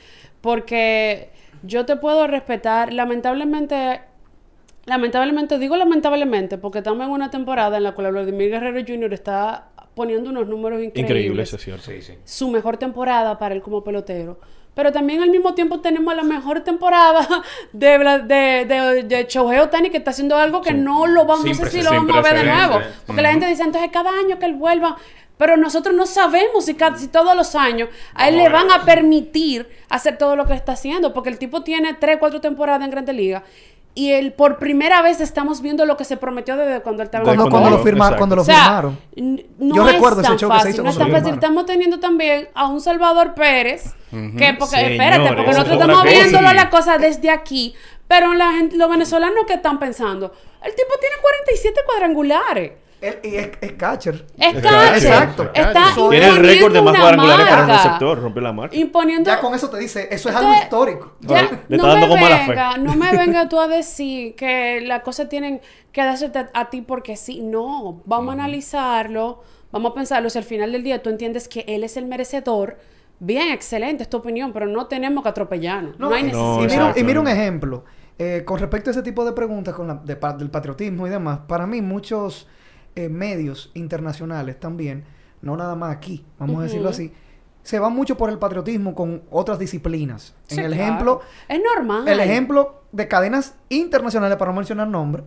Porque 0.41 1.29
yo 1.63 1.85
te 1.85 1.95
puedo 1.95 2.27
respetar, 2.27 2.93
lamentablemente, 2.93 4.01
lamentablemente, 4.85 5.59
digo 5.59 5.77
lamentablemente, 5.77 6.57
porque 6.57 6.79
estamos 6.79 7.05
en 7.05 7.11
una 7.11 7.29
temporada 7.29 7.77
en 7.77 7.83
la 7.83 7.93
cual 7.93 8.11
Vladimir 8.11 8.49
Guerrero 8.49 8.81
Jr. 8.85 9.13
está 9.13 9.68
poniendo 9.95 10.29
unos 10.29 10.47
números 10.47 10.79
increíbles. 10.83 11.09
Increíble, 11.09 11.43
eso 11.43 11.55
es 11.57 11.63
cierto. 11.63 11.91
Sí, 11.91 12.01
sí. 12.01 12.13
Su 12.23 12.49
mejor 12.49 12.77
temporada 12.77 13.37
para 13.37 13.53
él 13.55 13.61
como 13.61 13.83
pelotero. 13.83 14.39
Pero 14.75 14.91
también 14.93 15.21
al 15.21 15.29
mismo 15.29 15.53
tiempo 15.55 15.81
tenemos 15.81 16.15
la 16.15 16.23
mejor 16.23 16.61
temporada 16.61 17.27
de, 17.73 17.97
de, 17.97 18.65
de, 18.65 19.03
de 19.03 19.25
Shohei 19.27 19.59
Ohtani 19.59 19.89
que 19.89 19.97
está 19.97 20.11
haciendo 20.11 20.37
algo 20.37 20.61
que 20.61 20.73
no 20.73 21.05
lo 21.07 21.25
vamos, 21.25 21.43
no 21.45 21.53
sé 21.53 21.69
si 21.71 21.81
lo 21.81 21.89
vamos 21.91 22.15
a 22.15 22.21
ver 22.21 22.33
de 22.37 22.43
nuevo. 22.55 22.79
Porque 23.05 23.21
la 23.21 23.31
gente 23.31 23.47
dice 23.47 23.63
entonces 23.63 23.89
cada 23.91 24.11
año 24.11 24.39
que 24.39 24.45
él 24.45 24.53
vuelva. 24.53 24.95
Pero 25.37 25.55
nosotros 25.55 25.95
no 25.95 26.05
sabemos 26.05 26.65
si, 26.65 26.75
cada- 26.75 26.97
si 26.97 27.07
todos 27.07 27.33
los 27.35 27.55
años 27.55 27.87
a 28.13 28.27
él 28.29 28.35
le 28.37 28.49
van 28.49 28.71
a 28.71 28.83
permitir 28.85 29.67
hacer 29.89 30.17
todo 30.17 30.35
lo 30.35 30.45
que 30.45 30.53
está 30.53 30.73
haciendo. 30.73 31.13
Porque 31.13 31.29
el 31.29 31.37
tipo 31.39 31.63
tiene 31.63 31.93
tres, 31.93 32.17
cuatro 32.19 32.39
temporadas 32.41 32.83
en 32.83 32.91
Grandes 32.91 33.15
Ligas. 33.15 33.43
Y 33.95 34.11
él 34.11 34.31
por 34.33 34.59
primera 34.59 35.01
vez 35.01 35.19
estamos 35.19 35.61
viendo 35.61 35.85
lo 35.85 35.97
que 35.97 36.05
se 36.05 36.15
prometió 36.15 36.55
desde 36.55 36.81
cuando 36.81 37.01
él 37.01 37.07
estaba 37.07 37.23
Cuando, 37.25 37.45
el 37.45 37.49
cuando 37.49 37.63
cuando 37.63 37.69
lo 37.71 37.77
lo- 37.77 37.83
firmaron, 37.83 38.13
exacto. 38.13 38.17
cuando 38.19 38.35
lo 38.37 38.41
o 38.43 38.45
sea, 38.45 38.55
firmaron. 38.63 38.99
n- 39.15 39.45
no 39.57 39.75
Yo 39.75 39.87
es 39.87 39.93
recuerdo 39.93 40.21
ese 40.21 40.29
tan 40.29 40.37
show 40.37 40.49
que 40.49 40.55
se 40.55 40.59
fácil, 40.59 40.73
hizo 40.73 40.83
no 40.83 40.89
es 40.91 40.97
tan 40.97 41.11
fácil. 41.11 41.33
Estamos 41.33 41.65
teniendo 41.65 41.99
también 41.99 42.47
a 42.53 42.67
un 42.67 42.79
Salvador 42.81 43.33
Pérez, 43.33 43.93
que 44.11 44.55
porque, 44.57 44.75
Señores, 44.77 44.91
espérate, 44.91 45.27
porque 45.35 45.51
nosotros 45.51 45.67
es 45.67 45.73
estamos 45.81 45.97
cosa. 46.03 46.09
viendo 46.13 46.41
la 46.41 46.69
cosa 46.69 46.97
desde 46.97 47.29
aquí, 47.29 47.73
pero 48.07 48.33
la 48.35 48.51
gente, 48.53 48.77
los 48.77 48.89
venezolanos 48.89 49.45
que 49.45 49.53
están 49.55 49.79
pensando, 49.79 50.31
el 50.63 50.75
tipo 50.75 50.93
tiene 50.99 51.15
47 51.21 51.81
cuadrangulares. 51.85 52.71
Él, 53.01 53.19
y 53.23 53.35
es, 53.35 53.49
es 53.61 53.71
catcher. 53.73 54.25
Es 54.37 54.55
Es 54.55 54.61
catcher. 54.61 54.95
Exacto. 54.95 55.49
Está 55.53 55.85
Tiene 56.09 56.27
el 56.27 56.35
récord 56.37 56.73
de 56.73 56.81
más 56.81 56.97
cuadrangulares 56.97 57.47
para 57.47 57.63
un 57.63 57.69
receptor. 57.69 58.21
Rompió 58.21 58.41
la 58.41 58.51
marca. 58.53 58.75
Imponiendo 58.75 59.29
Ya 59.29 59.39
con 59.39 59.53
eso 59.55 59.69
te 59.69 59.77
dice, 59.77 60.07
eso 60.11 60.29
es 60.29 60.35
algo 60.35 60.53
histórico. 60.53 61.13
Ya, 61.21 61.43
Le 61.67 61.77
está 61.77 61.87
no 61.87 61.87
dando 61.87 62.07
me 62.07 62.11
con 62.13 62.21
mala 62.21 62.37
fe. 62.39 62.49
venga, 62.49 62.77
no 62.77 62.95
me 62.95 63.11
venga 63.17 63.47
tú 63.49 63.59
a 63.59 63.67
decir 63.67 64.35
que 64.35 64.81
las 64.81 65.01
cosas 65.03 65.29
tienen 65.29 65.61
que 65.91 66.03
darse 66.03 66.31
a, 66.53 66.69
ti 66.69 66.81
porque 66.81 67.15
sí. 67.15 67.41
No, 67.41 68.01
vamos 68.05 68.31
a 68.31 68.33
analizarlo, 68.33 69.43
vamos 69.71 69.91
a 69.91 69.95
pensarlo. 69.95 70.29
Si 70.29 70.37
al 70.37 70.43
final 70.43 70.71
del 70.71 70.83
día 70.83 71.01
tú 71.01 71.09
entiendes 71.09 71.47
que 71.47 71.63
él 71.67 71.83
es 71.83 71.95
el 71.97 72.05
merecedor, 72.05 72.77
bien, 73.19 73.51
excelente, 73.51 74.03
es 74.03 74.09
tu 74.09 74.17
opinión, 74.17 74.51
pero 74.53 74.65
no 74.65 74.87
tenemos 74.87 75.23
que 75.23 75.29
atropellarnos. 75.29 75.97
No, 75.99 76.13
hay 76.13 76.23
necesidad. 76.23 76.43
No, 76.43 76.57
y, 76.59 76.61
mira, 76.63 76.73
exacto. 76.75 76.99
y 76.99 77.03
mira 77.03 77.19
un 77.21 77.27
ejemplo. 77.27 77.85
eh, 78.17 78.43
con 78.45 78.59
respecto 78.59 78.89
a 78.89 78.91
ese 78.91 79.01
tipo 79.03 79.23
de 79.23 79.31
preguntas 79.31 79.73
con 79.73 79.87
la- 79.87 79.95
de 79.95 80.15
del 80.37 80.49
patriotismo 80.49 81.07
y 81.07 81.09
demás, 81.09 81.39
para 81.47 81.65
mí 81.65 81.81
muchos 81.81 82.47
eh, 82.95 83.09
medios 83.09 83.71
internacionales 83.73 84.59
también, 84.59 85.03
no 85.41 85.55
nada 85.55 85.75
más 85.75 85.95
aquí, 85.95 86.25
vamos 86.37 86.59
a 86.59 86.63
decirlo 86.63 86.89
así, 86.89 87.11
se 87.63 87.79
van 87.79 87.93
mucho 87.93 88.17
por 88.17 88.29
el 88.29 88.37
patriotismo 88.39 88.95
con 88.95 89.21
otras 89.31 89.59
disciplinas. 89.59 90.35
Sí, 90.47 90.59
en 90.59 90.65
el 90.65 90.73
claro. 90.73 90.83
ejemplo, 90.83 91.21
Es 91.47 91.59
normal. 91.75 92.07
el 92.07 92.19
ejemplo 92.19 92.81
de 92.91 93.07
cadenas 93.07 93.55
internacionales, 93.69 94.37
para 94.37 94.51
no 94.51 94.55
mencionar 94.57 94.87
nombres, 94.87 95.25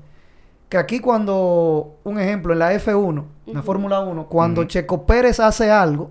que 0.68 0.78
aquí 0.78 1.00
cuando, 1.00 1.98
un 2.04 2.18
ejemplo, 2.18 2.52
en 2.54 2.58
la 2.58 2.72
F1, 2.74 3.24
en 3.46 3.54
la 3.54 3.62
Fórmula 3.62 4.00
1, 4.00 4.26
cuando 4.28 4.64
Checo 4.64 5.04
Pérez 5.04 5.38
hace 5.38 5.70
algo, 5.70 6.10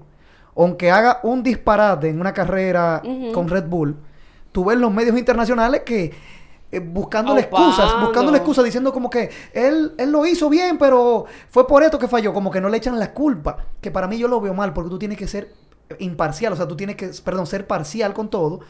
aunque 0.56 0.92
haga 0.92 1.20
un 1.24 1.42
disparate 1.44 2.10
en 2.10 2.20
una 2.20 2.34
carrera 2.34 3.02
con 3.34 3.48
Red 3.50 3.66
Bull, 3.66 3.98
tú 4.52 4.66
ves 4.66 4.78
los 4.78 4.94
medios 4.94 5.18
internacionales 5.18 5.82
que 5.86 6.14
eh, 6.72 6.80
buscándole 6.80 7.44
Aupando. 7.44 7.68
excusas, 7.70 8.02
buscándole 8.02 8.38
excusas, 8.38 8.64
diciendo 8.66 8.94
como 8.94 9.10
que 9.10 9.30
él, 9.54 9.94
él 9.98 10.12
lo 10.12 10.26
hizo 10.26 10.50
bien, 10.50 10.78
pero 10.78 11.26
fue 11.50 11.68
por 11.68 11.84
esto 11.84 12.00
que 12.00 12.08
falló, 12.08 12.34
como 12.34 12.50
que 12.52 12.62
no 12.62 12.70
le 12.70 12.78
echan 12.78 12.98
la 12.98 13.14
culpa, 13.14 13.58
que 13.82 13.92
para 13.92 14.08
mí 14.08 14.18
yo 14.18 14.28
lo 14.28 14.40
veo 14.42 14.54
mal, 14.54 14.74
porque 14.74 14.90
tú 14.90 14.98
tienes 15.00 15.18
que 15.18 15.28
ser 15.28 15.54
imparcial, 16.00 16.54
o 16.54 16.56
sea, 16.56 16.68
tú 16.68 16.76
tienes 16.78 16.96
que, 16.96 17.12
perdón, 17.24 17.46
ser 17.46 17.68
parcial 17.68 18.14
con 18.14 18.30
todo. 18.30 18.62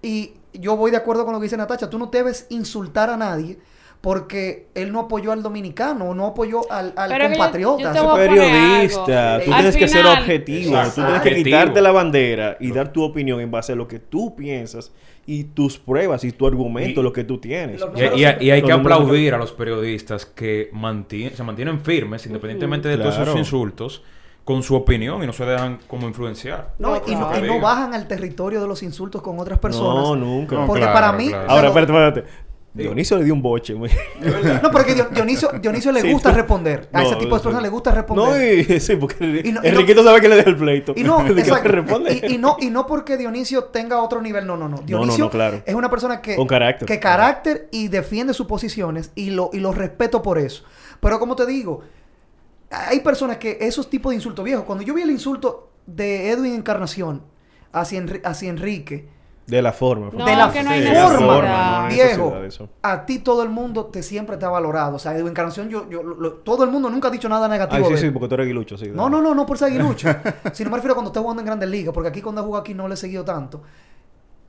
Y 0.00 0.34
yo 0.52 0.76
voy 0.76 0.90
de 0.90 0.96
acuerdo 0.98 1.24
con 1.24 1.32
lo 1.34 1.40
que 1.40 1.44
dice 1.44 1.56
Natacha, 1.56 1.90
tú 1.90 1.98
no 1.98 2.06
debes 2.06 2.46
insultar 2.50 3.10
a 3.10 3.16
nadie 3.16 3.58
porque 4.00 4.68
él 4.74 4.92
no 4.92 5.00
apoyó 5.00 5.32
al 5.32 5.42
dominicano, 5.42 6.14
no 6.14 6.26
apoyó 6.26 6.70
al, 6.70 6.92
al 6.94 7.10
yo- 7.10 7.28
compatriota. 7.30 7.94
yo 7.94 8.10
poner 8.10 8.28
periodista, 8.28 9.40
tú 9.42 9.50
Al 9.50 9.56
tienes 9.60 9.76
que 9.76 9.88
ser 9.88 10.04
objetivo, 10.06 10.76
tú 10.94 11.00
tienes 11.02 11.22
que 11.22 11.34
quitarte 11.42 11.80
la 11.80 11.90
bandera 11.90 12.56
y 12.60 12.70
dar 12.70 12.92
tu 12.92 13.02
opinión 13.02 13.40
en 13.40 13.50
base 13.50 13.72
a 13.72 13.76
lo 13.76 13.88
que 13.88 13.98
tú 14.00 14.36
piensas 14.36 14.92
y 15.26 15.44
tus 15.44 15.78
pruebas 15.78 16.22
y 16.24 16.32
tu 16.32 16.46
argumento, 16.46 17.00
Y- 17.00 17.04
lo 17.04 17.12
que 17.12 17.24
tú 17.24 17.38
tienes. 17.38 17.80
Y, 17.96 18.20
y- 18.20 18.46
y 18.46 18.50
hay 18.50 18.62
que 18.62 18.72
aplaudir 18.72 19.34
a 19.34 19.38
los 19.38 19.52
periodistas 19.52 20.26
que 20.26 20.70
manti- 20.72 21.30
se 21.30 21.42
mantienen 21.42 21.80
firmes, 21.80 22.26
independientemente 22.26 22.88
de 22.88 22.96
todos 22.98 23.14
esos 23.14 23.24
Claro. 23.24 23.38
insultos, 23.38 24.02
con 24.44 24.62
su 24.62 24.74
opinión 24.74 25.22
y 25.22 25.26
no 25.26 25.32
se 25.32 25.46
dejan 25.46 25.78
como 25.88 26.06
influenciar. 26.06 26.74
No, 26.78 26.96
y, 27.06 27.14
no, 27.14 27.30
y 27.34 27.40
no 27.40 27.54
Diga. 27.54 27.60
bajan 27.62 27.94
al 27.94 28.06
territorio 28.06 28.60
de 28.60 28.68
los 28.68 28.82
insultos 28.82 29.22
con 29.22 29.38
otras 29.38 29.58
personas. 29.58 30.04
No, 30.04 30.16
nunca. 30.16 30.54
No, 30.56 30.66
Porque 30.66 30.82
claro, 30.82 30.92
para 30.94 31.12
mí... 31.12 31.28
claro. 31.28 31.50
Ahora, 31.50 31.68
espérate, 31.68 31.92
espérate. 31.92 32.24
Dionisio 32.74 33.16
le 33.18 33.24
dio 33.24 33.34
un 33.34 33.40
boche. 33.40 33.72
güey. 33.74 33.92
No, 34.62 34.70
porque 34.72 34.94
Dion- 34.96 35.10
Dionisio, 35.10 35.48
Dionisio 35.62 35.92
le 35.92 36.00
Sí, 36.00 36.12
gusta 36.12 36.30
tú- 36.30 36.36
responder. 36.36 36.88
A 36.92 37.02
ese 37.04 37.14
tipo 37.14 37.36
de 37.36 37.40
personas 37.42 37.62
le 37.62 37.68
gusta 37.68 37.92
responder. 37.92 38.26
No, 38.68 38.74
y, 38.74 38.80
sí, 38.80 38.96
porque 38.96 39.42
Y 39.44 39.52
no- 39.52 39.60
y 39.62 39.68
Enriquito 39.68 40.02
sabe 40.02 40.20
que 40.20 40.28
le 40.28 40.34
deja 40.36 40.50
el 40.50 40.56
pleito. 40.56 40.92
Y 40.96 41.04
no. 41.04 41.24
Y, 42.10 42.34
y 42.34 42.38
no, 42.38 42.56
y 42.60 42.70
no 42.70 42.86
porque 42.86 43.16
Dionisio 43.16 43.64
tenga 43.64 44.02
otro 44.02 44.20
nivel, 44.20 44.46
no, 44.46 44.56
no, 44.56 44.68
no. 44.68 44.78
Dionisio 44.78 45.30
claro. 45.30 45.62
es 45.64 45.74
una 45.74 45.88
persona 45.88 46.20
que, 46.20 46.34
Con 46.36 46.46
carácter. 46.48 46.86
que 46.88 46.98
carácter 46.98 47.68
y 47.70 47.88
defiende 47.88 48.34
sus 48.34 48.46
posiciones 48.46 49.12
y 49.14 49.30
lo, 49.30 49.50
y 49.52 49.60
lo 49.60 49.72
respeto 49.72 50.20
por 50.22 50.38
eso. 50.38 50.64
Pero 51.00 51.20
como 51.20 51.36
te 51.36 51.46
digo, 51.46 51.82
hay 52.70 53.00
personas 53.00 53.36
que 53.36 53.58
esos 53.60 53.88
tipos 53.88 54.10
de 54.10 54.16
insultos 54.16 54.44
viejos, 54.44 54.64
cuando 54.64 54.82
yo 54.84 54.94
vi 54.94 55.02
el 55.02 55.10
insulto 55.10 55.70
de 55.86 56.30
Edwin 56.30 56.54
Encarnación 56.54 57.22
hacia, 57.72 58.00
Enri- 58.00 58.20
hacia 58.24 58.50
Enrique, 58.50 59.08
De 59.46 59.60
la 59.60 59.72
forma. 59.72 60.10
No, 60.12 60.24
de 60.24 60.36
la 60.36 60.50
que 60.50 60.62
no 60.62 60.70
hay 60.70 60.80
Sí, 60.82 60.94
forma, 60.94 61.08
de 61.10 61.12
la 61.12 61.18
forma, 61.18 61.48
no 61.48 61.86
hay 61.86 61.94
viejo, 61.94 62.16
necesidad 62.16 62.40
de 62.40 62.48
eso. 62.48 62.68
a 62.82 63.04
ti 63.06 63.18
todo 63.18 63.42
el 63.42 63.50
mundo 63.50 63.86
te 63.86 64.02
siempre 64.02 64.36
te 64.38 64.46
ha 64.46 64.48
valorado. 64.48 64.96
O 64.96 64.98
sea, 64.98 65.14
Edwin 65.16 65.28
Encarnación, 65.28 65.68
yo, 65.68 65.88
yo, 65.90 66.02
lo- 66.02 66.32
todo 66.34 66.64
el 66.64 66.70
mundo 66.70 66.88
nunca 66.88 67.08
ha 67.08 67.10
dicho 67.10 67.28
nada 67.28 67.46
negativo 67.46 67.76
Ay, 67.78 67.84
sí, 67.84 67.92
de 67.92 67.98
sí, 68.00 68.10
porque 68.10 68.28
tú 68.28 68.34
eres 68.34 68.44
aguilucho, 68.44 68.78
sí. 68.78 68.90
No, 68.92 69.10
no, 69.10 69.20
no, 69.20 69.34
no 69.34 69.44
por 69.44 69.58
ser 69.58 69.68
aguilucho. 69.68 70.08
sino 70.54 70.70
me 70.70 70.76
refiero 70.76 70.92
a 70.92 70.96
cuando 70.96 71.10
está 71.10 71.20
jugando 71.20 71.40
en 71.42 71.46
Grandes 71.46 71.68
Ligas, 71.68 71.92
porque 71.92 72.08
aquí 72.08 72.22
cuando 72.22 72.40
he 72.40 72.44
jugado 72.44 72.62
aquí 72.62 72.72
no 72.74 72.88
le 72.88 72.94
he 72.94 72.96
seguido 72.96 73.24
tanto. 73.24 73.62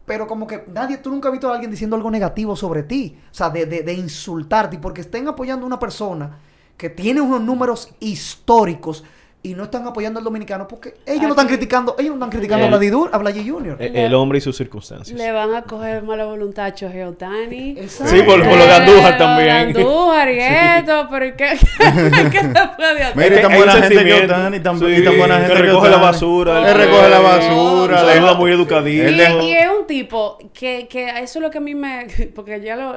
Pero 0.05 0.27
como 0.27 0.45
que 0.45 0.63
nadie, 0.71 0.99
tú 0.99 1.09
nunca 1.09 1.29
has 1.29 1.31
visto 1.33 1.49
a 1.49 1.53
alguien 1.53 1.71
diciendo 1.71 1.95
algo 1.95 2.11
negativo 2.11 2.55
sobre 2.55 2.83
ti. 2.83 3.17
O 3.31 3.33
sea, 3.33 3.49
de, 3.49 3.65
de, 3.65 3.81
de 3.81 3.93
insultarte. 3.93 4.75
Y 4.75 4.79
porque 4.79 5.01
estén 5.01 5.27
apoyando 5.27 5.65
a 5.65 5.67
una 5.67 5.79
persona 5.79 6.37
que 6.77 6.89
tiene 6.91 7.21
unos 7.21 7.41
números 7.41 7.89
históricos 7.99 9.03
y 9.45 9.53
no 9.53 9.63
están 9.65 9.85
apoyando 9.87 10.17
al 10.19 10.23
dominicano 10.23 10.67
porque 10.67 10.95
ellos 11.05 11.23
no 11.23 11.29
están 11.29 11.47
criticando, 11.47 11.95
ellos 11.99 12.09
no 12.09 12.15
están 12.15 12.29
criticando 12.31 12.65
El- 12.65 12.73
a 12.73 12.77
Vladidur, 12.77 13.09
a 13.13 13.17
Vladi 13.19 13.47
Junior. 13.47 13.77
El, 13.79 13.95
el 13.95 14.13
hombre 14.15 14.39
y 14.39 14.41
sus 14.41 14.57
circunstancias. 14.57 15.17
Le 15.17 15.31
van 15.31 15.53
a 15.53 15.61
coger 15.63 16.01
mala 16.03 16.25
voluntad 16.25 16.65
a 16.81 17.07
Ohtani. 17.07 17.71
Exacto. 17.77 18.11
Sí, 18.15 18.23
por, 18.23 18.39
por 18.43 18.57
lo 18.57 18.65
de 18.65 18.73
Andújar 18.73 19.13
Eh, 19.13 19.17
también. 19.17 19.47
lo 19.47 19.53
de 19.53 19.79
Andújar 19.81 20.29
y 20.31 20.39
esto, 20.39 21.07
pero 21.11 21.25
¿y 21.25 21.31
¿qué, 21.33 21.45
¿qué 22.31 22.39
se 22.41 22.49
puede 22.75 23.03
hacer? 23.03 23.15
Mira, 23.15 23.41
tan 23.41 23.55
buena 23.55 23.71
gente 23.73 24.03
que. 24.03 24.13
Otani, 24.25 24.59
tan, 24.61 24.79
Sí, 24.79 25.03
tan 25.03 25.17
buena 25.17 25.37
gente 25.39 25.53
que 25.53 25.61
recoge 25.61 25.89
la 25.89 25.97
basura. 25.97 26.71
Él 26.71 26.77
recoge 26.77 27.09
la 27.09 27.19
basura. 27.19 28.03
Le- 28.03 28.13
saluda 28.13 28.33
muy 28.33 28.51
educadito. 28.51 29.09
Y, 29.09 29.51
es 29.53 29.67
un 29.79 29.85
tipo 29.87 30.37
que, 30.53 30.87
que 30.89 31.07
eso 31.21 31.39
es 31.39 31.43
lo 31.43 31.51
que 31.51 31.59
a 31.59 31.61
mí 31.61 31.75
me... 31.75 32.07
Porque 32.35 32.61
ya 32.61 32.75
lo, 32.75 32.95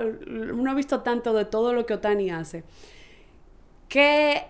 uno 0.54 0.70
ha 0.70 0.74
visto 0.74 1.00
tanto 1.00 1.32
de 1.34 1.44
todo 1.44 1.72
lo 1.74 1.84
que 1.86 1.94
Otani 1.94 2.30
hace. 2.30 2.64
Que 3.88 4.42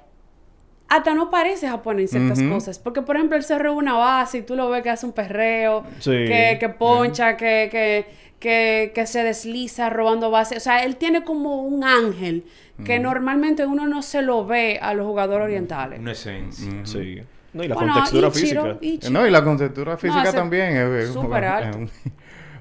hasta 0.88 1.14
no 1.14 1.30
parece 1.30 1.68
japonés 1.68 2.14
en 2.14 2.34
ciertas 2.34 2.52
cosas. 2.54 2.78
Porque, 2.78 3.02
por 3.02 3.16
ejemplo, 3.16 3.36
él 3.36 3.44
se 3.44 3.58
roba 3.58 3.76
una 3.76 3.94
base 3.94 4.38
y 4.38 4.42
tú 4.42 4.56
lo 4.56 4.68
ves 4.70 4.82
que 4.82 4.90
hace 4.90 5.04
un 5.06 5.12
perreo, 5.12 5.84
Sí. 6.00 6.10
que, 6.10 6.56
que 6.58 6.68
poncha, 6.70 7.36
que, 7.36 7.68
que, 7.70 8.06
que, 8.40 8.92
que 8.94 9.06
se 9.06 9.22
desliza 9.22 9.90
robando 9.90 10.30
bases. 10.30 10.58
O 10.58 10.60
sea, 10.60 10.82
él 10.84 10.96
tiene 10.96 11.24
como 11.24 11.62
un 11.62 11.84
ángel 11.84 12.44
que 12.84 13.00
normalmente 13.00 13.66
uno 13.66 13.86
no 13.88 14.02
se 14.02 14.22
lo 14.22 14.46
ve 14.46 14.78
a 14.80 14.94
los 14.94 15.04
jugadores 15.06 15.44
orientales. 15.44 15.98
Una 15.98 16.12
esencia. 16.12 16.70
Sí. 16.84 17.20
No, 17.52 17.64
y 17.64 17.68
la 17.68 17.74
Bueno, 17.74 17.92
contextura 17.94 18.28
Ichiro, 18.28 18.62
física. 18.62 18.78
Ichiro. 18.80 19.12
No, 19.12 19.26
y 19.26 19.30
la 19.30 19.42
contextura 19.42 19.96
física 19.96 20.32
también. 20.32 20.76
es- 20.76 21.04
es- 21.08 21.12
súper 21.12 21.44
es- 21.44 21.50
alto. 21.50 21.78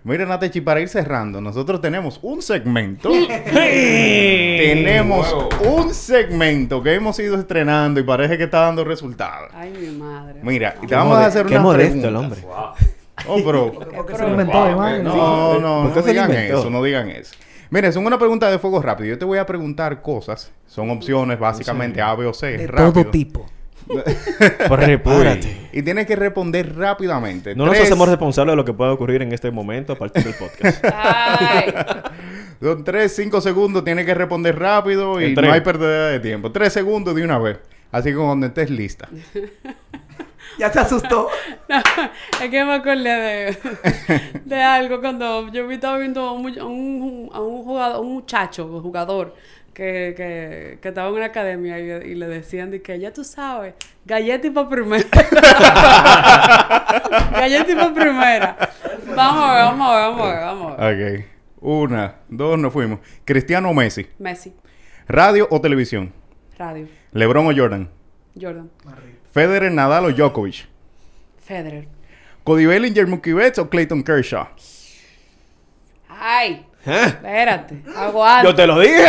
Mira, 0.08 0.26
Natechi, 0.26 0.62
para 0.62 0.80
ir 0.80 0.88
cerrando, 0.89 1.41
nosotros 1.41 1.82
tenemos 1.82 2.20
un 2.22 2.41
segmento. 2.41 3.10
tenemos 3.51 5.34
Wow. 5.34 5.76
un 5.84 5.93
segmento 5.93 6.82
que 6.82 6.93
hemos 6.93 7.20
ido 7.20 7.38
estrenando 7.38 7.99
y 7.99 8.03
parece 8.03 8.38
que 8.38 8.45
está 8.45 8.62
dando 8.62 8.84
resultados. 8.84 9.51
Ay, 9.53 9.74
mi 9.80 9.97
madre. 9.97 10.39
Mira, 10.41 10.76
y 10.82 10.88
te 10.88 10.95
vamos 10.95 11.18
a 11.18 11.26
hacer 11.26 11.45
Qué 11.45 11.55
una 11.55 11.64
modesto 11.64 11.91
pregunta. 12.01 12.08
el 12.08 12.16
hombre. 12.16 12.39
Oh, 13.28 13.36
pero... 13.45 13.72
Porque 13.95 14.16
se 14.16 14.28
inventó, 14.28 14.58
Wow. 14.76 15.03
No, 15.03 15.60
no, 15.60 15.84
¿Por 15.84 15.93
qué 15.93 15.99
no 15.99 16.05
se 16.05 16.10
digan 16.12 16.32
eso, 16.32 16.70
no 16.70 16.84
digan 16.84 17.10
eso. 17.10 17.34
Miren, 17.70 17.91
son 17.91 18.05
una 18.05 18.18
pregunta 18.18 18.49
de 18.49 18.60
fuego 18.60 18.82
rápido. 18.82 19.10
Yo 19.10 19.18
te 19.20 19.26
voy 19.26 19.39
a 19.39 19.45
preguntar 19.45 20.01
cosas. 20.01 20.51
Son 20.68 20.89
opciones 20.89 21.38
básicamente 21.38 22.01
A, 22.01 22.16
B 22.16 22.26
o 22.26 22.34
C. 22.34 22.58
De 22.58 22.68
rápido. 22.68 22.93
todo 22.93 23.12
tipo. 23.12 23.45
Prepárate. 24.70 25.70
Y 25.72 25.82
tienes 25.82 26.06
que 26.06 26.16
responder 26.16 26.76
rápidamente. 26.76 27.56
No 27.56 27.66
nos 27.66 27.80
hacemos 27.80 28.08
responsables 28.08 28.54
de 28.54 28.56
lo 28.58 28.66
que 28.66 28.74
pueda 28.74 28.92
ocurrir 28.92 29.22
en 29.22 29.32
este 29.32 29.52
momento 29.52 29.94
a 29.94 29.96
partir 29.98 30.24
del 30.24 30.34
podcast. 30.34 30.84
Ay. 30.94 31.74
Son 32.62 32.84
3, 32.84 33.16
5 33.16 33.42
segundos, 33.42 33.84
tienes 33.84 34.06
que 34.06 34.14
responder 34.14 34.58
rápido 34.58 35.22
y 35.22 35.36
no 35.36 35.52
hay 35.52 35.62
pérdida 35.62 36.10
de 36.10 36.20
tiempo. 36.20 36.52
3 36.52 36.74
segundos 36.74 37.16
de 37.16 37.24
una 37.24 37.38
vez. 37.38 37.60
Así 37.92 38.10
que 38.10 38.16
cuando 38.16 38.48
estés 38.48 38.70
lista. 38.70 39.08
Ya 40.60 40.72
se 40.72 40.80
asustó. 40.80 41.28
No, 41.70 41.78
es 42.41 42.49
que 42.49 42.66
me 42.66 42.74
acordé 42.74 43.03
de, 43.03 43.58
de 44.45 44.62
algo 44.62 44.99
cuando 45.01 45.51
yo 45.51 45.70
estaba 45.70 45.97
viendo 45.97 46.22
a 46.22 46.32
un, 46.32 46.60
a 46.60 46.66
un, 46.66 47.30
a 47.34 47.41
un 47.41 47.64
jugador, 47.64 48.01
un 48.01 48.14
muchacho, 48.14 48.66
un 48.66 48.82
jugador, 48.82 49.36
que, 49.74 50.14
que, 50.18 50.80
que 50.82 50.88
estaba 50.88 51.10
en 51.10 51.16
una 51.16 51.26
academia 51.26 51.80
y, 51.80 52.12
y 52.12 52.16
le 52.16 52.28
decían 52.28 52.72
de 52.72 52.82
que 52.82 52.97
ya 52.99 53.14
tú 53.14 53.24
sabes, 53.24 53.76
galleta 54.05 54.47
y 54.47 54.49
pa' 54.49 54.68
primera. 54.68 55.05
galleta 57.32 57.72
y 57.72 57.76
pa' 57.76 57.93
primera. 57.93 58.58
Vamos 59.16 59.49
a 59.49 59.53
ver, 59.53 59.64
vamos 59.66 59.89
a 59.89 59.95
ver, 59.95 60.03
vamos 60.05 60.22
a 60.22 60.34
ver, 60.34 60.39
vamos 60.41 60.80
a 60.80 60.88
ver. 60.88 61.20
Ok. 61.20 61.26
Una, 61.60 62.16
dos, 62.30 62.58
nos 62.58 62.72
fuimos. 62.74 62.99
Cristiano 63.26 63.70
o 63.70 63.74
Messi. 63.74 64.08
Messi, 64.20 64.53
Radio 65.08 65.47
o 65.49 65.60
televisión. 65.62 66.14
radio, 66.58 66.88
LeBron 67.12 67.47
o 67.47 67.55
Jordan. 67.55 67.89
Jordan, 68.39 68.70
Federer, 69.38 69.72
Nadal 69.72 70.06
o 70.06 70.12
Djokovic. 70.12 70.66
Federer. 71.46 71.88
Cody 72.44 72.66
Bellinger, 72.66 73.06
Mookie 73.06 73.34
Betts 73.34 73.60
o 73.60 73.70
Clayton 73.70 74.02
Kershaw. 74.02 74.48
Ay, 76.10 76.66
¿Eh? 76.84 77.04
espérate, 77.06 77.84
aguanta. 77.96 78.44
Yo 78.44 78.56
te 78.56 78.66
lo 78.66 78.80
dije. 78.80 79.04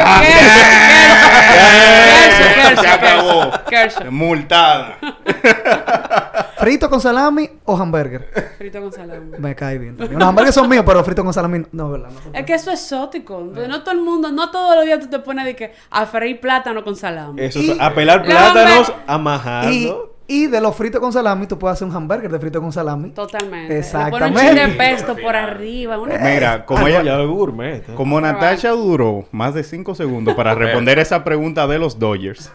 Kershaw, 1.54 2.82
Se 2.82 2.88
acabó. 2.88 3.50
Kershaw. 3.70 4.10
Multada. 4.12 4.98
¿Frito 6.58 6.90
con 6.90 7.00
salami 7.00 7.48
o 7.64 7.76
hamburger? 7.76 8.54
Frito 8.58 8.80
con 8.82 8.92
salami. 8.92 9.30
Me 9.38 9.54
cae 9.54 9.78
bien. 9.78 9.96
también. 9.96 10.18
Los 10.18 10.28
hamburgues 10.28 10.54
son 10.54 10.68
míos, 10.68 10.82
pero 10.86 11.02
frito 11.04 11.24
con 11.24 11.32
salami 11.32 11.62
no, 11.72 11.90
¿verdad? 11.92 12.10
No 12.10 12.38
Es 12.38 12.44
que 12.44 12.54
eso 12.54 12.70
es 12.72 12.82
exótico. 12.82 13.40
No 13.40 13.82
todo 13.82 13.92
el 13.94 14.00
mundo, 14.02 14.30
no 14.32 14.50
todos 14.50 14.74
los 14.76 14.84
días 14.84 14.98
tú 15.00 15.08
te 15.08 15.20
pones 15.20 15.44
de 15.46 15.56
que 15.56 15.72
a 15.90 16.04
freír 16.04 16.38
plátano 16.40 16.84
con 16.84 16.96
salami. 16.96 17.40
Eso 17.40 17.60
Y- 17.60 17.70
es 17.70 17.80
a 17.80 17.94
pelar 17.94 18.18
La 18.26 18.52
plátanos, 18.52 18.92
a 19.06 19.16
majarlo. 19.18 20.17
Y 20.28 20.46
de 20.46 20.60
los 20.60 20.76
fritos 20.76 21.00
con 21.00 21.12
salami, 21.12 21.46
tú 21.46 21.58
puedes 21.58 21.72
hacer 21.76 21.88
un 21.88 21.96
hamburger 21.96 22.30
de 22.30 22.38
frito 22.38 22.60
con 22.60 22.70
salami. 22.70 23.10
Totalmente. 23.10 23.72
Le 23.72 23.78
Exactamente. 23.80 24.18
pone 24.18 24.30
un 24.30 24.48
chile 24.54 24.66
de 24.68 24.74
pesto 24.74 25.16
por 25.16 25.34
arriba. 25.34 25.98
una- 25.98 26.18
Mira, 26.18 26.64
como 26.66 26.78
Ah, 26.80 26.82
no, 26.82 26.86
ella... 26.88 27.02
ya 27.02 27.20
es 27.22 27.26
gourmet. 27.28 27.88
¿eh? 27.88 27.94
Como 27.96 28.20
Natasha 28.20 28.70
duró 28.70 29.26
más 29.32 29.54
de 29.54 29.64
5 29.64 29.94
segundos 29.94 30.34
para 30.34 30.54
responder 30.54 30.98
esa 30.98 31.24
pregunta 31.24 31.66
de 31.66 31.78
los 31.78 31.98
Dodgers. 31.98 32.52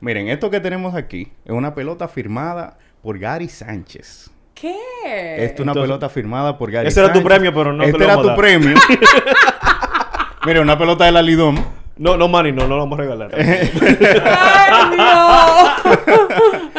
Miren, 0.00 0.28
esto 0.28 0.48
que 0.48 0.60
tenemos 0.60 0.94
aquí 0.94 1.32
es 1.44 1.52
una 1.52 1.74
pelota 1.74 2.08
firmada 2.08 2.78
por 3.02 3.18
Gary 3.18 3.48
Sánchez. 3.48 4.30
¿Qué? 4.54 4.74
Esta 5.04 5.44
es 5.54 5.60
una 5.60 5.72
Entonces, 5.72 5.82
pelota 5.88 6.08
firmada 6.08 6.56
por 6.56 6.70
Gary 6.70 6.86
ese 6.88 7.00
era 7.00 7.08
tu 7.12 7.18
Sánchez. 7.18 7.28
premio, 7.36 7.52
pero 7.54 7.72
no 7.72 7.82
te 7.82 7.90
Este 7.90 7.98
lo 7.98 8.04
era 8.04 8.16
vamos 8.16 8.30
a 8.30 8.34
tu 8.36 8.40
dar. 8.42 8.50
premio. 8.50 8.76
Mira, 10.46 10.60
una 10.60 10.78
pelota 10.78 11.04
de 11.04 11.12
la 11.12 11.22
Lidom. 11.22 11.56
No, 11.98 12.16
no, 12.16 12.26
Manny, 12.26 12.52
no, 12.52 12.62
no 12.62 12.76
lo 12.76 12.78
vamos 12.78 12.98
a 12.98 13.02
regalar. 13.02 13.30
¡Ay, 13.36 14.96
Dios! 14.96 16.62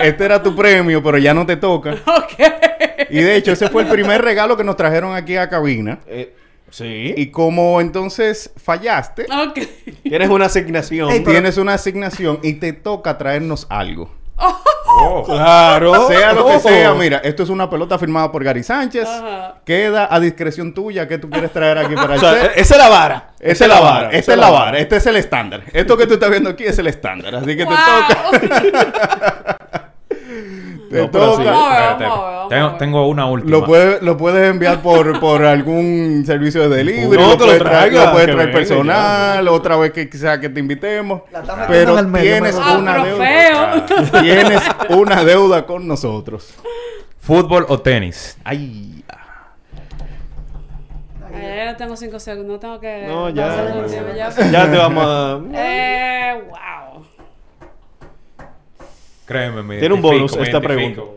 Este 0.00 0.24
era 0.24 0.42
tu 0.42 0.54
premio, 0.54 1.02
pero 1.02 1.18
ya 1.18 1.34
no 1.34 1.44
te 1.46 1.56
toca. 1.56 1.92
ok. 2.06 3.08
Y 3.10 3.20
de 3.20 3.36
hecho, 3.36 3.52
ese 3.52 3.68
fue 3.68 3.82
el 3.82 3.88
primer 3.88 4.22
regalo 4.22 4.56
que 4.56 4.64
nos 4.64 4.76
trajeron 4.76 5.14
aquí 5.14 5.36
a 5.36 5.48
cabina. 5.48 5.98
Eh, 6.06 6.34
Sí. 6.70 7.14
Y 7.16 7.28
como 7.30 7.80
entonces 7.80 8.50
fallaste, 8.62 9.24
Ok. 9.24 9.58
Tienes 10.02 10.28
una 10.28 10.44
asignación. 10.46 11.24
Tienes 11.24 11.56
una 11.56 11.72
asignación 11.72 12.40
y 12.42 12.52
te 12.54 12.74
toca 12.74 13.16
traernos 13.16 13.66
algo. 13.70 14.10
Oh. 15.00 15.22
Claro. 15.22 16.08
Sea 16.08 16.32
lo 16.32 16.46
que 16.46 16.56
Oh. 16.56 16.60
sea, 16.60 16.92
mira, 16.94 17.18
esto 17.18 17.42
es 17.44 17.50
una 17.50 17.70
pelota 17.70 17.98
firmada 17.98 18.32
por 18.32 18.42
Gary 18.42 18.64
Sánchez. 18.64 19.06
Ajá. 19.06 19.60
Queda 19.64 20.12
a 20.12 20.18
discreción 20.18 20.74
tuya 20.74 21.06
que 21.06 21.18
tú 21.18 21.30
quieres 21.30 21.52
traer 21.52 21.78
aquí 21.78 21.94
para 21.94 22.14
O 22.16 22.18
sea, 22.18 22.46
esa 22.46 22.74
es 22.74 22.80
la 22.80 22.88
vara. 22.88 23.30
Esta 23.38 23.64
es 23.64 23.70
la 23.70 23.80
vara, 23.80 24.10
esta 24.10 24.32
es 24.32 24.38
la 24.38 24.50
vara, 24.50 24.78
este 24.78 24.96
es 24.96 25.06
el 25.06 25.16
estándar. 25.16 25.62
Esto 25.72 25.96
que 25.96 26.06
tú 26.06 26.14
estás 26.14 26.30
viendo 26.30 26.50
aquí 26.50 26.64
es 26.64 26.76
el 26.78 26.88
estándar. 26.88 27.32
Así 27.34 27.56
que 27.56 27.64
te 27.64 27.74
toca. 27.76 29.56
Te 30.90 31.02
No, 31.02 31.10
pero 31.10 31.36
sí. 31.36 31.42
Espérate, 31.42 32.78
tengo, 32.78 33.08
una 33.08 33.26
última. 33.26 33.50
Lo 33.50 33.64
puedes, 33.64 34.02
lo 34.02 34.16
puedes 34.16 34.50
enviar 34.50 34.80
por, 34.80 35.20
por 35.20 35.44
algún 35.44 36.22
servicio 36.26 36.68
de 36.68 36.76
delivery, 36.78 37.22
No, 37.22 37.30
lo, 37.32 37.38
puedes 37.38 37.58
traer, 37.58 37.92
lo 37.92 38.12
puedes 38.12 38.30
traer 38.30 38.52
personal, 38.52 39.48
otra 39.48 39.76
vez 39.76 39.92
que 39.92 40.08
quizá 40.08 40.40
que 40.40 40.48
te 40.48 40.60
invitemos. 40.60 41.22
La 41.30 41.66
Pero 41.68 42.02
medio, 42.04 42.30
tienes 42.32 42.56
Ah, 42.60 42.78
una 42.78 42.92
pero 43.02 43.04
deuda. 43.18 43.26
feo. 43.26 44.22
Tienes 44.22 44.62
una 44.88 45.24
deuda 45.24 45.66
con 45.66 45.86
nosotros. 45.86 46.54
¿Fútbol 47.20 47.66
o 47.68 47.78
tenis? 47.80 48.38
Ay. 48.44 49.04
Eh, 51.34 51.62
ya 51.66 51.76
tengo 51.76 51.96
cinco 51.96 52.18
segundos, 52.18 52.54
no 52.54 52.58
tengo 52.58 52.80
que... 52.80 53.04
No, 53.06 53.28
ya. 53.30 53.46
pasar 53.48 53.76
el 53.76 53.86
tiempo, 53.90 54.10
ya. 54.16 54.30
Ya 54.50 54.70
te 54.70 54.76
vamos 54.76 55.04
a. 55.06 55.40
Eh, 55.54 56.42
wow. 56.48 57.04
Créeme, 59.28 59.62
me 59.62 59.78
Tiene 59.78 59.94
un 59.94 60.02
bonus 60.02 60.36
me 60.36 60.42
esta 60.44 60.58
identifico. 60.58 61.14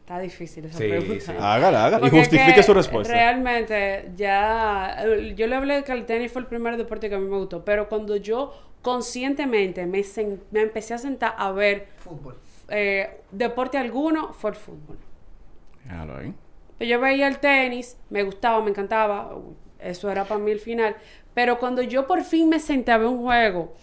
Está 0.00 0.18
difícil 0.20 0.64
esa 0.64 0.78
Sí, 0.78 0.88
pregunta. 0.88 1.24
sí. 1.24 1.32
Hágala, 1.38 1.84
hágala. 1.86 1.98
Y 2.06 2.10
Porque 2.10 2.18
justifique 2.18 2.54
que 2.54 2.62
su 2.62 2.74
respuesta. 2.74 3.14
Realmente, 3.14 4.10
ya. 4.16 4.96
eh, 5.04 5.34
Yo 5.36 5.46
le 5.46 5.56
hablé 5.56 5.74
de 5.76 5.84
que 5.84 5.92
el 5.92 6.04
tenis 6.04 6.32
fue 6.32 6.42
el 6.42 6.48
primer 6.48 6.76
deporte 6.76 7.08
que 7.08 7.14
a 7.14 7.18
mí 7.18 7.26
me 7.28 7.36
gustó. 7.38 7.64
Pero 7.64 7.88
cuando 7.88 8.16
yo 8.16 8.52
conscientemente 8.82 9.86
me, 9.86 10.00
sen- 10.00 10.40
me 10.50 10.62
empecé 10.62 10.94
a 10.94 10.98
sentar 10.98 11.34
a 11.38 11.52
ver 11.52 11.86
Fútbol. 11.98 12.36
eh, 12.68 13.20
deporte 13.30 13.78
alguno, 13.78 14.32
fue 14.32 14.50
el 14.50 14.56
fútbol. 14.56 14.98
Déjalo 15.84 16.16
ahí. 16.16 16.34
Yo 16.80 16.98
veía 17.00 17.28
el 17.28 17.38
tenis, 17.38 17.96
me 18.10 18.22
gustaba, 18.22 18.62
me 18.62 18.70
encantaba. 18.70 19.34
Eso 19.78 20.10
era 20.10 20.24
para 20.24 20.40
mí 20.40 20.50
el 20.50 20.60
final. 20.60 20.96
Pero 21.34 21.58
cuando 21.58 21.82
yo 21.82 22.06
por 22.06 22.22
fin 22.24 22.48
me 22.48 22.58
senté 22.58 22.90
a 22.92 22.98
ver 22.98 23.06
un 23.06 23.22
juego 23.22 23.74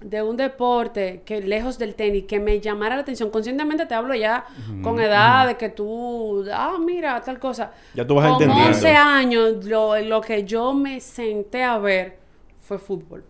de 0.00 0.22
un 0.22 0.36
deporte 0.36 1.22
que 1.24 1.40
lejos 1.40 1.78
del 1.78 1.94
tenis, 1.94 2.24
que 2.28 2.38
me 2.38 2.60
llamara 2.60 2.96
la 2.96 3.02
atención, 3.02 3.30
conscientemente 3.30 3.86
te 3.86 3.94
hablo 3.94 4.14
ya 4.14 4.44
con 4.82 5.00
edad 5.00 5.46
de 5.46 5.56
que 5.56 5.70
tú, 5.70 6.44
ah, 6.52 6.76
mira, 6.78 7.20
tal 7.22 7.38
cosa. 7.38 7.72
Ya 7.94 8.06
tú 8.06 8.14
vas 8.14 8.26
con 8.26 8.42
entendiendo. 8.42 8.76
11 8.76 8.88
años, 8.94 9.64
lo, 9.64 9.98
lo 10.00 10.20
que 10.20 10.44
yo 10.44 10.74
me 10.74 11.00
senté 11.00 11.62
a 11.62 11.78
ver 11.78 12.18
fue 12.60 12.78
fútbol. 12.78 13.24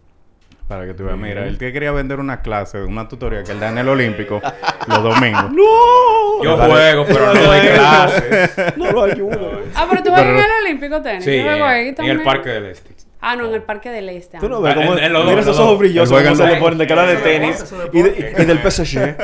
Para 0.67 0.85
que 0.85 0.95
tú 0.95 1.05
veas, 1.05 1.17
mira, 1.17 1.47
él 1.47 1.59
que 1.59 1.73
quería 1.73 1.93
vender 1.93 2.19
una 2.19 2.43
clase, 2.43 2.83
una 2.83 3.07
tutoría 3.07 3.45
que 3.45 3.53
él 3.53 3.61
da 3.61 3.69
en 3.69 3.79
el 3.79 3.89
Olímpico 3.89 4.41
los 4.89 5.03
domingos. 5.03 5.53
¡No! 5.53 6.43
Yo 6.43 6.57
Dale. 6.57 6.73
juego, 6.73 7.05
pero 7.07 7.33
no 7.33 7.41
doy 7.41 7.61
clases. 7.75 8.77
No 8.77 8.91
lo 8.91 9.05
ayudo. 9.05 9.61
Ah, 9.77 9.87
pero 9.89 10.03
tú 10.03 10.11
juegas 10.11 10.29
en 10.29 10.37
el 10.39 10.65
Olímpico 10.65 11.01
tenis. 11.01 11.25
Sí, 11.25 11.37
en, 11.37 11.95
en 11.97 12.11
el 12.11 12.23
Parque 12.25 12.49
del 12.49 12.67
Este. 12.67 12.96
Ah, 13.29 13.35
no, 13.35 13.47
en 13.47 13.55
el 13.55 13.63
Parque 13.63 13.91
del 13.91 14.09
Este. 14.09 14.39
Tú 14.39 14.49
no 14.49 14.59
ah. 14.59 14.61
ves 14.61 14.75
cómo. 14.77 14.93
en- 14.97 15.03
en 15.05 15.13
los 15.13 15.27
Mira 15.27 15.41
esos 15.41 15.59
ojos 15.59 15.79
brillosos 15.81 16.23
cómo 16.23 16.37
se 16.37 16.47
le 16.47 16.57
ponen 16.57 16.79
de 16.79 16.87
cara 16.87 17.07
de 17.07 17.15
dos. 17.15 17.23
tenis 17.25 17.75
y, 17.93 18.03
del 18.03 18.59
PSG. 18.71 19.17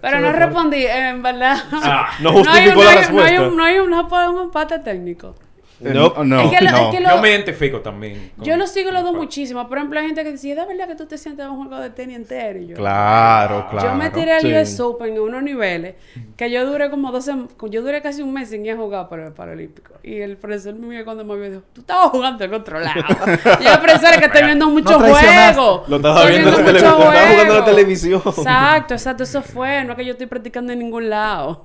Pero 0.00 0.20
no 0.20 0.30
respondí, 0.32 0.86
en 0.86 1.22
verdad. 1.22 1.56
Ah, 1.72 2.10
No 2.20 2.30
hay 2.30 2.36
un- 2.36 2.44
justificó 2.44 2.74
no 2.76 2.84
la 2.84 2.90
hay- 2.90 2.96
respuesta. 2.98 3.32
No 3.32 3.42
hay 3.42 3.48
un, 3.48 3.56
no 3.56 3.64
hay 3.64 3.78
un, 3.80 3.90
no 3.90 4.08
puede- 4.08 4.28
un 4.28 4.40
empate 4.42 4.78
técnico. 4.78 5.34
No, 5.82 6.24
no, 6.24 6.40
Es 6.42 6.58
que 6.58 6.64
lo- 6.64 6.70
no. 6.70 6.76
es 6.90 6.94
que 6.96 7.00
lo- 7.02 7.08
Yo 7.10 7.20
me 7.22 7.30
identifico 7.30 7.80
también. 7.80 8.32
con- 8.36 8.44
Yo 8.44 8.56
lo 8.56 8.66
sigo 8.66 8.90
los 8.90 9.02
dos 9.02 9.14
muchísimo. 9.14 9.68
Por 9.68 9.78
ejemplo, 9.78 9.98
hay 10.00 10.06
gente 10.06 10.22
que 10.24 10.32
dice, 10.32 10.48
¿de 10.54 10.64
verdad 10.66 10.86
que 10.88 10.94
tú 10.94 11.06
te 11.06 11.18
sientes 11.18 11.44
a 11.44 11.50
un 11.50 11.66
juego 11.66 11.82
de 11.82 11.90
tenis 11.90 12.16
entero? 12.16 12.58
Y 12.60 12.68
yo, 12.68 12.76
Claro, 12.76 13.66
claro. 13.70 13.88
Yo 13.90 13.94
me 13.94 14.10
tiré 14.10 14.32
al 14.32 14.40
Sí. 14.42 14.52
US 14.52 14.80
Open 14.80 15.14
en 15.14 15.20
unos 15.20 15.42
niveles 15.42 15.94
que 16.36 16.50
yo 16.50 16.64
duré 16.66 16.90
como 16.90 17.10
dos 17.12 17.26
sem- 17.28 17.48
yo 17.70 17.82
duré 17.82 18.00
casi 18.02 18.22
un 18.22 18.32
mes 18.32 18.50
sin 18.50 18.64
ir 18.66 18.72
a 18.72 18.76
jugar 18.76 19.08
para 19.08 19.26
el 19.26 19.32
Paralímpico. 19.32 19.92
Y 20.02 20.20
el 20.20 20.36
profesor 20.36 20.74
mío 20.74 21.04
cuando 21.04 21.24
me 21.24 21.36
vio 21.36 21.50
dijo, 21.50 21.62
tú 21.72 21.80
estabas 21.82 22.10
jugando 22.10 22.44
en 22.44 22.54
otro 22.54 22.80
lado. 22.80 23.00
y 23.60 23.66
el 23.66 23.78
profesor 23.78 24.10
es 24.12 24.18
que 24.18 24.26
estoy 24.26 24.44
viendo 24.44 24.68
mucho 24.68 24.96
traicionaste. 24.98 25.54
juego. 25.54 25.84
Lo 25.88 25.96
estaba 25.96 26.16
Estoy 26.20 26.30
viendo 26.32 26.48
en 26.48 26.54
la 26.54 26.60
mucho 26.60 26.72
televisión, 26.72 26.92
estaba 26.92 27.12
jugando 27.12 27.42
en 27.42 27.48
la 27.48 27.54
juego". 27.54 27.64
televisión. 27.64 28.22
Exacto, 28.26 28.94
exacto, 28.94 29.22
eso 29.22 29.42
fue. 29.42 29.84
No 29.84 29.92
es 29.92 29.96
que 29.98 30.04
yo 30.04 30.12
estoy 30.12 30.26
practicando 30.26 30.72
en 30.72 30.78
ningún 30.80 31.08
lado. 31.10 31.62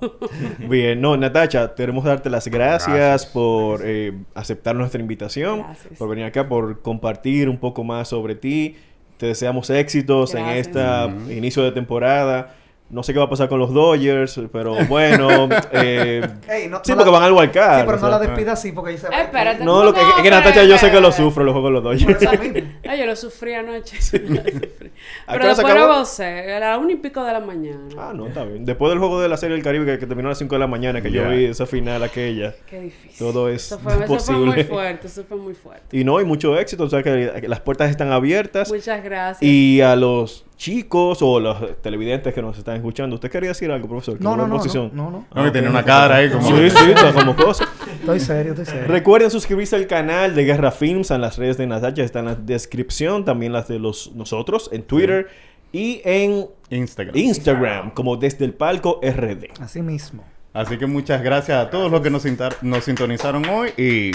Bien, 0.60 1.00
no, 1.02 1.18
Natacha, 1.18 1.74
queremos 1.76 2.04
darte 2.04 2.30
las 2.30 2.48
gracias, 2.48 2.94
Gracias. 2.96 3.32
por 3.32 3.82
eh, 3.84 4.07
aceptar 4.34 4.76
nuestra 4.76 5.02
invitación, 5.02 5.60
Gracias. 5.60 5.98
por 5.98 6.10
venir 6.10 6.26
acá, 6.26 6.48
por 6.48 6.82
compartir 6.82 7.50
un 7.50 7.58
poco 7.58 7.84
más 7.84 8.10
sobre 8.10 8.36
ti. 8.36 8.76
Te 9.18 9.28
deseamos 9.28 9.70
éxitos 9.70 10.36
en 10.36 10.46
este 10.48 10.80
inicio 11.36 11.64
de 11.64 11.72
temporada. 11.72 12.56
No 12.90 13.04
sé 13.04 13.12
qué 13.12 13.20
va 13.20 13.26
a 13.26 13.30
pasar 13.30 13.50
con 13.50 13.60
los 13.60 13.74
Dodgers, 13.74 14.40
pero 14.52 14.74
bueno. 14.86 15.50
eh, 15.74 16.26
Ey, 16.48 16.70
no- 16.70 16.80
sí, 16.84 16.92
no 16.92 16.98
porque 16.98 17.12
la- 17.12 17.20
van 17.20 17.24
al 17.24 17.34
wild 17.34 17.52
card. 17.52 17.80
Sí, 17.82 17.84
pero 17.86 17.98
o 17.98 18.02
no 18.02 18.08
sea. 18.08 18.10
la 18.10 18.20
despida 18.20 18.52
así 18.54 18.72
porque 18.72 18.92
dice. 18.92 19.08
Eh, 19.08 19.22
espérate. 19.24 19.66
No, 19.66 19.84
lo 19.84 19.94
que, 19.94 20.00
es 20.00 20.08
que 20.24 20.30
Natacha 20.30 20.64
yo 20.64 20.78
sé 20.78 20.90
que 20.90 21.02
lo 21.02 21.12
sufro 21.12 21.44
los 21.44 21.52
juegos 21.54 21.68
con 21.68 21.74
los 21.74 21.84
Dodgers. 21.84 22.20
yo 22.98 23.06
lo 23.06 23.16
sufrí 23.16 23.54
anoche. 23.56 23.98
Lo 23.98 24.02
sufrí. 24.02 24.92
¿A 25.28 25.34
qué 25.34 25.40
Pero 25.40 25.44
se 25.44 25.62
después 25.62 25.76
lo 25.76 25.88
gocé. 26.00 26.54
A 26.54 26.60
la 26.60 26.78
una 26.78 26.94
y 26.94 26.96
pico 26.96 27.24
de 27.24 27.34
la 27.34 27.40
mañana. 27.42 27.88
Ah, 27.98 28.14
no, 28.16 28.28
está 28.28 28.44
bien. 28.46 28.64
Después 28.66 28.90
del 28.90 29.00
juego 29.00 29.22
de 29.22 29.28
la 29.30 29.38
Serie 29.38 29.56
del 29.56 29.64
Caribe 29.64 29.86
que, 29.86 30.00
que 30.00 30.08
terminó 30.08 30.30
a 30.30 30.32
las 30.32 30.38
5 30.38 30.56
de 30.56 30.60
la 30.60 30.68
mañana, 30.68 31.02
que 31.02 31.12
yo 31.12 31.28
vi 31.30 31.46
esa 31.46 31.66
final 31.66 32.02
aquella. 32.04 32.56
Qué 32.70 32.80
difícil. 32.80 33.18
Todo 33.20 33.50
es 33.50 33.66
eso 33.68 33.80
fue, 33.80 33.94
eso 33.94 34.06
fue 34.06 34.16
posible. 34.18 34.54
muy 34.56 34.64
fuerte. 34.64 35.08
Eso 35.08 35.24
fue 35.26 35.38
muy 35.38 35.54
fuerte. 35.54 35.98
Y 35.98 36.04
no, 36.04 36.20
y 36.22 36.26
mucho 36.26 36.58
éxito, 36.58 36.86
o 36.86 36.90
sea 36.90 37.04
que 37.04 37.18
que 37.42 37.48
las 37.48 37.60
puertas 37.60 37.90
están 37.90 38.12
abiertas. 38.12 38.70
Muchas 38.72 39.04
gracias. 39.04 39.44
Y 39.44 39.82
a 39.82 39.96
los 39.96 40.46
chicos 40.58 41.20
o 41.22 41.40
los 41.40 41.82
televidentes 41.82 42.34
que 42.34 42.42
nos 42.42 42.58
están 42.58 42.76
escuchando, 42.76 43.16
¿usted 43.16 43.30
quería 43.30 43.50
decir 43.50 43.72
algo, 43.72 43.88
profesor? 43.88 44.20
No, 44.20 44.36
no, 44.36 44.48
no, 44.48 44.58
posición. 44.58 44.90
no, 44.94 45.12
no, 45.12 45.12
no. 45.12 45.26
No, 45.34 45.44
que 45.44 45.52
tiene 45.52 45.70
una 45.70 45.84
cara 45.84 46.16
ahí 46.16 46.30
como... 46.32 46.48
Sí, 46.48 46.70
sí, 46.72 46.92
está 46.92 47.14
como 47.14 47.36
cosa. 47.36 47.66
Estoy 48.00 48.20
serio, 48.20 48.54
estoy 48.54 48.66
serio. 48.66 48.88
Recuerden 48.88 49.30
suscribirse 49.30 49.76
al 49.76 49.86
canal 49.88 50.34
de 50.34 50.46
Guerra 50.46 50.72
Films 50.72 51.12
en 51.12 51.22
las 51.22 51.38
redes 51.38 51.58
de 51.58 51.68
Natacha, 51.68 52.04
está 52.04 52.20
en 52.20 52.26
la 52.26 52.36
descripción, 52.36 53.24
también 53.24 53.54
las 53.54 53.68
de 53.68 53.80
los 53.80 54.12
nosotros 54.16 54.70
en 54.74 54.84
Twitter 54.84 55.28
y 55.72 56.02
en 56.04 56.48
Instagram. 56.70 57.16
Instagram 57.16 57.92
como 57.92 58.18
desde 58.18 58.46
el 58.46 58.54
palco 58.54 59.00
RD. 59.04 59.62
Así 59.62 59.82
mismo. 59.82 60.24
Así 60.54 60.78
que 60.78 60.88
muchas 60.88 61.22
gracias 61.22 61.68
a 61.68 61.70
todos 61.70 61.92
los 61.92 62.02
que 62.02 62.10
nos, 62.10 62.24
sintonizaron 62.84 63.46
hoy 63.48 63.70
y... 63.78 64.12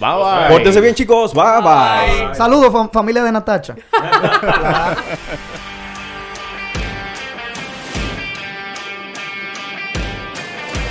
Bye 0.00 0.10
bye. 0.14 0.48
Pórtense 0.50 0.80
bien, 0.80 0.94
chicos. 0.94 1.34
Bye 1.34 1.60
bye. 1.60 2.26
Bye. 2.26 2.34
Saludos, 2.34 2.72
fam- 2.72 2.90
familia 2.90 3.22
de 3.24 3.32
Natacha. 3.32 3.74